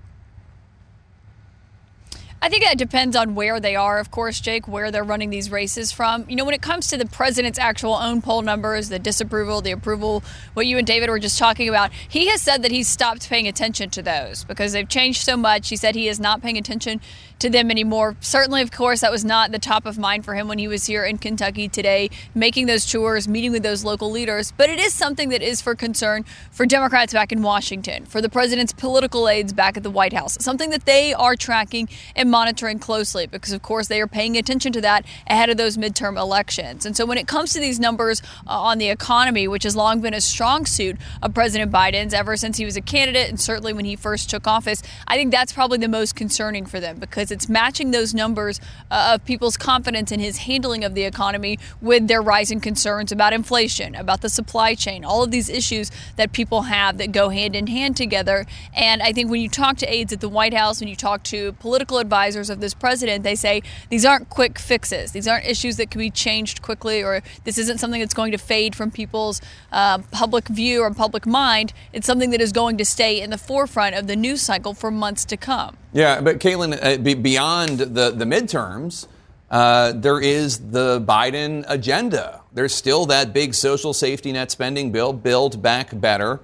I 2.40 2.50
think 2.50 2.64
that 2.64 2.78
depends 2.78 3.16
on 3.16 3.34
where 3.34 3.60
they 3.60 3.76
are, 3.76 3.98
of 3.98 4.12
course, 4.12 4.40
Jake, 4.40 4.68
where 4.68 4.92
they're 4.92 5.04
running 5.04 5.32
these 5.32 5.50
races 5.50 5.92
from. 5.92 6.24
You 6.30 6.36
know, 6.36 6.46
when 6.46 6.54
it 6.54 6.62
comes 6.62 6.88
to 6.90 6.98
the 6.98 7.08
president's 7.08 7.58
actual 7.58 7.96
own 7.96 8.22
poll 8.22 8.44
numbers, 8.44 8.90
the 8.90 9.00
disapproval, 9.00 9.62
the 9.62 9.72
approval, 9.72 10.24
what 10.54 10.68
you 10.68 10.78
and 10.78 10.86
David 10.86 11.10
were 11.10 11.18
just 11.18 11.40
talking 11.40 11.68
about, 11.68 11.92
he 11.92 12.28
has 12.28 12.44
said 12.44 12.62
that 12.62 12.70
he's 12.70 12.88
stopped 12.88 13.28
paying 13.28 13.48
attention 13.48 13.90
to 13.90 14.04
those 14.04 14.44
because 14.44 14.74
they've 14.74 14.88
changed 14.88 15.24
so 15.24 15.36
much. 15.36 15.70
He 15.70 15.76
said 15.76 15.96
he 15.96 16.08
is 16.08 16.20
not 16.20 16.44
paying 16.44 16.60
attention 16.60 17.02
to 17.40 17.50
them 17.50 17.72
anymore. 17.72 18.16
Certainly, 18.20 18.62
of 18.62 18.72
course, 18.72 19.02
that 19.02 19.12
was 19.12 19.26
not 19.26 19.52
the 19.52 19.60
top 19.60 19.88
of 19.88 19.98
mind 19.98 20.24
for 20.24 20.36
him 20.36 20.48
when 20.48 20.60
he 20.60 20.68
was 20.68 20.86
here 20.86 21.04
in 21.04 21.18
Kentucky 21.18 21.68
today, 21.68 22.10
making 22.36 22.68
those 22.68 22.86
tours, 22.86 23.28
meeting 23.28 23.52
with 23.52 23.64
those 23.64 23.84
local 23.84 24.12
leaders. 24.12 24.54
But 24.56 24.70
it 24.70 24.80
is 24.80 24.94
something 24.94 25.30
that 25.30 25.42
is 25.42 25.60
for 25.60 25.74
concern 25.74 26.24
for 26.52 26.68
Democrats 26.68 27.14
back 27.14 27.32
in 27.32 27.42
Washington, 27.42 28.06
for 28.06 28.22
the 28.22 28.30
president's 28.30 28.74
political 28.74 29.28
aides 29.28 29.54
back 29.54 29.76
at 29.76 29.84
the 29.84 29.92
White 29.92 30.14
House, 30.14 30.38
something 30.40 30.70
that 30.70 30.86
they 30.86 31.14
are 31.14 31.36
tracking 31.36 31.90
and 32.16 32.27
been 32.28 32.32
monitoring 32.32 32.78
closely 32.80 33.26
because, 33.26 33.54
of 33.54 33.62
course, 33.62 33.88
they 33.88 34.02
are 34.02 34.08
paying 34.08 34.38
attention 34.38 34.72
to 34.74 34.82
that 34.82 35.06
ahead 35.28 35.50
of 35.50 35.58
those 35.58 35.78
midterm 35.78 36.20
elections. 36.20 36.86
And 36.86 36.96
so 36.96 37.06
when 37.06 37.18
it 37.18 37.28
comes 37.28 37.54
to 37.54 37.60
these 37.60 37.80
numbers 37.80 38.22
uh, 38.46 38.62
on 38.62 38.78
the 38.78 38.90
economy, 38.90 39.48
which 39.48 39.64
has 39.64 39.76
long 39.76 40.02
been 40.02 40.14
a 40.14 40.22
strong 40.22 40.66
suit 40.66 40.98
of 41.22 41.34
President 41.34 41.72
Biden's 41.72 42.14
ever 42.14 42.36
since 42.36 42.58
he 42.58 42.66
was 42.66 42.76
a 42.76 42.82
candidate 42.82 43.30
and 43.30 43.40
certainly 43.40 43.74
when 43.74 43.86
he 43.86 43.96
first 43.96 44.30
took 44.30 44.46
office, 44.46 44.84
I 45.08 45.16
think 45.16 45.32
that's 45.32 45.54
probably 45.54 45.78
the 45.78 45.88
most 45.88 46.16
concerning 46.16 46.66
for 46.66 46.80
them 46.80 46.98
because 46.98 47.32
it's 47.32 47.48
matching 47.48 47.92
those 47.92 48.14
numbers 48.14 48.60
uh, 48.92 49.14
of 49.16 49.26
people's 49.26 49.58
confidence 49.58 50.12
in 50.12 50.20
his 50.20 50.40
handling 50.40 50.84
of 50.84 50.94
the 50.94 51.04
economy 51.04 51.60
with 51.82 52.08
their 52.08 52.22
rising 52.22 52.60
concerns 52.60 53.12
about 53.12 53.34
inflation, 53.34 53.96
about 53.96 54.22
the 54.22 54.30
supply 54.30 54.76
chain, 54.76 55.06
all 55.06 55.24
of 55.24 55.32
these 55.32 55.50
issues 55.50 55.92
that 56.18 56.32
people 56.34 56.64
have 56.64 56.98
that 56.98 57.12
go 57.12 57.30
hand 57.30 57.56
in 57.56 57.68
hand 57.68 57.96
together. 57.96 58.46
And 58.74 59.02
I 59.02 59.14
think 59.14 59.30
when 59.30 59.42
you 59.42 59.50
talk 59.50 59.78
to 59.78 59.94
aides 59.94 60.12
at 60.12 60.20
the 60.20 60.30
White 60.30 60.54
House, 60.54 60.80
when 60.80 60.90
you 60.90 60.96
talk 60.96 61.24
to 61.24 61.54
political 61.54 62.00
advisors 62.00 62.17
of 62.26 62.60
this 62.60 62.74
president, 62.74 63.24
they 63.24 63.36
say 63.36 63.62
these 63.90 64.06
aren't 64.06 64.30
quick 64.30 64.60
fixes. 64.60 65.12
These 65.12 65.28
aren't 65.28 65.46
issues 65.46 65.78
that 65.78 65.92
can 65.92 66.00
be 66.00 66.10
changed 66.10 66.62
quickly, 66.62 67.04
or 67.04 67.22
this 67.44 67.58
isn't 67.58 67.80
something 67.80 68.00
that's 68.00 68.14
going 68.14 68.32
to 68.32 68.38
fade 68.38 68.76
from 68.76 68.92
people's 68.92 69.42
uh, 69.72 70.00
public 70.12 70.48
view 70.48 70.82
or 70.82 70.94
public 70.94 71.26
mind. 71.26 71.74
It's 71.94 72.08
something 72.08 72.32
that 72.32 72.42
is 72.42 72.52
going 72.52 72.78
to 72.78 72.86
stay 72.86 73.22
in 73.22 73.30
the 73.30 73.38
forefront 73.38 73.96
of 73.96 74.08
the 74.08 74.16
news 74.16 74.42
cycle 74.42 74.74
for 74.74 74.92
months 74.92 75.26
to 75.26 75.38
come. 75.38 75.78
Yeah, 75.94 76.22
but 76.22 76.40
Kaitlan, 76.40 76.78
uh, 76.82 77.16
beyond 77.22 77.80
the, 77.80 78.12
the 78.12 78.26
midterms, 78.26 79.08
uh, 79.50 79.94
there 79.96 80.20
is 80.20 80.72
the 80.72 81.00
Biden 81.02 81.64
agenda. 81.68 82.42
There's 82.52 82.76
still 82.76 83.06
that 83.08 83.34
big 83.34 83.54
social 83.54 83.94
safety 83.94 84.32
net 84.32 84.52
spending 84.52 84.92
bill, 84.92 85.14
Build 85.14 85.62
Back 85.62 85.98
Better. 86.00 86.42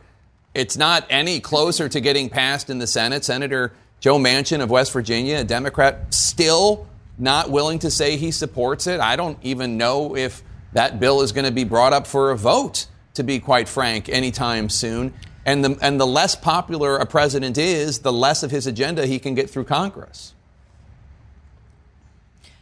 It's 0.54 0.78
not 0.78 1.06
any 1.10 1.40
closer 1.40 1.90
to 1.90 2.00
getting 2.00 2.30
passed 2.30 2.70
in 2.70 2.78
the 2.78 2.88
Senate. 2.88 3.26
Senator 3.26 3.74
Joe 4.04 4.18
Manchin 4.18 4.60
of 4.60 4.70
West 4.70 4.92
Virginia, 4.92 5.38
a 5.38 5.44
Democrat, 5.46 6.14
still 6.14 6.86
not 7.18 7.50
willing 7.50 7.80
to 7.80 7.90
say 7.90 8.18
he 8.18 8.32
supports 8.32 8.86
it. 8.86 9.00
I 9.00 9.16
don't 9.16 9.38
even 9.42 9.78
know 9.78 10.18
if 10.18 10.44
that 10.74 11.00
bill 11.00 11.22
is 11.22 11.32
going 11.32 11.46
to 11.46 11.54
be 11.54 11.64
brought 11.64 11.94
up 11.94 12.06
for 12.06 12.32
a 12.32 12.36
vote, 12.36 12.88
to 13.14 13.24
be 13.24 13.40
quite 13.40 13.70
frank, 13.70 14.10
anytime 14.10 14.68
soon. 14.68 15.14
And 15.46 15.64
the, 15.64 15.78
and 15.82 16.02
the 16.02 16.06
less 16.06 16.36
popular 16.36 16.98
a 16.98 17.06
president 17.06 17.58
is, 17.58 18.00
the 18.00 18.12
less 18.12 18.44
of 18.44 18.52
his 18.52 18.68
agenda 18.68 19.06
he 19.06 19.20
can 19.20 19.36
get 19.36 19.50
through 19.50 19.64
Congress. 19.64 20.33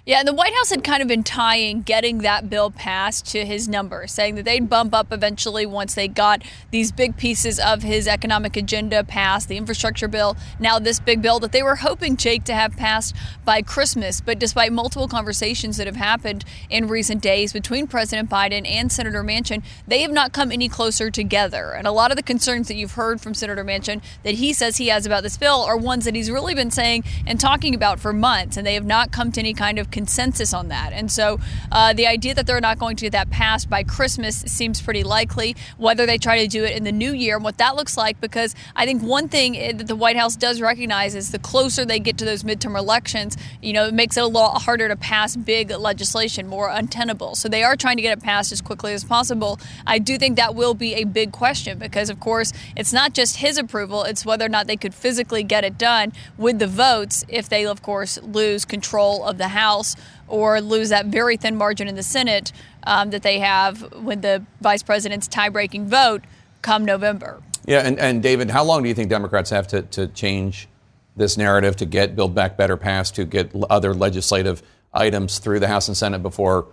Yeah, 0.03 0.17
and 0.17 0.27
the 0.27 0.33
White 0.33 0.55
House 0.55 0.71
had 0.71 0.83
kind 0.83 1.03
of 1.03 1.07
been 1.07 1.21
tying 1.21 1.83
getting 1.83 2.19
that 2.19 2.49
bill 2.49 2.71
passed 2.71 3.27
to 3.33 3.45
his 3.45 3.67
number, 3.67 4.07
saying 4.07 4.33
that 4.33 4.45
they'd 4.45 4.67
bump 4.67 4.95
up 4.95 5.13
eventually 5.13 5.63
once 5.67 5.93
they 5.93 6.07
got 6.07 6.41
these 6.71 6.91
big 6.91 7.17
pieces 7.17 7.59
of 7.59 7.83
his 7.83 8.07
economic 8.07 8.57
agenda 8.57 9.03
passed, 9.03 9.47
the 9.47 9.57
infrastructure 9.57 10.07
bill, 10.07 10.35
now 10.59 10.79
this 10.79 10.99
big 10.99 11.21
bill 11.21 11.39
that 11.39 11.51
they 11.51 11.61
were 11.61 11.75
hoping 11.75 12.17
Jake 12.17 12.43
to 12.45 12.55
have 12.55 12.75
passed 12.75 13.15
by 13.45 13.61
Christmas. 13.61 14.21
But 14.21 14.39
despite 14.39 14.73
multiple 14.73 15.07
conversations 15.07 15.77
that 15.77 15.85
have 15.85 15.97
happened 15.97 16.45
in 16.67 16.87
recent 16.87 17.21
days 17.21 17.53
between 17.53 17.85
President 17.85 18.27
Biden 18.27 18.67
and 18.67 18.91
Senator 18.91 19.23
Manchin, 19.23 19.61
they 19.87 20.01
have 20.01 20.11
not 20.11 20.33
come 20.33 20.51
any 20.51 20.67
closer 20.67 21.11
together. 21.11 21.73
And 21.73 21.85
a 21.85 21.91
lot 21.91 22.09
of 22.09 22.17
the 22.17 22.23
concerns 22.23 22.69
that 22.69 22.75
you've 22.75 22.93
heard 22.93 23.21
from 23.21 23.35
Senator 23.35 23.63
Manchin 23.63 24.01
that 24.23 24.33
he 24.33 24.51
says 24.51 24.77
he 24.77 24.87
has 24.87 25.05
about 25.05 25.21
this 25.21 25.37
bill 25.37 25.61
are 25.61 25.77
ones 25.77 26.05
that 26.05 26.15
he's 26.15 26.31
really 26.31 26.55
been 26.55 26.71
saying 26.71 27.03
and 27.27 27.39
talking 27.39 27.75
about 27.75 27.99
for 27.99 28.11
months, 28.11 28.57
and 28.57 28.65
they 28.65 28.73
have 28.73 28.83
not 28.83 29.11
come 29.11 29.31
to 29.33 29.39
any 29.39 29.53
kind 29.53 29.77
of 29.77 29.90
consensus 29.91 30.53
on 30.53 30.69
that. 30.69 30.93
And 30.93 31.11
so 31.11 31.39
uh, 31.71 31.93
the 31.93 32.07
idea 32.07 32.33
that 32.33 32.47
they're 32.47 32.61
not 32.61 32.79
going 32.79 32.95
to 32.97 33.05
get 33.05 33.11
that 33.11 33.29
passed 33.29 33.69
by 33.69 33.83
Christmas 33.83 34.37
seems 34.47 34.81
pretty 34.81 35.03
likely, 35.03 35.55
whether 35.77 36.05
they 36.05 36.17
try 36.17 36.39
to 36.39 36.47
do 36.47 36.63
it 36.63 36.75
in 36.75 36.83
the 36.83 36.91
new 36.91 37.13
year 37.13 37.35
and 37.35 37.43
what 37.43 37.57
that 37.57 37.75
looks 37.75 37.97
like, 37.97 38.19
because 38.21 38.55
I 38.75 38.85
think 38.85 39.03
one 39.03 39.27
thing 39.27 39.53
that 39.77 39.87
the 39.87 39.95
White 39.95 40.17
House 40.17 40.35
does 40.35 40.61
recognize 40.61 41.15
is 41.15 41.31
the 41.31 41.39
closer 41.39 41.85
they 41.85 41.99
get 41.99 42.17
to 42.19 42.25
those 42.25 42.43
midterm 42.43 42.77
elections, 42.77 43.37
you 43.61 43.73
know, 43.73 43.85
it 43.85 43.93
makes 43.93 44.17
it 44.17 44.23
a 44.23 44.27
lot 44.27 44.61
harder 44.61 44.87
to 44.87 44.95
pass 44.95 45.35
big 45.35 45.71
legislation, 45.71 46.47
more 46.47 46.69
untenable. 46.69 47.35
So 47.35 47.49
they 47.49 47.63
are 47.63 47.75
trying 47.75 47.97
to 47.97 48.01
get 48.01 48.17
it 48.17 48.23
passed 48.23 48.51
as 48.51 48.61
quickly 48.61 48.93
as 48.93 49.03
possible. 49.03 49.59
I 49.85 49.99
do 49.99 50.17
think 50.17 50.37
that 50.37 50.55
will 50.55 50.73
be 50.73 50.95
a 50.95 51.03
big 51.03 51.31
question 51.31 51.77
because, 51.79 52.09
of 52.09 52.19
course, 52.19 52.53
it's 52.75 52.93
not 52.93 53.13
just 53.13 53.37
his 53.37 53.57
approval, 53.57 54.03
it's 54.03 54.25
whether 54.25 54.45
or 54.45 54.49
not 54.49 54.67
they 54.67 54.77
could 54.77 54.93
physically 54.93 55.43
get 55.43 55.63
it 55.63 55.77
done 55.77 56.13
with 56.37 56.59
the 56.59 56.67
votes 56.67 57.25
if 57.27 57.49
they, 57.49 57.65
of 57.65 57.81
course, 57.81 58.21
lose 58.21 58.65
control 58.65 59.23
of 59.25 59.37
the 59.37 59.49
House 59.49 59.80
House 59.81 59.95
or 60.27 60.61
lose 60.61 60.89
that 60.89 61.07
very 61.07 61.37
thin 61.37 61.55
margin 61.55 61.87
in 61.87 61.95
the 61.95 62.03
Senate 62.03 62.51
um, 62.83 63.09
that 63.09 63.23
they 63.23 63.39
have 63.39 63.91
with 63.93 64.21
the 64.21 64.43
vice 64.61 64.83
president's 64.83 65.27
tie 65.27 65.49
breaking 65.49 65.87
vote 65.87 66.23
come 66.61 66.85
November. 66.85 67.41
Yeah, 67.65 67.79
and, 67.79 67.99
and 67.99 68.23
David, 68.23 68.49
how 68.49 68.63
long 68.63 68.83
do 68.83 68.89
you 68.89 68.95
think 68.95 69.09
Democrats 69.09 69.49
have 69.49 69.67
to, 69.67 69.81
to 69.83 70.07
change 70.07 70.67
this 71.15 71.37
narrative 71.37 71.75
to 71.77 71.85
get 71.85 72.15
Build 72.15 72.33
Back 72.33 72.57
Better 72.57 72.77
passed, 72.77 73.15
to 73.15 73.25
get 73.25 73.51
other 73.69 73.93
legislative 73.93 74.63
items 74.93 75.39
through 75.39 75.59
the 75.59 75.67
House 75.67 75.87
and 75.87 75.97
Senate 75.97 76.23
before 76.23 76.67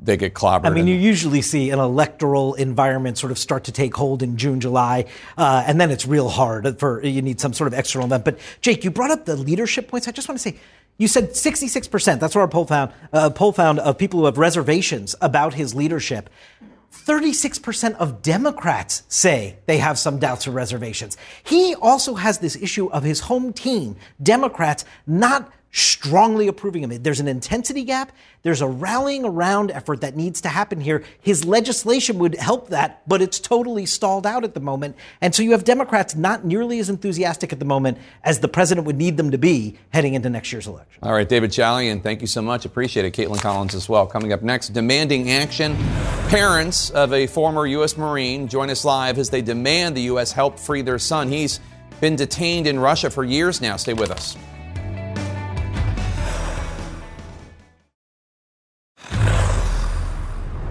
they 0.00 0.16
get 0.16 0.34
clobbered. 0.34 0.66
I 0.66 0.70
mean, 0.70 0.86
you 0.86 0.94
usually 0.94 1.42
see 1.42 1.70
an 1.70 1.80
electoral 1.80 2.54
environment 2.54 3.18
sort 3.18 3.32
of 3.32 3.38
start 3.38 3.64
to 3.64 3.72
take 3.72 3.94
hold 3.96 4.22
in 4.22 4.36
June, 4.36 4.60
July, 4.60 5.06
uh, 5.36 5.64
and 5.66 5.80
then 5.80 5.90
it's 5.90 6.06
real 6.06 6.28
hard 6.28 6.78
for 6.78 7.04
you 7.04 7.22
need 7.22 7.40
some 7.40 7.52
sort 7.52 7.66
of 7.72 7.78
external 7.78 8.06
event. 8.06 8.24
But 8.24 8.38
Jake, 8.60 8.84
you 8.84 8.90
brought 8.90 9.10
up 9.10 9.24
the 9.24 9.34
leadership 9.34 9.88
points. 9.88 10.06
I 10.06 10.12
just 10.12 10.28
want 10.28 10.38
to 10.40 10.50
say 10.50 10.58
you 10.96 11.08
said 11.08 11.30
66%. 11.30 12.20
That's 12.20 12.34
what 12.34 12.42
our 12.42 12.48
poll 12.48 12.66
found. 12.66 12.92
Uh, 13.12 13.30
poll 13.30 13.52
found 13.52 13.80
of 13.80 13.98
people 13.98 14.20
who 14.20 14.26
have 14.26 14.38
reservations 14.38 15.14
about 15.20 15.54
his 15.54 15.74
leadership. 15.74 16.30
36% 16.92 17.96
of 17.96 18.22
Democrats 18.22 19.02
say 19.08 19.58
they 19.66 19.78
have 19.78 19.98
some 19.98 20.18
doubts 20.18 20.46
or 20.46 20.52
reservations. 20.52 21.16
He 21.42 21.74
also 21.74 22.14
has 22.14 22.38
this 22.38 22.56
issue 22.56 22.86
of 22.90 23.02
his 23.02 23.20
home 23.20 23.52
team, 23.52 23.96
Democrats, 24.22 24.84
not 25.06 25.52
strongly 25.74 26.46
approving 26.46 26.84
of 26.84 26.92
it. 26.92 27.02
There's 27.02 27.18
an 27.18 27.26
intensity 27.26 27.82
gap. 27.82 28.12
There's 28.42 28.60
a 28.60 28.68
rallying 28.68 29.24
around 29.24 29.72
effort 29.72 30.02
that 30.02 30.14
needs 30.14 30.40
to 30.42 30.48
happen 30.48 30.80
here. 30.80 31.02
His 31.20 31.44
legislation 31.44 32.18
would 32.20 32.36
help 32.36 32.68
that, 32.68 33.02
but 33.08 33.20
it's 33.20 33.40
totally 33.40 33.84
stalled 33.84 34.24
out 34.24 34.44
at 34.44 34.54
the 34.54 34.60
moment. 34.60 34.96
And 35.20 35.34
so 35.34 35.42
you 35.42 35.50
have 35.50 35.64
Democrats 35.64 36.14
not 36.14 36.44
nearly 36.44 36.78
as 36.78 36.88
enthusiastic 36.88 37.52
at 37.52 37.58
the 37.58 37.64
moment 37.64 37.98
as 38.22 38.38
the 38.38 38.46
president 38.46 38.86
would 38.86 38.96
need 38.96 39.16
them 39.16 39.32
to 39.32 39.38
be 39.38 39.76
heading 39.90 40.14
into 40.14 40.30
next 40.30 40.52
year's 40.52 40.68
election. 40.68 41.02
All 41.02 41.12
right, 41.12 41.28
David 41.28 41.50
Chalian, 41.50 42.04
thank 42.04 42.20
you 42.20 42.28
so 42.28 42.40
much. 42.40 42.64
Appreciate 42.64 43.04
it. 43.04 43.12
Kaitlan 43.12 43.40
Collins 43.40 43.74
as 43.74 43.88
well. 43.88 44.06
Coming 44.06 44.32
up 44.32 44.42
next, 44.42 44.68
demanding 44.68 45.32
action. 45.32 45.76
Parents 46.28 46.90
of 46.90 47.12
a 47.12 47.26
former 47.26 47.66
U.S. 47.66 47.96
Marine 47.96 48.46
join 48.46 48.70
us 48.70 48.84
live 48.84 49.18
as 49.18 49.28
they 49.28 49.42
demand 49.42 49.96
the 49.96 50.02
U.S. 50.02 50.30
help 50.30 50.56
free 50.56 50.82
their 50.82 51.00
son. 51.00 51.28
He's 51.28 51.58
been 52.00 52.14
detained 52.14 52.68
in 52.68 52.78
Russia 52.78 53.10
for 53.10 53.24
years 53.24 53.60
now. 53.60 53.76
Stay 53.76 53.94
with 53.94 54.12
us. 54.12 54.36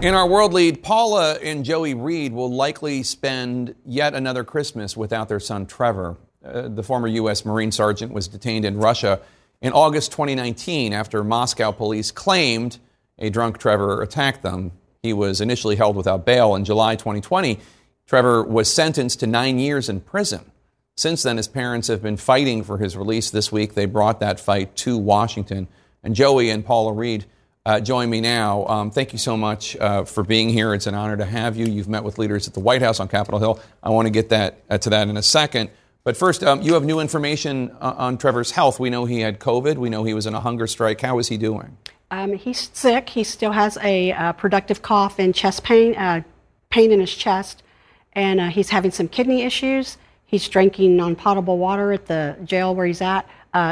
In 0.04 0.16
our 0.16 0.28
world 0.28 0.51
lead, 0.51 0.84
Paula 0.84 1.36
and 1.36 1.64
Joey 1.64 1.93
Reed 1.93 2.34
will 2.34 2.51
likely 2.51 3.04
spend 3.04 3.74
yet 3.86 4.14
another 4.14 4.43
Christmas 4.43 4.97
without 4.97 5.30
their 5.30 5.39
son 5.39 5.66
Trevor. 5.66 6.18
Uh, 6.43 6.68
the 6.68 6.84
former 6.84 7.08
U.S. 7.08 7.45
Marine 7.45 7.72
sergeant 7.72 8.12
was 8.12 8.28
detained 8.28 8.66
in 8.66 8.80
Russia 8.80 9.22
in 9.62 9.72
August 9.72 10.12
2019 10.12 10.91
after 10.91 11.24
Moscow 11.24 11.72
police 11.72 12.12
claimed 12.12 12.80
a 13.18 13.30
drunk 13.30 13.60
Trevor 13.60 14.01
attacked 14.01 14.43
them. 14.43 14.74
He 15.01 15.14
was 15.14 15.39
initially 15.39 15.78
held 15.78 15.95
without 15.95 16.26
bail. 16.26 16.54
In 16.56 16.66
July 16.66 16.97
2020, 16.97 17.62
Trevor 18.06 18.43
was 18.43 18.70
sentenced 18.70 19.22
to 19.22 19.28
nine 19.28 19.58
years 19.58 19.88
in 19.88 20.01
prison. 20.01 20.51
Since 20.97 21.24
then, 21.24 21.38
his 21.38 21.47
parents 21.47 21.88
have 21.88 22.01
been 22.01 22.18
fighting 22.18 22.64
for 22.64 22.78
his 22.78 22.97
release. 22.97 23.30
This 23.30 23.54
week, 23.54 23.74
they 23.74 23.86
brought 23.86 24.20
that 24.20 24.41
fight 24.41 24.76
to 24.76 24.97
Washington. 24.97 25.70
And 26.04 26.14
Joey 26.14 26.49
and 26.49 26.66
Paula 26.66 26.91
Reed 26.91 27.24
uh, 27.66 27.80
join 27.80 28.09
me 28.09 28.20
now. 28.20 28.66
Um, 28.68 28.91
thank 28.91 29.14
you 29.14 29.20
so 29.20 29.38
much 29.38 29.78
uh, 29.78 30.03
for 30.03 30.24
being 30.24 30.49
here. 30.49 30.74
It's 30.74 30.88
an 30.88 30.95
honor 30.95 31.16
to 31.16 31.26
have 31.26 31.55
you. 31.55 31.66
You've 31.66 31.88
met 31.88 32.03
with 32.03 32.18
leaders 32.18 32.47
at 32.47 32.53
the 32.53 32.59
White 32.59 32.82
House 32.82 32.99
on 32.99 33.07
Capitol 33.07 33.39
Hill. 33.39 33.59
I 33.82 33.89
want 33.89 34.05
to 34.05 34.11
get 34.11 34.30
that 34.30 34.61
uh, 34.70 34.78
to 34.80 34.89
that 34.89 35.07
in 35.07 35.16
a 35.16 35.24
second. 35.24 35.70
But 36.03 36.18
first, 36.18 36.43
um, 36.43 36.61
you 36.61 36.74
have 36.74 36.84
new 36.84 36.99
information 36.99 37.72
uh, 37.80 37.93
on 37.97 38.18
Trevor's 38.18 38.51
health. 38.51 38.82
We 38.82 38.89
know 38.89 39.05
he 39.05 39.22
had 39.22 39.39
COVID. 39.39 39.78
We 39.78 39.89
know 39.89 40.03
he 40.03 40.14
was 40.14 40.26
in 40.26 40.34
a 40.36 40.41
hunger 40.41 40.68
strike. 40.68 40.99
How 40.99 41.20
is 41.20 41.30
he 41.30 41.38
doing? 41.38 41.78
Um, 42.11 42.34
he's 42.34 42.70
sick. 42.74 43.09
He 43.09 43.24
still 43.24 43.53
has 43.53 43.78
a 43.82 44.11
uh, 44.11 44.34
productive 44.34 44.82
cough 44.82 45.18
and 45.18 45.34
chest 45.34 45.64
pain, 45.64 45.95
uh, 45.95 46.24
pain 46.70 46.91
in 46.91 46.99
his 46.99 47.16
chest, 47.16 47.64
and 48.11 48.41
he's 48.51 48.70
having 48.70 48.91
some 48.91 49.07
kidney 49.07 49.43
issues. 49.43 49.97
He's 50.26 50.49
drinking 50.49 50.97
non-potable 50.97 51.57
water 51.57 51.93
at 51.93 52.07
the 52.07 52.36
jail 52.43 52.76
where 52.76 52.86
he's 52.86 53.01
at. 53.01 53.26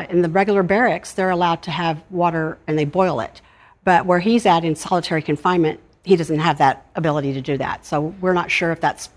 in 0.10 0.22
the 0.22 0.30
regular 0.30 0.64
barracks, 0.64 1.12
they're 1.12 1.30
allowed 1.30 1.64
to 1.64 1.72
have 1.72 2.02
water 2.10 2.58
and 2.68 2.80
they 2.80 2.86
boil 2.86 3.20
it. 3.20 3.42
But 3.84 4.06
where 4.06 4.20
he's 4.20 4.46
at 4.46 4.64
in 4.64 4.76
solitary 4.76 5.22
confinement, 5.22 5.80
he 6.04 6.16
doesn't 6.16 6.40
have 6.40 6.58
that 6.60 6.86
ability 6.96 7.34
to 7.34 7.42
do 7.42 7.58
that. 7.58 7.86
So 7.86 8.14
we're 8.22 8.34
not 8.34 8.52
sure 8.52 8.72
if 8.72 8.80
that's 8.82 9.10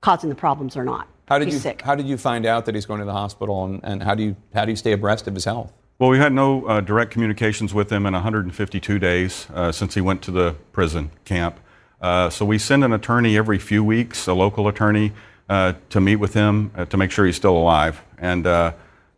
causing 0.00 0.28
the 0.28 0.36
problems 0.36 0.76
or 0.76 0.84
not. 0.84 1.08
How 1.28 1.38
did 1.38 1.46
he's 1.46 1.54
you 1.54 1.60
sick. 1.60 1.82
How 1.82 1.94
did 1.94 2.06
you 2.06 2.16
find 2.16 2.44
out 2.44 2.66
that 2.66 2.74
he's 2.74 2.86
going 2.86 2.98
to 2.98 3.06
the 3.06 3.12
hospital, 3.12 3.64
and, 3.64 3.80
and 3.84 4.02
how 4.02 4.16
do 4.16 4.24
you 4.24 4.36
how 4.52 4.64
do 4.64 4.72
you 4.72 4.76
stay 4.76 4.92
abreast 4.92 5.28
of 5.28 5.34
his 5.34 5.44
health? 5.44 5.72
Well, 6.00 6.10
we 6.10 6.18
had 6.18 6.32
no 6.32 6.64
uh, 6.66 6.80
direct 6.80 7.10
communications 7.10 7.74
with 7.74 7.92
him 7.92 8.06
in 8.06 8.14
152 8.14 8.98
days 8.98 9.46
uh, 9.52 9.70
since 9.70 9.94
he 9.94 10.00
went 10.00 10.22
to 10.22 10.30
the 10.30 10.56
prison 10.72 11.10
camp. 11.24 11.60
Uh, 12.00 12.30
so 12.30 12.44
we 12.46 12.58
send 12.58 12.82
an 12.84 12.92
attorney 12.92 13.36
every 13.36 13.58
few 13.58 13.84
weeks, 13.84 14.26
a 14.26 14.32
local 14.32 14.66
attorney, 14.66 15.12
uh, 15.50 15.74
to 15.90 16.00
meet 16.00 16.16
with 16.16 16.32
him 16.32 16.70
uh, 16.74 16.86
to 16.86 16.96
make 16.96 17.10
sure 17.10 17.26
he's 17.26 17.36
still 17.36 17.56
alive. 17.56 18.00
And 18.16 18.46
uh, 18.46 18.72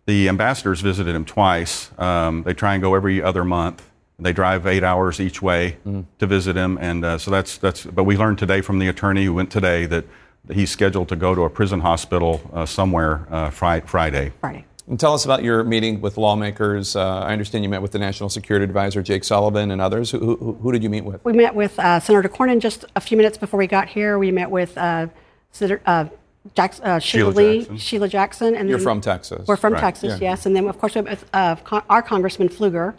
the 0.07 0.29
ambassadors 0.29 0.81
visited 0.81 1.15
him 1.15 1.25
twice. 1.25 1.97
Um, 1.99 2.43
they 2.43 2.53
try 2.53 2.75
and 2.75 2.83
go 2.83 2.95
every 2.95 3.23
other 3.23 3.45
month. 3.45 3.89
They 4.19 4.33
drive 4.33 4.67
eight 4.67 4.85
hours 4.85 5.21
each 5.21 5.43
way 5.43 5.79
to 6.19 6.27
visit 6.27 6.55
him, 6.55 6.79
and 6.81 7.05
uh, 7.05 7.19
so 7.19 7.31
that's 7.31 7.59
that's. 7.59 7.85
But 7.85 8.05
we 8.05 8.17
learned 8.17 8.39
today 8.39 8.61
from 8.61 8.79
the 8.79 8.89
attorney 8.89 9.25
who 9.25 9.35
went 9.35 9.51
today 9.51 9.87
that 9.87 10.05
he's 10.53 10.71
scheduled 10.71 11.09
to 11.09 11.17
go 11.17 11.35
to 11.35 11.43
a 11.43 11.51
prison 11.51 11.81
hospital 11.81 12.41
uh, 12.53 12.65
somewhere 12.67 13.27
uh, 13.31 13.51
Fri- 13.51 13.81
Friday. 13.81 14.33
Friday. 14.41 14.65
And 14.89 14.99
tell 14.99 15.15
us 15.15 15.25
about 15.25 15.43
your 15.43 15.65
meeting 15.65 16.01
with 16.01 16.19
lawmakers. 16.19 16.95
Uh, 16.95 17.21
I 17.21 17.33
understand 17.33 17.65
you 17.65 17.71
met 17.71 17.83
with 17.83 17.93
the 17.93 17.99
National 18.01 18.29
Security 18.29 18.65
Advisor 18.65 19.01
Jake 19.03 19.25
Sullivan 19.25 19.71
and 19.71 19.81
others. 19.81 20.11
Who, 20.11 20.37
who, 20.37 20.53
who 20.55 20.73
did 20.73 20.83
you 20.83 20.91
meet 20.91 21.05
with? 21.05 21.25
We 21.25 21.33
met 21.33 21.55
with 21.55 21.79
uh, 21.79 21.99
Senator 22.01 22.29
Cornyn 22.29 22.61
just 22.61 22.85
a 22.97 23.01
few 23.01 23.17
minutes 23.17 23.39
before 23.39 23.59
we 23.59 23.67
got 23.69 23.89
here. 23.89 24.19
We 24.19 24.31
met 24.33 24.51
with 24.51 24.77
uh, 24.77 25.07
Senator, 25.53 25.81
uh, 25.87 26.07
Jack, 26.55 26.75
uh, 26.83 26.99
Sheila, 26.99 27.31
Sheila 27.33 27.41
Lee, 27.41 27.59
Jackson. 27.61 27.77
Sheila 27.79 28.09
Jackson, 28.09 28.55
and 28.57 28.69
You're 28.69 28.79
then- 28.79 28.85
from 28.85 29.01
Texas. 29.01 29.47
We're 29.49 29.57
from 29.57 29.73
Right. 29.75 29.81
Texas, 29.81 30.21
Yeah. 30.21 30.31
yes, 30.31 30.47
and 30.47 30.55
then 30.55 30.69
of 30.69 30.79
course 30.79 30.95
we 30.97 31.03
met 31.03 31.11
with 31.21 31.31
uh, 31.33 31.57
con- 31.57 31.85
our 31.89 32.03
Congressman 32.03 32.49
Pfluger, 32.49 32.95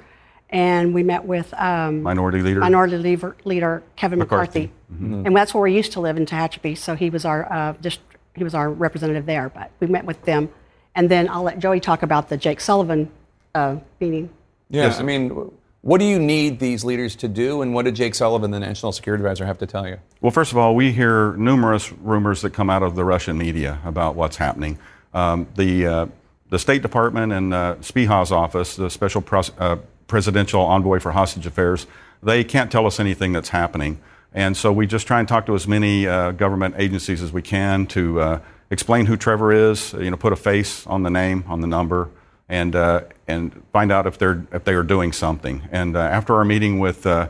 and 0.53 0.93
we 0.93 1.01
met 1.03 1.25
with 1.25 1.51
um, 1.55 2.03
Minority 2.03 2.41
Leader 2.41 2.59
Minority 2.61 2.97
Leader, 2.97 3.35
Leader 3.43 3.83
Kevin 3.97 4.19
McCarthy. 4.19 4.71
McCarthy, 4.89 5.13
Mhm. 5.15 5.25
and 5.25 5.35
that's 5.35 5.53
where 5.53 5.63
we 5.63 5.75
used 5.75 5.91
to 5.93 5.99
live 5.99 6.15
in 6.17 6.25
Tehachapi. 6.27 6.77
So 6.77 6.95
he 6.95 7.09
was 7.09 7.25
our 7.25 7.51
uh, 7.51 7.73
just 7.81 7.99
he 8.35 8.43
was 8.43 8.53
our 8.53 8.69
representative 8.69 9.25
there. 9.25 9.49
But 9.49 9.71
we 9.79 9.87
met 9.87 10.05
with 10.05 10.21
them, 10.23 10.49
and 10.95 11.09
then 11.09 11.27
I'll 11.27 11.43
let 11.43 11.57
Joey 11.59 11.79
talk 11.79 12.03
about 12.03 12.29
the 12.29 12.37
Jake 12.37 12.61
Sullivan 12.61 13.09
uh, 13.55 13.77
meeting. 13.99 14.29
Yeah, 14.69 14.95
I 14.97 15.03
mean, 15.03 15.51
what 15.81 15.99
do 15.99 16.05
you 16.05 16.17
need 16.19 16.59
these 16.59 16.83
leaders 16.85 17.15
to 17.17 17.27
do, 17.27 17.61
and 17.63 17.73
what 17.73 17.85
did 17.85 17.95
Jake 17.95 18.13
Sullivan, 18.15 18.51
the 18.51 18.59
National 18.59 18.91
Security 18.91 19.23
Advisor, 19.23 19.45
have 19.45 19.57
to 19.59 19.67
tell 19.67 19.87
you? 19.87 19.97
Well, 20.21 20.31
first 20.31 20.51
of 20.51 20.57
all, 20.57 20.75
we 20.75 20.91
hear 20.91 21.33
numerous 21.33 21.91
rumors 21.91 22.41
that 22.43 22.51
come 22.53 22.69
out 22.69 22.81
of 22.83 22.95
the 22.95 23.03
Russian 23.03 23.37
media 23.37 23.79
about 23.85 24.15
what's 24.15 24.37
happening. 24.37 24.77
Um, 25.13 25.45
the, 25.55 25.85
uh, 25.85 26.05
the 26.49 26.57
State 26.57 26.81
Department 26.81 27.33
and 27.33 27.53
uh, 27.53 27.75
Spiha's 27.81 28.31
office, 28.31 28.75
the 28.75 28.89
Special 28.89 29.21
Pros- 29.21 29.51
uh, 29.59 29.77
Presidential 30.13 30.61
Envoy 30.61 30.99
for 30.99 31.11
Hostage 31.11 31.47
Affairs, 31.47 31.87
they 32.21 32.43
can't 32.43 32.71
tell 32.71 32.85
us 32.85 32.99
anything 32.99 33.33
that's 33.33 33.49
happening. 33.49 33.99
And 34.31 34.55
so 34.55 34.71
we 34.71 34.85
just 34.85 35.07
try 35.07 35.17
and 35.17 35.27
talk 35.27 35.47
to 35.47 35.55
as 35.55 35.67
many 35.67 36.05
uh, 36.05 36.33
government 36.33 36.75
agencies 36.77 37.23
as 37.23 37.31
we 37.31 37.41
can 37.41 37.87
to 37.87 38.19
uh, 38.19 38.39
explain 38.69 39.07
who 39.07 39.17
Trevor 39.17 39.51
is, 39.51 39.91
you 39.93 40.11
know, 40.11 40.15
put 40.15 40.31
a 40.31 40.35
face 40.35 40.85
on 40.85 41.01
the 41.01 41.09
name, 41.09 41.43
on 41.47 41.61
the 41.61 41.67
number, 41.67 42.11
and, 42.47 42.75
uh, 42.75 43.01
and 43.27 43.59
find 43.73 43.91
out 43.91 44.05
if, 44.05 44.19
they're, 44.19 44.45
if 44.51 44.65
they 44.65 44.75
are 44.75 44.83
doing 44.83 45.11
something. 45.13 45.67
And 45.71 45.97
uh, 45.97 46.01
after 46.01 46.35
our 46.35 46.45
meeting 46.45 46.77
with 46.77 47.07
uh, 47.07 47.29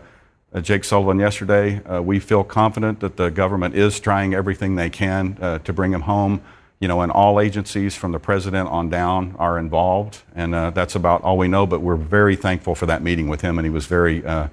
Jake 0.61 0.84
Sullivan 0.84 1.19
yesterday. 1.19 1.81
Uh, 1.85 2.01
we 2.01 2.19
feel 2.19 2.43
confident 2.43 2.99
that 2.99 3.15
the 3.15 3.31
government 3.31 3.76
is 3.76 3.97
trying 4.01 4.34
everything 4.34 4.76
they 4.76 4.89
can 4.89 5.35
to 5.64 5.73
bring 5.73 5.93
him 5.93 6.01
home. 6.01 6.41
You 6.84 6.89
know, 6.89 6.99
and 6.99 7.14
all 7.14 7.39
agencies 7.39 7.95
from 7.95 8.11
the 8.11 8.19
president 8.19 8.68
on 8.68 8.89
down 8.89 9.38
are 9.39 9.57
involved, 9.57 10.22
and 10.35 10.53
uh, 10.53 10.69
that's 10.72 10.95
about 10.95 11.23
all 11.23 11.38
we 11.38 11.47
know. 11.47 11.65
But 11.65 11.80
we're 11.80 11.95
very 11.95 12.35
thankful 12.35 12.76
for 12.76 12.85
that 12.88 13.01
meeting 13.01 13.30
with 13.30 13.39
him, 13.39 13.57
and 13.57 13.65
he 13.65 13.69
was 13.69 13.85
very, 13.85 14.18
uh, 14.26 14.49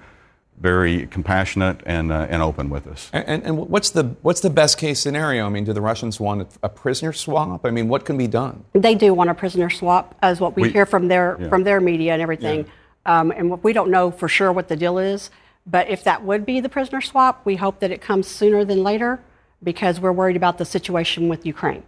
very 0.61 1.09
compassionate 1.09 1.81
and 1.87 2.13
uh, 2.13 2.29
and 2.31 2.41
open 2.41 2.71
with 2.71 2.87
us. 2.87 3.11
And, 3.13 3.25
and, 3.27 3.43
and 3.47 3.59
what's 3.75 3.91
the 3.91 4.05
what's 4.23 4.43
the 4.43 4.49
best 4.61 4.79
case 4.79 5.01
scenario? 5.01 5.45
I 5.45 5.49
mean, 5.49 5.65
do 5.65 5.73
the 5.73 5.81
Russians 5.81 6.21
want 6.21 6.43
a, 6.43 6.47
a 6.63 6.69
prisoner 6.69 7.13
swap? 7.13 7.67
I 7.67 7.71
mean, 7.73 7.89
what 7.89 8.05
can 8.05 8.17
be 8.17 8.29
done? 8.29 8.65
They 8.75 8.95
do 8.95 9.13
want 9.13 9.29
a 9.31 9.35
prisoner 9.35 9.69
swap, 9.69 10.15
as 10.23 10.41
what 10.41 10.55
we, 10.55 10.63
We- 10.63 10.71
hear 10.71 10.87
from 10.87 11.09
their 11.09 11.37
Yeah. 11.41 11.49
from 11.49 11.65
their 11.65 11.81
media 11.81 12.13
and 12.13 12.23
everything. 12.23 12.67
Um, 13.07 13.33
and 13.33 13.61
we 13.65 13.73
don't 13.73 13.91
know 13.91 14.13
for 14.13 14.29
sure 14.29 14.53
what 14.53 14.69
the 14.69 14.77
deal 14.77 14.99
is. 14.99 15.31
But 15.67 15.89
if 15.89 16.05
that 16.05 16.23
would 16.23 16.47
be 16.47 16.61
the 16.61 16.69
prisoner 16.69 17.01
swap, 17.01 17.45
we 17.45 17.57
hope 17.57 17.81
that 17.81 17.91
it 17.91 18.01
comes 18.01 18.29
sooner 18.29 18.65
than 18.65 18.85
later, 18.85 19.19
because 19.65 19.99
we're 19.99 20.13
worried 20.13 20.37
about 20.37 20.59
the 20.59 20.65
situation 20.65 21.29
with 21.29 21.45
Ukraine. 21.45 21.83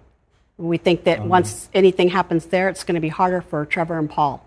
We 0.62 0.78
think 0.78 1.04
that 1.04 1.20
Um. 1.20 1.28
once 1.28 1.68
anything 1.74 2.08
happens 2.08 2.46
there, 2.46 2.68
it's 2.68 2.84
going 2.84 2.94
to 2.94 3.00
be 3.00 3.08
harder 3.08 3.40
for 3.40 3.66
Trevor 3.66 3.98
and 3.98 4.08
Paul. 4.08 4.44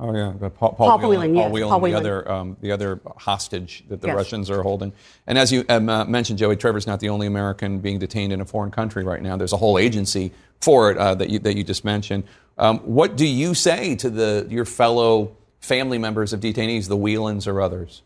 Oh 0.00 0.14
yeah, 0.14 0.32
the 0.38 0.48
Paul, 0.50 0.74
Paul 0.74 0.98
Whelan, 0.98 1.08
Whelan, 1.10 1.34
Paul 1.34 1.42
yes, 1.42 1.52
Whelan, 1.52 1.68
Paul 1.70 1.78
the 1.80 1.82
Whelan. 1.82 1.96
other 2.06 2.30
um, 2.32 2.56
the 2.60 2.70
other 2.72 3.00
hostage 3.16 3.84
that 3.88 4.00
the 4.00 4.06
Yes. 4.08 4.16
Russians 4.16 4.48
are 4.50 4.62
holding. 4.62 4.92
And 5.26 5.36
as 5.36 5.50
you 5.50 5.64
um, 5.68 5.88
uh, 5.88 6.04
mentioned, 6.04 6.38
Joey 6.38 6.54
Trevor's 6.56 6.86
not 6.86 7.00
the 7.00 7.08
only 7.08 7.26
American 7.26 7.80
being 7.80 7.98
detained 7.98 8.32
in 8.32 8.40
a 8.40 8.44
foreign 8.44 8.70
country 8.70 9.02
right 9.02 9.20
now. 9.20 9.36
There's 9.36 9.52
a 9.52 9.56
whole 9.56 9.76
agency 9.76 10.32
for 10.60 10.90
it 10.92 10.98
uh, 10.98 11.14
that 11.16 11.30
you 11.30 11.40
that 11.40 11.56
you 11.56 11.64
just 11.64 11.84
mentioned. 11.84 12.24
Um, 12.58 12.78
what 12.80 13.16
do 13.16 13.26
you 13.26 13.54
say 13.54 13.96
to 13.96 14.08
the 14.10 14.46
your 14.48 14.64
fellow 14.64 15.36
family 15.60 15.98
members 15.98 16.32
of 16.32 16.38
detainees, 16.40 16.88
the 16.88 16.96
Whelans 16.96 17.48
or 17.48 17.60
others? 17.60 18.02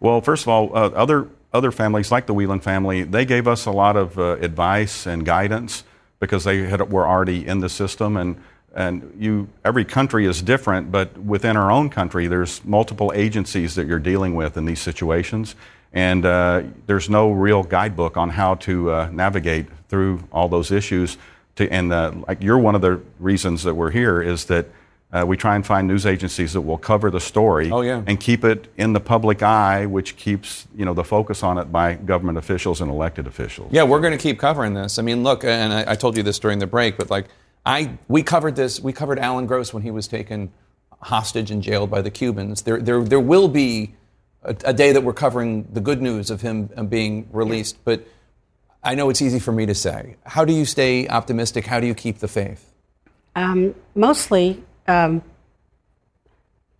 Well, 0.00 0.20
first 0.20 0.42
of 0.44 0.48
all, 0.48 0.76
uh, 0.76 0.90
other 0.90 1.28
other 1.54 1.70
families 1.70 2.10
like 2.12 2.26
the 2.26 2.34
Whelan 2.34 2.60
family, 2.60 3.04
they 3.04 3.24
gave 3.24 3.48
us 3.48 3.64
a 3.64 3.70
lot 3.70 3.96
of 3.96 4.18
uh, 4.18 4.36
advice 4.40 5.06
and 5.06 5.24
guidance 5.24 5.84
because 6.22 6.44
they 6.44 6.58
had, 6.62 6.80
were 6.92 7.06
already 7.06 7.46
in 7.46 7.58
the 7.58 7.68
system 7.68 8.16
and. 8.16 8.36
And 8.74 9.14
you, 9.18 9.48
every 9.66 9.84
country 9.84 10.24
is 10.24 10.40
different, 10.40 10.90
but 10.90 11.18
within 11.18 11.58
our 11.58 11.70
own 11.70 11.90
country, 11.90 12.26
there's 12.26 12.64
multiple 12.64 13.12
agencies 13.14 13.74
that 13.74 13.86
you're 13.86 13.98
dealing 13.98 14.34
with 14.34 14.56
in 14.56 14.64
these 14.64 14.80
situations, 14.80 15.56
and 15.92 16.24
uh, 16.24 16.62
there's 16.86 17.10
no 17.10 17.32
real 17.32 17.64
guidebook 17.64 18.16
on 18.16 18.30
how 18.30 18.54
to 18.54 18.90
uh, 18.90 19.10
navigate 19.12 19.66
through 19.90 20.24
all 20.32 20.48
those 20.48 20.70
issues. 20.70 21.18
To, 21.56 21.70
and 21.70 21.92
uh, 21.92 22.12
like 22.26 22.42
you're 22.42 22.56
one 22.58 22.74
of 22.74 22.80
the 22.80 23.02
reasons 23.18 23.62
that 23.64 23.74
we're 23.74 23.90
here 23.90 24.22
is 24.22 24.46
that 24.46 24.68
uh, 25.12 25.24
we 25.26 25.36
try 25.36 25.54
and 25.56 25.66
find 25.66 25.86
news 25.86 26.06
agencies 26.06 26.52
that 26.54 26.62
will 26.62 26.78
cover 26.78 27.10
the 27.10 27.20
story 27.20 27.70
Oh, 27.70 27.82
yeah. 27.82 28.02
and 28.06 28.18
keep 28.18 28.44
it 28.44 28.68
in 28.78 28.92
the 28.94 29.00
public 29.00 29.42
eye, 29.42 29.84
which 29.86 30.16
keeps 30.16 30.66
you 30.74 30.84
know 30.84 30.94
the 30.94 31.04
focus 31.04 31.42
on 31.42 31.58
it 31.58 31.70
by 31.70 31.94
government 31.94 32.38
officials 32.38 32.80
and 32.80 32.90
elected 32.90 33.26
officials. 33.26 33.68
Yeah, 33.72 33.82
we're 33.82 34.00
going 34.00 34.16
to 34.16 34.22
keep 34.22 34.38
covering 34.38 34.74
this. 34.74 34.98
I 34.98 35.02
mean, 35.02 35.22
look, 35.22 35.44
and 35.44 35.72
I, 35.72 35.92
I 35.92 35.94
told 35.96 36.16
you 36.16 36.22
this 36.22 36.38
during 36.38 36.58
the 36.60 36.66
break, 36.66 36.96
but 36.96 37.10
like, 37.10 37.26
I 37.66 37.98
we 38.08 38.22
covered 38.22 38.56
this. 38.56 38.80
We 38.80 38.92
covered 38.92 39.18
Alan 39.18 39.46
Gross 39.46 39.72
when 39.74 39.82
he 39.82 39.90
was 39.90 40.08
taken 40.08 40.50
hostage 41.00 41.50
and 41.50 41.62
jailed 41.62 41.90
by 41.90 42.00
the 42.00 42.10
Cubans. 42.10 42.62
There, 42.62 42.78
there, 42.80 43.02
there 43.02 43.20
will 43.20 43.48
be 43.48 43.94
a, 44.44 44.56
a 44.64 44.72
day 44.72 44.92
that 44.92 45.02
we're 45.02 45.12
covering 45.12 45.66
the 45.72 45.80
good 45.80 46.00
news 46.00 46.30
of 46.30 46.40
him 46.40 46.66
being 46.88 47.28
released. 47.32 47.76
But 47.84 48.06
I 48.84 48.94
know 48.94 49.10
it's 49.10 49.20
easy 49.20 49.38
for 49.40 49.52
me 49.52 49.66
to 49.66 49.74
say. 49.74 50.16
How 50.24 50.44
do 50.44 50.52
you 50.52 50.64
stay 50.64 51.06
optimistic? 51.08 51.66
How 51.66 51.80
do 51.80 51.86
you 51.88 51.94
keep 51.94 52.18
the 52.18 52.28
faith? 52.28 52.72
Um, 53.34 53.74
mostly, 53.94 54.62
um, 54.86 55.22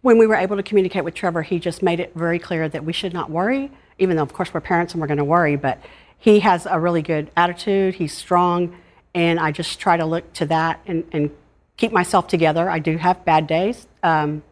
when 0.02 0.18
we 0.18 0.26
were 0.26 0.34
able 0.34 0.56
to 0.56 0.62
communicate 0.62 1.04
with 1.04 1.14
Trevor, 1.14 1.42
he 1.42 1.58
just 1.58 1.82
made 1.82 2.00
it 2.00 2.12
very 2.14 2.38
clear 2.38 2.68
that 2.68 2.84
we 2.84 2.92
should 2.92 3.12
not 3.12 3.30
worry, 3.30 3.70
even 3.98 4.16
though, 4.16 4.22
of 4.22 4.32
course, 4.32 4.52
we're 4.52 4.60
parents 4.60 4.92
and 4.92 5.00
we're 5.00 5.06
going 5.06 5.18
to 5.18 5.24
worry. 5.24 5.56
But 5.56 5.80
he 6.18 6.40
has 6.40 6.66
a 6.66 6.78
really 6.78 7.02
good 7.02 7.30
attitude. 7.36 7.94
He's 7.94 8.12
strong. 8.12 8.76
And 9.14 9.38
I 9.38 9.52
just 9.52 9.78
try 9.78 9.96
to 9.96 10.04
look 10.04 10.32
to 10.34 10.46
that 10.46 10.80
and, 10.86 11.04
and 11.12 11.30
keep 11.76 11.92
myself 11.92 12.26
together. 12.26 12.68
I 12.68 12.80
do 12.80 12.96
have 12.96 13.24
bad 13.24 13.46
days. 13.46 13.86
Um, 14.02 14.42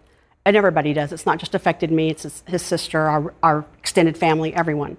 and 0.45 0.57
everybody 0.57 0.93
does. 0.93 1.13
It's 1.13 1.27
not 1.27 1.39
just 1.39 1.55
affected 1.55 1.91
me, 1.91 2.11
it's 2.11 2.23
his, 2.23 2.43
his 2.47 2.63
sister, 2.63 3.01
our, 3.01 3.35
our 3.43 3.65
extended 3.79 4.17
family, 4.17 4.55
everyone. 4.55 4.97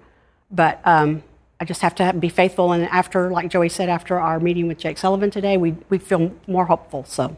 But 0.50 0.80
um, 0.84 1.22
I 1.60 1.64
just 1.64 1.82
have 1.82 1.94
to 1.96 2.12
be 2.12 2.28
faithful. 2.28 2.72
And 2.72 2.84
after, 2.84 3.30
like 3.30 3.50
Joey 3.50 3.68
said, 3.68 3.88
after 3.88 4.20
our 4.20 4.38
meeting 4.38 4.68
with 4.68 4.78
Jake 4.78 4.98
Sullivan 4.98 5.30
today, 5.30 5.56
we, 5.56 5.76
we 5.88 5.98
feel 5.98 6.32
more 6.46 6.66
hopeful. 6.66 7.04
So. 7.04 7.36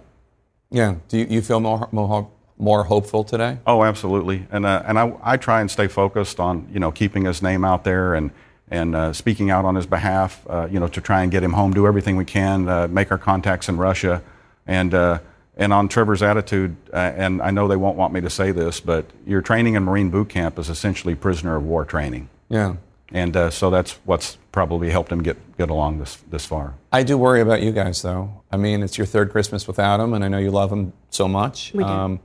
Yeah. 0.71 0.97
Do 1.09 1.19
you, 1.19 1.27
you 1.29 1.43
feel 1.43 1.61
more, 1.61 1.89
more 1.93 2.31
more 2.57 2.85
hopeful 2.85 3.25
today? 3.25 3.59
Oh, 3.67 3.83
absolutely. 3.83 4.47
And 4.51 4.65
uh, 4.67 4.83
and 4.87 4.99
I, 4.99 5.13
I 5.23 5.37
try 5.37 5.61
and 5.61 5.71
stay 5.71 5.89
focused 5.89 6.41
on 6.41 6.69
you 6.73 6.81
know 6.81 6.93
keeping 6.93 7.25
his 7.25 7.43
name 7.43 7.65
out 7.65 7.85
there 7.85 8.15
and 8.15 8.31
and 8.71 8.95
uh, 8.95 9.13
speaking 9.13 9.51
out 9.51 9.65
on 9.65 9.75
his 9.75 9.87
behalf. 9.87 10.45
Uh, 10.49 10.69
you 10.71 10.81
know 10.81 10.89
to 10.89 11.01
try 11.01 11.23
and 11.23 11.33
get 11.33 11.43
him 11.43 11.53
home. 11.53 11.73
Do 11.73 11.87
everything 11.87 12.17
we 12.17 12.25
can. 12.25 12.69
Uh, 12.69 12.89
make 12.89 13.11
our 13.11 13.19
contacts 13.19 13.69
in 13.69 13.77
Russia, 13.77 14.23
and 14.67 14.95
uh, 14.95 15.19
and 15.57 15.73
on 15.73 15.89
Trevor's 15.89 16.23
attitude. 16.23 16.77
Uh, 16.93 16.97
and 16.97 17.43
I 17.43 17.51
know 17.51 17.69
they 17.69 17.77
won't 17.77 17.97
want 17.97 18.13
me 18.13 18.21
to 18.21 18.31
say 18.31 18.53
this, 18.53 18.81
but 18.81 19.07
your 19.27 19.43
training 19.43 19.75
in 19.75 19.83
Marine 19.85 20.11
boot 20.11 20.29
camp 20.29 20.59
is 20.59 20.69
essentially 20.69 21.15
prisoner 21.15 21.57
of 21.57 21.65
war 21.65 21.85
training. 21.85 22.29
Yeah. 22.49 22.77
And 23.13 23.37
uh, 23.37 23.51
so 23.51 23.71
that's 23.71 23.93
what's 24.05 24.39
probably 24.51 24.91
helped 24.91 25.13
him 25.13 25.23
get 25.23 25.37
get 25.59 25.71
along 25.71 25.99
this 25.99 26.17
this 26.31 26.47
far. 26.47 26.75
I 26.93 27.03
do 27.03 27.19
worry 27.19 27.41
about 27.41 27.63
you 27.63 27.73
guys, 27.73 28.03
though. 28.03 28.43
I 28.51 28.57
mean, 28.57 28.83
it's 28.83 28.97
your 28.97 29.07
third 29.07 29.31
Christmas 29.31 29.67
without 29.67 30.01
him, 30.01 30.15
and 30.15 30.25
I 30.25 30.29
know 30.29 30.39
you 30.39 30.51
love 30.51 30.73
him 30.73 30.93
so 31.11 31.29
much. 31.29 31.73
We 31.75 31.85
do. 31.85 32.21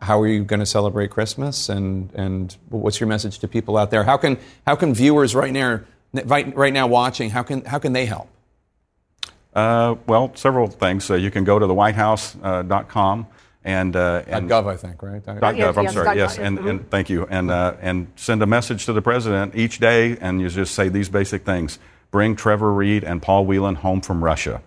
how 0.00 0.20
are 0.20 0.26
you 0.26 0.44
going 0.44 0.60
to 0.60 0.66
celebrate 0.66 1.10
Christmas, 1.10 1.68
and 1.68 2.10
and 2.14 2.56
what's 2.68 3.00
your 3.00 3.08
message 3.08 3.38
to 3.40 3.48
people 3.48 3.76
out 3.76 3.90
there? 3.90 4.04
How 4.04 4.16
can 4.16 4.38
how 4.66 4.76
can 4.76 4.94
viewers 4.94 5.34
right 5.34 5.52
now 5.52 5.80
right, 6.12 6.54
right 6.54 6.72
now 6.72 6.86
watching 6.86 7.30
how 7.30 7.42
can 7.42 7.64
how 7.64 7.78
can 7.78 7.92
they 7.92 8.06
help? 8.06 8.28
Uh, 9.54 9.94
well, 10.06 10.34
several 10.34 10.66
things. 10.66 11.08
Uh, 11.10 11.14
you 11.14 11.30
can 11.30 11.44
go 11.44 11.58
to 11.58 11.66
the 11.66 11.74
WhiteHouse.com 11.74 13.26
and, 13.64 13.96
uh, 13.96 14.22
and 14.26 14.48
.gov, 14.48 14.66
I 14.66 14.76
think, 14.76 15.02
right? 15.02 15.24
Dot 15.24 15.56
Yes, 15.56 15.74
.gov. 15.74 15.78
I'm 15.78 15.84
yes, 15.84 15.94
sorry. 15.94 16.04
dot 16.04 16.16
Yes, 16.16 16.38
and, 16.38 16.58
and 16.58 16.90
thank 16.90 17.08
you. 17.08 17.26
And 17.30 17.50
uh, 17.50 17.76
and 17.80 18.08
send 18.14 18.42
a 18.42 18.46
message 18.46 18.84
to 18.86 18.92
the 18.92 19.00
president 19.00 19.56
each 19.56 19.78
day, 19.78 20.18
and 20.20 20.40
you 20.40 20.48
just 20.50 20.74
say 20.74 20.88
these 20.90 21.08
basic 21.08 21.44
things: 21.44 21.78
Bring 22.10 22.36
Trevor 22.36 22.72
Reed 22.72 23.04
and 23.04 23.22
Paul 23.22 23.46
Whelan 23.46 23.76
home 23.76 24.02
from 24.02 24.22
Russia. 24.22 24.62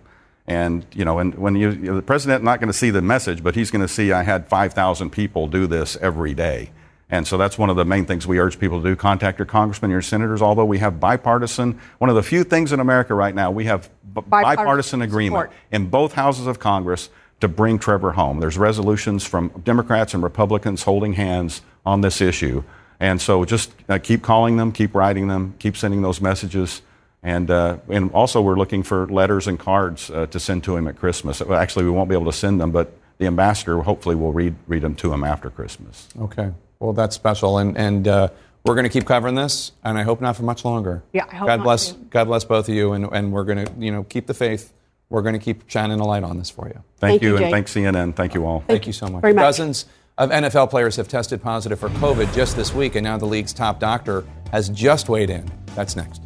And 0.48 0.84
you 0.94 1.04
know, 1.04 1.18
and 1.18 1.34
when 1.36 1.54
you, 1.54 1.70
you 1.70 1.76
know, 1.90 1.96
the 1.96 2.02
president 2.02 2.42
not 2.42 2.58
going 2.58 2.68
to 2.68 2.76
see 2.76 2.90
the 2.90 3.02
message, 3.02 3.42
but 3.42 3.54
he's 3.54 3.70
going 3.70 3.82
to 3.82 3.88
see 3.88 4.12
I 4.12 4.22
had 4.22 4.48
5,000 4.48 5.10
people 5.10 5.46
do 5.46 5.66
this 5.66 5.96
every 6.00 6.32
day. 6.32 6.70
And 7.10 7.26
so 7.26 7.36
that's 7.38 7.58
one 7.58 7.70
of 7.70 7.76
the 7.76 7.84
main 7.84 8.06
things 8.06 8.26
we 8.26 8.38
urge 8.38 8.58
people 8.58 8.82
to 8.82 8.88
do. 8.88 8.96
Contact 8.96 9.38
your 9.38 9.46
congressmen, 9.46 9.90
your 9.90 10.02
senators. 10.02 10.42
Although 10.42 10.64
we 10.64 10.78
have 10.78 11.00
bipartisan, 11.00 11.78
one 11.98 12.10
of 12.10 12.16
the 12.16 12.22
few 12.22 12.44
things 12.44 12.72
in 12.72 12.80
America 12.80 13.14
right 13.14 13.34
now, 13.34 13.50
we 13.50 13.64
have 13.64 13.90
b- 14.14 14.22
Bipartisan 14.26 14.56
bipartisan 14.56 15.02
agreement 15.02 15.44
support. 15.44 15.52
in 15.70 15.86
both 15.88 16.12
houses 16.14 16.46
of 16.46 16.58
Congress 16.58 17.08
to 17.40 17.48
bring 17.48 17.78
Trevor 17.78 18.12
home. 18.12 18.40
There's 18.40 18.58
resolutions 18.58 19.24
from 19.24 19.48
Democrats 19.64 20.14
and 20.14 20.22
Republicans 20.22 20.82
holding 20.82 21.12
hands 21.12 21.62
on 21.86 22.00
this 22.00 22.20
issue. 22.20 22.64
And 23.00 23.20
so 23.20 23.44
just 23.44 23.72
uh, 23.88 23.98
keep 23.98 24.22
calling 24.22 24.56
them, 24.56 24.72
keep 24.72 24.94
writing 24.94 25.28
them, 25.28 25.54
keep 25.58 25.76
sending 25.76 26.02
those 26.02 26.20
messages. 26.20 26.82
And, 27.22 27.50
uh, 27.50 27.78
and 27.88 28.10
also, 28.12 28.40
we're 28.40 28.56
looking 28.56 28.82
for 28.82 29.06
letters 29.06 29.46
and 29.46 29.58
cards 29.58 30.10
uh, 30.10 30.26
to 30.26 30.40
send 30.40 30.64
to 30.64 30.76
him 30.76 30.86
at 30.88 30.96
Christmas. 30.96 31.40
Well, 31.40 31.58
actually, 31.58 31.84
we 31.84 31.90
won't 31.90 32.08
be 32.08 32.14
able 32.14 32.30
to 32.30 32.36
send 32.36 32.60
them, 32.60 32.70
but 32.70 32.92
the 33.18 33.26
ambassador 33.26 33.80
hopefully 33.80 34.14
will 34.14 34.32
read, 34.32 34.54
read 34.68 34.82
them 34.82 34.94
to 34.96 35.12
him 35.12 35.24
after 35.24 35.50
Christmas. 35.50 36.08
Okay. 36.20 36.52
Well, 36.78 36.92
that's 36.92 37.16
special. 37.16 37.58
And, 37.58 37.76
and 37.76 38.06
uh, 38.06 38.28
we're 38.64 38.74
going 38.74 38.84
to 38.84 38.90
keep 38.90 39.04
covering 39.04 39.34
this, 39.34 39.72
and 39.82 39.98
I 39.98 40.02
hope 40.02 40.20
not 40.20 40.36
for 40.36 40.44
much 40.44 40.64
longer. 40.64 41.02
Yeah, 41.12 41.26
I 41.30 41.34
hope 41.34 41.48
God 41.48 41.56
not 41.56 41.64
bless, 41.64 41.92
too. 41.92 42.06
God 42.10 42.24
bless 42.26 42.44
both 42.44 42.68
of 42.68 42.74
you, 42.74 42.92
and, 42.92 43.08
and 43.12 43.32
we're 43.32 43.44
going 43.44 43.64
to, 43.64 43.72
you 43.78 43.90
know, 43.90 44.04
keep 44.04 44.26
the 44.26 44.34
faith. 44.34 44.72
We're 45.10 45.22
going 45.22 45.34
to 45.34 45.38
keep 45.38 45.68
shining 45.68 46.00
a 46.00 46.04
light 46.04 46.22
on 46.22 46.38
this 46.38 46.50
for 46.50 46.68
you. 46.68 46.82
Thank, 46.98 47.22
you, 47.22 47.36
and 47.38 47.50
thanks 47.50 47.72
CNN. 47.74 48.14
Thank 48.14 48.34
you 48.34 48.44
all. 48.44 48.62
Thank 48.66 48.86
you 48.86 48.92
so 48.92 49.06
much. 49.06 49.22
much. 49.22 49.34
Dozens 49.34 49.86
of 50.18 50.30
NFL 50.30 50.68
players 50.68 50.96
have 50.96 51.08
tested 51.08 51.42
positive 51.42 51.80
for 51.80 51.88
COVID 51.90 52.32
just 52.34 52.56
this 52.56 52.74
week, 52.74 52.94
and 52.94 53.04
now 53.04 53.16
the 53.16 53.26
league's 53.26 53.52
top 53.52 53.80
doctor 53.80 54.24
has 54.52 54.68
just 54.68 55.08
weighed 55.08 55.30
in. 55.30 55.50
That's 55.74 55.96
next. 55.96 56.20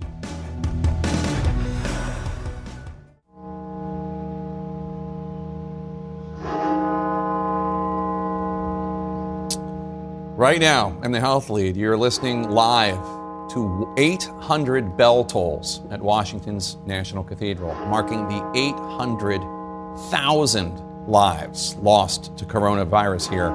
Right 10.34 10.60
now, 10.60 11.00
in 11.04 11.12
the 11.12 11.20
health 11.20 11.50
lead, 11.50 11.76
you're 11.76 11.96
listening 11.96 12.50
live 12.50 13.22
to 13.52 13.94
800 13.96 14.96
bell 14.96 15.24
tolls 15.24 15.82
at 15.90 16.00
Washington's 16.00 16.78
National 16.86 17.22
Cathedral, 17.22 17.74
marking 17.86 18.26
the 18.28 18.50
800,000 18.54 21.06
lives 21.06 21.76
lost 21.76 22.36
to 22.38 22.44
coronavirus 22.44 23.30
here 23.30 23.52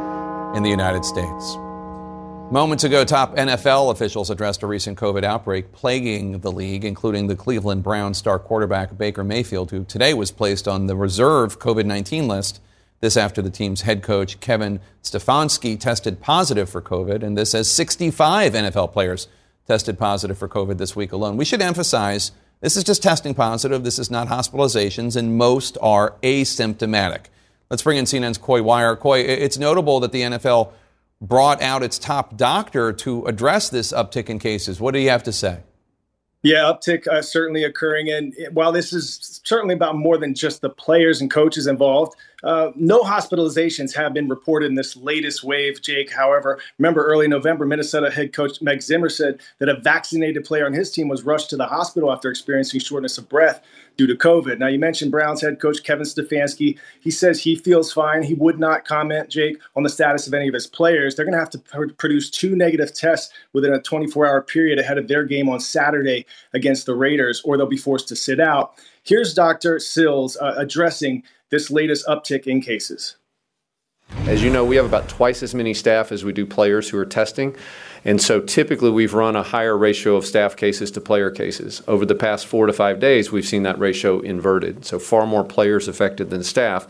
in 0.55 0.63
the 0.63 0.69
United 0.69 1.03
States. 1.05 1.57
Moments 2.49 2.85
ago, 2.85 3.03
top 3.03 3.35
NFL 3.35 3.91
officials 3.91 4.29
addressed 4.29 4.63
a 4.63 4.67
recent 4.67 4.97
COVID 4.97 5.25
outbreak 5.25 5.73
plaguing 5.73 6.39
the 6.39 6.51
league, 6.51 6.85
including 6.85 7.27
the 7.27 7.35
Cleveland 7.35 7.83
Browns 7.83 8.17
star 8.17 8.39
quarterback 8.39 8.97
Baker 8.97 9.23
Mayfield, 9.23 9.71
who 9.71 9.83
today 9.83 10.13
was 10.13 10.31
placed 10.31 10.65
on 10.65 10.87
the 10.87 10.95
reserve 10.95 11.59
COVID 11.59 11.85
19 11.85 12.27
list. 12.27 12.61
This 13.01 13.17
after 13.17 13.41
the 13.41 13.49
team's 13.49 13.81
head 13.81 14.01
coach, 14.01 14.39
Kevin 14.39 14.79
Stefanski, 15.03 15.77
tested 15.77 16.21
positive 16.21 16.69
for 16.69 16.81
COVID, 16.81 17.21
and 17.21 17.37
this 17.37 17.53
as 17.53 17.69
65 17.69 18.53
NFL 18.53 18.93
players 18.93 19.27
tested 19.67 19.99
positive 19.99 20.37
for 20.37 20.47
COVID 20.47 20.77
this 20.77 20.95
week 20.95 21.11
alone. 21.11 21.37
We 21.37 21.45
should 21.45 21.61
emphasize 21.61 22.31
this 22.61 22.75
is 22.75 22.83
just 22.83 23.03
testing 23.03 23.33
positive, 23.33 23.83
this 23.83 23.99
is 23.99 24.09
not 24.09 24.27
hospitalizations, 24.27 25.15
and 25.15 25.37
most 25.37 25.77
are 25.81 26.15
asymptomatic. 26.23 27.25
Let's 27.69 27.83
bring 27.83 27.97
in 27.97 28.05
CNN's 28.05 28.37
Coy 28.37 28.63
Wire. 28.63 28.95
Coy, 28.95 29.19
it's 29.19 29.57
notable 29.57 29.99
that 29.99 30.11
the 30.11 30.21
NFL 30.21 30.71
brought 31.21 31.61
out 31.61 31.83
its 31.83 31.99
top 31.99 32.37
doctor 32.37 32.93
to 32.93 33.25
address 33.25 33.69
this 33.69 33.91
uptick 33.91 34.29
in 34.29 34.39
cases. 34.39 34.79
What 34.79 34.93
do 34.93 34.99
you 34.99 35.09
have 35.09 35.23
to 35.23 35.33
say? 35.33 35.59
Yeah, 36.43 36.71
uptick 36.71 37.07
uh, 37.07 37.21
certainly 37.21 37.63
occurring. 37.63 38.09
And 38.09 38.33
while 38.53 38.71
this 38.71 38.93
is 38.93 39.41
certainly 39.43 39.73
about 39.73 39.97
more 39.97 40.17
than 40.17 40.33
just 40.33 40.61
the 40.61 40.69
players 40.69 41.19
and 41.19 41.29
coaches 41.29 41.67
involved, 41.67 42.15
uh, 42.43 42.71
no 42.75 43.01
hospitalizations 43.01 43.95
have 43.95 44.13
been 44.13 44.29
reported 44.29 44.67
in 44.67 44.75
this 44.75 44.95
latest 44.95 45.43
wave, 45.43 45.81
Jake. 45.81 46.11
However, 46.11 46.59
remember 46.77 47.05
early 47.05 47.27
November, 47.27 47.65
Minnesota 47.65 48.11
head 48.11 48.31
coach 48.31 48.61
Mike 48.61 48.81
Zimmer 48.81 49.09
said 49.09 49.39
that 49.57 49.69
a 49.69 49.79
vaccinated 49.79 50.45
player 50.45 50.65
on 50.65 50.73
his 50.73 50.91
team 50.91 51.07
was 51.07 51.23
rushed 51.23 51.49
to 51.49 51.57
the 51.57 51.65
hospital 51.65 52.11
after 52.11 52.29
experiencing 52.29 52.79
shortness 52.79 53.17
of 53.17 53.27
breath 53.27 53.61
due 53.97 54.05
to 54.05 54.15
COVID. 54.15 54.59
Now, 54.59 54.67
you 54.67 54.77
mentioned 54.77 55.11
Browns 55.11 55.41
head 55.41 55.59
coach 55.59 55.83
Kevin 55.83 56.05
Stefanski. 56.05 56.77
He 57.01 57.09
says 57.09 57.41
he 57.41 57.55
feels 57.55 57.91
fine. 57.91 58.21
He 58.21 58.35
would 58.35 58.59
not 58.59 58.85
comment, 58.85 59.29
Jake, 59.29 59.57
on 59.75 59.81
the 59.81 59.89
status 59.89 60.27
of 60.27 60.33
any 60.35 60.47
of 60.47 60.53
his 60.53 60.67
players. 60.67 61.15
They're 61.15 61.25
going 61.25 61.33
to 61.33 61.39
have 61.39 61.49
to 61.49 61.59
pr- 61.59 61.93
produce 61.97 62.29
two 62.29 62.55
negative 62.55 62.93
tests 62.93 63.33
within 63.53 63.73
a 63.73 63.81
24 63.81 64.27
hour 64.27 64.41
period 64.41 64.77
ahead 64.77 64.99
of 64.99 65.07
their 65.07 65.23
game 65.23 65.49
on 65.49 65.59
Saturday 65.59 66.25
against 66.53 66.85
the 66.85 66.93
Raiders, 66.93 67.41
or 67.43 67.57
they'll 67.57 67.65
be 67.65 67.77
forced 67.77 68.07
to 68.09 68.15
sit 68.15 68.39
out. 68.39 68.75
Here's 69.03 69.33
Dr. 69.33 69.79
Sills 69.79 70.37
uh, 70.37 70.53
addressing 70.57 71.23
this 71.51 71.71
latest 71.71 72.05
uptick 72.07 72.47
in 72.47 72.61
cases. 72.61 73.17
As 74.25 74.41
you 74.43 74.49
know, 74.49 74.63
we 74.63 74.77
have 74.77 74.85
about 74.85 75.09
twice 75.09 75.43
as 75.43 75.53
many 75.53 75.73
staff 75.73 76.11
as 76.11 76.23
we 76.23 76.31
do 76.31 76.45
players 76.45 76.89
who 76.89 76.97
are 76.97 77.05
testing. 77.05 77.55
And 78.05 78.21
so 78.21 78.39
typically 78.39 78.89
we've 78.89 79.13
run 79.13 79.35
a 79.35 79.43
higher 79.43 79.77
ratio 79.77 80.15
of 80.15 80.25
staff 80.25 80.55
cases 80.55 80.91
to 80.91 81.01
player 81.01 81.29
cases. 81.29 81.81
Over 81.87 82.05
the 82.05 82.15
past 82.15 82.47
four 82.47 82.67
to 82.67 82.73
five 82.73 82.99
days, 82.99 83.31
we've 83.31 83.45
seen 83.45 83.63
that 83.63 83.77
ratio 83.79 84.19
inverted. 84.19 84.85
So 84.85 84.99
far 84.99 85.25
more 85.25 85.43
players 85.43 85.87
affected 85.87 86.29
than 86.29 86.43
staff. 86.43 86.87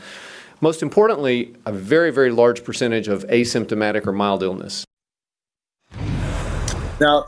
Most 0.61 0.81
importantly, 0.81 1.55
a 1.65 1.71
very, 1.71 2.11
very 2.11 2.31
large 2.31 2.63
percentage 2.63 3.07
of 3.07 3.25
asymptomatic 3.27 4.05
or 4.07 4.11
mild 4.11 4.43
illness. 4.43 4.85
Now, 6.99 7.25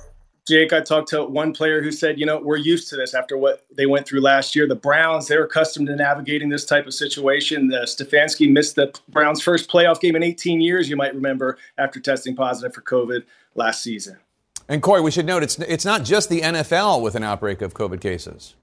Jake, 0.49 0.73
I 0.73 0.81
talked 0.81 1.09
to 1.09 1.23
one 1.23 1.53
player 1.53 1.79
who 1.79 1.91
said, 1.91 2.19
you 2.19 2.25
know, 2.25 2.39
we're 2.39 2.57
used 2.57 2.89
to 2.89 2.95
this 2.95 3.13
after 3.13 3.37
what 3.37 3.67
they 3.71 3.85
went 3.85 4.07
through 4.07 4.21
last 4.21 4.55
year. 4.55 4.67
The 4.67 4.73
Browns, 4.73 5.27
they're 5.27 5.43
accustomed 5.43 5.85
to 5.87 5.95
navigating 5.95 6.49
this 6.49 6.65
type 6.65 6.87
of 6.87 6.93
situation. 6.95 7.67
The 7.67 7.81
Stefanski 7.81 8.51
missed 8.51 8.75
the 8.75 8.91
Browns' 9.09 9.43
first 9.43 9.69
playoff 9.69 9.99
game 9.99 10.15
in 10.15 10.23
18 10.23 10.59
years, 10.59 10.89
you 10.89 10.95
might 10.95 11.13
remember, 11.13 11.59
after 11.77 11.99
testing 11.99 12.35
positive 12.35 12.73
for 12.73 12.81
COVID 12.81 13.25
last 13.53 13.83
season. 13.83 14.17
And 14.67 14.81
Coy, 14.81 15.03
we 15.03 15.11
should 15.11 15.27
note 15.27 15.43
it's, 15.43 15.59
it's 15.59 15.85
not 15.85 16.03
just 16.03 16.29
the 16.29 16.41
NFL 16.41 17.03
with 17.03 17.13
an 17.13 17.23
outbreak 17.23 17.61
of 17.61 17.75
COVID 17.75 18.01
cases. 18.01 18.55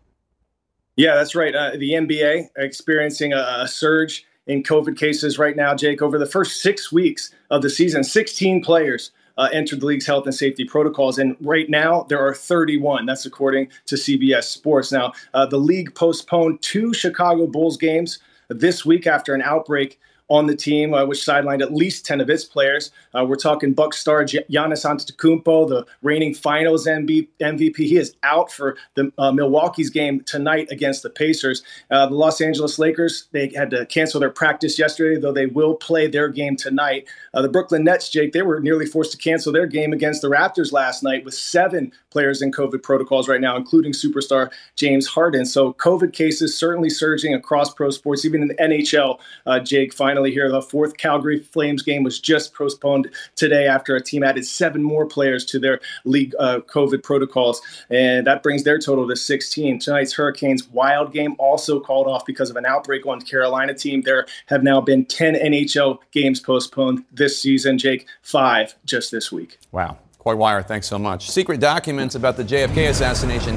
Yeah, 0.97 1.15
that's 1.15 1.37
right. 1.37 1.55
Uh, 1.55 1.71
the 1.73 1.93
NBA 1.93 2.49
experiencing 2.57 3.33
a, 3.33 3.59
a 3.61 3.69
surge 3.69 4.27
in 4.49 4.65
COVID 4.65 4.99
cases 4.99 5.39
right 5.39 5.55
now, 5.55 5.73
Jake. 5.77 6.03
Over 6.03 6.19
the 6.19 6.27
first 6.27 6.63
six 6.63 6.91
weeks 6.91 7.33
of 7.51 7.63
the 7.63 7.71
season, 7.71 8.03
16 8.03 8.65
players 8.65 9.13
uh, 9.37 9.49
entered 9.53 9.81
the 9.81 9.87
league's 9.87 10.07
health 10.07 10.27
and 10.27 10.35
safety 10.35 10.65
protocols. 10.65 11.19
And 11.19 11.37
right 11.41 11.69
now, 11.69 12.07
there 12.09 12.25
are 12.25 12.35
31. 12.35 13.07
That's 13.07 13.27
according 13.27 13.69
to 13.87 13.97
CBS 13.97 14.45
Sports. 14.45 14.93
Now, 14.93 15.13
uh, 15.35 15.47
the 15.47 15.59
league 15.59 15.95
postponed 15.95 16.63
two 16.63 16.95
Chicago 16.95 17.47
Bulls 17.47 17.77
games 17.77 18.19
this 18.49 18.85
week 18.85 19.07
after 19.07 19.35
an 19.35 19.43
outbreak 19.43 19.99
on 20.29 20.47
the 20.47 20.57
team, 20.57 20.93
uh, 20.93 21.05
which 21.05 21.21
sidelined 21.21 21.63
at 21.63 21.73
least 21.73 22.05
10 22.05 22.21
of 22.21 22.29
its 22.29 22.45
players. 22.45 22.91
Uh, 23.15 23.25
we're 23.25 23.37
talking 23.37 23.73
Buck 23.73 23.95
star 23.95 24.25
Gi- 24.25 24.45
Giannis 24.51 24.85
Antetokounmpo, 24.85 25.69
the 25.69 25.87
reigning 26.03 26.35
Finals 26.35 26.87
MB- 26.87 27.29
MVP. 27.41 27.77
He 27.77 27.97
is 27.97 28.15
out 28.23 28.51
for 28.51 28.77
the 28.95 29.13
uh, 29.19 29.31
Milwaukee's 29.31 29.91
game 29.91 30.21
tonight 30.25 30.69
against 30.71 31.03
the 31.03 31.11
Pacers. 31.11 31.63
Uh, 31.91 32.07
the 32.07 32.15
Los 32.15 32.41
Angeles 32.41 32.79
Lakers 32.79 33.29
they 33.33 33.53
had 33.55 33.71
to 33.71 33.87
cancel 33.87 34.19
their 34.19 34.31
practice 34.31 34.79
yesterday, 34.79 35.21
though 35.21 35.33
they 35.33 35.47
will 35.47 35.75
play 35.75 36.09
their 36.09 36.29
game 36.29 36.57
tonight. 36.57 37.07
Uh, 37.33 37.43
the 37.43 37.49
Brooklyn 37.49 37.85
Nets, 37.85 38.11
Jake, 38.11 38.33
they 38.33 38.43
were 38.43 38.61
nearly 38.61 38.87
forced 38.87 39.13
to 39.13 39.19
cancel 39.19 39.53
their 39.53 39.67
game 39.67 39.93
against 39.93 40.23
the 40.23 40.29
Raptors 40.29 40.73
last 40.73 41.03
night 41.03 41.25
with 41.25 41.35
seven 41.35 41.93
players 42.11 42.43
in 42.43 42.51
COVID 42.51 42.83
protocols 42.83 43.29
right 43.29 43.41
now, 43.41 43.57
including 43.57 43.93
superstar 43.93 44.51
James 44.75 45.07
Harden. 45.07 45.45
So 45.45 45.75
COVID 45.75 46.13
cases 46.13 46.59
certainly 46.59 46.91
surging 46.91 47.35
across 47.35 47.73
pro 47.73 47.91
sports, 47.91 48.25
even 48.25 48.43
in 48.43 48.49
the 48.49 48.55
NHL. 48.55 49.21
Uh, 49.47 49.61
Jake, 49.61 49.93
finally 49.95 50.16
here, 50.25 50.51
the 50.51 50.63
fourth 50.63 50.97
Calgary 50.97 51.41
Flames 51.41 51.83
game 51.83 52.03
was 52.03 52.19
just 52.19 52.55
postponed 52.55 53.11
today 53.35 53.67
after 53.67 53.95
a 53.97 54.03
team 54.03 54.23
added 54.23 54.45
seven 54.45 54.83
more 54.83 55.07
players 55.07 55.45
to 55.47 55.59
their 55.59 55.81
league 56.05 56.35
uh, 56.39 56.61
COVID 56.61 57.03
protocols, 57.03 57.61
and 57.91 58.27
that 58.27 58.43
brings 58.43 58.65
their 58.65 58.79
total 58.79 59.09
to 59.09 59.17
16. 59.17 59.79
Tonight's 59.79 60.13
Hurricanes 60.13 60.69
wild 60.69 61.13
game 61.13 61.37
also 61.39 61.81
called 61.81 62.07
off 62.07 62.25
because 62.27 62.51
of 62.51 62.57
an 62.57 62.67
outbreak 62.67 63.07
on 63.07 63.19
the 63.19 63.25
Carolina 63.25 63.75
team. 63.75 64.03
There 64.03 64.27
have 64.47 64.63
now 64.63 64.81
been 64.81 65.05
10 65.05 65.35
NHL 65.35 65.99
games 66.13 66.41
postponed 66.41 67.05
this 67.13 67.41
season. 67.41 67.79
Jake, 67.79 68.07
five 68.23 68.75
just 68.85 69.11
this 69.11 69.31
week. 69.31 69.59
Wow. 69.73 69.99
Coy 70.19 70.35
Wire, 70.35 70.63
thanks 70.63 70.89
so 70.89 70.99
much. 70.99 71.31
Secret 71.31 71.61
documents 71.61 72.17
about 72.17 72.37
the 72.37 72.43
JFK 72.43 72.89
assassination 72.89 73.57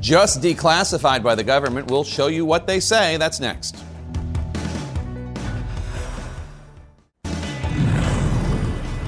just 0.00 0.40
declassified 0.40 1.22
by 1.22 1.34
the 1.34 1.44
government. 1.44 1.90
We'll 1.90 2.04
show 2.04 2.28
you 2.28 2.44
what 2.44 2.66
they 2.66 2.80
say. 2.80 3.16
That's 3.16 3.40
next. 3.40 3.76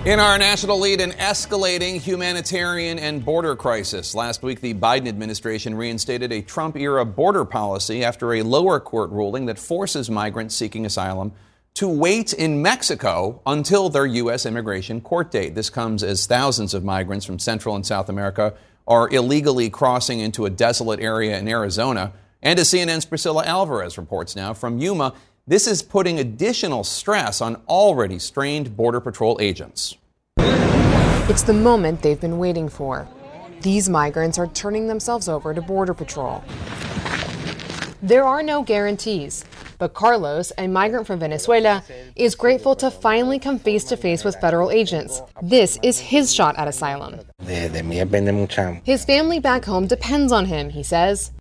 In 0.09 0.21
our 0.21 0.39
national 0.39 0.81
lead, 0.81 1.03
an 1.03 1.11
escalating 1.11 2.01
humanitarian 2.01 2.99
and 2.99 3.23
border 3.23 3.55
crisis. 3.55 4.15
Last 4.15 4.43
week, 4.43 4.63
the 4.63 4.73
Biden 4.73 5.07
administration 5.07 5.75
reinstated 5.75 6.33
a 6.33 6.41
Trump 6.41 6.79
era 6.79 7.05
border 7.05 7.45
policy 7.45 8.03
after 8.03 8.33
a 8.33 8.41
lower 8.41 8.81
court 8.81 9.11
ruling 9.11 9.45
that 9.45 9.59
forces 9.59 10.09
migrants 10.09 10.55
seeking 10.55 10.87
asylum 10.87 11.33
to 11.75 11.87
wait 11.87 12.33
in 12.33 12.63
Mexico 12.63 13.43
until 13.45 13.91
their 13.91 14.07
U.S. 14.07 14.47
immigration 14.47 15.03
court 15.03 15.31
date. 15.31 15.55
This 15.55 15.69
comes 15.69 16.03
as 16.03 16.25
thousands 16.25 16.73
of 16.73 16.83
migrants 16.83 17.27
from 17.27 17.39
Central 17.39 17.77
and 17.77 17.85
South 17.85 18.09
America 18.09 18.55
are 18.87 19.11
illegally 19.11 19.69
crossing 19.69 20.21
into 20.21 20.47
a 20.47 20.51
desolate 20.51 21.01
area 21.01 21.39
in 21.39 21.47
Arizona. 21.49 22.15
And 22.43 22.59
as 22.59 22.71
CNN's 22.71 23.05
Priscilla 23.05 23.45
Alvarez 23.45 23.99
reports 23.99 24.35
now 24.35 24.55
from 24.55 24.79
Yuma, 24.79 25.13
this 25.49 25.67
is 25.67 25.83
putting 25.83 26.19
additional 26.19 26.85
stress 26.85 27.41
on 27.41 27.57
already 27.69 28.19
strained 28.19 28.77
Border 28.77 29.01
Patrol 29.01 29.39
agents. 29.41 29.97
It's 30.37 31.43
the 31.43 31.55
moment 31.55 32.03
they've 32.03 32.21
been 32.21 32.39
waiting 32.39 32.69
for. 32.69 33.09
These 33.63 33.89
migrants 33.89 34.39
are 34.39 34.49
turning 34.49 34.89
themselves 34.89 35.27
over 35.27 35.55
to 35.55 35.63
Border 35.63 35.95
Patrol. 35.95 36.45
There 38.03 38.25
are 38.25 38.45
no 38.45 38.63
guarantees. 38.63 39.45
But 39.79 39.93
Carlos, 39.93 40.53
a 40.57 40.69
migrant 40.69 41.07
from 41.09 41.19
Venezuela, 41.19 41.83
is 42.15 42.37
grateful 42.37 42.77
to 42.77 42.93
finally 42.93 43.41
come 43.41 43.59
face 43.59 43.83
to 43.85 43.97
face 43.97 44.23
with 44.23 44.37
federal 44.37 44.71
agents. 44.71 45.21
This 45.43 45.81
is 45.83 45.99
his 45.99 46.33
shot 46.33 46.57
at 46.57 46.69
asylum. 46.69 47.21
His 48.85 49.05
family 49.05 49.41
back 49.41 49.65
home 49.65 49.89
depends 49.89 50.31
on 50.31 50.47
him, 50.47 50.71
he 50.71 50.85
says. 50.85 51.33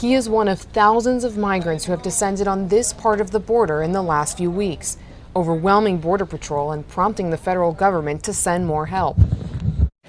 He 0.00 0.14
is 0.14 0.28
one 0.28 0.48
of 0.48 0.60
thousands 0.60 1.24
of 1.24 1.36
migrants 1.36 1.84
who 1.84 1.92
have 1.92 2.02
descended 2.02 2.48
on 2.48 2.68
this 2.68 2.94
part 2.94 3.20
of 3.20 3.30
the 3.30 3.40
border 3.40 3.82
in 3.82 3.92
the 3.92 4.02
last 4.02 4.38
few 4.38 4.50
weeks, 4.50 4.96
overwhelming 5.36 5.98
Border 5.98 6.26
Patrol 6.26 6.72
and 6.72 6.88
prompting 6.88 7.28
the 7.28 7.36
federal 7.36 7.72
government 7.72 8.22
to 8.24 8.32
send 8.32 8.66
more 8.66 8.86
help. 8.86 9.18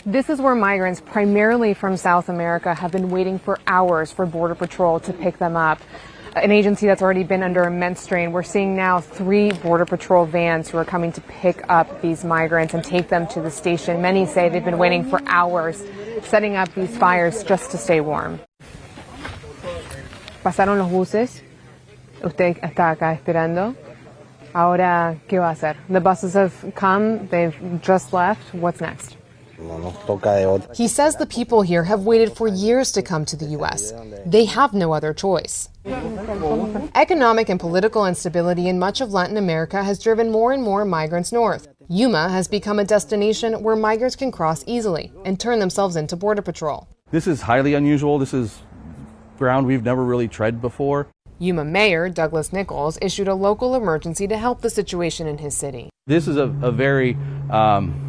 This 0.06 0.30
is 0.30 0.40
where 0.40 0.56
migrants, 0.56 1.02
primarily 1.02 1.74
from 1.74 1.98
South 1.98 2.30
America, 2.30 2.74
have 2.74 2.92
been 2.92 3.10
waiting 3.10 3.38
for 3.38 3.60
hours 3.68 4.12
for 4.12 4.26
Border 4.26 4.56
Patrol 4.56 5.00
to 5.02 5.14
pick 5.14 5.38
them 5.38 5.58
up 5.58 5.80
an 6.36 6.52
agency 6.52 6.86
that's 6.86 7.02
already 7.02 7.24
been 7.24 7.44
under 7.44 7.64
immense 7.64 8.02
strain. 8.02 8.32
We're 8.32 8.44
seeing 8.44 8.76
now 8.76 9.00
three 9.00 9.52
Border 9.52 9.86
Patrol 9.86 10.26
vans 10.26 10.70
who 10.70 10.78
are 10.78 10.86
coming 10.86 11.12
to 11.14 11.22
pick 11.22 11.64
up 11.70 12.02
these 12.02 12.24
migrants 12.24 12.74
and 12.74 12.84
take 12.84 13.10
them 13.10 13.28
to 13.28 13.42
the 13.42 13.52
station. 13.52 14.02
Many 14.02 14.26
say 14.26 14.48
they've 14.48 14.64
been 14.64 14.78
waiting 14.78 15.04
for 15.04 15.22
hours, 15.26 15.84
setting 16.24 16.56
up 16.56 16.74
these 16.76 16.96
fires 16.98 17.44
just 17.44 17.72
to 17.72 17.78
stay 17.78 18.00
warm. 18.00 18.40
Pasaron 20.44 20.78
los 20.78 20.92
buses. 20.92 21.42
Usted 22.24 22.58
está 22.62 22.92
acá 22.96 23.14
esperando. 23.14 23.76
Ahora, 24.54 25.18
¿qué 25.28 25.40
va 25.40 25.50
a 25.50 25.56
hacer? 25.56 25.76
The 25.90 26.00
buses 26.00 26.34
have 26.34 26.74
come. 26.76 27.28
They've 27.28 27.82
just 27.82 28.14
left. 28.14 28.54
What's 28.54 28.82
next? 28.82 29.19
He 30.76 30.88
says 30.88 31.15
the 31.15 31.26
people 31.26 31.61
here 31.61 31.84
have 31.84 32.06
waited 32.06 32.36
for 32.36 32.48
years 32.48 32.91
to 32.94 33.02
come 33.02 33.26
to 33.26 33.36
the 33.36 33.45
U.S. 33.57 33.94
They 34.26 34.45
have 34.45 34.73
no 34.73 34.94
other 34.94 35.14
choice. 35.14 35.69
Economic 36.95 37.49
and 37.49 37.60
political 37.60 38.06
instability 38.06 38.69
in 38.69 38.80
much 38.80 39.02
of 39.02 39.11
Latin 39.11 39.38
America 39.38 39.84
has 39.84 39.99
driven 39.99 40.31
more 40.31 40.53
and 40.53 40.64
more 40.64 40.86
migrants 40.86 41.31
north. 41.31 41.68
Yuma 41.90 42.30
has 42.30 42.48
become 42.48 42.80
a 42.80 42.86
destination 42.86 43.61
where 43.64 43.76
migrants 43.76 44.15
can 44.15 44.31
cross 44.31 44.64
easily 44.65 45.11
and 45.26 45.40
turn 45.40 45.60
themselves 45.60 45.95
into 45.95 46.15
Border 46.15 46.41
Patrol. 46.41 46.88
This 47.11 47.27
is 47.27 47.41
highly 47.41 47.73
unusual. 47.73 48.19
This 48.19 48.34
is 48.34 48.60
ground 49.38 49.65
we've 49.65 49.84
never 49.84 50.03
really 50.03 50.27
tread 50.27 50.61
before. 50.61 51.07
Yuma 51.40 51.64
Mayor 51.64 52.10
Douglas 52.10 52.52
Nichols 52.52 52.99
issued 53.02 53.27
a 53.27 53.34
local 53.34 53.73
emergency 53.73 54.27
to 54.27 54.38
help 54.38 54.61
the 54.61 54.69
situation 54.69 55.26
in 55.26 55.38
his 55.38 55.56
city. 55.56 55.90
This 56.06 56.27
is 56.27 56.36
a, 56.36 56.53
a 56.61 56.72
very 56.72 57.18
um, 57.49 58.09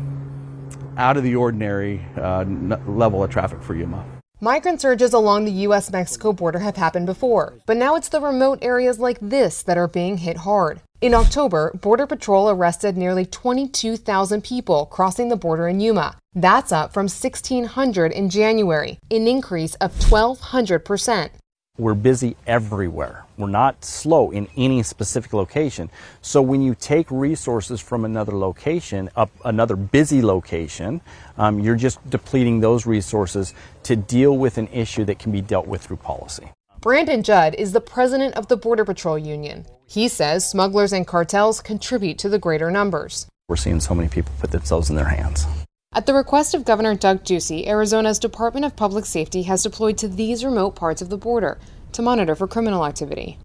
out 1.01 1.17
of 1.17 1.25
the 1.25 1.35
ordinary 1.35 2.05
uh, 2.17 2.45
level 2.87 3.25
of 3.25 3.31
traffic 3.31 3.63
for 3.63 3.75
Yuma. 3.75 4.05
Migrant 4.43 4.81
surges 4.81 5.13
along 5.13 5.45
the 5.45 5.63
U.S. 5.69 5.91
Mexico 5.91 6.33
border 6.33 6.61
have 6.61 6.77
happened 6.77 7.07
before, 7.07 7.55
but 7.67 7.77
now 7.77 7.95
it's 7.95 8.09
the 8.09 8.21
remote 8.21 8.59
areas 8.63 8.99
like 8.99 9.19
this 9.21 9.63
that 9.63 9.77
are 9.77 9.89
being 9.89 10.19
hit 10.19 10.39
hard. 10.39 10.81
In 11.01 11.15
October, 11.15 11.73
Border 11.75 12.07
Patrol 12.07 12.51
arrested 12.51 12.97
nearly 12.97 13.25
22,000 13.25 14.45
people 14.45 14.87
crossing 14.87 15.29
the 15.29 15.37
border 15.37 15.69
in 15.69 15.81
Yuma. 15.81 16.17
That's 16.35 16.73
up 16.73 16.93
from 16.93 17.05
1,600 17.05 18.13
in 18.13 18.31
January, 18.31 18.99
an 19.11 19.27
increase 19.27 19.75
of 19.77 19.93
1,200 20.11 20.85
percent. 20.85 21.33
We're 21.81 21.95
busy 21.95 22.37
everywhere. 22.47 23.25
We're 23.39 23.49
not 23.49 23.87
slow 23.87 24.33
in 24.33 24.49
any 24.55 24.83
specific 24.83 25.33
location. 25.33 25.89
So 26.21 26.43
when 26.43 26.61
you 26.61 26.75
take 26.75 27.11
resources 27.11 27.81
from 27.81 28.05
another 28.05 28.37
location, 28.37 29.09
up 29.17 29.31
another 29.47 29.77
busy 29.77 30.21
location, 30.21 31.01
um, 31.39 31.59
you're 31.59 31.77
just 31.77 31.99
depleting 32.11 32.61
those 32.61 32.85
resources 32.85 33.55
to 33.85 33.97
deal 33.97 34.37
with 34.37 34.59
an 34.59 34.69
issue 34.69 35.07
that 35.07 35.19
can 35.19 35.33
be 35.33 35.41
dealt 35.41 35.67
with 35.67 35.81
through 35.81 35.97
policy. 35.97 36.51
Brandon 36.83 37.23
Judd 37.23 37.55
is 37.55 37.73
the 37.73 37.81
president 37.81 38.35
of 38.35 38.49
the 38.49 38.59
Border 38.59 38.85
Patrol 38.85 39.19
Union. 39.19 39.65
He 39.87 40.07
says 40.07 40.47
smugglers 40.47 40.93
and 40.93 41.07
cartels 41.07 41.63
contribute 41.63 42.19
to 42.19 42.29
the 42.29 42.39
greater 42.39 42.71
numbers. 42.71 43.27
We're 43.49 43.57
seeing 43.57 43.81
so 43.81 43.95
many 43.95 44.11
people 44.11 44.35
put 44.39 44.51
themselves 44.51 44.91
in 44.91 44.97
their 44.97 45.09
hands. 45.09 45.47
At 45.93 46.07
the 46.07 46.15
request 46.15 46.55
of 46.55 46.65
Governor 46.65 46.95
Doug 46.95 47.25
Ducey, 47.25 47.67
Arizona's 47.67 48.21
Department 48.21 48.65
of 48.65 48.77
Public 48.77 49.05
Safety 49.05 49.43
has 49.43 49.65
deployed 49.65 49.99
to 49.99 50.07
these 50.07 50.45
remote 50.45 50.77
parts 50.77 51.03
of 51.03 51.09
the 51.09 51.17
border 51.17 51.59
to 51.91 52.01
monitor 52.01 52.37
for 52.37 52.47
criminal 52.47 52.87
activity. 52.87 53.41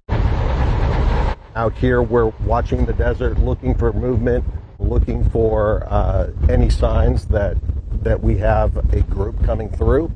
Out 1.55 1.73
here, 1.73 2.03
we're 2.03 2.27
watching 2.45 2.85
the 2.85 2.93
desert, 2.93 3.39
looking 3.39 3.73
for 3.73 3.91
movement, 3.93 4.45
looking 4.77 5.27
for 5.31 5.87
uh, 5.91 6.29
any 6.47 6.69
signs 6.69 7.25
that 7.29 7.57
that 8.03 8.21
we 8.21 8.37
have 8.37 8.77
a 8.93 9.01
group 9.01 9.43
coming 9.43 9.71
through. 9.71 10.11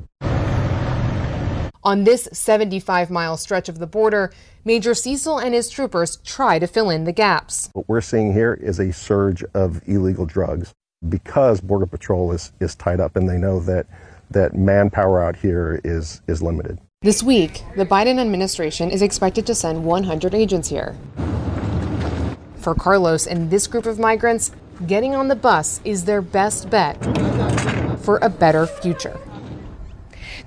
On 1.82 2.04
this 2.04 2.28
75 2.32 3.10
mile 3.10 3.38
stretch 3.38 3.68
of 3.68 3.80
the 3.80 3.88
border, 3.88 4.32
Major 4.64 4.94
Cecil 4.94 5.38
and 5.38 5.52
his 5.52 5.68
troopers 5.68 6.18
try 6.18 6.60
to 6.60 6.68
fill 6.68 6.90
in 6.90 7.02
the 7.02 7.12
gaps. 7.12 7.70
What 7.72 7.88
we're 7.88 8.00
seeing 8.00 8.34
here 8.34 8.54
is 8.54 8.78
a 8.78 8.92
surge 8.92 9.42
of 9.52 9.80
illegal 9.88 10.26
drugs 10.26 10.72
because 11.08 11.60
Border 11.60 11.86
Patrol 11.86 12.32
is, 12.32 12.52
is 12.60 12.74
tied 12.74 13.00
up 13.00 13.16
and 13.16 13.28
they 13.28 13.38
know 13.38 13.60
that, 13.60 13.86
that 14.30 14.54
manpower 14.54 15.22
out 15.22 15.36
here 15.36 15.80
is, 15.84 16.20
is 16.26 16.42
limited. 16.42 16.78
This 17.02 17.22
week, 17.22 17.64
the 17.76 17.86
Biden 17.86 18.18
administration 18.18 18.90
is 18.90 19.00
expected 19.00 19.46
to 19.46 19.54
send 19.54 19.84
100 19.84 20.34
agents 20.34 20.68
here. 20.68 20.96
For 22.56 22.74
Carlos 22.74 23.26
and 23.26 23.50
this 23.50 23.66
group 23.66 23.86
of 23.86 23.98
migrants, 23.98 24.52
getting 24.86 25.14
on 25.14 25.28
the 25.28 25.36
bus 25.36 25.80
is 25.84 26.04
their 26.04 26.20
best 26.20 26.68
bet 26.68 27.02
for 28.00 28.18
a 28.20 28.28
better 28.28 28.66
future. 28.66 29.18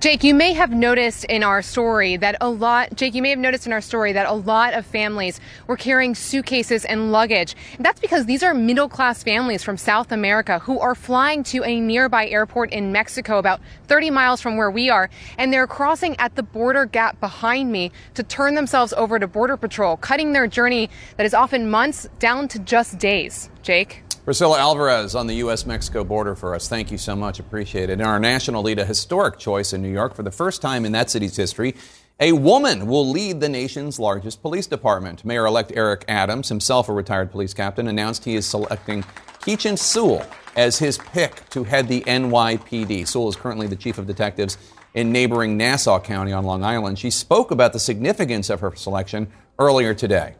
Jake, 0.03 0.25
you 0.25 0.33
may 0.33 0.51
have 0.51 0.71
noticed 0.71 1.23
in 1.23 1.43
our 1.43 1.61
story 1.61 2.17
that 2.17 2.35
a 2.41 2.49
lot, 2.49 2.93
Jake, 2.93 3.15
you 3.15 3.21
may 3.21 3.29
have 3.29 3.39
noticed 3.39 3.65
in 3.65 3.71
our 3.71 3.79
story 3.79 4.11
that 4.11 4.27
a 4.27 4.33
lot 4.33 4.73
of 4.73 4.85
families 4.85 5.39
were 5.65 5.77
carrying 5.77 6.13
suitcases 6.13 6.83
and 6.83 7.13
luggage. 7.13 7.55
And 7.77 7.85
that's 7.85 8.01
because 8.01 8.25
these 8.25 8.43
are 8.43 8.53
middle 8.53 8.89
class 8.89 9.23
families 9.23 9.63
from 9.63 9.77
South 9.77 10.11
America 10.11 10.59
who 10.59 10.77
are 10.77 10.93
flying 10.93 11.41
to 11.43 11.63
a 11.63 11.79
nearby 11.79 12.27
airport 12.27 12.73
in 12.73 12.91
Mexico, 12.91 13.37
about 13.37 13.61
30 13.87 14.09
miles 14.09 14.41
from 14.41 14.57
where 14.57 14.69
we 14.69 14.89
are. 14.89 15.09
And 15.37 15.53
they're 15.53 15.67
crossing 15.67 16.19
at 16.19 16.35
the 16.35 16.43
border 16.43 16.85
gap 16.85 17.21
behind 17.21 17.71
me 17.71 17.93
to 18.15 18.23
turn 18.23 18.55
themselves 18.55 18.91
over 18.91 19.19
to 19.19 19.27
Border 19.29 19.55
Patrol, 19.55 19.95
cutting 19.95 20.33
their 20.33 20.47
journey 20.47 20.89
that 21.15 21.25
is 21.25 21.33
often 21.33 21.71
months 21.71 22.09
down 22.19 22.49
to 22.49 22.59
just 22.59 22.97
days. 22.97 23.49
Jake? 23.61 24.03
Priscilla 24.25 24.57
Alvarez 24.57 25.15
on 25.15 25.27
the 25.27 25.35
U.S. 25.35 25.65
Mexico 25.65 26.05
border 26.05 26.33
for 26.33 26.55
us. 26.55 26.69
Thank 26.69 26.91
you 26.91 26.97
so 26.97 27.13
much. 27.13 27.41
Appreciate 27.41 27.89
it. 27.89 27.99
In 27.99 28.05
our 28.05 28.19
national 28.19 28.63
lead, 28.63 28.79
a 28.79 28.85
historic 28.85 29.37
choice 29.37 29.73
in 29.73 29.81
New 29.81 29.91
York 29.91 30.15
for 30.15 30.23
the 30.23 30.31
first 30.31 30.61
time 30.61 30.85
in 30.85 30.93
that 30.93 31.09
city's 31.09 31.35
history. 31.35 31.75
A 32.21 32.31
woman 32.31 32.87
will 32.87 33.09
lead 33.09 33.41
the 33.41 33.49
nation's 33.49 33.99
largest 33.99 34.41
police 34.41 34.65
department. 34.65 35.25
Mayor 35.25 35.45
elect 35.45 35.73
Eric 35.75 36.05
Adams, 36.07 36.47
himself 36.47 36.87
a 36.87 36.93
retired 36.93 37.31
police 37.31 37.53
captain, 37.53 37.89
announced 37.89 38.23
he 38.23 38.35
is 38.35 38.45
selecting 38.45 39.03
Keechant 39.41 39.77
Sewell 39.77 40.25
as 40.55 40.79
his 40.79 40.97
pick 40.99 41.49
to 41.49 41.65
head 41.65 41.89
the 41.89 41.99
NYPD. 42.01 43.05
Sewell 43.05 43.27
is 43.27 43.35
currently 43.35 43.67
the 43.67 43.75
chief 43.75 43.97
of 43.97 44.07
detectives 44.07 44.57
in 44.93 45.11
neighboring 45.11 45.57
Nassau 45.57 45.99
County 45.99 46.31
on 46.31 46.45
Long 46.45 46.63
Island. 46.63 46.97
She 46.97 47.09
spoke 47.09 47.51
about 47.51 47.73
the 47.73 47.79
significance 47.79 48.49
of 48.49 48.61
her 48.61 48.73
selection 48.73 49.29
earlier 49.59 49.93
today 49.93 50.35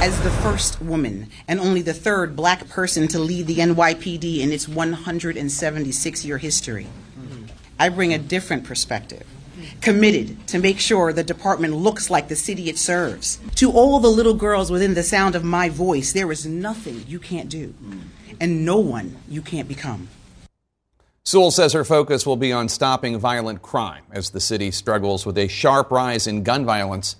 as 0.00 0.20
the 0.22 0.30
first 0.30 0.80
woman 0.80 1.28
and 1.48 1.60
only 1.60 1.82
the 1.82 1.94
third 1.94 2.36
black 2.36 2.68
person 2.68 3.08
to 3.08 3.18
lead 3.18 3.46
the 3.46 3.56
NYPD 3.56 4.40
in 4.40 4.52
its 4.52 4.68
176 4.68 6.24
year 6.24 6.38
history. 6.38 6.86
I 7.78 7.88
bring 7.88 8.12
a 8.12 8.18
different 8.18 8.64
perspective, 8.64 9.26
committed 9.80 10.46
to 10.48 10.58
make 10.58 10.78
sure 10.78 11.12
the 11.12 11.24
department 11.24 11.74
looks 11.74 12.10
like 12.10 12.28
the 12.28 12.36
city 12.36 12.68
it 12.68 12.78
serves. 12.78 13.38
To 13.56 13.72
all 13.72 13.98
the 13.98 14.08
little 14.08 14.34
girls 14.34 14.70
within 14.70 14.94
the 14.94 15.02
sound 15.02 15.34
of 15.34 15.42
my 15.42 15.68
voice, 15.68 16.12
there 16.12 16.30
is 16.30 16.46
nothing 16.46 17.04
you 17.08 17.18
can't 17.18 17.48
do 17.48 17.74
and 18.40 18.64
no 18.64 18.78
one 18.78 19.16
you 19.28 19.42
can't 19.42 19.68
become. 19.68 20.08
Sewell 21.24 21.50
says 21.50 21.72
her 21.72 21.84
focus 21.84 22.26
will 22.26 22.36
be 22.36 22.52
on 22.52 22.68
stopping 22.68 23.18
violent 23.18 23.62
crime 23.62 24.04
as 24.12 24.30
the 24.30 24.40
city 24.40 24.70
struggles 24.70 25.24
with 25.24 25.38
a 25.38 25.48
sharp 25.48 25.90
rise 25.90 26.26
in 26.26 26.42
gun 26.42 26.66
violence 26.66 27.16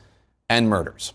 and 0.50 0.68
murders. 0.68 1.14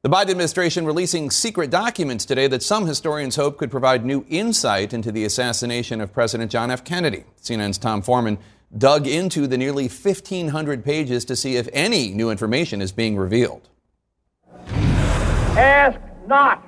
The 0.00 0.08
Biden 0.08 0.30
administration 0.30 0.86
releasing 0.86 1.28
secret 1.28 1.70
documents 1.70 2.24
today 2.24 2.46
that 2.46 2.62
some 2.62 2.86
historians 2.86 3.34
hope 3.34 3.58
could 3.58 3.68
provide 3.68 4.06
new 4.06 4.24
insight 4.28 4.94
into 4.94 5.10
the 5.10 5.24
assassination 5.24 6.00
of 6.00 6.12
President 6.12 6.52
John 6.52 6.70
F. 6.70 6.84
Kennedy. 6.84 7.24
CNN's 7.42 7.78
Tom 7.78 8.00
Foreman 8.00 8.38
dug 8.76 9.08
into 9.08 9.48
the 9.48 9.58
nearly 9.58 9.88
1,500 9.88 10.84
pages 10.84 11.24
to 11.24 11.34
see 11.34 11.56
if 11.56 11.68
any 11.72 12.12
new 12.12 12.30
information 12.30 12.80
is 12.80 12.92
being 12.92 13.16
revealed. 13.16 13.70
Ask 15.56 15.98
not 16.28 16.58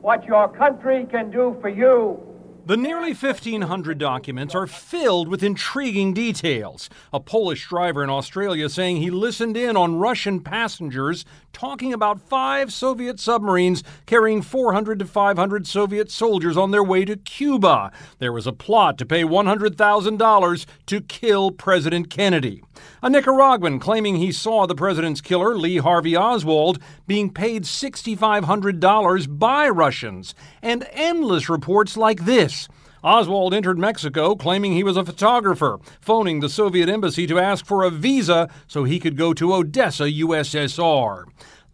what 0.00 0.24
your 0.24 0.48
country 0.48 1.06
can 1.08 1.30
do 1.30 1.56
for 1.60 1.68
you 1.68 2.34
the 2.66 2.78
nearly 2.78 3.12
1,500 3.12 3.98
documents 3.98 4.54
are 4.54 4.66
filled 4.66 5.28
with 5.28 5.42
intriguing 5.42 6.14
details. 6.14 6.88
A 7.12 7.20
Polish 7.20 7.68
driver 7.68 8.02
in 8.02 8.08
Australia 8.08 8.70
saying 8.70 8.96
he 8.96 9.10
listened 9.10 9.54
in 9.54 9.76
on 9.76 9.98
Russian 9.98 10.40
passengers 10.40 11.26
talking 11.54 11.92
about 11.92 12.20
five 12.20 12.72
Soviet 12.72 13.18
submarines 13.18 13.82
carrying 14.04 14.42
400 14.42 14.98
to 14.98 15.06
500 15.06 15.66
Soviet 15.66 16.10
soldiers 16.10 16.56
on 16.56 16.72
their 16.72 16.84
way 16.84 17.04
to 17.04 17.16
Cuba. 17.16 17.90
There 18.18 18.32
was 18.32 18.46
a 18.46 18.52
plot 18.52 18.98
to 18.98 19.06
pay 19.06 19.22
$100,000 19.22 20.66
to 20.86 21.00
kill 21.00 21.50
President 21.52 22.10
Kennedy. 22.10 22.62
A 23.02 23.08
Nicaraguan 23.08 23.78
claiming 23.78 24.16
he 24.16 24.32
saw 24.32 24.66
the 24.66 24.74
president's 24.74 25.20
killer, 25.20 25.56
Lee 25.56 25.78
Harvey 25.78 26.16
Oswald, 26.16 26.78
being 27.06 27.30
paid 27.30 27.62
$6,500 27.62 29.38
by 29.38 29.68
Russians. 29.68 30.34
And 30.60 30.86
endless 30.92 31.48
reports 31.48 31.96
like 31.96 32.24
this. 32.24 32.68
Oswald 33.04 33.52
entered 33.52 33.78
Mexico 33.78 34.34
claiming 34.34 34.72
he 34.72 34.82
was 34.82 34.96
a 34.96 35.04
photographer, 35.04 35.78
phoning 36.00 36.40
the 36.40 36.48
Soviet 36.48 36.88
embassy 36.88 37.26
to 37.26 37.38
ask 37.38 37.66
for 37.66 37.82
a 37.82 37.90
visa 37.90 38.48
so 38.66 38.84
he 38.84 38.98
could 38.98 39.18
go 39.18 39.34
to 39.34 39.52
Odessa, 39.52 40.04
USSR. 40.04 41.24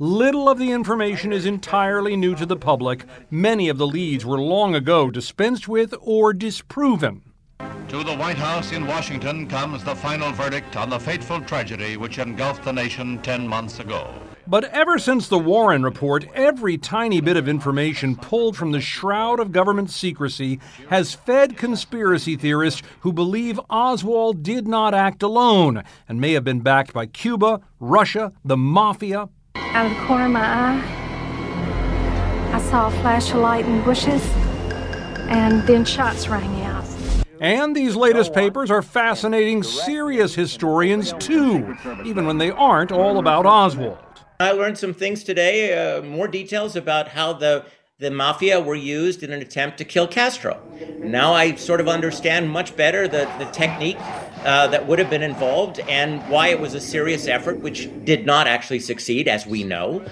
Little 0.01 0.49
of 0.49 0.59
the 0.59 0.73
information 0.73 1.33
is 1.33 1.47
entirely 1.47 2.17
new 2.17 2.35
to 2.35 2.45
the 2.45 2.57
public. 2.57 3.05
Many 3.31 3.69
of 3.69 3.79
the 3.79 3.87
leads 3.87 4.27
were 4.27 4.41
long 4.41 4.75
ago 4.75 5.09
dispensed 5.09 5.69
with 5.69 5.95
or 6.01 6.33
disproven. 6.33 7.23
To 7.61 8.03
the 8.03 8.17
White 8.17 8.39
House 8.39 8.73
in 8.73 8.89
Washington 8.89 9.47
comes 9.47 9.85
the 9.85 9.95
final 9.95 10.33
verdict 10.33 10.75
on 10.75 10.91
the 10.91 10.99
fateful 10.99 11.41
tragedy 11.43 11.97
which 11.97 12.19
engulfed 12.19 12.65
the 12.65 12.73
nation 12.73 13.23
10 13.23 13.47
months 13.47 13.79
ago. 13.79 14.13
But 14.51 14.65
ever 14.65 14.99
since 14.99 15.29
the 15.29 15.39
Warren 15.39 15.85
report, 15.85 16.27
every 16.35 16.77
tiny 16.77 17.21
bit 17.21 17.37
of 17.37 17.49
information 17.49 18.17
pulled 18.17 18.57
from 18.57 18.73
the 18.73 18.81
shroud 18.81 19.39
of 19.39 19.53
government 19.53 19.91
secrecy 19.91 20.59
has 20.89 21.15
fed 21.15 21.57
conspiracy 21.57 22.35
theorists 22.35 22.83
who 23.03 23.13
believe 23.13 23.61
Oswald 23.71 24.43
did 24.43 24.67
not 24.67 24.93
act 24.93 25.23
alone 25.23 25.85
and 26.09 26.21
may 26.21 26.33
have 26.33 26.43
been 26.43 26.63
backed 26.63 26.93
by 26.93 27.07
Cuba, 27.07 27.61
Russia, 27.79 28.33
the 28.45 28.57
mafia. 28.57 29.29
Out 29.55 29.87
of 29.87 29.97
the 29.97 30.05
corner 30.05 30.25
of 30.25 30.33
my 30.33 30.41
eye, 30.45 30.83
I 32.53 32.61
saw 32.61 32.89
a 32.89 32.91
flash 33.03 33.31
of 33.31 33.37
light 33.37 33.65
in 33.67 33.79
the 33.79 33.85
bushes, 33.85 34.27
and 35.29 35.65
then 35.69 35.85
shots 35.85 36.27
rang 36.27 36.61
out. 36.63 36.85
And 37.41 37.77
these 37.77 37.95
latest 37.95 38.35
papers 38.35 38.69
are 38.69 38.83
fascinating 38.83 39.63
serious 39.63 40.35
historians 40.35 41.13
too, 41.21 41.77
even 42.05 42.27
when 42.27 42.39
they 42.39 42.51
aren't 42.51 42.91
all 42.91 43.19
about 43.19 43.47
Oswald. 43.47 43.99
I 44.41 44.53
learned 44.53 44.79
some 44.79 44.95
things 44.95 45.23
today, 45.23 45.77
uh, 45.77 46.01
more 46.01 46.27
details 46.27 46.75
about 46.75 47.09
how 47.09 47.35
the 47.35 47.67
the 47.99 48.11
mafia 48.11 48.59
were 48.59 48.75
used 48.75 49.23
in 49.23 49.31
an 49.31 49.43
attempt 49.43 49.77
to 49.77 49.85
kill 49.85 50.09
Castro. 50.09 50.59
Now 51.01 51.35
I 51.35 51.57
sort 51.57 51.83
of 51.83 51.89
understand 51.89 52.49
much 52.49 52.75
better 52.75 53.07
the, 53.07 53.31
the 53.39 53.45
technique 53.53 53.99
uh, 54.43 54.69
that 54.69 54.87
would 54.87 54.99
have 54.99 55.11
been 55.11 55.23
involved 55.23 55.81
and 55.81 56.27
why 56.31 56.49
it 56.49 56.59
was 56.59 56.73
a 56.73 56.81
serious 56.81 57.29
effort, 57.29 57.61
which 57.61 57.91
did 58.07 58.25
not 58.25 58.47
actually 58.47 58.81
succeed, 58.81 59.29
as 59.29 59.47
we 59.47 59.65
know. 59.65 60.03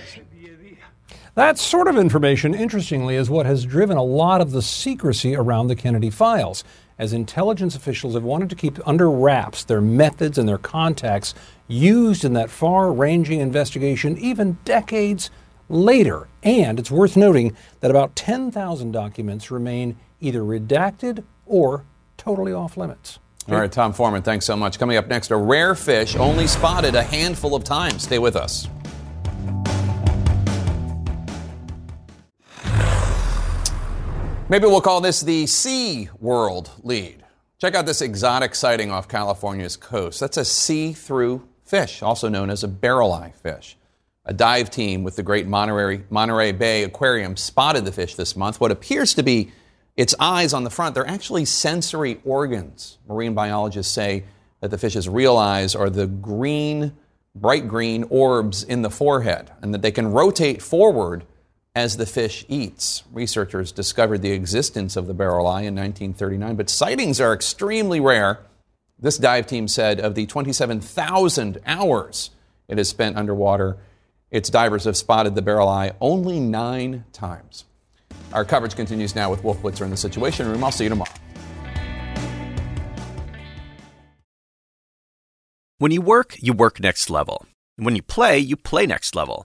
That 1.34 1.56
sort 1.56 1.88
of 1.88 1.96
information, 1.96 2.54
interestingly, 2.54 3.14
is 3.14 3.30
what 3.30 3.46
has 3.46 3.64
driven 3.64 3.96
a 3.96 4.02
lot 4.02 4.42
of 4.42 4.50
the 4.50 4.60
secrecy 4.60 5.34
around 5.34 5.68
the 5.68 5.76
Kennedy 5.76 6.10
files. 6.10 6.64
As 6.98 7.12
intelligence 7.12 7.76
officials 7.76 8.14
have 8.14 8.24
wanted 8.24 8.50
to 8.50 8.56
keep 8.56 8.78
under 8.86 9.08
wraps 9.08 9.62
their 9.62 9.80
methods 9.80 10.36
and 10.36 10.48
their 10.48 10.58
contacts 10.58 11.32
used 11.68 12.24
in 12.24 12.32
that 12.32 12.50
far 12.50 12.92
ranging 12.92 13.40
investigation, 13.40 14.18
even 14.18 14.58
decades 14.64 15.30
later. 15.68 16.26
And 16.42 16.78
it's 16.78 16.90
worth 16.90 17.16
noting 17.16 17.56
that 17.80 17.90
about 17.90 18.16
10,000 18.16 18.90
documents 18.90 19.50
remain 19.50 19.96
either 20.20 20.40
redacted 20.40 21.22
or 21.46 21.84
totally 22.16 22.52
off 22.52 22.76
limits. 22.76 23.20
All 23.48 23.56
right, 23.56 23.70
Tom 23.70 23.92
Foreman, 23.92 24.22
thanks 24.22 24.44
so 24.44 24.56
much. 24.56 24.78
Coming 24.78 24.96
up 24.96 25.06
next, 25.06 25.30
a 25.30 25.36
rare 25.36 25.74
fish 25.74 26.16
only 26.16 26.46
spotted 26.46 26.94
a 26.94 27.02
handful 27.02 27.54
of 27.54 27.64
times. 27.64 28.02
Stay 28.02 28.18
with 28.18 28.36
us. 28.36 28.68
Maybe 34.50 34.64
we'll 34.64 34.80
call 34.80 35.02
this 35.02 35.20
the 35.20 35.46
Sea 35.46 36.08
World 36.20 36.70
lead. 36.82 37.22
Check 37.60 37.74
out 37.74 37.84
this 37.84 38.00
exotic 38.00 38.54
sighting 38.54 38.90
off 38.90 39.06
California's 39.06 39.76
coast. 39.76 40.20
That's 40.20 40.38
a 40.38 40.44
see 40.44 40.94
through 40.94 41.46
fish, 41.66 42.02
also 42.02 42.30
known 42.30 42.48
as 42.48 42.64
a 42.64 42.68
barrel 42.68 43.12
eye 43.12 43.34
fish. 43.42 43.76
A 44.24 44.32
dive 44.32 44.70
team 44.70 45.04
with 45.04 45.16
the 45.16 45.22
great 45.22 45.46
Monterey, 45.46 46.02
Monterey 46.08 46.52
Bay 46.52 46.84
Aquarium 46.84 47.36
spotted 47.36 47.84
the 47.84 47.92
fish 47.92 48.14
this 48.14 48.36
month. 48.36 48.58
What 48.58 48.70
appears 48.70 49.12
to 49.14 49.22
be 49.22 49.52
its 49.98 50.14
eyes 50.18 50.54
on 50.54 50.64
the 50.64 50.70
front, 50.70 50.94
they're 50.94 51.06
actually 51.06 51.44
sensory 51.44 52.18
organs. 52.24 52.96
Marine 53.06 53.34
biologists 53.34 53.92
say 53.92 54.24
that 54.62 54.70
the 54.70 54.78
fish's 54.78 55.10
real 55.10 55.36
eyes 55.36 55.74
are 55.74 55.90
the 55.90 56.06
green, 56.06 56.96
bright 57.34 57.68
green 57.68 58.04
orbs 58.04 58.62
in 58.62 58.80
the 58.80 58.90
forehead, 58.90 59.50
and 59.60 59.74
that 59.74 59.82
they 59.82 59.92
can 59.92 60.10
rotate 60.10 60.62
forward 60.62 61.26
as 61.78 61.96
the 61.96 62.06
fish 62.06 62.44
eats. 62.48 63.04
Researchers 63.12 63.70
discovered 63.70 64.20
the 64.20 64.32
existence 64.32 64.96
of 64.96 65.06
the 65.06 65.14
barrel 65.14 65.46
eye 65.46 65.62
in 65.62 65.76
1939, 65.76 66.56
but 66.56 66.68
sightings 66.68 67.20
are 67.20 67.32
extremely 67.32 68.00
rare. 68.00 68.40
This 68.98 69.16
dive 69.16 69.46
team 69.46 69.68
said 69.68 70.00
of 70.00 70.16
the 70.16 70.26
27,000 70.26 71.58
hours 71.64 72.30
it 72.66 72.78
has 72.78 72.88
spent 72.88 73.16
underwater, 73.16 73.78
its 74.32 74.50
divers 74.50 74.84
have 74.86 74.96
spotted 74.96 75.36
the 75.36 75.40
barrel 75.40 75.68
eye 75.68 75.92
only 76.00 76.40
nine 76.40 77.04
times. 77.12 77.64
Our 78.32 78.44
coverage 78.44 78.74
continues 78.74 79.14
now 79.14 79.30
with 79.30 79.44
Wolf 79.44 79.62
Blitzer 79.62 79.82
in 79.82 79.90
the 79.90 79.96
Situation 79.96 80.48
Room. 80.48 80.64
I'll 80.64 80.72
see 80.72 80.82
you 80.82 80.90
tomorrow. 80.90 81.12
When 85.78 85.92
you 85.92 86.02
work, 86.02 86.34
you 86.40 86.52
work 86.54 86.80
next 86.80 87.08
level. 87.08 87.46
When 87.76 87.94
you 87.94 88.02
play, 88.02 88.40
you 88.40 88.56
play 88.56 88.84
next 88.84 89.14
level. 89.14 89.44